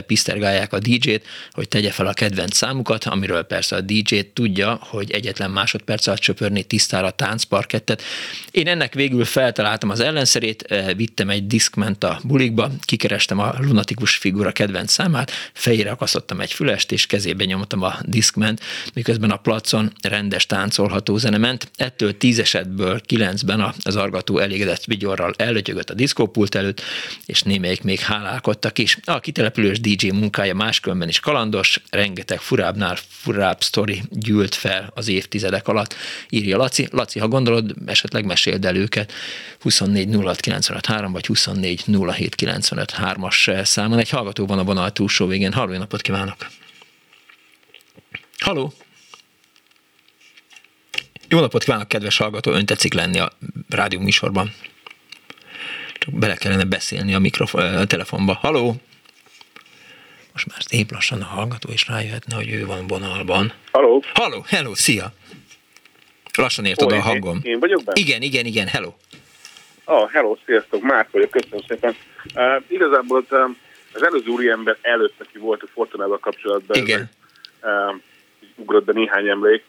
pisztergálják 0.06 0.72
a 0.72 0.78
DJ-t, 0.78 1.26
hogy 1.52 1.68
tegye 1.68 1.90
fel 1.90 2.06
a 2.06 2.12
kedvenc 2.12 2.56
számukat, 2.56 3.04
amiről 3.04 3.42
persze 3.42 3.76
a 3.76 3.80
DJ 3.80 4.18
tudja, 4.32 4.78
hogy 4.80 5.10
egyetlen 5.10 5.50
másodperc 5.50 6.06
alatt 6.06 6.20
csöpörni 6.20 6.62
tisztára 6.62 7.10
táncparkettet. 7.10 8.02
Én 8.50 8.68
ennek 8.68 8.94
végül 8.94 9.24
feltaláltam 9.24 9.90
az 9.90 10.00
ellenszerét, 10.00 10.74
vittem 10.96 11.30
egy 11.30 11.46
diszkment 11.46 12.04
a 12.04 12.20
bulikba, 12.24 12.70
kikerestem 12.80 13.38
a 13.38 13.54
lunatikus 13.58 14.16
figura 14.16 14.52
kedvenc 14.52 14.92
számát, 14.92 15.30
fejére 15.52 15.90
akasztottam 15.90 16.40
egy 16.40 16.52
fülest, 16.52 16.92
és 16.92 17.06
kezébe 17.06 17.44
nyomtam 17.44 17.82
a 17.82 17.98
diszkment, 18.02 18.60
miközben 18.94 19.30
a 19.34 19.36
placon 19.36 19.92
rendes 20.02 20.46
táncolható 20.46 21.16
zene 21.16 21.38
ment. 21.38 21.70
Ettől 21.76 22.16
tíz 22.16 22.38
esetből 22.38 23.00
kilencben 23.00 23.74
az 23.84 23.96
argató 23.96 24.38
elégedett 24.38 24.84
vigyorral 24.84 25.34
ellötyögött 25.36 25.90
a 25.90 25.94
diszkópult 25.94 26.54
előtt, 26.54 26.82
és 27.26 27.42
némelyik 27.42 27.82
még 27.82 28.00
hálálkodtak 28.00 28.78
is. 28.78 28.98
A 29.04 29.20
kitelepülős 29.20 29.80
DJ 29.80 30.08
munkája 30.08 30.54
máskülönben 30.54 31.08
is 31.08 31.20
kalandos, 31.20 31.80
rengeteg 31.90 32.40
furábbnál 32.40 32.96
furább 33.08 33.62
sztori 33.62 34.02
gyűlt 34.10 34.54
fel 34.54 34.90
az 34.94 35.08
évtizedek 35.08 35.68
alatt, 35.68 35.94
írja 36.28 36.56
Laci. 36.56 36.88
Laci, 36.90 37.18
ha 37.18 37.28
gondolod, 37.28 37.74
esetleg 37.86 38.24
meséld 38.24 38.64
el 38.64 38.76
őket 38.76 39.12
24 39.60 40.14
vagy 41.12 41.26
24 41.26 41.96
as 43.20 43.50
számon. 43.62 43.98
Egy 43.98 44.10
hallgató 44.10 44.46
van 44.46 44.58
a 44.58 44.64
vonal 44.64 44.92
túlsó 44.92 45.26
végén. 45.26 45.52
Halló, 45.52 45.76
napot 45.76 46.00
kívánok! 46.00 46.36
Halló! 48.38 48.72
Jó 51.34 51.40
napot 51.40 51.64
kívánok, 51.64 51.88
kedves 51.88 52.18
hallgató! 52.18 52.50
Ön 52.52 52.66
tetszik 52.66 52.92
lenni 52.92 53.18
a 53.18 53.30
rádió 53.68 54.00
műsorban. 54.00 54.54
Csak 55.98 56.14
bele 56.14 56.34
kellene 56.34 56.64
beszélni 56.64 57.14
a, 57.14 57.18
mikrofon, 57.18 57.62
a 57.62 57.84
telefonba. 57.84 58.32
Haló! 58.32 58.74
Most 60.32 60.46
már 60.46 60.58
szép 60.60 60.90
lassan 60.90 61.20
a 61.20 61.24
hallgató 61.24 61.72
is 61.72 61.88
rájöhetne, 61.88 62.34
hogy 62.34 62.52
ő 62.52 62.66
van 62.66 62.86
vonalban. 62.86 63.52
Haló! 63.72 64.02
Haló, 64.14 64.44
hello, 64.46 64.74
szia! 64.74 65.12
Lassan 66.36 66.64
ért 66.64 66.82
oda 66.82 66.96
a 66.96 67.00
hangom. 67.00 67.40
Én, 67.42 67.52
én 67.52 67.58
vagyok 67.58 67.84
benne? 67.84 68.00
Igen, 68.00 68.22
igen, 68.22 68.44
igen, 68.44 68.66
hello. 68.66 68.92
Ah, 69.84 70.10
hello, 70.10 70.36
sziasztok, 70.46 70.82
Márk 70.82 71.10
vagyok, 71.10 71.30
köszönöm 71.30 71.64
szépen. 71.68 71.96
Uh, 72.34 72.62
igazából 72.68 73.26
um, 73.30 73.56
az 73.92 74.02
előző 74.04 74.30
úriember 74.30 74.76
előtt, 74.82 75.20
aki 75.20 75.38
volt 75.38 75.62
a 75.62 75.66
Fortunával 75.72 76.18
kapcsolatban, 76.18 76.76
igen. 76.76 77.10
Uh, 77.62 78.00
ugrott 78.56 78.84
be 78.84 78.92
néhány 78.92 79.28
emlék. 79.28 79.64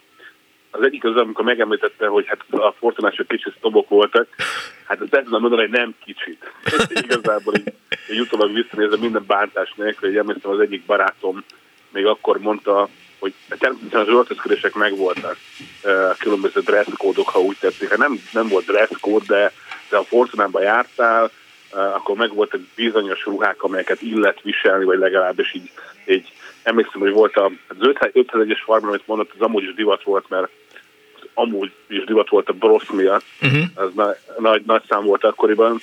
Az 0.77 0.83
egyik 0.83 1.03
az, 1.03 1.15
amikor 1.15 1.45
megemlítette, 1.45 2.07
hogy 2.07 2.25
hát 2.27 2.39
a 2.49 2.75
fortunások 2.79 3.27
kicsit 3.27 3.53
sztobok 3.57 3.89
voltak, 3.89 4.27
hát 4.87 5.01
ezt 5.01 5.23
tudom 5.23 5.41
mondani, 5.41 5.61
hogy 5.61 5.71
nem 5.71 5.95
kicsit. 6.05 6.51
Igazából 6.89 7.55
így, 7.55 7.73
így 8.11 8.19
utólag 8.19 8.53
visszanézve 8.53 8.97
minden 8.97 9.23
bántás 9.27 9.73
nélkül, 9.75 10.09
hogy 10.09 10.17
emlékszem 10.17 10.51
az 10.51 10.59
egyik 10.59 10.85
barátom 10.85 11.43
még 11.95 12.05
akkor 12.05 12.39
mondta, 12.39 12.89
hogy 13.19 13.33
természetesen 13.47 13.99
az 13.99 14.07
öltözködések 14.07 14.73
megvoltak, 14.73 15.37
különböző 16.19 16.61
dresszkódok, 16.61 17.29
ha 17.29 17.39
úgy 17.39 17.57
tetszik. 17.59 17.89
Hát 17.89 17.97
nem, 17.97 18.19
nem 18.31 18.47
volt 18.47 18.65
dresszkód, 18.65 19.23
de, 19.23 19.51
de 19.89 19.97
a 19.97 20.03
Fortunában 20.03 20.61
jártál, 20.61 21.31
akkor 21.71 22.15
meg 22.15 22.33
voltak 22.33 22.61
bizonyos 22.75 23.25
ruhák, 23.25 23.63
amelyeket 23.63 24.01
illet 24.01 24.41
viselni, 24.41 24.85
vagy 24.85 24.97
legalábbis 24.97 25.53
így, 25.53 25.71
így 26.05 26.33
emlékszem, 26.63 27.01
hogy 27.01 27.11
volt 27.11 27.37
az 27.37 27.51
501-es 27.79 28.61
farm, 28.65 28.87
amit 28.87 29.07
mondott, 29.07 29.31
az 29.33 29.41
amúgy 29.41 29.63
is 29.63 29.73
divat 29.73 30.03
volt, 30.03 30.29
mert 30.29 30.49
amúgy 31.35 31.71
is 31.87 32.03
divat 32.03 32.29
volt 32.29 32.49
a 32.49 32.53
brosz 32.53 32.89
miatt, 32.89 33.25
uh-huh. 33.41 33.63
ez 33.75 33.93
na- 33.93 34.15
nagy, 34.37 34.61
nagy 34.65 34.81
szám 34.89 35.03
volt 35.03 35.23
akkoriban, 35.23 35.79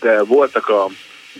de 0.00 0.22
voltak 0.22 0.68
a 0.68 0.86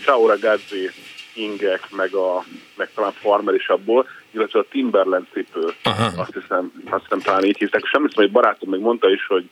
Chaura 0.03 0.37
Gadzi 0.37 0.89
ingek, 1.33 1.81
meg, 1.91 2.13
a, 2.13 2.43
meg 2.77 2.89
talán 2.95 3.11
Farmer 3.11 3.53
is 3.53 3.67
abból, 3.67 4.07
illetve 4.31 4.59
a 4.59 4.65
Timberland 4.69 5.25
cipő, 5.33 5.65
uh-huh. 5.85 6.19
azt 6.19 6.33
hiszem, 6.33 6.71
azt 6.89 7.03
hiszem 7.03 7.19
talán 7.19 7.43
így 7.43 7.57
hívták, 7.57 7.81
és 7.83 7.91
emlékszem, 7.91 8.23
hogy 8.23 8.31
barátom 8.31 8.69
még 8.69 8.79
mondta 8.79 9.09
is, 9.09 9.25
hogy 9.25 9.49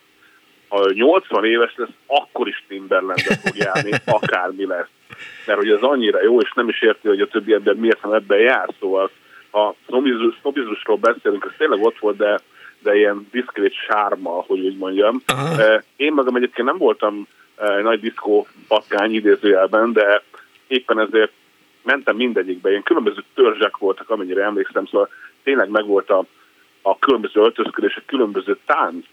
ha 0.68 0.90
80 0.92 1.44
éves 1.44 1.74
lesz, 1.76 1.88
akkor 2.06 2.48
is 2.48 2.64
Timberlandbe 2.68 3.36
fog 3.36 3.56
járni, 3.56 3.90
akármi 4.20 4.66
lesz. 4.66 4.88
Mert 5.46 5.58
hogy 5.58 5.70
ez 5.70 5.80
annyira 5.80 6.22
jó, 6.22 6.40
és 6.40 6.52
nem 6.54 6.68
is 6.68 6.82
érti, 6.82 7.08
hogy 7.08 7.20
a 7.20 7.26
többi 7.26 7.52
ember 7.52 7.74
miért 7.74 8.02
nem 8.02 8.12
ebben 8.12 8.38
jár, 8.38 8.68
szóval 8.80 9.10
ha 9.50 9.74
sznobizmusról 10.40 10.96
beszélünk, 10.96 11.44
ez 11.44 11.56
tényleg 11.58 11.82
ott 11.82 11.98
volt, 11.98 12.16
de 12.16 12.40
de 12.82 12.96
ilyen 12.96 13.28
diszkrét 13.30 13.74
sárma, 13.74 14.30
hogy 14.30 14.60
úgy 14.60 14.76
mondjam. 14.76 15.22
Aha. 15.26 15.82
Én 15.96 16.12
magam 16.12 16.36
egyébként 16.36 16.68
nem 16.68 16.78
voltam 16.78 17.26
nagy 17.82 18.00
diszkó 18.00 18.46
patkány 18.68 19.14
idézőjelben, 19.14 19.92
de 19.92 20.22
éppen 20.66 20.98
ezért 21.00 21.32
mentem 21.82 22.16
mindegyikbe. 22.16 22.70
Ilyen 22.70 22.82
különböző 22.82 23.24
törzsek 23.34 23.76
voltak, 23.76 24.10
amennyire 24.10 24.44
emlékszem, 24.44 24.86
szóval 24.86 25.08
tényleg 25.42 25.68
megvolt 25.68 26.10
a, 26.10 26.24
a 26.82 26.98
különböző 26.98 27.40
öltözködések, 27.40 28.04
különböző 28.06 28.58
tánc. 28.66 29.06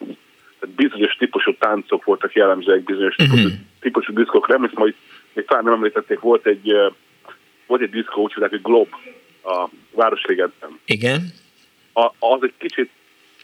Tehát 0.59 0.75
bizonyos 0.75 1.15
típusú 1.15 1.55
táncok 1.57 2.03
voltak 2.03 2.33
jellemzőek 2.33 2.83
bizonyos 2.83 3.15
uh-huh. 3.17 3.35
típusú, 3.35 3.55
típusú 3.79 4.13
diszkókra. 4.13 4.53
Emlékszem, 4.53 4.81
hogy 4.81 4.95
még 5.33 5.45
talán 5.45 5.63
nem 5.63 5.73
említették, 5.73 6.19
volt 6.19 6.45
egy, 6.45 6.73
volt 7.67 7.81
egy 7.81 7.89
diszkó, 7.89 8.21
úgy 8.21 8.33
hogy 8.33 8.61
Glob 8.61 8.87
a 9.43 9.69
Városligetben. 9.91 10.79
Igen. 10.85 11.21
A, 11.93 12.05
az 12.19 12.39
egy 12.41 12.53
kicsit 12.57 12.89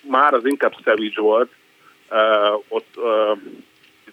már 0.02 0.34
az 0.34 0.46
inkább 0.46 0.74
Savage 0.84 1.22
volt, 1.22 1.52
uh, 2.10 2.64
ott 2.68 2.94
uh, 2.96 3.38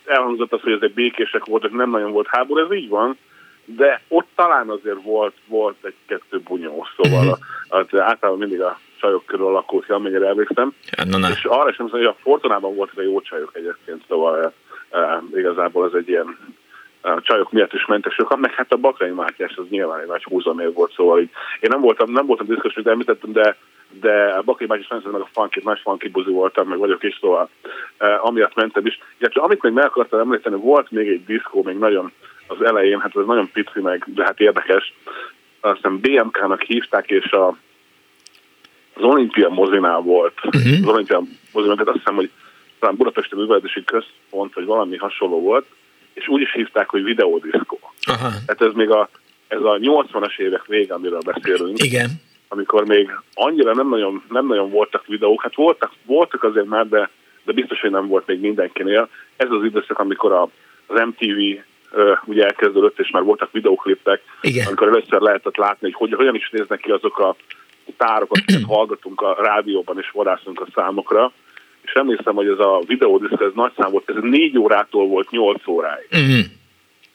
elhangzott 0.05 0.52
az, 0.52 0.60
hogy 0.60 0.73
ezek 0.73 0.94
békések 0.94 1.44
voltak, 1.44 1.73
nem 1.73 1.90
nagyon 1.90 2.12
volt 2.12 2.27
háború, 2.31 2.65
ez 2.65 2.77
így 2.77 2.89
van, 2.89 3.19
de 3.65 4.02
ott 4.09 4.27
talán 4.35 4.69
azért 4.69 5.02
volt, 5.02 5.35
volt 5.47 5.77
egy-kettő 5.82 6.39
bunyó, 6.39 6.86
szóval 6.97 7.23
mm-hmm. 7.23 7.32
az, 7.69 8.01
általában 8.01 8.39
mindig 8.39 8.60
a 8.60 8.78
csajok 9.01 9.27
körül 9.27 9.47
alakult 9.47 9.85
ki, 9.85 9.93
amennyire 9.93 10.27
elvégztem. 10.27 10.73
Ja, 10.97 11.28
és 11.28 11.44
arra 11.44 11.73
sem 11.73 11.89
hogy 11.89 12.05
a 12.05 12.16
Fortunában 12.20 12.74
voltak 12.74 12.98
a 12.98 13.02
jó 13.02 13.20
csajok 13.20 13.51
egyébként, 13.52 14.02
szóval 14.09 14.52
uh, 14.90 15.39
igazából 15.39 15.86
ez 15.86 15.93
egy 15.94 16.09
ilyen 16.09 16.56
a 17.01 17.20
csajok 17.20 17.52
miatt 17.52 17.73
is 17.73 17.86
mentek 17.86 18.12
sokan, 18.12 18.39
meg 18.39 18.52
hát 18.52 18.73
a 18.73 18.77
Bakai 18.77 19.10
Mátyás 19.10 19.56
az 19.56 19.65
nyilván 19.69 20.01
egy 20.01 20.06
nagy 20.06 20.24
húzamér 20.24 20.73
volt, 20.73 20.93
szóval 20.93 21.20
így, 21.20 21.31
én 21.60 21.70
nem 21.70 21.81
voltam, 21.81 22.12
nem 22.12 22.27
voltam 22.27 22.47
diszkos, 22.47 22.74
hogy 22.74 22.86
említettem, 22.86 23.32
de 23.32 23.56
de 23.90 24.35
a 24.39 24.43
Bakai 24.43 24.66
Mátyás 24.66 24.89
rendszerűen 24.89 25.20
meg 25.20 25.28
a 25.31 25.40
funky, 25.40 25.60
nagy 25.65 25.81
funky 25.82 26.09
buzi 26.09 26.31
voltam, 26.31 26.69
meg 26.69 26.78
vagyok 26.78 27.02
is, 27.02 27.19
szóval 27.20 27.48
eh, 27.97 28.24
amiatt 28.24 28.55
mentem 28.55 28.86
is. 28.86 28.98
Illetve 29.19 29.40
amit 29.40 29.62
még 29.62 29.73
meg 29.73 29.85
akartam 29.85 30.20
említeni, 30.20 30.56
volt 30.56 30.90
még 30.90 31.09
egy 31.09 31.24
diszkó, 31.24 31.62
még 31.62 31.77
nagyon 31.77 32.12
az 32.47 32.62
elején, 32.62 33.01
hát 33.01 33.16
ez 33.16 33.27
nagyon 33.27 33.51
pici 33.52 33.81
meg, 33.81 34.05
de 34.06 34.24
hát 34.24 34.40
érdekes. 34.40 34.94
Azt 35.60 35.77
hiszem 35.77 36.01
BMK-nak 36.01 36.62
hívták, 36.62 37.10
és 37.10 37.31
a, 37.31 37.48
az 38.94 39.02
Olimpia 39.02 39.48
mozinál 39.48 40.01
volt. 40.01 40.35
Uh-huh. 40.44 40.73
Az 40.82 40.89
Olimpia 40.89 41.23
mozinál, 41.52 41.77
tehát 41.77 41.89
azt 41.89 41.98
hiszem, 41.98 42.15
hogy 42.15 42.31
talán 42.78 42.97
Budapesti 42.97 43.35
Művelési 43.35 43.85
Központ, 43.85 44.55
vagy 44.55 44.65
valami 44.65 44.97
hasonló 44.97 45.40
volt, 45.40 45.66
és 46.12 46.28
úgy 46.28 46.40
is 46.40 46.52
hívták, 46.52 46.89
hogy 46.89 47.02
videódiszkó. 47.02 47.78
Uh-huh. 48.09 48.32
Tehát 48.47 48.62
ez 48.62 48.73
még 48.73 48.90
a, 48.90 49.09
ez 49.48 49.60
a 49.60 49.78
80-as 49.78 50.39
évek 50.39 50.66
vége, 50.66 50.94
amiről 50.94 51.20
beszélünk. 51.20 51.82
Igen 51.82 52.27
amikor 52.49 52.87
még 52.87 53.11
annyira 53.35 53.75
nem 53.75 53.89
nagyon, 53.89 54.23
nem 54.29 54.47
nagyon 54.47 54.70
voltak 54.70 55.07
videók, 55.07 55.43
hát 55.43 55.55
voltak, 55.55 55.93
voltak 56.07 56.43
azért 56.45 56.66
már, 56.66 56.89
de, 56.89 57.11
de 57.45 57.53
biztos, 57.53 57.81
hogy 57.81 57.91
nem 57.91 58.07
volt 58.07 58.27
még 58.27 58.41
mindenkinél. 58.41 59.09
Ez 59.37 59.51
az 59.51 59.65
időszak, 59.65 59.99
amikor 59.99 60.33
a, 60.33 60.49
az 60.87 61.01
MTV 61.07 61.61
ugye 62.25 62.45
elkezdődött, 62.45 62.99
és 62.99 63.11
már 63.11 63.23
voltak 63.23 63.53
videoklipek, 63.53 64.23
Igen. 64.41 64.66
amikor 64.66 64.89
először 64.89 65.20
lehetett 65.20 65.57
látni, 65.57 65.91
hogy, 65.91 65.95
hogy 66.09 66.19
hogyan 66.19 66.35
is 66.35 66.51
néznek 66.51 66.81
ki 66.81 66.91
azok 66.91 67.19
a 67.19 67.37
tárok, 67.97 68.31
akiket 68.31 68.62
hallgatunk 68.75 69.20
a 69.20 69.37
rádióban, 69.43 69.99
és 69.99 70.11
vadászunk 70.11 70.61
a 70.61 70.66
számokra. 70.75 71.33
És 71.81 71.93
emlékszem, 71.93 72.35
hogy 72.35 72.49
ez 72.49 72.59
a 72.59 72.83
videódiszk, 72.87 73.41
ez 73.41 73.53
nagy 73.55 73.73
szám 73.77 73.91
volt, 73.91 74.11
ez 74.11 74.23
négy 74.23 74.59
órától 74.59 75.07
volt 75.07 75.31
nyolc 75.31 75.66
óráig. 75.66 76.09
Uh-huh. 76.11 76.45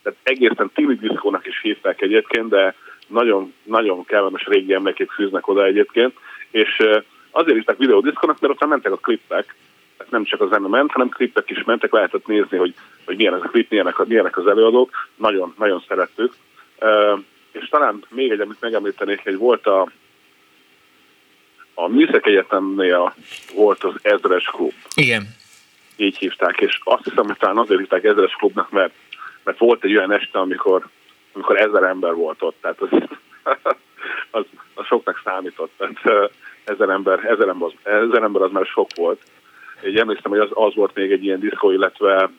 Tehát 0.03 0.19
egészen 0.23 0.71
tini 0.73 0.95
diszkónak 0.95 1.47
is 1.47 1.61
hívták 1.61 2.01
egyébként, 2.01 2.49
de 2.49 2.75
nagyon, 3.13 3.53
nagyon 3.63 4.05
kellemes 4.05 4.45
régi 4.45 4.73
emlékek 4.73 5.09
fűznek 5.09 5.47
oda 5.47 5.65
egyébként, 5.65 6.13
és 6.51 6.83
azért 7.31 7.57
is 7.57 7.63
videódiszkonak, 7.77 8.39
mert 8.39 8.53
ott 8.53 8.69
mentek 8.69 8.91
a 8.91 8.97
klippek, 8.97 9.55
tehát 9.97 10.11
nem 10.11 10.23
csak 10.23 10.41
a 10.41 10.47
zene 10.47 10.67
ment, 10.67 10.91
hanem 10.91 11.09
klippek 11.09 11.49
is 11.49 11.63
mentek, 11.63 11.91
lehetett 11.91 12.27
nézni, 12.27 12.57
hogy, 12.57 12.73
hogy 13.05 13.15
milyen 13.15 13.33
ez 13.33 13.41
a 13.43 13.47
klip, 13.47 13.69
milyenek, 13.69 14.05
milyenek 14.05 14.37
az 14.37 14.47
előadók, 14.47 15.09
nagyon, 15.15 15.53
nagyon 15.57 15.83
szerettük. 15.87 16.33
És 17.51 17.69
talán 17.69 18.03
még 18.09 18.31
egy, 18.31 18.39
amit 18.39 18.61
megemlítenék, 18.61 19.23
hogy 19.23 19.37
volt 19.37 19.67
a, 19.67 19.87
a 21.73 21.87
Műszek 21.87 22.25
Egyetemnél 22.25 23.15
volt 23.55 23.83
az 23.83 23.93
Ezres 24.01 24.43
Klub. 24.43 24.73
Igen. 24.95 25.27
Így 25.95 26.17
hívták, 26.17 26.61
és 26.61 26.79
azt 26.83 27.03
hiszem, 27.03 27.25
hogy 27.25 27.37
talán 27.37 27.57
azért 27.57 27.79
hívták 27.79 28.03
Ezres 28.03 28.33
Klubnak, 28.33 28.71
mert, 28.71 28.93
mert 29.43 29.57
volt 29.57 29.83
egy 29.83 29.95
olyan 29.95 30.11
este, 30.11 30.39
amikor, 30.39 30.87
amikor 31.33 31.57
ezer 31.57 31.83
ember 31.83 32.13
volt 32.13 32.41
ott, 32.41 32.55
tehát 32.61 32.81
az, 32.81 32.89
az, 34.31 34.45
az 34.73 34.85
soknak 34.85 35.21
számított. 35.23 35.71
Tehát 35.77 36.31
ezer 36.63 36.89
ember, 36.89 37.25
ezer 37.25 37.47
ember, 37.47 37.67
az, 37.67 37.91
ezer 37.91 38.23
ember 38.23 38.41
az 38.41 38.51
már 38.51 38.65
sok 38.65 38.89
volt. 38.95 39.21
Én 39.83 39.97
emlékszem, 39.97 40.31
hogy 40.31 40.39
az, 40.39 40.49
az 40.53 40.75
volt 40.75 40.95
még 40.95 41.11
egy 41.11 41.23
ilyen 41.23 41.39
diszkó, 41.39 41.71
illetve 41.71 42.29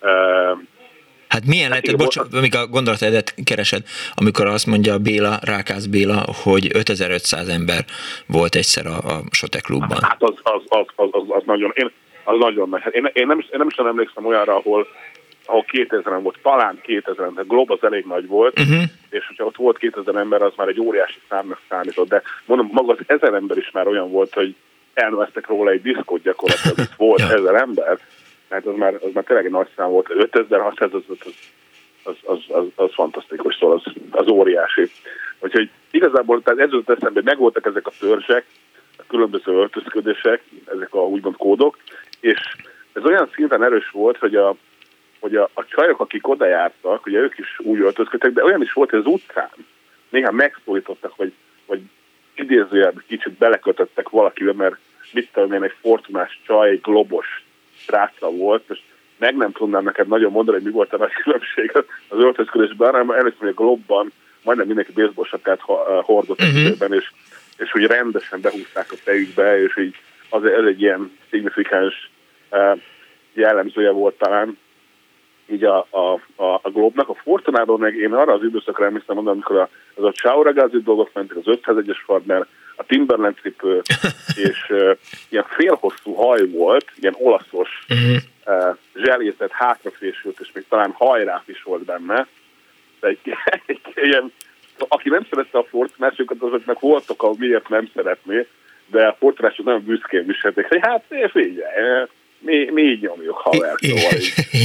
uh, 0.00 0.58
Hát 1.28 1.46
milyen 1.46 1.72
hát 1.72 1.86
lehet, 1.86 2.00
bocsánat, 2.00 2.34
amíg 2.34 2.54
a 2.54 2.66
gondolatedet 2.66 3.34
keresed, 3.44 3.82
amikor 4.14 4.46
azt 4.46 4.66
mondja 4.66 4.98
Béla, 4.98 5.38
Rákász 5.42 5.86
Béla, 5.86 6.24
hogy 6.42 6.70
5500 6.74 7.48
ember 7.48 7.84
volt 8.26 8.54
egyszer 8.54 8.86
a, 8.86 8.96
a 8.96 9.20
Sote 9.30 9.60
klubban. 9.60 9.98
Hát 10.00 10.22
az, 10.22 10.34
az, 10.42 10.62
az, 10.68 10.86
az, 10.96 11.08
az, 11.10 11.22
az 11.28 11.42
nagyon, 11.46 11.72
én, 11.74 11.90
az 12.24 12.38
nagyon 12.38 12.68
nagy. 12.68 12.82
Hát 12.82 12.94
én, 12.94 13.10
én, 13.12 13.26
nem, 13.26 13.38
én 13.38 13.58
nem 13.58 13.66
is 13.66 13.76
emlékszem 13.76 14.26
olyanra, 14.26 14.56
ahol 14.56 14.86
ahol 15.46 15.64
2000-en 15.72 16.18
volt, 16.22 16.38
talán 16.42 16.80
2000-en, 16.86 17.32
de 17.34 17.42
Glob 17.46 17.70
az 17.70 17.82
elég 17.82 18.04
nagy 18.04 18.26
volt, 18.26 18.58
uh-huh. 18.58 18.82
és 19.10 19.26
hogyha 19.26 19.44
ott 19.44 19.56
volt 19.56 19.78
2000 19.78 20.16
ember, 20.16 20.42
az 20.42 20.52
már 20.56 20.68
egy 20.68 20.80
óriási 20.80 21.18
számnak 21.28 21.60
számított, 21.68 22.08
de 22.08 22.22
mondom, 22.44 22.68
maga 22.72 22.92
az 22.92 22.98
ezer 23.06 23.34
ember 23.34 23.56
is 23.56 23.70
már 23.70 23.86
olyan 23.86 24.10
volt, 24.10 24.34
hogy 24.34 24.54
elneveztek 24.94 25.46
róla 25.46 25.70
egy 25.70 25.82
diszkot 25.82 26.22
gyakorlatilag, 26.22 26.78
itt 26.78 26.96
volt 26.96 27.20
ja. 27.28 27.36
ezer 27.36 27.54
ember, 27.54 27.98
mert 28.48 28.66
az 28.66 28.76
már, 28.76 28.94
az 28.94 29.10
már 29.12 29.24
tényleg 29.24 29.44
egy 29.44 29.50
nagy 29.50 29.68
szám 29.76 29.90
volt, 29.90 30.10
5600 30.10 30.90
az, 30.94 31.02
az, 31.08 31.18
az, 32.04 32.14
az, 32.24 32.38
az, 32.48 32.64
az 32.74 32.94
fantasztikus, 32.94 33.56
szóval 33.56 33.82
az, 33.84 33.92
az 34.10 34.28
óriási. 34.28 34.90
Úgyhogy 35.38 35.70
igazából 35.90 36.42
tehát 36.42 36.60
ez 36.60 36.70
jutott 36.70 36.96
eszembe, 36.96 37.20
hogy 37.20 37.28
megvoltak 37.28 37.66
ezek 37.66 37.86
a 37.86 37.92
törzsek, 38.00 38.46
a 38.96 39.02
különböző 39.08 39.52
öltözködések, 39.52 40.42
ezek 40.74 40.94
a 40.94 40.98
úgymond 40.98 41.36
kódok, 41.36 41.78
és 42.20 42.56
ez 42.92 43.04
olyan 43.04 43.30
szinten 43.34 43.64
erős 43.64 43.90
volt, 43.90 44.16
hogy 44.18 44.34
a, 44.34 44.56
hogy 45.26 45.36
a, 45.36 45.50
a 45.54 45.64
csajok, 45.64 46.00
akik 46.00 46.28
oda 46.28 46.46
jártak, 46.46 47.06
ugye 47.06 47.18
ők 47.18 47.38
is 47.38 47.58
úgy 47.58 47.80
öltözködtek, 47.80 48.32
de 48.32 48.44
olyan 48.44 48.62
is 48.62 48.72
volt, 48.72 48.90
hogy 48.90 48.98
az 48.98 49.06
utcán 49.06 49.50
néha 50.08 50.30
megszólítottak, 50.30 51.16
vagy, 51.16 51.32
vagy 51.66 51.80
idézőjelben 52.34 53.04
kicsit 53.06 53.32
belekötöttek 53.32 54.08
valakivel, 54.08 54.52
mert 54.52 54.76
mit 55.12 55.30
tudom 55.32 55.52
én, 55.52 55.62
egy 55.62 55.74
fortunás 55.80 56.40
csaj, 56.46 56.70
egy 56.70 56.80
globos 56.80 57.44
srácra 57.76 58.30
volt, 58.30 58.64
és 58.68 58.78
meg 59.18 59.36
nem 59.36 59.52
tudnám 59.52 59.84
neked 59.84 60.08
nagyon 60.08 60.32
mondani, 60.32 60.56
hogy 60.56 60.66
mi 60.66 60.72
volt 60.72 60.92
a 60.92 60.96
nagy 60.96 61.12
különbség 61.12 61.72
az 62.08 62.18
öltözködésben, 62.18 62.90
hanem 62.90 63.10
először, 63.10 63.38
hogy 63.38 63.48
a 63.48 63.62
globban 63.62 64.12
majdnem 64.42 64.66
mindenki 64.66 64.92
baseball 64.92 65.24
sapkát 65.24 65.60
hordott 66.02 66.40
uh-huh. 66.40 66.96
és, 66.96 67.10
és 67.58 67.70
hogy 67.70 67.84
rendesen 67.84 68.40
behúzták 68.40 68.92
a 68.92 68.96
fejükbe, 68.96 69.62
és 69.62 69.76
így 69.78 69.94
az, 70.28 70.44
ez 70.44 70.64
egy 70.64 70.80
ilyen 70.80 71.18
szignifikáns 71.30 72.10
uh, 72.50 72.80
jellemzője 73.32 73.90
volt 73.90 74.18
talán 74.18 74.58
így 75.46 75.64
a, 75.64 75.86
a, 75.90 76.20
a, 76.36 76.60
a 76.62 76.70
Globnak. 76.72 77.08
A 77.08 77.14
Fortunában 77.14 77.78
meg 77.78 77.94
én 77.94 78.12
arra 78.12 78.32
az 78.32 78.42
időszakra 78.42 78.84
emlékszem 78.84 79.14
mondani, 79.14 79.36
amikor 79.36 79.56
a, 79.56 79.68
az 79.94 80.04
a 80.04 80.12
Ciao 80.12 80.42
Ragazzi 80.42 80.82
dolgok 80.82 81.10
mentek, 81.12 81.36
az 81.36 81.44
501-es 81.46 81.98
Fardner, 82.04 82.46
a 82.76 82.84
Timberland 82.84 83.36
cipő, 83.42 83.82
és 84.48 84.66
uh, 84.68 84.96
ilyen 85.28 85.44
félhosszú 85.48 86.14
haj 86.14 86.48
volt, 86.48 86.84
ilyen 87.00 87.16
olaszos, 87.18 87.68
uh-huh. 87.88 88.76
uh, 89.40 89.50
hátrafésült, 89.50 90.40
és 90.40 90.50
még 90.52 90.64
talán 90.68 90.90
hajráp 90.90 91.48
is 91.48 91.62
volt 91.62 91.84
benne. 91.84 92.26
De 93.00 93.08
egy, 93.08 93.20
egy, 93.66 93.80
ilyen, 93.94 94.32
aki 94.88 95.08
nem 95.08 95.26
szerette 95.30 95.58
a 95.58 95.64
fortunásokat, 95.64 96.42
azoknak 96.42 96.80
voltak, 96.80 97.22
ahol 97.22 97.36
miért 97.38 97.68
nem 97.68 97.90
szeretné, 97.94 98.46
de 98.86 99.06
a 99.06 99.16
fortunások 99.18 99.64
nagyon 99.64 99.84
büszkén 99.84 100.26
viselték, 100.26 100.66
hogy 100.66 100.80
hát 100.82 101.04
figyelj, 101.08 101.60
mi, 102.38 102.70
mi 102.70 102.82
így 102.82 103.00
nyomjuk, 103.00 103.36
haver. 103.36 103.74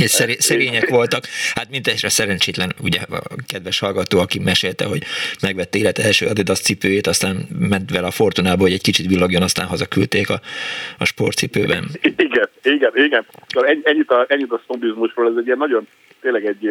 Szóval 0.06 0.35
Szerények 0.38 0.89
voltak. 0.89 1.23
Hát 1.56 1.69
mindesre 1.69 2.10
szerencsétlen, 2.10 2.73
ugye 2.81 2.99
a 2.99 3.22
kedves 3.48 3.80
hallgató, 3.80 4.19
aki 4.19 4.39
mesélte, 4.39 4.85
hogy 4.85 5.03
megvette 5.41 5.77
élete 5.77 6.03
első 6.03 6.26
Adidas 6.26 6.60
cipőjét, 6.60 7.07
aztán 7.07 7.48
ment 7.60 7.91
vele 7.91 8.07
a 8.07 8.11
Fortunába, 8.11 8.61
hogy 8.61 8.73
egy 8.73 8.81
kicsit 8.81 9.07
villogjon, 9.07 9.41
aztán 9.41 9.68
hazaküldték 9.68 10.30
a, 10.30 10.39
a 10.98 11.06
sportcipőben. 11.06 11.84
Igen, 12.02 12.49
igen, 12.64 12.91
igen. 12.93 13.26
Szóval 13.48 13.77
ennyit 13.84 14.10
a, 14.10 14.26
ennyit 14.27 14.52
a 14.52 14.61
sznobizmusról, 14.65 15.27
ez 15.27 15.38
egy 15.38 15.45
ilyen 15.45 15.57
nagyon, 15.57 15.88
tényleg 16.22 16.45
egy, 16.45 16.68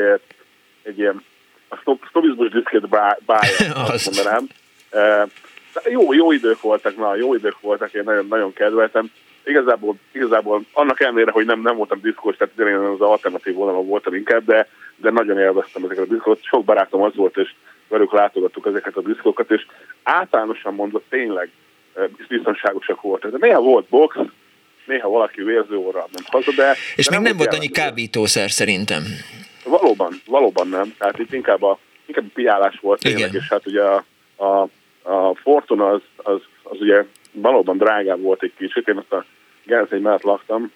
egy 0.83 0.99
ilyen 0.99 1.25
a 1.69 1.97
sznobizmus 2.11 2.51
diszkét 2.51 2.89
bája, 2.89 3.75
azt 3.93 4.15
mondanám. 4.15 4.47
Jó, 5.91 6.13
jó 6.13 6.33
idők 6.33 6.61
voltak, 6.61 6.97
na, 6.97 7.17
jó 7.17 7.35
idők 7.35 7.61
voltak, 7.61 7.93
én 7.93 8.03
nagyon, 8.05 8.27
nagyon 8.27 8.53
kedveltem 8.53 9.11
igazából, 9.51 9.95
igazából 10.13 10.65
annak 10.73 11.01
ellenére, 11.01 11.31
hogy 11.31 11.47
nem, 11.47 11.61
nem 11.61 11.77
voltam 11.77 12.01
diszkós, 12.01 12.37
tehát 12.37 12.59
én 12.59 12.77
az 12.77 13.01
alternatív 13.01 13.55
vonalon 13.55 13.87
voltam 13.87 14.15
inkább, 14.15 14.45
de, 14.45 14.69
de 14.97 15.11
nagyon 15.11 15.39
élveztem 15.39 15.85
ezeket 15.85 16.05
a 16.05 16.13
diszkókat. 16.13 16.43
Sok 16.43 16.65
barátom 16.65 17.03
az 17.03 17.15
volt, 17.15 17.37
és 17.37 17.55
velük 17.89 18.13
látogattuk 18.13 18.67
ezeket 18.67 18.97
a 18.97 19.03
diszkókat, 19.03 19.51
és 19.51 19.67
általánosan 20.03 20.75
mondva 20.75 21.01
tényleg 21.09 21.51
eh, 21.95 22.05
biztonságosak 22.29 23.01
voltak. 23.01 23.31
De 23.31 23.47
néha 23.47 23.61
volt 23.61 23.87
box, 23.89 24.17
néha 24.87 25.09
valaki 25.09 25.43
vérzőóra 25.43 26.07
nem 26.13 26.25
haza, 26.27 26.53
de... 26.57 26.75
És 26.97 27.07
de 27.07 27.11
még 27.11 27.21
nem, 27.21 27.23
nem 27.23 27.37
volt 27.37 27.55
annyi 27.55 27.69
kábítószer 27.69 28.51
szerintem. 28.51 29.03
Valóban, 29.65 30.13
valóban 30.27 30.69
nem. 30.69 30.95
Tehát 30.99 31.19
itt 31.19 31.33
inkább 31.33 31.63
a, 31.63 31.79
inkább 32.07 32.25
a 32.25 32.31
piálás 32.35 32.79
volt 32.81 33.01
tényleg, 33.01 33.29
Igen. 33.29 33.35
és 33.35 33.49
hát 33.49 33.67
ugye 33.67 33.83
a, 33.83 34.05
a, 34.37 34.69
a 35.03 35.35
Fortuna 35.35 35.89
az, 35.89 36.01
az, 36.17 36.41
az 36.63 36.81
ugye 36.81 37.05
valóban 37.33 37.77
drágább 37.77 38.21
volt 38.21 38.43
egy 38.43 38.53
kicsit. 38.59 38.89
Én 38.89 38.97
azt 38.97 39.13
a 39.13 39.25
Genzegy 39.71 40.01
mellett 40.01 40.23
laktam, 40.23 40.73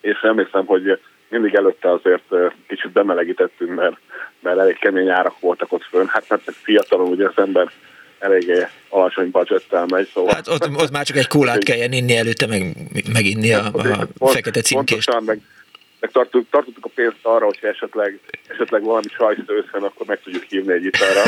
és 0.00 0.20
emlékszem, 0.22 0.66
hogy 0.66 1.00
mindig 1.28 1.54
előtte 1.54 1.92
azért 1.92 2.34
kicsit 2.68 2.90
bemelegítettünk, 2.90 3.74
mert, 3.74 3.96
mert 4.40 4.58
elég 4.58 4.78
kemény 4.78 5.08
árak 5.08 5.40
voltak 5.40 5.72
ott 5.72 5.82
fönn. 5.82 6.06
Hát 6.06 6.28
mert 6.28 6.42
fiatalon 6.62 7.08
ugye 7.08 7.26
az 7.26 7.38
ember 7.38 7.70
eléggé 8.18 8.66
alacsony 8.88 9.30
budgettel 9.30 9.86
megy, 9.86 10.08
szóval... 10.12 10.34
Hát 10.34 10.48
ott, 10.48 10.68
ott 10.76 10.90
már 10.90 11.04
csak 11.04 11.16
egy 11.16 11.26
kólát 11.26 11.64
kelljen 11.68 11.92
inni 11.92 12.16
előtte, 12.16 12.46
meg, 12.46 12.76
meginni 13.12 13.52
a, 13.52 13.64
a, 13.72 14.08
a 14.18 14.26
fekete 14.26 14.60
címkést. 14.60 15.10
Pontosan, 15.10 15.24
meg, 15.24 15.40
meg 16.06 16.14
tartottuk, 16.14 16.50
tartottuk 16.50 16.84
a 16.84 16.90
pénzt 16.94 17.16
arra, 17.22 17.44
hogyha 17.44 17.66
esetleg, 17.66 18.18
esetleg 18.48 18.82
valami 18.82 19.08
sajszó 19.08 19.42
összen, 19.46 19.82
akkor 19.82 20.06
meg 20.06 20.20
tudjuk 20.20 20.42
hívni 20.42 20.72
egy 20.72 20.84
italra. 20.84 21.22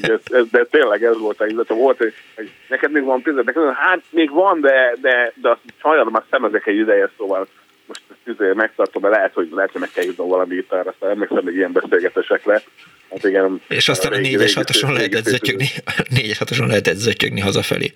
de 0.50 0.64
tényleg 0.70 1.04
ez 1.04 1.18
volt 1.18 1.40
a 1.40 1.46
illetve 1.46 1.74
volt, 1.74 1.96
hogy, 1.96 2.14
hogy 2.34 2.50
neked 2.68 2.90
még 2.90 3.04
van 3.04 3.22
pénzed, 3.22 3.44
neked 3.44 3.74
hát 3.74 4.02
még 4.10 4.30
van, 4.30 4.60
de, 4.60 4.96
de, 5.00 5.32
de 5.34 5.50
azt 5.50 5.60
sajnálom, 5.80 6.12
már 6.12 6.22
szemezek 6.30 6.66
egy 6.66 6.76
ideje, 6.76 7.10
szóval 7.16 7.46
most 7.86 8.00
ezt 8.24 8.54
megtartom, 8.54 9.02
de 9.02 9.08
lehet, 9.08 9.34
hogy 9.34 9.48
lehet, 9.52 9.72
hogy 9.72 9.80
meg 9.80 9.90
kell 9.90 10.04
hívnom 10.04 10.28
valami 10.28 10.54
italra, 10.54 10.90
aztán 10.90 11.10
emlékszem, 11.10 11.42
hogy 11.42 11.56
ilyen 11.56 11.72
beszélgetések 11.72 12.44
le. 12.44 12.62
Hát 13.10 13.24
igen, 13.24 13.60
és 13.68 13.88
aztán 13.88 14.12
a, 14.12 14.16
a 14.16 14.18
négyes 14.18 14.54
hatoson 14.54 14.92
lehetett 14.92 15.24
zötyögni, 15.24 15.68
négyes 16.08 16.38
hatoson 16.38 16.66
lehetett 16.66 16.96
zötyögni 16.96 17.40
hazafelé. 17.40 17.92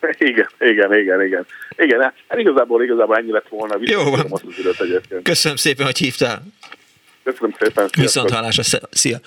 Igen, 0.18 0.48
igen, 0.58 0.94
igen, 0.94 1.22
igen. 1.22 1.46
Igen, 1.76 2.00
hát 2.00 2.38
igazából, 2.38 2.82
igazából 2.82 3.16
ennyi 3.16 3.30
lett 3.30 3.48
volna. 3.48 3.76
Jó 3.80 4.10
van. 4.10 4.26
Az 4.30 4.42
időt 4.58 5.22
Köszönöm 5.22 5.56
szépen, 5.56 5.84
hogy 5.84 5.98
hívtál. 5.98 6.42
Köszönöm 7.24 7.54
szépen. 7.58 7.88
Viszont 7.98 8.30
hallásra, 8.30 8.80
szia. 8.90 9.18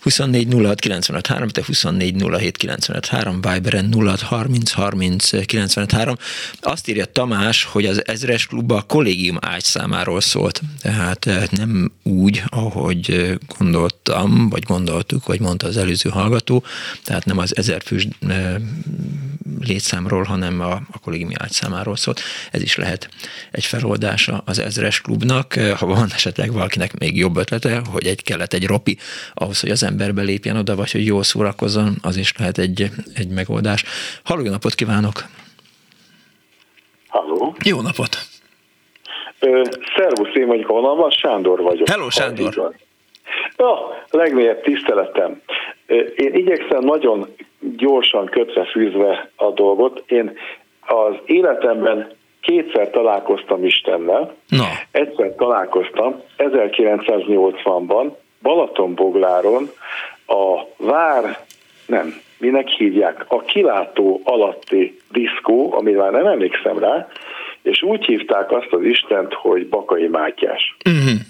24 0.00 0.52
06 0.52 0.80
95 0.80 1.26
3, 1.26 1.48
te 1.48 1.62
24 1.66 2.14
07 2.14 2.56
95 2.56 3.06
3, 3.06 3.40
Viberen 3.40 3.92
06 3.92 4.20
30 4.20 4.70
30 4.70 5.46
95 5.46 5.92
3. 5.92 6.16
Azt 6.60 6.88
írja 6.88 7.04
Tamás, 7.04 7.64
hogy 7.64 7.86
az 7.86 8.06
ezres 8.06 8.46
klubba 8.46 8.76
a 8.76 8.82
kollégium 8.82 9.38
ágy 9.40 9.64
számáról 9.64 10.20
szólt. 10.20 10.60
Tehát 10.82 11.26
eh, 11.26 11.44
nem 11.50 11.92
úgy, 12.02 12.42
ahogy 12.46 13.38
gondoltam, 13.58 14.48
vagy 14.48 14.62
gondoltuk, 14.62 15.26
vagy 15.26 15.40
mondta 15.40 15.66
az 15.66 15.76
előző 15.76 16.10
hallgató, 16.10 16.64
tehát 17.04 17.24
nem 17.24 17.38
az 17.38 17.56
ezer 17.56 17.82
eh, 18.28 18.54
létszámról, 19.60 20.22
hanem 20.22 20.60
a, 20.60 20.72
a 20.72 20.98
kollégiumi 20.98 21.34
ágyszámáról 21.38 21.96
szólt. 21.96 22.20
Ez 22.50 22.62
is 22.62 22.76
lehet 22.76 23.08
egy 23.50 23.64
feloldása 23.64 24.42
az 24.44 24.58
ezres 24.58 25.00
klubnak, 25.00 25.52
ha 25.52 25.86
van 25.86 26.12
esetleg 26.12 26.52
valakinek 26.52 26.98
még 26.98 27.16
jobb 27.16 27.36
ötlete, 27.36 27.82
hogy 27.86 28.06
egy 28.06 28.22
kellett 28.22 28.52
egy 28.52 28.66
ropi 28.66 28.98
ahhoz, 29.34 29.60
hogy 29.60 29.70
az 29.70 29.82
ember 29.90 30.14
belépjen 30.14 30.56
oda, 30.56 30.76
vagy 30.76 30.92
hogy 30.92 31.06
jól 31.06 31.22
szórakozzon, 31.22 31.94
az 32.02 32.16
is 32.16 32.32
lehet 32.38 32.58
egy, 32.58 32.90
egy 33.14 33.28
megoldás. 33.28 33.84
Halló, 34.24 34.42
jó 34.44 34.50
napot 34.50 34.74
kívánok! 34.74 35.14
Halló! 37.08 37.54
Jó 37.64 37.80
napot! 37.80 38.16
Ö, 39.40 39.62
szervusz, 39.96 40.34
én 40.34 40.46
vagyok 40.46 40.70
a 40.70 41.10
Sándor 41.10 41.60
vagyok. 41.60 41.88
Hello, 41.88 42.10
Sándor! 42.10 42.74
Ja, 43.56 44.04
legmélyebb 44.10 44.62
tiszteletem. 44.62 45.40
Én 46.16 46.34
igyekszem 46.34 46.84
nagyon 46.84 47.34
gyorsan 47.76 48.26
kötve 48.26 48.64
fűzve 48.64 49.30
a 49.36 49.50
dolgot. 49.50 50.02
Én 50.06 50.38
az 50.80 51.14
életemben 51.24 52.12
kétszer 52.40 52.90
találkoztam 52.90 53.64
Istennel. 53.64 54.34
No. 54.48 54.64
Egyszer 54.90 55.34
találkoztam 55.34 56.22
1980-ban 56.38 58.12
Balatonbogláron 58.42 59.70
a 60.26 60.60
Vár, 60.76 61.44
nem, 61.86 62.20
minek 62.38 62.68
hívják, 62.68 63.24
a 63.28 63.40
kilátó 63.40 64.20
alatti 64.24 64.98
diszkó, 65.12 65.74
amit 65.74 65.96
már 65.96 66.12
nem 66.12 66.26
emlékszem 66.26 66.78
rá, 66.78 67.08
és 67.62 67.82
úgy 67.82 68.04
hívták 68.04 68.52
azt 68.52 68.72
az 68.72 68.84
Istent, 68.84 69.34
hogy 69.34 69.68
Bakai 69.68 70.08
Mátyás. 70.08 70.76
Uh-huh. 70.84 71.20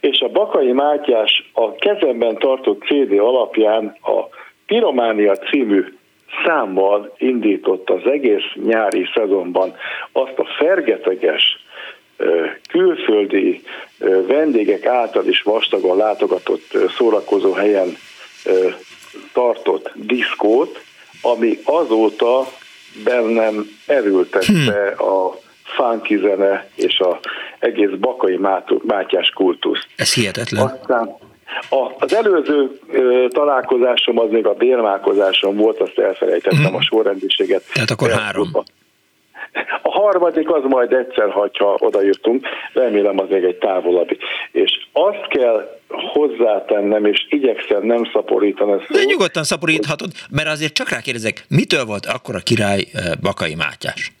És 0.00 0.20
a 0.20 0.28
Bakai 0.28 0.72
Mátyás 0.72 1.50
a 1.52 1.74
kezemben 1.74 2.36
tartott 2.38 2.82
CD 2.82 3.18
alapján 3.18 3.96
a 4.02 4.28
Pirománia 4.66 5.36
című 5.36 5.84
számmal 6.44 7.14
indított 7.18 7.90
az 7.90 8.10
egész 8.10 8.52
nyári 8.54 9.08
szezonban 9.14 9.74
azt 10.12 10.38
a 10.38 10.44
fergeteges, 10.58 11.64
külföldi 12.68 13.62
vendégek 14.26 14.86
által 14.86 15.26
is 15.26 15.42
vastagon 15.42 15.96
látogatott 15.96 16.78
szórakozó 16.96 17.52
helyen 17.52 17.96
tartott 19.32 19.92
diszkót, 19.94 20.80
ami 21.22 21.58
azóta 21.64 22.46
bennem 23.04 23.70
erőltette 23.86 24.96
hmm. 24.96 25.08
a 25.08 25.36
funky 25.62 26.16
zene 26.16 26.68
és 26.74 26.98
a 26.98 27.20
egész 27.58 27.90
bakai 28.00 28.38
mátyás 28.82 29.30
kultusz. 29.34 29.86
Ez 29.96 30.14
hihetetlen. 30.14 30.62
Aztán 30.62 31.16
a, 31.70 31.92
az 31.98 32.14
előző 32.14 32.78
ö, 32.92 33.26
találkozásom 33.28 34.18
az 34.18 34.30
még 34.30 34.46
a 34.46 34.54
bérmálkozásom 34.54 35.56
volt, 35.56 35.80
azt 35.80 35.98
elfelejtettem 35.98 36.64
hmm. 36.64 36.74
a 36.74 36.82
sorrendiséget. 36.82 37.62
Tehát 37.72 37.90
akkor 37.90 38.10
három. 38.10 38.50
A 39.82 39.90
harmadik 39.90 40.50
az 40.50 40.62
majd 40.68 40.92
egyszer, 40.92 41.30
ha 41.30 41.50
oda 41.78 42.02
jutunk, 42.02 42.46
remélem 42.72 43.18
az 43.18 43.26
még 43.28 43.44
egy 43.44 43.58
távolabbi. 43.58 44.18
És 44.52 44.70
azt 44.92 45.26
kell 45.28 45.78
hozzátennem, 45.88 47.04
és 47.04 47.26
igyekszem 47.28 47.82
nem 47.82 48.10
szaporítani 48.12 48.72
ezt. 48.72 48.90
De 48.90 49.04
nyugodtan 49.04 49.44
szaporíthatod, 49.44 50.10
mert 50.30 50.48
azért 50.48 50.72
csak 50.72 50.88
rákérdezek, 50.88 51.44
mitől 51.48 51.84
volt 51.84 52.06
akkor 52.06 52.34
a 52.34 52.38
király 52.38 52.84
Bakai 53.20 53.54
Mátyás? 53.54 54.12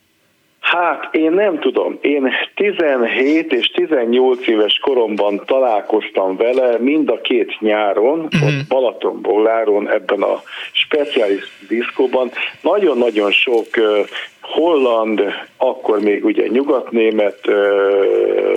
Hát 0.70 1.14
én 1.14 1.32
nem 1.32 1.58
tudom. 1.58 1.98
Én 2.00 2.32
17 2.54 3.52
és 3.52 3.66
18 3.66 4.46
éves 4.46 4.78
koromban 4.78 5.42
találkoztam 5.46 6.36
vele 6.36 6.78
mind 6.78 7.10
a 7.10 7.20
két 7.20 7.60
nyáron, 7.60 8.18
uh-huh. 8.18 8.42
ott 8.42 8.68
Balatonbóláron, 8.68 9.90
ebben 9.90 10.22
a 10.22 10.42
speciális 10.72 11.42
diszkóban. 11.68 12.30
Nagyon-nagyon 12.60 13.30
sok 13.30 13.66
uh, 13.76 14.06
holland, 14.40 15.22
akkor 15.56 16.00
még 16.00 16.24
ugye 16.24 16.46
nyugatnémet 16.46 17.38
uh, 17.46 18.56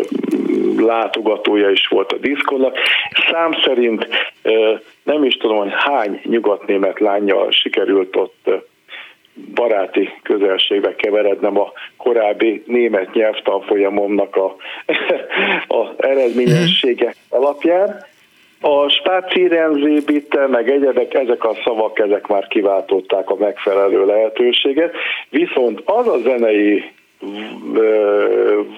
látogatója 0.78 1.70
is 1.70 1.88
volt 1.88 2.12
a 2.12 2.18
diszkónak. 2.18 2.78
Szám 3.32 3.52
szerint 3.66 4.08
uh, 4.44 4.80
nem 5.04 5.24
is 5.24 5.38
tudom, 5.38 5.58
hogy 5.58 5.74
hány 5.74 6.22
nyugatnémet 6.24 7.00
lányjal 7.00 7.52
sikerült 7.52 8.16
ott 8.16 8.50
baráti 9.54 10.10
közelségbe 10.24 10.96
keverednem 10.96 11.60
a 11.60 11.72
korábbi 11.98 12.64
német 12.66 13.14
nyelvtanfolyamomnak 13.14 14.36
a, 14.36 14.56
a 15.78 15.94
eredményessége 15.98 17.14
alapján. 17.30 18.06
A 18.62 18.90
spácírenzébite, 18.90 20.48
meg 20.48 20.70
egyebek, 20.70 21.14
ezek 21.14 21.44
a 21.44 21.56
szavak, 21.64 22.00
ezek 22.00 22.28
már 22.28 22.48
kiváltották 22.48 23.30
a 23.30 23.36
megfelelő 23.36 24.06
lehetőséget, 24.06 24.94
viszont 25.30 25.82
az 25.86 26.08
a 26.08 26.18
zenei 26.18 26.92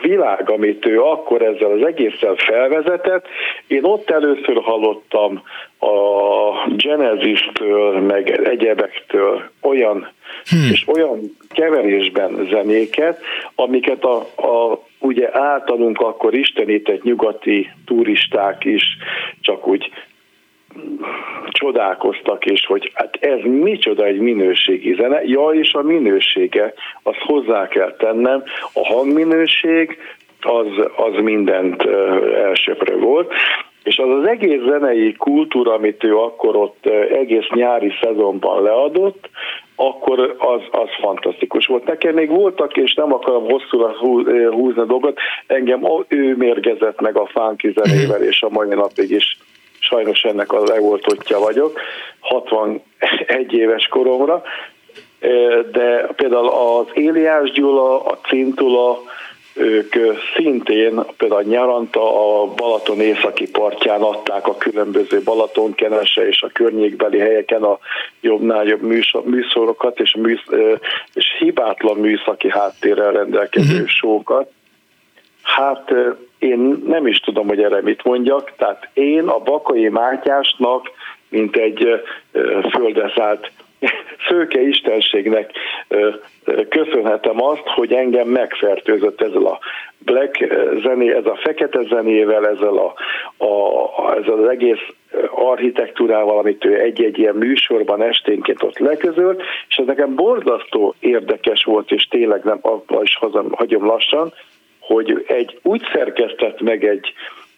világ, 0.01 0.49
amit 0.49 0.85
ő 0.85 1.01
akkor 1.01 1.41
ezzel 1.41 1.71
az 1.71 1.85
egésszel 1.85 2.35
felvezetett. 2.35 3.25
Én 3.67 3.83
ott 3.83 4.09
először 4.09 4.61
hallottam 4.61 5.41
a 5.79 5.89
Genesis-től, 6.75 7.99
meg 7.99 8.29
egyebektől 8.29 9.49
olyan 9.61 10.11
hmm. 10.49 10.69
és 10.71 10.87
olyan 10.87 11.19
keverésben 11.49 12.47
zenéket, 12.49 13.19
amiket 13.55 14.03
a, 14.03 14.17
a 14.19 14.83
ugye 14.99 15.29
általunk 15.31 15.99
akkor 15.99 16.33
istenített 16.33 17.03
nyugati 17.03 17.71
turisták 17.85 18.65
is 18.65 18.83
csak 19.41 19.67
úgy 19.67 19.91
csodálkoztak, 21.49 22.45
és 22.45 22.65
hogy 22.65 22.91
hát 22.93 23.15
ez 23.15 23.39
micsoda 23.43 24.05
egy 24.05 24.19
minőségi 24.19 24.93
zene. 24.93 25.21
Ja, 25.23 25.49
és 25.49 25.73
a 25.73 25.81
minősége, 25.81 26.73
azt 27.03 27.19
hozzá 27.19 27.67
kell 27.67 27.95
tennem, 27.97 28.43
a 28.73 28.87
hangminőség 28.87 29.97
az, 30.41 30.67
az 30.95 31.21
mindent 31.21 31.83
elsőpre 32.35 32.95
volt, 32.95 33.33
és 33.83 33.97
az 33.97 34.09
az 34.09 34.25
egész 34.25 34.61
zenei 34.67 35.13
kultúra, 35.13 35.73
amit 35.73 36.03
ő 36.03 36.17
akkor 36.17 36.55
ott 36.55 36.85
egész 37.11 37.47
nyári 37.49 37.91
szezonban 38.01 38.63
leadott, 38.63 39.29
akkor 39.75 40.35
az, 40.37 40.61
az 40.71 40.89
fantasztikus 41.01 41.65
volt. 41.67 41.85
Nekem 41.85 42.13
még 42.13 42.29
voltak, 42.29 42.77
és 42.77 42.93
nem 42.93 43.13
akarom 43.13 43.43
hosszúra 43.43 43.91
húzni 44.51 44.81
a 44.81 44.85
dolgot, 44.85 45.19
engem 45.47 45.87
ő 46.07 46.35
mérgezett 46.35 47.01
meg 47.01 47.17
a 47.17 47.29
fánki 47.33 47.73
zenével, 47.75 48.23
és 48.23 48.41
a 48.41 48.49
mai 48.49 48.67
napig 48.67 49.11
is 49.11 49.37
sajnos 49.89 50.21
ennek 50.23 50.51
a 50.51 50.63
legoltottja 50.63 51.39
vagyok, 51.39 51.79
61 52.19 52.81
éves 53.49 53.87
koromra, 53.87 54.43
de 55.71 56.07
például 56.15 56.49
az 56.49 56.87
Éliás 56.93 57.51
Gyula, 57.51 58.03
a 58.03 58.19
Cintula, 58.27 59.01
ők 59.55 59.95
szintén 60.35 61.03
például 61.17 61.43
nyaranta 61.43 62.01
a 62.41 62.45
Balaton 62.45 62.99
északi 62.99 63.49
partján 63.49 64.01
adták 64.01 64.47
a 64.47 64.57
különböző 64.57 65.21
Balatonkenese 65.23 66.27
és 66.27 66.41
a 66.41 66.49
környékbeli 66.53 67.19
helyeken 67.19 67.63
a 67.63 67.79
jobbnál 68.21 68.65
jobb 68.65 68.81
műsorokat 69.23 69.99
és, 69.99 70.15
műsz, 70.19 70.45
és 71.13 71.25
hibátlan 71.39 71.97
műszaki 71.97 72.49
háttérrel 72.49 73.11
rendelkező 73.11 73.73
uh-huh. 73.73 73.87
sókat. 73.87 74.51
Hát 75.45 75.93
én 76.39 76.83
nem 76.87 77.07
is 77.07 77.19
tudom, 77.19 77.47
hogy 77.47 77.63
erre 77.63 77.81
mit 77.81 78.03
mondjak, 78.03 78.51
tehát 78.57 78.89
én 78.93 79.27
a 79.27 79.39
Bakai 79.39 79.89
Mátyásnak, 79.89 80.91
mint 81.29 81.55
egy 81.55 82.03
földeszállt 82.69 83.51
szőke 84.29 84.61
istenségnek 84.61 85.51
köszönhetem 86.69 87.43
azt, 87.43 87.63
hogy 87.65 87.93
engem 87.93 88.27
megfertőzött 88.27 89.21
ezzel 89.21 89.45
a 89.45 89.59
black 89.97 90.53
zené, 90.81 91.13
ez 91.13 91.25
a 91.25 91.35
fekete 91.35 91.79
zenével, 91.89 92.47
ezzel, 92.47 92.77
a, 92.77 92.93
a, 93.45 94.17
ezzel 94.17 94.43
az 94.43 94.49
egész 94.49 94.87
architektúrával, 95.35 96.37
amit 96.37 96.65
ő 96.65 96.79
egy-egy 96.79 97.17
ilyen 97.17 97.35
műsorban 97.35 98.01
esténként 98.01 98.63
ott 98.63 98.77
leközölt, 98.77 99.41
és 99.67 99.75
ez 99.75 99.85
nekem 99.85 100.15
borzasztó 100.15 100.95
érdekes 100.99 101.63
volt, 101.63 101.91
és 101.91 102.03
tényleg 102.03 102.43
nem 102.43 102.59
abban 102.61 103.03
is 103.03 103.17
hagyom 103.51 103.85
lassan, 103.85 104.33
hogy 104.87 105.23
egy 105.27 105.59
úgy 105.61 105.81
szerkesztett 105.93 106.61
meg 106.61 106.85
egy 106.85 107.13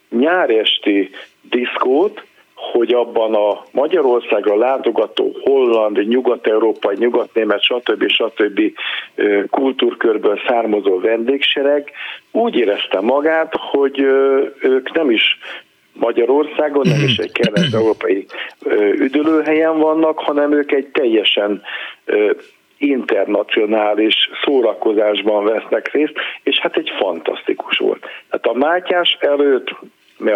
nyáresti 0.10 1.10
diszkót, 1.42 2.26
hogy 2.56 2.94
abban 2.94 3.34
a 3.34 3.64
Magyarországra 3.72 4.56
látogató 4.56 5.38
holland, 5.44 6.08
nyugat-európai, 6.08 6.96
nyugat-német, 6.98 7.62
stb. 7.62 8.08
stb. 8.08 8.62
kultúrkörből 9.50 10.40
származó 10.48 11.00
vendégsereg 11.00 11.92
úgy 12.32 12.56
érezte 12.56 13.00
magát, 13.00 13.56
hogy 13.56 14.00
ők 14.60 14.94
nem 14.94 15.12
is 15.12 15.38
Magyarországon, 15.94 16.88
nem 16.88 17.04
is 17.04 17.18
egy 17.18 17.32
kelet-európai 17.32 18.26
üdülőhelyen 18.98 19.80
vannak, 19.80 20.20
hanem 20.20 20.52
ők 20.52 20.72
egy 20.72 20.88
teljesen 20.88 21.62
internacionális 22.78 24.30
szórakozásban 24.44 25.44
vesznek 25.44 25.92
részt, 25.92 26.14
és 26.44 26.60
hát 26.60 26.78
egy 26.78 26.92
fantasztikus 27.00 27.78
volt. 27.78 28.06
Tehát 28.30 28.46
a 28.46 28.54
Mátyás 28.54 29.18
előtt 29.20 29.76
a, 30.20 30.32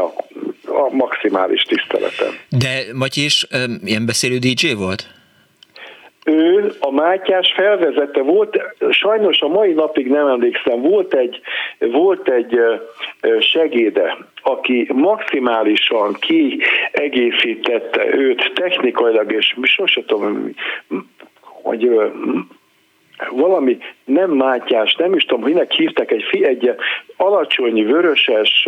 a 0.72 0.90
maximális 0.92 1.62
tiszteletem. 1.62 2.34
De 2.50 2.84
Matyi 2.94 3.24
is 3.24 3.48
um, 3.54 3.80
ilyen 3.84 4.06
beszélő 4.06 4.38
DJ 4.38 4.74
volt? 4.74 5.20
ő, 6.26 6.72
a 6.80 6.92
Mátyás 6.92 7.54
felvezette, 7.56 8.22
volt, 8.22 8.60
sajnos 8.90 9.42
a 9.42 9.48
mai 9.48 9.74
napig 9.74 10.08
nem 10.08 10.28
emlékszem, 10.28 10.82
volt 10.82 11.14
egy, 11.14 11.42
volt 11.80 12.30
egy 12.30 12.60
segéde, 13.40 14.18
aki 14.42 14.88
maximálisan 14.94 16.18
kiegészítette 16.20 18.16
őt 18.16 18.52
technikailag, 18.56 19.32
és 19.32 19.56
sosem 19.62 20.06
tudom, 20.06 20.54
hogy 21.64 21.90
valami 23.30 23.78
nem 24.06 24.32
Mátyás, 24.32 24.96
nem 24.96 25.14
is 25.14 25.26
tudom, 25.26 25.44
hogy 25.44 25.54
hívták, 25.72 26.12
egy, 26.12 26.42
egy 26.42 26.76
alacsony, 27.22 27.86
vöröses 27.86 28.68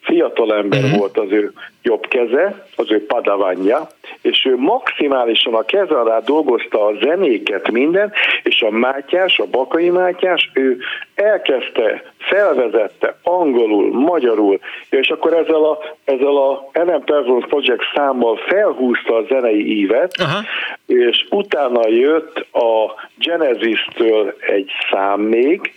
fiatalember 0.00 0.82
uh-huh. 0.82 0.98
volt 0.98 1.18
az 1.18 1.30
ő 1.30 1.52
jobb 1.82 2.06
keze, 2.08 2.66
az 2.76 2.90
ő 2.90 3.06
padavanya, 3.06 3.88
és 4.22 4.44
ő 4.44 4.56
maximálisan 4.56 5.54
a 5.54 5.62
keze 5.62 5.98
alá 5.98 6.18
dolgozta 6.18 6.86
a 6.86 6.94
zenéket 7.02 7.70
minden, 7.70 8.12
és 8.42 8.62
a 8.62 8.70
Mátyás, 8.70 9.38
a 9.38 9.46
Bakai 9.50 9.90
Mátyás, 9.90 10.50
ő 10.54 10.78
elkezdte, 11.14 12.02
felvezette 12.18 13.16
angolul, 13.22 13.92
magyarul, 13.92 14.58
és 14.90 15.08
akkor 15.08 15.32
ezzel 15.32 15.64
a, 15.64 15.78
ezzel 16.04 16.36
a 16.36 16.68
Ellen 16.72 17.04
Performance 17.04 17.46
Project 17.46 17.82
számmal 17.94 18.36
felhúzta 18.36 19.16
a 19.16 19.24
zenei 19.28 19.78
ívet, 19.78 20.14
uh-huh. 20.20 20.44
és 20.86 21.26
utána 21.30 21.88
jött 21.88 22.46
a 22.52 22.94
Genesis-től 23.18 24.34
egy 24.40 24.70
szám 24.90 25.20
még, 25.20 25.72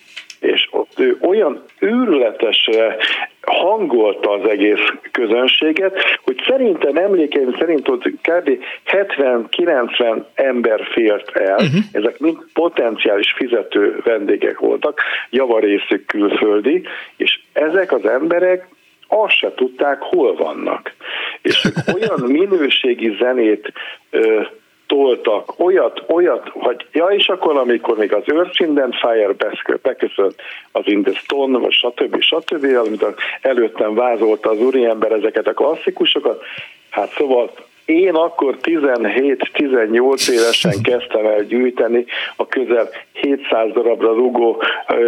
és 0.45 0.67
ott 0.71 0.99
ő 0.99 1.17
olyan 1.21 1.63
őrületesre 1.79 2.97
hangolta 3.41 4.31
az 4.31 4.49
egész 4.49 4.93
közönséget, 5.11 5.97
hogy 6.23 6.41
szerintem 6.47 6.95
emlékeim 6.95 7.55
szerint 7.59 7.89
ott 7.89 8.03
kb. 8.03 8.49
70-90 8.85 10.23
ember 10.33 10.87
fért 10.93 11.29
el, 11.37 11.55
uh-huh. 11.55 11.81
ezek 11.91 12.19
mind 12.19 12.37
potenciális 12.53 13.33
fizető 13.37 14.01
vendégek 14.03 14.59
voltak, 14.59 15.01
javarészük 15.29 16.05
külföldi, 16.05 16.81
és 17.17 17.39
ezek 17.53 17.91
az 17.91 18.05
emberek 18.05 18.67
azt 19.07 19.37
se 19.37 19.53
tudták, 19.55 20.01
hol 20.01 20.35
vannak. 20.35 20.93
És 21.41 21.67
olyan 21.95 22.19
minőségi 22.31 23.15
zenét 23.19 23.71
ö, 24.09 24.41
toltak 24.87 25.59
olyat, 25.59 26.03
olyat, 26.07 26.49
hogy 26.53 26.85
ja, 26.91 27.05
és 27.05 27.27
akkor, 27.27 27.57
amikor 27.57 27.97
még 27.97 28.13
az 28.13 28.23
Earth, 28.25 28.61
Wind 28.61 28.77
and 28.77 28.93
Fire 28.93 29.55
beköszönt 29.81 30.35
az 30.71 30.83
In 30.85 31.03
the 31.03 31.13
Stone, 31.13 31.57
vagy 31.57 31.71
stb. 31.71 32.21
stb., 32.21 32.63
amit 32.63 33.05
előttem 33.41 33.93
vázolta 33.93 34.49
az 34.49 34.59
úriember 34.59 35.11
ezeket 35.11 35.47
a 35.47 35.53
klasszikusokat, 35.53 36.43
hát 36.89 37.09
szóval 37.09 37.51
én 37.85 38.13
akkor 38.13 38.57
17-18 38.61 40.31
évesen 40.31 40.81
kezdtem 40.89 41.25
el 41.25 41.43
gyűjteni 41.43 42.05
a 42.35 42.47
közel 42.47 42.89
700 43.13 43.71
darabra 43.73 44.13
rugó 44.13 44.63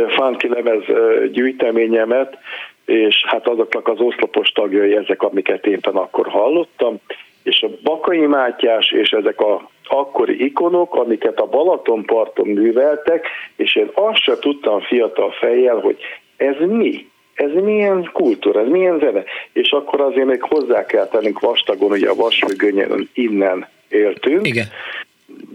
funky 0.08 0.48
lemez 0.48 0.84
gyűjteményemet, 1.32 2.38
és 2.86 3.26
hát 3.28 3.48
azoknak 3.48 3.88
az 3.88 4.00
oszlopos 4.00 4.50
tagjai 4.50 4.96
ezek, 4.96 5.22
amiket 5.22 5.66
éppen 5.66 5.96
akkor 5.96 6.28
hallottam, 6.28 7.00
és 7.48 7.62
a 7.62 7.70
Bakai 7.84 8.26
Mátyás 8.26 8.92
és 8.92 9.10
ezek 9.10 9.42
a 9.42 9.70
akkori 9.84 10.44
ikonok, 10.44 10.96
amiket 10.96 11.40
a 11.40 11.46
Balatonparton 11.46 12.48
műveltek, 12.48 13.28
és 13.56 13.76
én 13.76 13.90
azt 13.94 14.22
sem 14.22 14.36
tudtam 14.40 14.82
fiatal 14.82 15.32
fejjel, 15.32 15.80
hogy 15.80 15.98
ez 16.38 16.56
mi? 16.60 17.10
Ez 17.34 17.52
milyen 17.64 18.10
kultúra, 18.14 18.60
ez 18.60 18.68
milyen 18.68 19.00
zene? 19.00 19.24
És 19.54 19.72
akkor 19.72 20.02
azért 20.02 20.28
még 20.28 20.42
hozzá 20.42 20.86
kell 20.86 21.08
tennünk 21.08 21.40
vastagon, 21.40 21.92
ugye 21.92 22.10
a 22.10 22.16
vasfüggönyen 22.16 23.10
innen 23.14 23.68
éltünk, 23.90 24.48
Igen. 24.48 24.66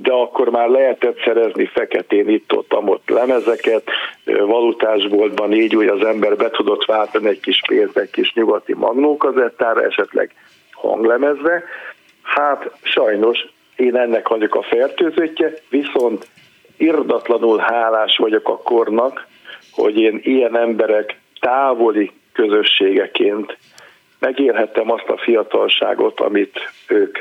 de 0.02 0.12
akkor 0.12 0.48
már 0.48 0.68
lehetett 0.68 1.22
szerezni 1.24 1.66
feketén 1.66 2.28
itt-ott, 2.28 2.74
ott 2.74 3.08
lemezeket, 3.08 3.82
valutásboltban 4.24 5.52
így, 5.52 5.72
hogy 5.72 5.86
az 5.86 6.04
ember 6.04 6.36
be 6.36 6.50
tudott 6.50 6.84
váltani 6.84 7.28
egy 7.28 7.40
kis 7.40 7.60
pénzt, 7.68 7.96
egy 7.96 8.10
kis 8.10 8.32
nyugati 8.32 8.74
magnókazettára, 8.74 9.84
esetleg 9.84 10.34
hanglemezve. 10.88 11.64
Hát 12.22 12.70
sajnos 12.82 13.38
én 13.76 13.96
ennek 13.96 14.28
vagyok 14.28 14.54
a 14.54 14.62
fertőzöttje, 14.62 15.52
viszont 15.68 16.26
irdatlanul 16.76 17.58
hálás 17.58 18.16
vagyok 18.16 18.48
a 18.48 18.56
kornak, 18.56 19.26
hogy 19.72 19.98
én 19.98 20.20
ilyen 20.22 20.56
emberek 20.56 21.18
távoli 21.40 22.12
közösségeként 22.32 23.56
megélhettem 24.18 24.90
azt 24.90 25.08
a 25.08 25.18
fiatalságot, 25.18 26.20
amit 26.20 26.58
ők 26.86 27.18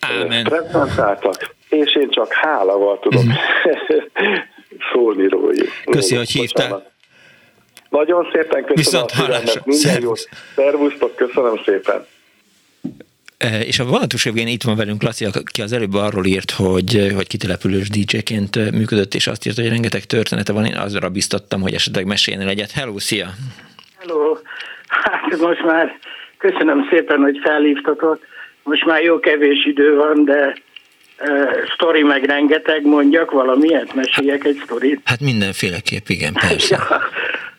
Ámen. 0.00 0.44
reprezentáltak, 0.44 1.54
és 1.68 1.94
én 1.94 2.10
csak 2.10 2.32
hálával 2.32 2.98
tudom 2.98 3.26
mm. 3.26 3.30
szólni 4.92 5.28
róluk. 5.28 5.68
Köszi, 5.84 6.16
hogy 6.16 6.30
hívtál. 6.30 6.89
Nagyon 7.90 8.24
szépen 8.32 8.48
köszönöm 8.48 8.74
Viszont 8.74 9.10
a 9.10 9.14
figyelmet, 9.14 9.64
minden 9.64 10.02
jót. 10.02 10.28
Szervusztok, 10.54 11.16
köszönöm 11.16 11.60
szépen. 11.64 12.06
Eh, 13.38 13.66
és 13.66 13.78
a 13.78 13.84
vonatos 13.84 14.26
Evgén 14.26 14.46
itt 14.46 14.62
van 14.62 14.76
velünk, 14.76 15.02
Laci, 15.02 15.24
aki 15.24 15.62
az 15.62 15.72
előbb 15.72 15.94
arról 15.94 16.24
írt, 16.24 16.50
hogy, 16.50 17.12
hogy 17.14 17.26
kitelepülős 17.26 17.88
DJ-ként 17.88 18.70
működött, 18.70 19.14
és 19.14 19.26
azt 19.26 19.46
írt, 19.46 19.56
hogy 19.56 19.68
rengeteg 19.68 20.04
története 20.04 20.52
van. 20.52 20.64
Én 20.64 20.76
azra 20.76 21.08
biztattam, 21.08 21.60
hogy 21.60 21.74
esetleg 21.74 22.06
mesélni 22.06 22.50
egyet. 22.50 22.70
Hello, 22.70 22.98
szia! 22.98 23.26
Hello! 23.98 24.36
Hát 24.86 25.38
most 25.40 25.64
már 25.64 25.98
köszönöm 26.38 26.88
szépen, 26.90 27.20
hogy 27.20 27.38
felhívtatok. 27.42 28.18
Most 28.62 28.84
már 28.84 29.02
jó 29.02 29.18
kevés 29.20 29.66
idő 29.66 29.96
van, 29.96 30.24
de 30.24 30.56
uh, 31.20 31.50
sztori 31.74 32.02
meg 32.02 32.24
rengeteg, 32.24 32.86
mondjak 32.86 33.30
valamilyet, 33.30 33.94
meséljek 33.94 34.44
egy 34.44 34.60
sztorit. 34.64 35.00
Hát 35.04 35.20
mindenféleképp, 35.20 36.08
igen, 36.08 36.32
persze. 36.32 36.76
ja, 36.88 37.00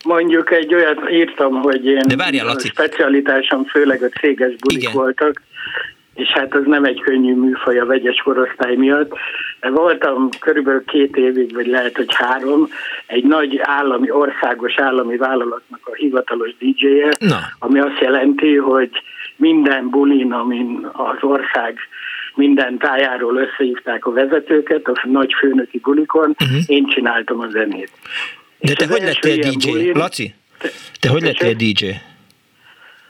mondjuk 0.04 0.52
egy 0.52 0.74
olyat 0.74 1.10
írtam, 1.12 1.62
hogy 1.62 1.86
én 1.86 2.02
De 2.08 2.16
várjál, 2.16 2.46
Laci. 2.46 2.68
a 2.68 2.72
specialitásom 2.72 3.66
főleg 3.66 4.04
a 4.04 4.20
céges 4.20 4.56
bulik 4.56 4.82
igen. 4.82 4.94
voltak, 4.94 5.42
és 6.14 6.28
hát 6.28 6.56
az 6.56 6.64
nem 6.66 6.84
egy 6.84 7.00
könnyű 7.00 7.36
műfaj 7.36 7.80
a 7.80 7.86
vegyes 7.86 8.22
korosztály 8.24 8.76
miatt. 8.76 9.14
Voltam 9.62 10.30
körülbelül 10.40 10.84
két 10.86 11.16
évig, 11.16 11.54
vagy 11.54 11.68
lehet, 11.68 11.96
hogy 11.96 12.14
három, 12.14 12.68
egy 13.06 13.24
nagy 13.24 13.60
állami, 13.64 14.12
országos 14.12 14.74
állami 14.78 15.18
vállalatnak 15.18 15.80
a 15.84 15.94
hivatalos 15.94 16.56
DJ-je, 16.58 17.10
ami 17.60 17.80
azt 17.80 18.00
jelenti, 18.00 18.56
hogy 18.56 18.90
minden 19.36 19.90
bulin, 19.90 20.32
amin 20.32 20.90
az 20.94 21.18
ország 21.22 21.80
minden 22.36 22.78
tájáról 22.78 23.36
összehívták 23.36 24.06
a 24.06 24.12
vezetőket, 24.12 24.88
a 24.88 25.08
nagy 25.08 25.34
főnöki 25.40 25.80
bulikon, 25.80 26.36
uh-huh. 26.40 26.60
én 26.66 26.86
csináltam 26.86 27.40
a 27.40 27.48
zenét. 27.50 27.92
De 28.60 28.74
te 28.74 28.88
hogy 28.88 29.02
lettél 29.02 29.38
DJ? 29.38 29.72
Bulin, 29.72 29.98
Laci? 29.98 30.34
Te, 30.58 30.70
te 31.00 31.10
hogy 31.10 31.22
lettél 31.22 31.54
DJ? 31.54 31.86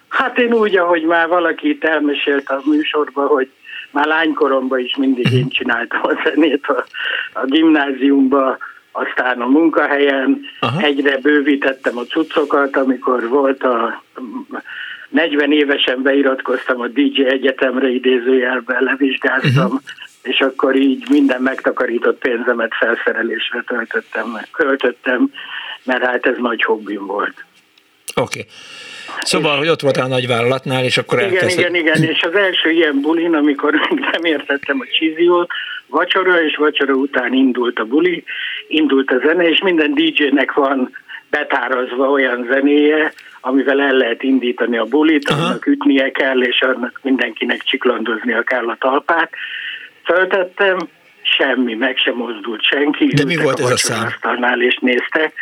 Hát 0.07 0.37
én 0.37 0.53
úgy, 0.53 0.77
ahogy 0.77 1.03
már 1.03 1.27
valaki 1.27 1.69
itt 1.69 1.83
elmesélt 1.83 2.49
a 2.49 2.61
műsorban, 2.65 3.27
hogy 3.27 3.49
már 3.91 4.05
lánykoromban 4.05 4.79
is 4.79 4.95
mindig 4.95 5.31
én 5.31 5.49
csináltam 5.49 6.01
a 6.03 6.21
zenét 6.23 6.65
a, 6.65 6.85
a 7.33 7.45
gimnáziumban, 7.45 8.57
aztán 8.91 9.41
a 9.41 9.45
munkahelyen 9.45 10.41
Aha. 10.59 10.81
egyre 10.81 11.17
bővítettem 11.17 11.97
a 11.97 12.03
cuccokat, 12.03 12.77
amikor 12.77 13.27
volt 13.27 13.63
a 13.63 14.03
40 15.11 15.51
évesen 15.51 16.01
beiratkoztam 16.01 16.81
a 16.81 16.87
DJ 16.87 17.25
Egyetemre 17.25 17.89
idézőjelben, 17.89 18.83
levizsgáztam, 18.83 19.65
uh-huh. 19.65 19.79
és 20.21 20.39
akkor 20.39 20.75
így 20.75 21.03
minden 21.09 21.41
megtakarított 21.41 22.19
pénzemet 22.19 22.73
felszerelésre 22.73 23.63
töltöttem, 23.67 24.37
költöttem, 24.51 25.31
mert 25.83 26.05
hát 26.05 26.25
ez 26.25 26.35
nagy 26.37 26.63
hobbim 26.63 27.05
volt. 27.05 27.45
Oké. 28.15 28.39
Okay. 28.39 28.51
Szóval, 29.21 29.57
hogy 29.57 29.67
ott 29.67 29.81
voltál 29.81 30.05
a 30.05 30.07
nagyvállalatnál, 30.07 30.83
és 30.83 30.97
akkor 30.97 31.21
Igen, 31.21 31.49
igen, 31.49 31.75
igen, 31.75 32.03
és 32.03 32.21
az 32.21 32.35
első 32.35 32.69
ilyen 32.69 33.01
bulin, 33.01 33.33
amikor 33.33 33.73
még 33.73 33.99
nem 34.11 34.23
értettem 34.23 34.79
a 34.79 34.85
csíziót, 34.97 35.51
vacsora 35.87 36.43
és 36.43 36.55
vacsora 36.55 36.93
után 36.93 37.33
indult 37.33 37.79
a 37.79 37.83
buli, 37.83 38.23
indult 38.67 39.11
a 39.11 39.21
zene, 39.25 39.49
és 39.49 39.61
minden 39.61 39.93
DJ-nek 39.93 40.53
van 40.53 40.97
betárazva 41.29 42.09
olyan 42.09 42.47
zenéje, 42.51 43.13
amivel 43.41 43.81
el 43.81 43.93
lehet 43.93 44.23
indítani 44.23 44.77
a 44.77 44.85
bulit, 44.85 45.29
Aha. 45.29 45.45
annak 45.45 45.65
ütnie 45.65 46.11
kell, 46.11 46.41
és 46.41 46.61
annak 46.61 46.99
mindenkinek 47.03 47.63
csiklandoznia 47.63 48.43
kell 48.43 48.69
a 48.69 48.77
talpát. 48.79 49.29
Föltettem, 50.03 50.77
semmi, 51.21 51.73
meg 51.73 51.97
sem 51.97 52.15
mozdult 52.15 52.63
senki. 52.63 53.05
De 53.05 53.25
mi 53.25 53.35
volt 53.35 53.59
a 53.59 53.63
ez 53.63 53.71
a 53.71 53.77
szám? 53.77 54.59
és 54.59 54.77
néztek. 54.81 55.33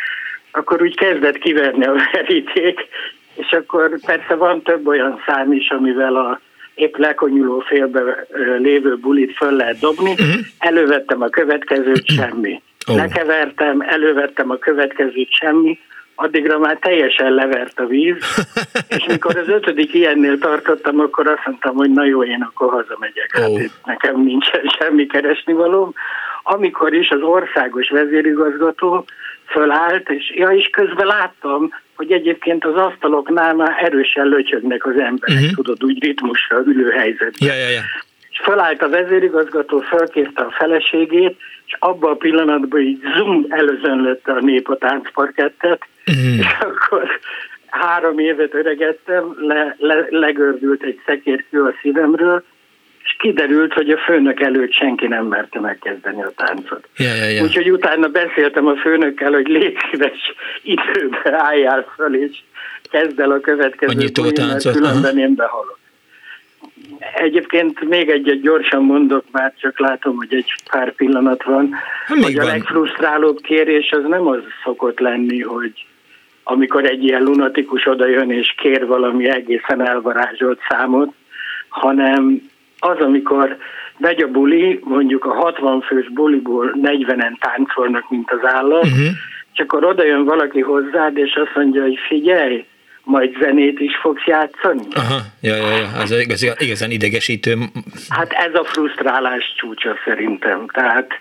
Akkor 0.50 0.82
úgy 0.82 0.96
kezdett 0.96 1.38
kiverni 1.38 1.84
a 1.84 1.94
veríték, 2.12 2.80
és 3.34 3.50
akkor 3.50 4.00
persze 4.06 4.34
van 4.34 4.62
több 4.62 4.86
olyan 4.86 5.22
szám 5.26 5.52
is, 5.52 5.68
amivel 5.68 6.16
a 6.16 6.40
épp 6.74 6.96
lekonyuló 6.96 7.60
félbe 7.60 8.26
lévő 8.58 8.96
bulit 8.96 9.36
föl 9.36 9.52
lehet 9.52 9.78
dobni. 9.78 10.10
Uh-huh. 10.10 10.34
Elővettem 10.58 11.22
a 11.22 11.28
következőt, 11.28 12.06
semmi. 12.18 12.62
Oh. 12.86 12.96
Lekevertem, 12.96 13.80
elővettem 13.80 14.50
a 14.50 14.56
következőt, 14.56 15.30
semmi. 15.30 15.78
Addigra 16.22 16.58
már 16.58 16.78
teljesen 16.78 17.32
levert 17.32 17.78
a 17.78 17.86
víz, 17.86 18.16
és 18.96 19.06
mikor 19.06 19.36
az 19.36 19.48
ötödik 19.48 19.94
ilyennél 19.94 20.38
tartottam, 20.38 21.00
akkor 21.00 21.26
azt 21.26 21.46
mondtam, 21.46 21.74
hogy 21.74 21.90
na 21.90 22.04
jó, 22.04 22.24
én 22.24 22.42
akkor 22.42 22.70
hazamegyek. 22.70 23.30
Hát 23.32 23.48
oh. 23.48 23.60
nekem 23.84 24.22
nincsen 24.22 24.62
semmi 24.78 25.06
keresni 25.06 25.52
valóm. 25.52 25.92
Amikor 26.42 26.94
is 26.94 27.08
az 27.08 27.22
országos 27.22 27.88
vezérigazgató 27.88 29.04
fölállt, 29.46 30.10
és 30.10 30.32
ja, 30.34 30.48
és 30.48 30.68
közben 30.72 31.06
láttam, 31.06 31.72
hogy 31.96 32.12
egyébként 32.12 32.64
az 32.64 32.74
asztaloknál 32.74 33.54
már 33.54 33.76
erősen 33.80 34.26
löcsögnek 34.26 34.86
az 34.86 34.98
emberek, 34.98 35.36
uh-huh. 35.36 35.54
tudod, 35.54 35.84
úgy 35.84 36.04
ritmusra 36.04 36.62
ülő 36.66 36.90
helyzetben. 36.90 37.48
Ja, 37.48 37.54
ja, 37.54 37.68
ja. 37.68 37.82
És 38.30 38.40
fölállt 38.42 38.82
a 38.82 38.88
vezérigazgató, 38.88 39.78
fölkérte 39.78 40.42
a 40.42 40.50
feleségét, 40.50 41.36
és 41.66 41.76
abban 41.78 42.12
a 42.12 42.14
pillanatban 42.14 42.80
így 42.80 43.02
zoom 43.16 43.46
előzönlött 43.48 44.28
a 44.28 44.40
nép 44.40 44.68
a 44.68 44.76
táncparkettet, 44.76 45.86
uh-huh. 46.06 46.38
és 46.38 46.56
akkor 46.60 47.20
három 47.66 48.18
évet 48.18 48.54
öregettem, 48.54 49.34
le, 49.38 49.76
le, 49.78 50.06
legördült 50.08 50.82
egy 50.82 51.00
szekérkő 51.06 51.62
a 51.62 51.74
szívemről, 51.82 52.44
és 53.04 53.16
kiderült, 53.18 53.72
hogy 53.72 53.90
a 53.90 53.98
főnök 53.98 54.40
előtt 54.40 54.72
senki 54.72 55.06
nem 55.06 55.26
merte 55.26 55.60
megkezdeni 55.60 56.22
a 56.22 56.32
táncot. 56.36 56.88
Ja, 56.96 57.14
ja, 57.14 57.24
ja. 57.24 57.42
Úgyhogy 57.42 57.70
utána 57.70 58.08
beszéltem 58.08 58.66
a 58.66 58.76
főnökkel, 58.76 59.32
hogy 59.32 59.46
légy 59.46 59.76
szíves, 59.90 60.34
időben 60.62 61.34
álljál 61.34 61.86
föl, 61.96 62.14
és 62.14 62.42
kezd 62.90 63.20
el 63.20 63.30
a 63.30 63.40
következő 63.40 64.10
a 64.14 64.32
táncot, 64.32 64.74
különben 64.74 65.18
én 65.18 65.34
behalok. 65.34 65.78
Egyébként 67.14 67.88
még 67.88 68.08
egyet 68.08 68.40
gyorsan 68.40 68.82
mondok, 68.82 69.24
már 69.30 69.54
csak 69.60 69.78
látom, 69.78 70.16
hogy 70.16 70.34
egy 70.34 70.54
pár 70.70 70.94
pillanat 70.94 71.42
van, 71.42 71.74
ha, 72.06 72.14
hogy 72.22 72.38
a 72.38 72.42
van. 72.42 72.50
legfrusztrálóbb 72.50 73.40
kérés 73.40 73.90
az 73.90 74.04
nem 74.08 74.26
az 74.26 74.40
szokott 74.64 74.98
lenni, 74.98 75.40
hogy 75.40 75.86
amikor 76.50 76.84
egy 76.84 77.04
ilyen 77.04 77.22
lunatikus 77.22 77.86
odajön 77.86 78.30
és 78.30 78.54
kér 78.56 78.86
valami 78.86 79.28
egészen 79.28 79.86
elvarázsolt 79.86 80.60
számot, 80.68 81.14
hanem 81.68 82.42
az, 82.78 82.98
amikor 82.98 83.56
megy 83.98 84.22
a 84.22 84.28
buli, 84.28 84.80
mondjuk 84.84 85.24
a 85.24 85.34
60 85.34 85.80
fős 85.80 86.08
buliból 86.08 86.78
40-en 86.82 87.38
táncolnak, 87.40 88.10
mint 88.10 88.30
az 88.30 88.52
állat, 88.52 88.84
uh-huh. 88.84 89.08
és 89.52 89.58
akkor 89.58 89.84
oda 89.84 90.04
jön 90.04 90.24
valaki 90.24 90.60
hozzád, 90.60 91.16
és 91.16 91.34
azt 91.34 91.54
mondja, 91.54 91.82
hogy 91.82 91.98
figyelj, 92.08 92.64
majd 93.04 93.36
zenét 93.40 93.80
is 93.80 93.96
fogsz 94.00 94.24
játszani. 94.26 94.86
Aha, 94.94 95.18
ja, 95.40 95.56
ja, 95.56 95.76
ja. 95.76 95.88
Ez 96.02 96.10
igaz, 96.10 96.54
igazán 96.58 96.90
idegesítő. 96.90 97.54
Hát 98.08 98.32
ez 98.32 98.54
a 98.54 98.64
frusztrálás 98.64 99.54
csúcsa 99.56 99.96
szerintem. 100.04 100.66
Tehát 100.72 101.20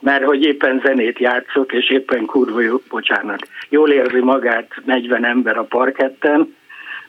mert 0.00 0.24
hogy 0.24 0.42
éppen 0.42 0.80
zenét 0.84 1.18
játszok, 1.18 1.72
és 1.72 1.90
éppen 1.90 2.24
kurva 2.24 2.60
jó, 2.60 2.80
bocsánat, 2.88 3.48
jól 3.68 3.90
érzi 3.90 4.20
magát 4.20 4.72
40 4.84 5.24
ember 5.24 5.56
a 5.56 5.62
parketten, 5.62 6.56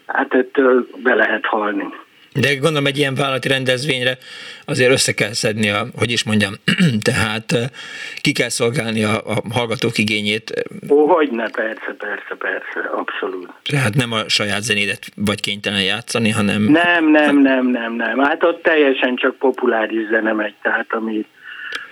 hát 0.06 0.34
ettől 0.34 0.88
be 1.04 1.16
lehet 1.16 1.46
halni. 1.46 1.86
De 2.34 2.56
gondolom 2.56 2.86
egy 2.86 2.98
ilyen 2.98 3.16
vállalati 3.16 3.48
rendezvényre 3.48 4.18
azért 4.66 4.92
össze 4.92 5.14
kell 5.14 5.34
szedni, 5.34 5.70
a, 5.70 5.86
hogy 5.98 6.12
is 6.12 6.24
mondjam, 6.24 6.54
tehát 7.10 7.52
eh, 7.52 7.66
ki 8.22 8.32
kell 8.32 8.50
szolgálni 8.50 9.04
a, 9.04 9.16
a 9.26 9.36
hallgatók 9.54 9.98
igényét. 9.98 10.66
Ó, 10.90 11.08
hogyne, 11.08 11.50
persze, 11.50 11.96
persze, 11.98 12.36
persze, 12.38 12.90
abszolút. 12.92 13.50
Tehát 13.64 13.96
nem 13.96 14.12
a 14.12 14.30
saját 14.30 14.62
zenédet 14.62 15.00
vagy 15.16 15.42
kénytelen 15.42 15.84
játszani, 15.84 16.30
hanem... 16.30 16.62
Nem, 16.62 17.12
nem, 17.12 17.42
nem, 17.42 17.68
nem, 17.68 17.94
nem. 17.94 18.20
Hát 18.20 18.44
ott 18.44 18.64
teljesen 18.64 19.16
csak 19.16 19.36
populáris 19.36 20.08
zene 20.10 20.34
megy, 20.34 20.54
tehát 20.62 20.94
ami, 20.94 21.26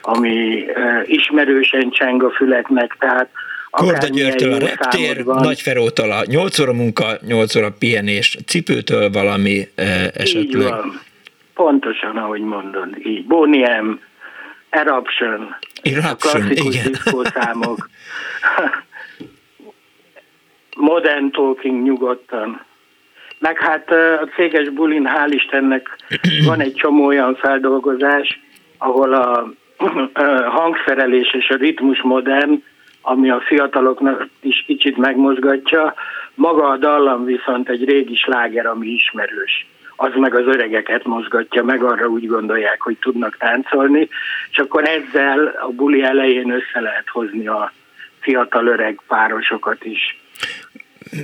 ami 0.07 0.65
ismerősen 1.05 1.89
cseng 1.89 2.23
a 2.23 2.31
füleknek, 2.31 2.95
tehát 2.99 3.29
Korda 3.69 4.07
Györgytől 4.07 4.53
a 4.53 4.57
reptér, 4.57 5.25
Nagy 5.25 5.61
Ferótól 5.61 6.11
a 6.11 6.23
8 6.25 6.59
óra 6.59 6.73
munka, 6.73 7.17
8 7.27 7.55
óra 7.55 7.71
pihenés, 7.79 8.37
cipőtől 8.45 9.09
valami 9.09 9.67
esetleg. 10.13 10.43
Így 10.43 10.63
van. 10.63 11.01
Pontosan, 11.53 12.17
ahogy 12.17 12.41
mondod. 12.41 12.87
Így. 13.03 13.25
Boniem, 13.25 13.99
Eruption, 14.69 15.55
Eruption 15.81 16.41
a 16.41 16.51
igen. 16.51 16.93
számok. 17.33 17.89
Modern 20.75 21.31
Talking 21.31 21.83
nyugodtan. 21.83 22.65
Meg 23.39 23.57
hát 23.57 23.91
a 24.21 24.27
céges 24.35 24.69
bulin, 24.69 25.07
hál' 25.07 25.33
Istennek 25.33 25.97
van 26.45 26.59
egy 26.59 26.73
csomó 26.73 27.05
olyan 27.05 27.35
feldolgozás, 27.35 28.39
ahol 28.77 29.13
a 29.13 29.53
hangszerelés 30.45 31.33
és 31.33 31.49
a 31.49 31.55
ritmus 31.55 32.01
modern, 32.01 32.63
ami 33.01 33.29
a 33.29 33.43
fiataloknak 33.47 34.27
is 34.41 34.63
kicsit 34.65 34.97
megmozgatja. 34.97 35.93
Maga 36.33 36.69
a 36.69 36.77
dallam 36.77 37.25
viszont 37.25 37.69
egy 37.69 37.83
régi 37.83 38.15
sláger, 38.15 38.65
ami 38.65 38.87
ismerős. 38.87 39.67
Az 39.95 40.11
meg 40.15 40.35
az 40.35 40.45
öregeket 40.45 41.03
mozgatja, 41.03 41.63
meg 41.63 41.83
arra 41.83 42.07
úgy 42.07 42.27
gondolják, 42.27 42.81
hogy 42.81 42.97
tudnak 42.97 43.37
táncolni, 43.37 44.07
és 44.51 44.57
akkor 44.57 44.83
ezzel 44.83 45.57
a 45.61 45.67
buli 45.67 46.03
elején 46.03 46.51
össze 46.51 46.79
lehet 46.79 47.07
hozni 47.07 47.47
a 47.47 47.73
fiatal-öreg 48.19 49.01
párosokat 49.07 49.85
is. 49.85 50.17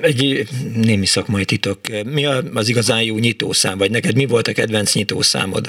Egy 0.02 0.44
némi 0.76 1.06
szakmai 1.06 1.46
titok. 1.46 1.78
Mi 2.06 2.26
az 2.54 2.70
igazán 2.70 3.02
jó 3.02 3.18
nyitószám, 3.18 3.78
vagy 3.78 3.92
neked 3.92 4.16
mi 4.16 4.26
volt 4.26 4.48
a 4.48 4.54
kedvenc 4.54 4.96
nyitószámod? 4.96 5.68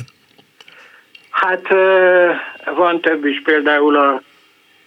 Hát 1.30 1.66
van 2.76 3.00
több 3.00 3.24
is, 3.24 3.42
például 3.42 3.96
a, 3.96 4.22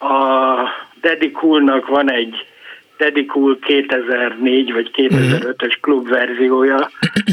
a 0.05 0.69
Dedikúlnak 1.01 1.87
van 1.87 2.11
egy 2.11 2.45
Dedikul 2.97 3.59
2004 3.59 4.73
vagy 4.73 4.91
2005-ös 4.93 5.77
klubverziója, 5.81 6.89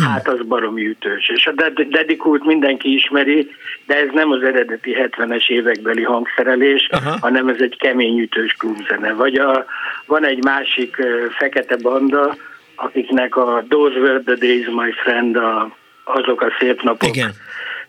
hát 0.07 0.29
az 0.29 0.39
baromi 0.47 0.87
ütős. 0.87 1.29
És 1.35 1.47
a 1.47 1.71
Dedikult 1.89 2.45
mindenki 2.45 2.95
ismeri, 2.95 3.51
de 3.87 3.95
ez 3.95 4.09
nem 4.13 4.31
az 4.31 4.43
eredeti 4.43 4.97
70-es 4.99 5.49
évekbeli 5.49 6.03
hangszerelés, 6.03 6.89
Aha. 6.91 7.17
hanem 7.21 7.49
ez 7.49 7.61
egy 7.61 7.77
kemény 7.77 8.19
ütős 8.21 8.53
klubzene. 8.53 9.13
Vagy 9.13 9.35
a, 9.35 9.65
van 10.07 10.25
egy 10.25 10.45
másik 10.45 10.97
fekete 11.31 11.77
banda, 11.77 12.37
akiknek 12.75 13.37
a 13.37 13.65
Those 13.69 13.99
Were 13.99 14.21
the 14.21 14.35
Days, 14.35 14.67
My 14.67 14.93
Friend, 14.93 15.37
a, 15.37 15.77
azok 16.05 16.41
a 16.41 16.53
szép 16.59 16.83
napok 16.83 17.17
Igen. 17.17 17.33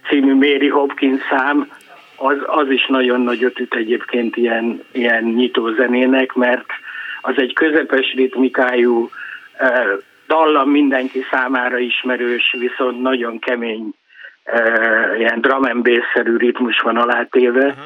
című 0.10 0.34
Mary 0.34 0.70
Hopkins 0.70 1.22
szám, 1.30 1.70
az, 2.16 2.38
az 2.46 2.70
is 2.70 2.86
nagyon 2.88 3.22
nagyot 3.22 3.60
üt 3.60 3.76
egyébként 3.76 4.36
ilyen, 4.36 4.84
ilyen 4.92 5.24
nyitó 5.24 5.74
zenének, 5.74 6.34
mert 6.34 6.66
az 7.22 7.34
egy 7.38 7.54
közepes 7.54 8.14
ritmikájú 8.14 9.10
dallam 10.28 10.70
mindenki 10.70 11.26
számára 11.32 11.78
ismerős, 11.78 12.56
viszont 12.60 13.02
nagyon 13.02 13.40
kemény 13.40 13.94
ilyen 15.18 15.42
drum 15.42 15.64
and 15.64 15.84
bass-szerű 15.84 16.38
ritmus 16.38 16.80
van 16.80 16.98
alátéve. 16.98 17.66
Uh-huh. 17.66 17.84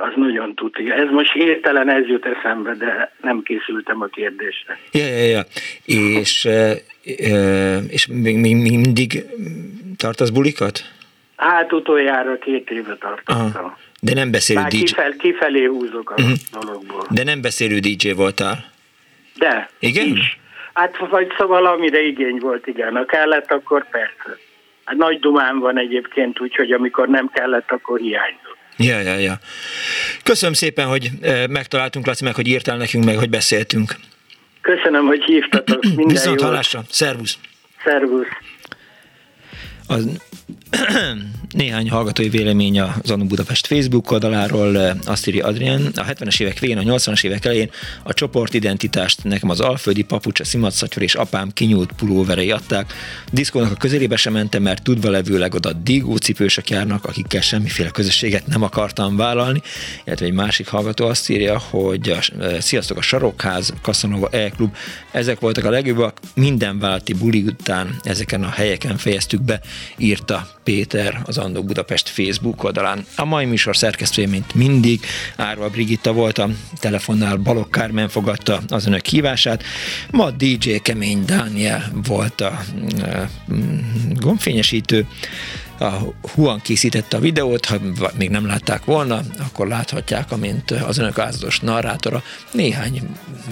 Az 0.00 0.12
nagyon 0.16 0.54
tudja. 0.54 0.94
Ez 0.94 1.10
most 1.10 1.34
értelen 1.34 1.90
ez 1.90 2.06
jut 2.06 2.26
eszembe, 2.26 2.74
de 2.74 3.12
nem 3.22 3.42
készültem 3.42 4.00
a 4.00 4.06
kérdésre. 4.06 4.78
Ja, 4.92 5.06
ja, 5.06 5.24
ja. 5.24 5.42
És, 6.20 6.48
és 7.88 8.06
még 8.06 8.36
mindig 8.36 9.24
tartasz 9.96 10.30
bulikat? 10.30 10.80
Hát 11.38 11.72
utoljára 11.72 12.38
két 12.38 12.70
éve 12.70 12.96
tartottam. 12.96 13.52
Aha. 13.54 13.78
De 14.00 14.14
nem 14.14 14.30
beszélő 14.30 14.60
Már 14.60 14.70
DJ. 14.70 14.78
Kifel, 14.78 15.16
kifelé 15.18 15.64
húzok 15.64 16.10
a 16.10 16.22
uh-huh. 16.22 16.36
dologból. 16.60 17.06
De 17.10 17.24
nem 17.24 17.40
beszélő 17.40 17.78
DJ 17.78 18.10
voltál? 18.10 18.64
De. 19.34 19.70
Igen? 19.78 20.06
Is. 20.06 20.38
Hát 20.72 20.96
vagy 21.10 21.26
szóval 21.38 21.66
amire 21.66 22.00
igény 22.00 22.38
volt, 22.40 22.66
igen. 22.66 22.96
Ha 22.96 23.04
kellett, 23.04 23.50
akkor 23.52 23.88
persze. 23.90 24.38
Hát 24.84 24.96
nagy 24.96 25.18
dumám 25.18 25.58
van 25.58 25.78
egyébként, 25.78 26.40
úgyhogy 26.40 26.72
amikor 26.72 27.08
nem 27.08 27.30
kellett, 27.32 27.70
akkor 27.70 27.98
hiányzott. 27.98 28.56
Ja, 28.76 29.00
ja, 29.00 29.18
ja. 29.18 29.34
Köszönöm 30.22 30.54
szépen, 30.54 30.86
hogy 30.86 31.10
megtaláltunk, 31.50 32.06
Laci, 32.06 32.24
meg 32.24 32.34
hogy 32.34 32.48
írtál 32.48 32.76
nekünk, 32.76 33.04
meg 33.04 33.18
hogy 33.18 33.30
beszéltünk. 33.30 33.94
Köszönöm, 34.60 35.06
hogy 35.06 35.24
hívtatok. 35.24 35.82
Minden 35.96 36.06
Viszont 36.06 36.40
hallásra. 36.40 36.80
Szervusz. 36.88 37.38
Szervusz. 37.84 38.26
Az 39.88 40.06
néhány 41.50 41.90
hallgatói 41.90 42.28
vélemény 42.28 42.80
az 42.80 43.10
Anu 43.10 43.24
Budapest 43.24 43.66
Facebook 43.66 44.10
oldaláról. 44.10 44.76
Azt 45.04 45.26
írja 45.26 45.46
Adrián, 45.46 45.92
a 45.96 46.04
70-es 46.04 46.40
évek 46.40 46.58
végén, 46.58 46.78
a 46.78 46.82
80-as 46.82 47.24
évek 47.24 47.44
elején 47.44 47.70
a 48.02 48.12
csoportidentitást 48.12 49.24
nekem 49.24 49.50
az 49.50 49.60
alföldi 49.60 50.02
papucs, 50.02 50.40
a 50.40 50.44
szimatszatyor 50.44 51.02
és 51.02 51.14
apám 51.14 51.50
kinyúlt 51.52 51.92
pulóverei 51.92 52.50
adták. 52.50 52.92
Diszkónak 53.32 53.72
a 53.72 53.74
közelébe 53.74 54.16
sem 54.16 54.32
mentem, 54.32 54.62
mert 54.62 54.82
tudva 54.82 55.10
levőleg 55.10 55.54
oda 55.54 55.72
digó 55.72 56.16
cipősök 56.16 56.70
járnak, 56.70 57.04
akikkel 57.04 57.40
semmiféle 57.40 57.90
közösséget 57.90 58.46
nem 58.46 58.62
akartam 58.62 59.16
vállalni. 59.16 59.62
Illetve 60.04 60.26
egy 60.26 60.32
másik 60.32 60.68
hallgató 60.68 61.06
azt 61.06 61.30
írja, 61.30 61.58
hogy 61.58 62.10
a, 62.10 62.20
sziasztok 62.60 62.96
a 62.96 63.02
Sarokház, 63.02 63.72
Casanova 63.82 64.28
E-klub, 64.30 64.76
ezek 65.10 65.40
voltak 65.40 65.64
a 65.64 65.70
legjobbak, 65.70 66.20
minden 66.34 66.78
válti 66.78 67.12
buli 67.12 67.42
után 67.42 67.96
ezeken 68.02 68.44
a 68.44 68.50
helyeken 68.50 68.96
fejeztük 68.96 69.42
be, 69.42 69.60
írta 69.96 70.56
Péter 70.68 71.20
az 71.24 71.38
Andó 71.38 71.62
Budapest 71.62 72.08
Facebook 72.08 72.64
oldalán. 72.64 73.06
A 73.16 73.24
mai 73.24 73.44
műsor 73.44 73.76
szerkesztője, 73.76 74.28
mint 74.28 74.54
mindig, 74.54 75.00
Árva 75.36 75.68
Brigitta 75.68 76.12
volt 76.12 76.38
a 76.38 76.48
telefonnál, 76.80 77.36
Balok 77.36 77.70
Kármen 77.70 78.08
fogadta 78.08 78.60
az 78.68 78.86
önök 78.86 79.06
hívását. 79.06 79.62
Ma 80.10 80.30
DJ 80.30 80.76
Kemény 80.76 81.24
Dániel 81.24 81.92
volt 82.06 82.40
a 82.40 82.60
mm, 83.52 83.78
gombfényesítő 84.20 85.06
a 85.78 86.14
Huan 86.34 86.60
készítette 86.60 87.16
a 87.16 87.20
videót, 87.20 87.64
ha 87.64 87.76
még 88.18 88.30
nem 88.30 88.46
látták 88.46 88.84
volna, 88.84 89.20
akkor 89.38 89.68
láthatják, 89.68 90.32
amint 90.32 90.70
az 90.70 90.98
önök 90.98 91.18
ázados 91.18 91.60
narrátora 91.60 92.22
néhány 92.52 93.02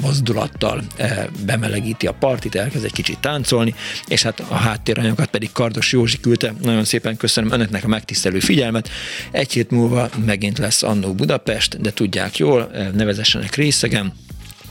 mozdulattal 0.00 0.82
eh, 0.96 1.24
bemelegíti 1.44 2.06
a 2.06 2.12
partit, 2.12 2.54
elkezd 2.54 2.84
egy 2.84 2.92
kicsit 2.92 3.18
táncolni, 3.18 3.74
és 4.06 4.22
hát 4.22 4.40
a 4.48 4.54
háttéranyagokat 4.54 5.28
pedig 5.28 5.52
Kardos 5.52 5.92
Józsi 5.92 6.20
küldte. 6.20 6.54
Nagyon 6.62 6.84
szépen 6.84 7.16
köszönöm 7.16 7.52
önöknek 7.52 7.84
a 7.84 7.88
megtisztelő 7.88 8.38
figyelmet. 8.38 8.88
Egy 9.30 9.52
hét 9.52 9.70
múlva 9.70 10.08
megint 10.24 10.58
lesz 10.58 10.82
Annó 10.82 11.14
Budapest, 11.14 11.80
de 11.80 11.92
tudják 11.92 12.36
jól, 12.36 12.70
eh, 12.72 12.88
nevezessenek 12.92 13.54
részegen, 13.54 14.12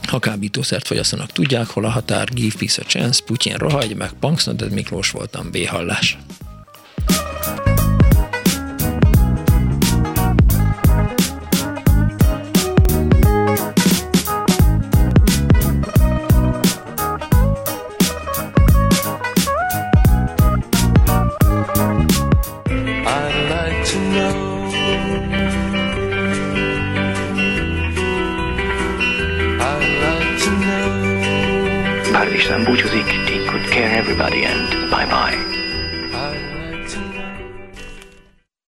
ha 0.07 0.19
kábítószert 0.19 0.88
fogyasztanak, 0.88 1.32
tudják, 1.32 1.68
hol 1.68 1.86
a 1.86 1.90
határ, 1.90 2.30
give 2.34 2.56
peace 2.57 2.82
a 2.82 2.86
chance, 2.86 3.23
Putyin 3.26 3.56
rohagy, 3.56 3.95
meg 3.95 4.10
Punksnoded 4.19 4.72
Miklós 4.72 5.11
voltam, 5.11 5.52
B-hallás. 5.52 6.18
Thank 7.07 7.60
you. 7.60 7.65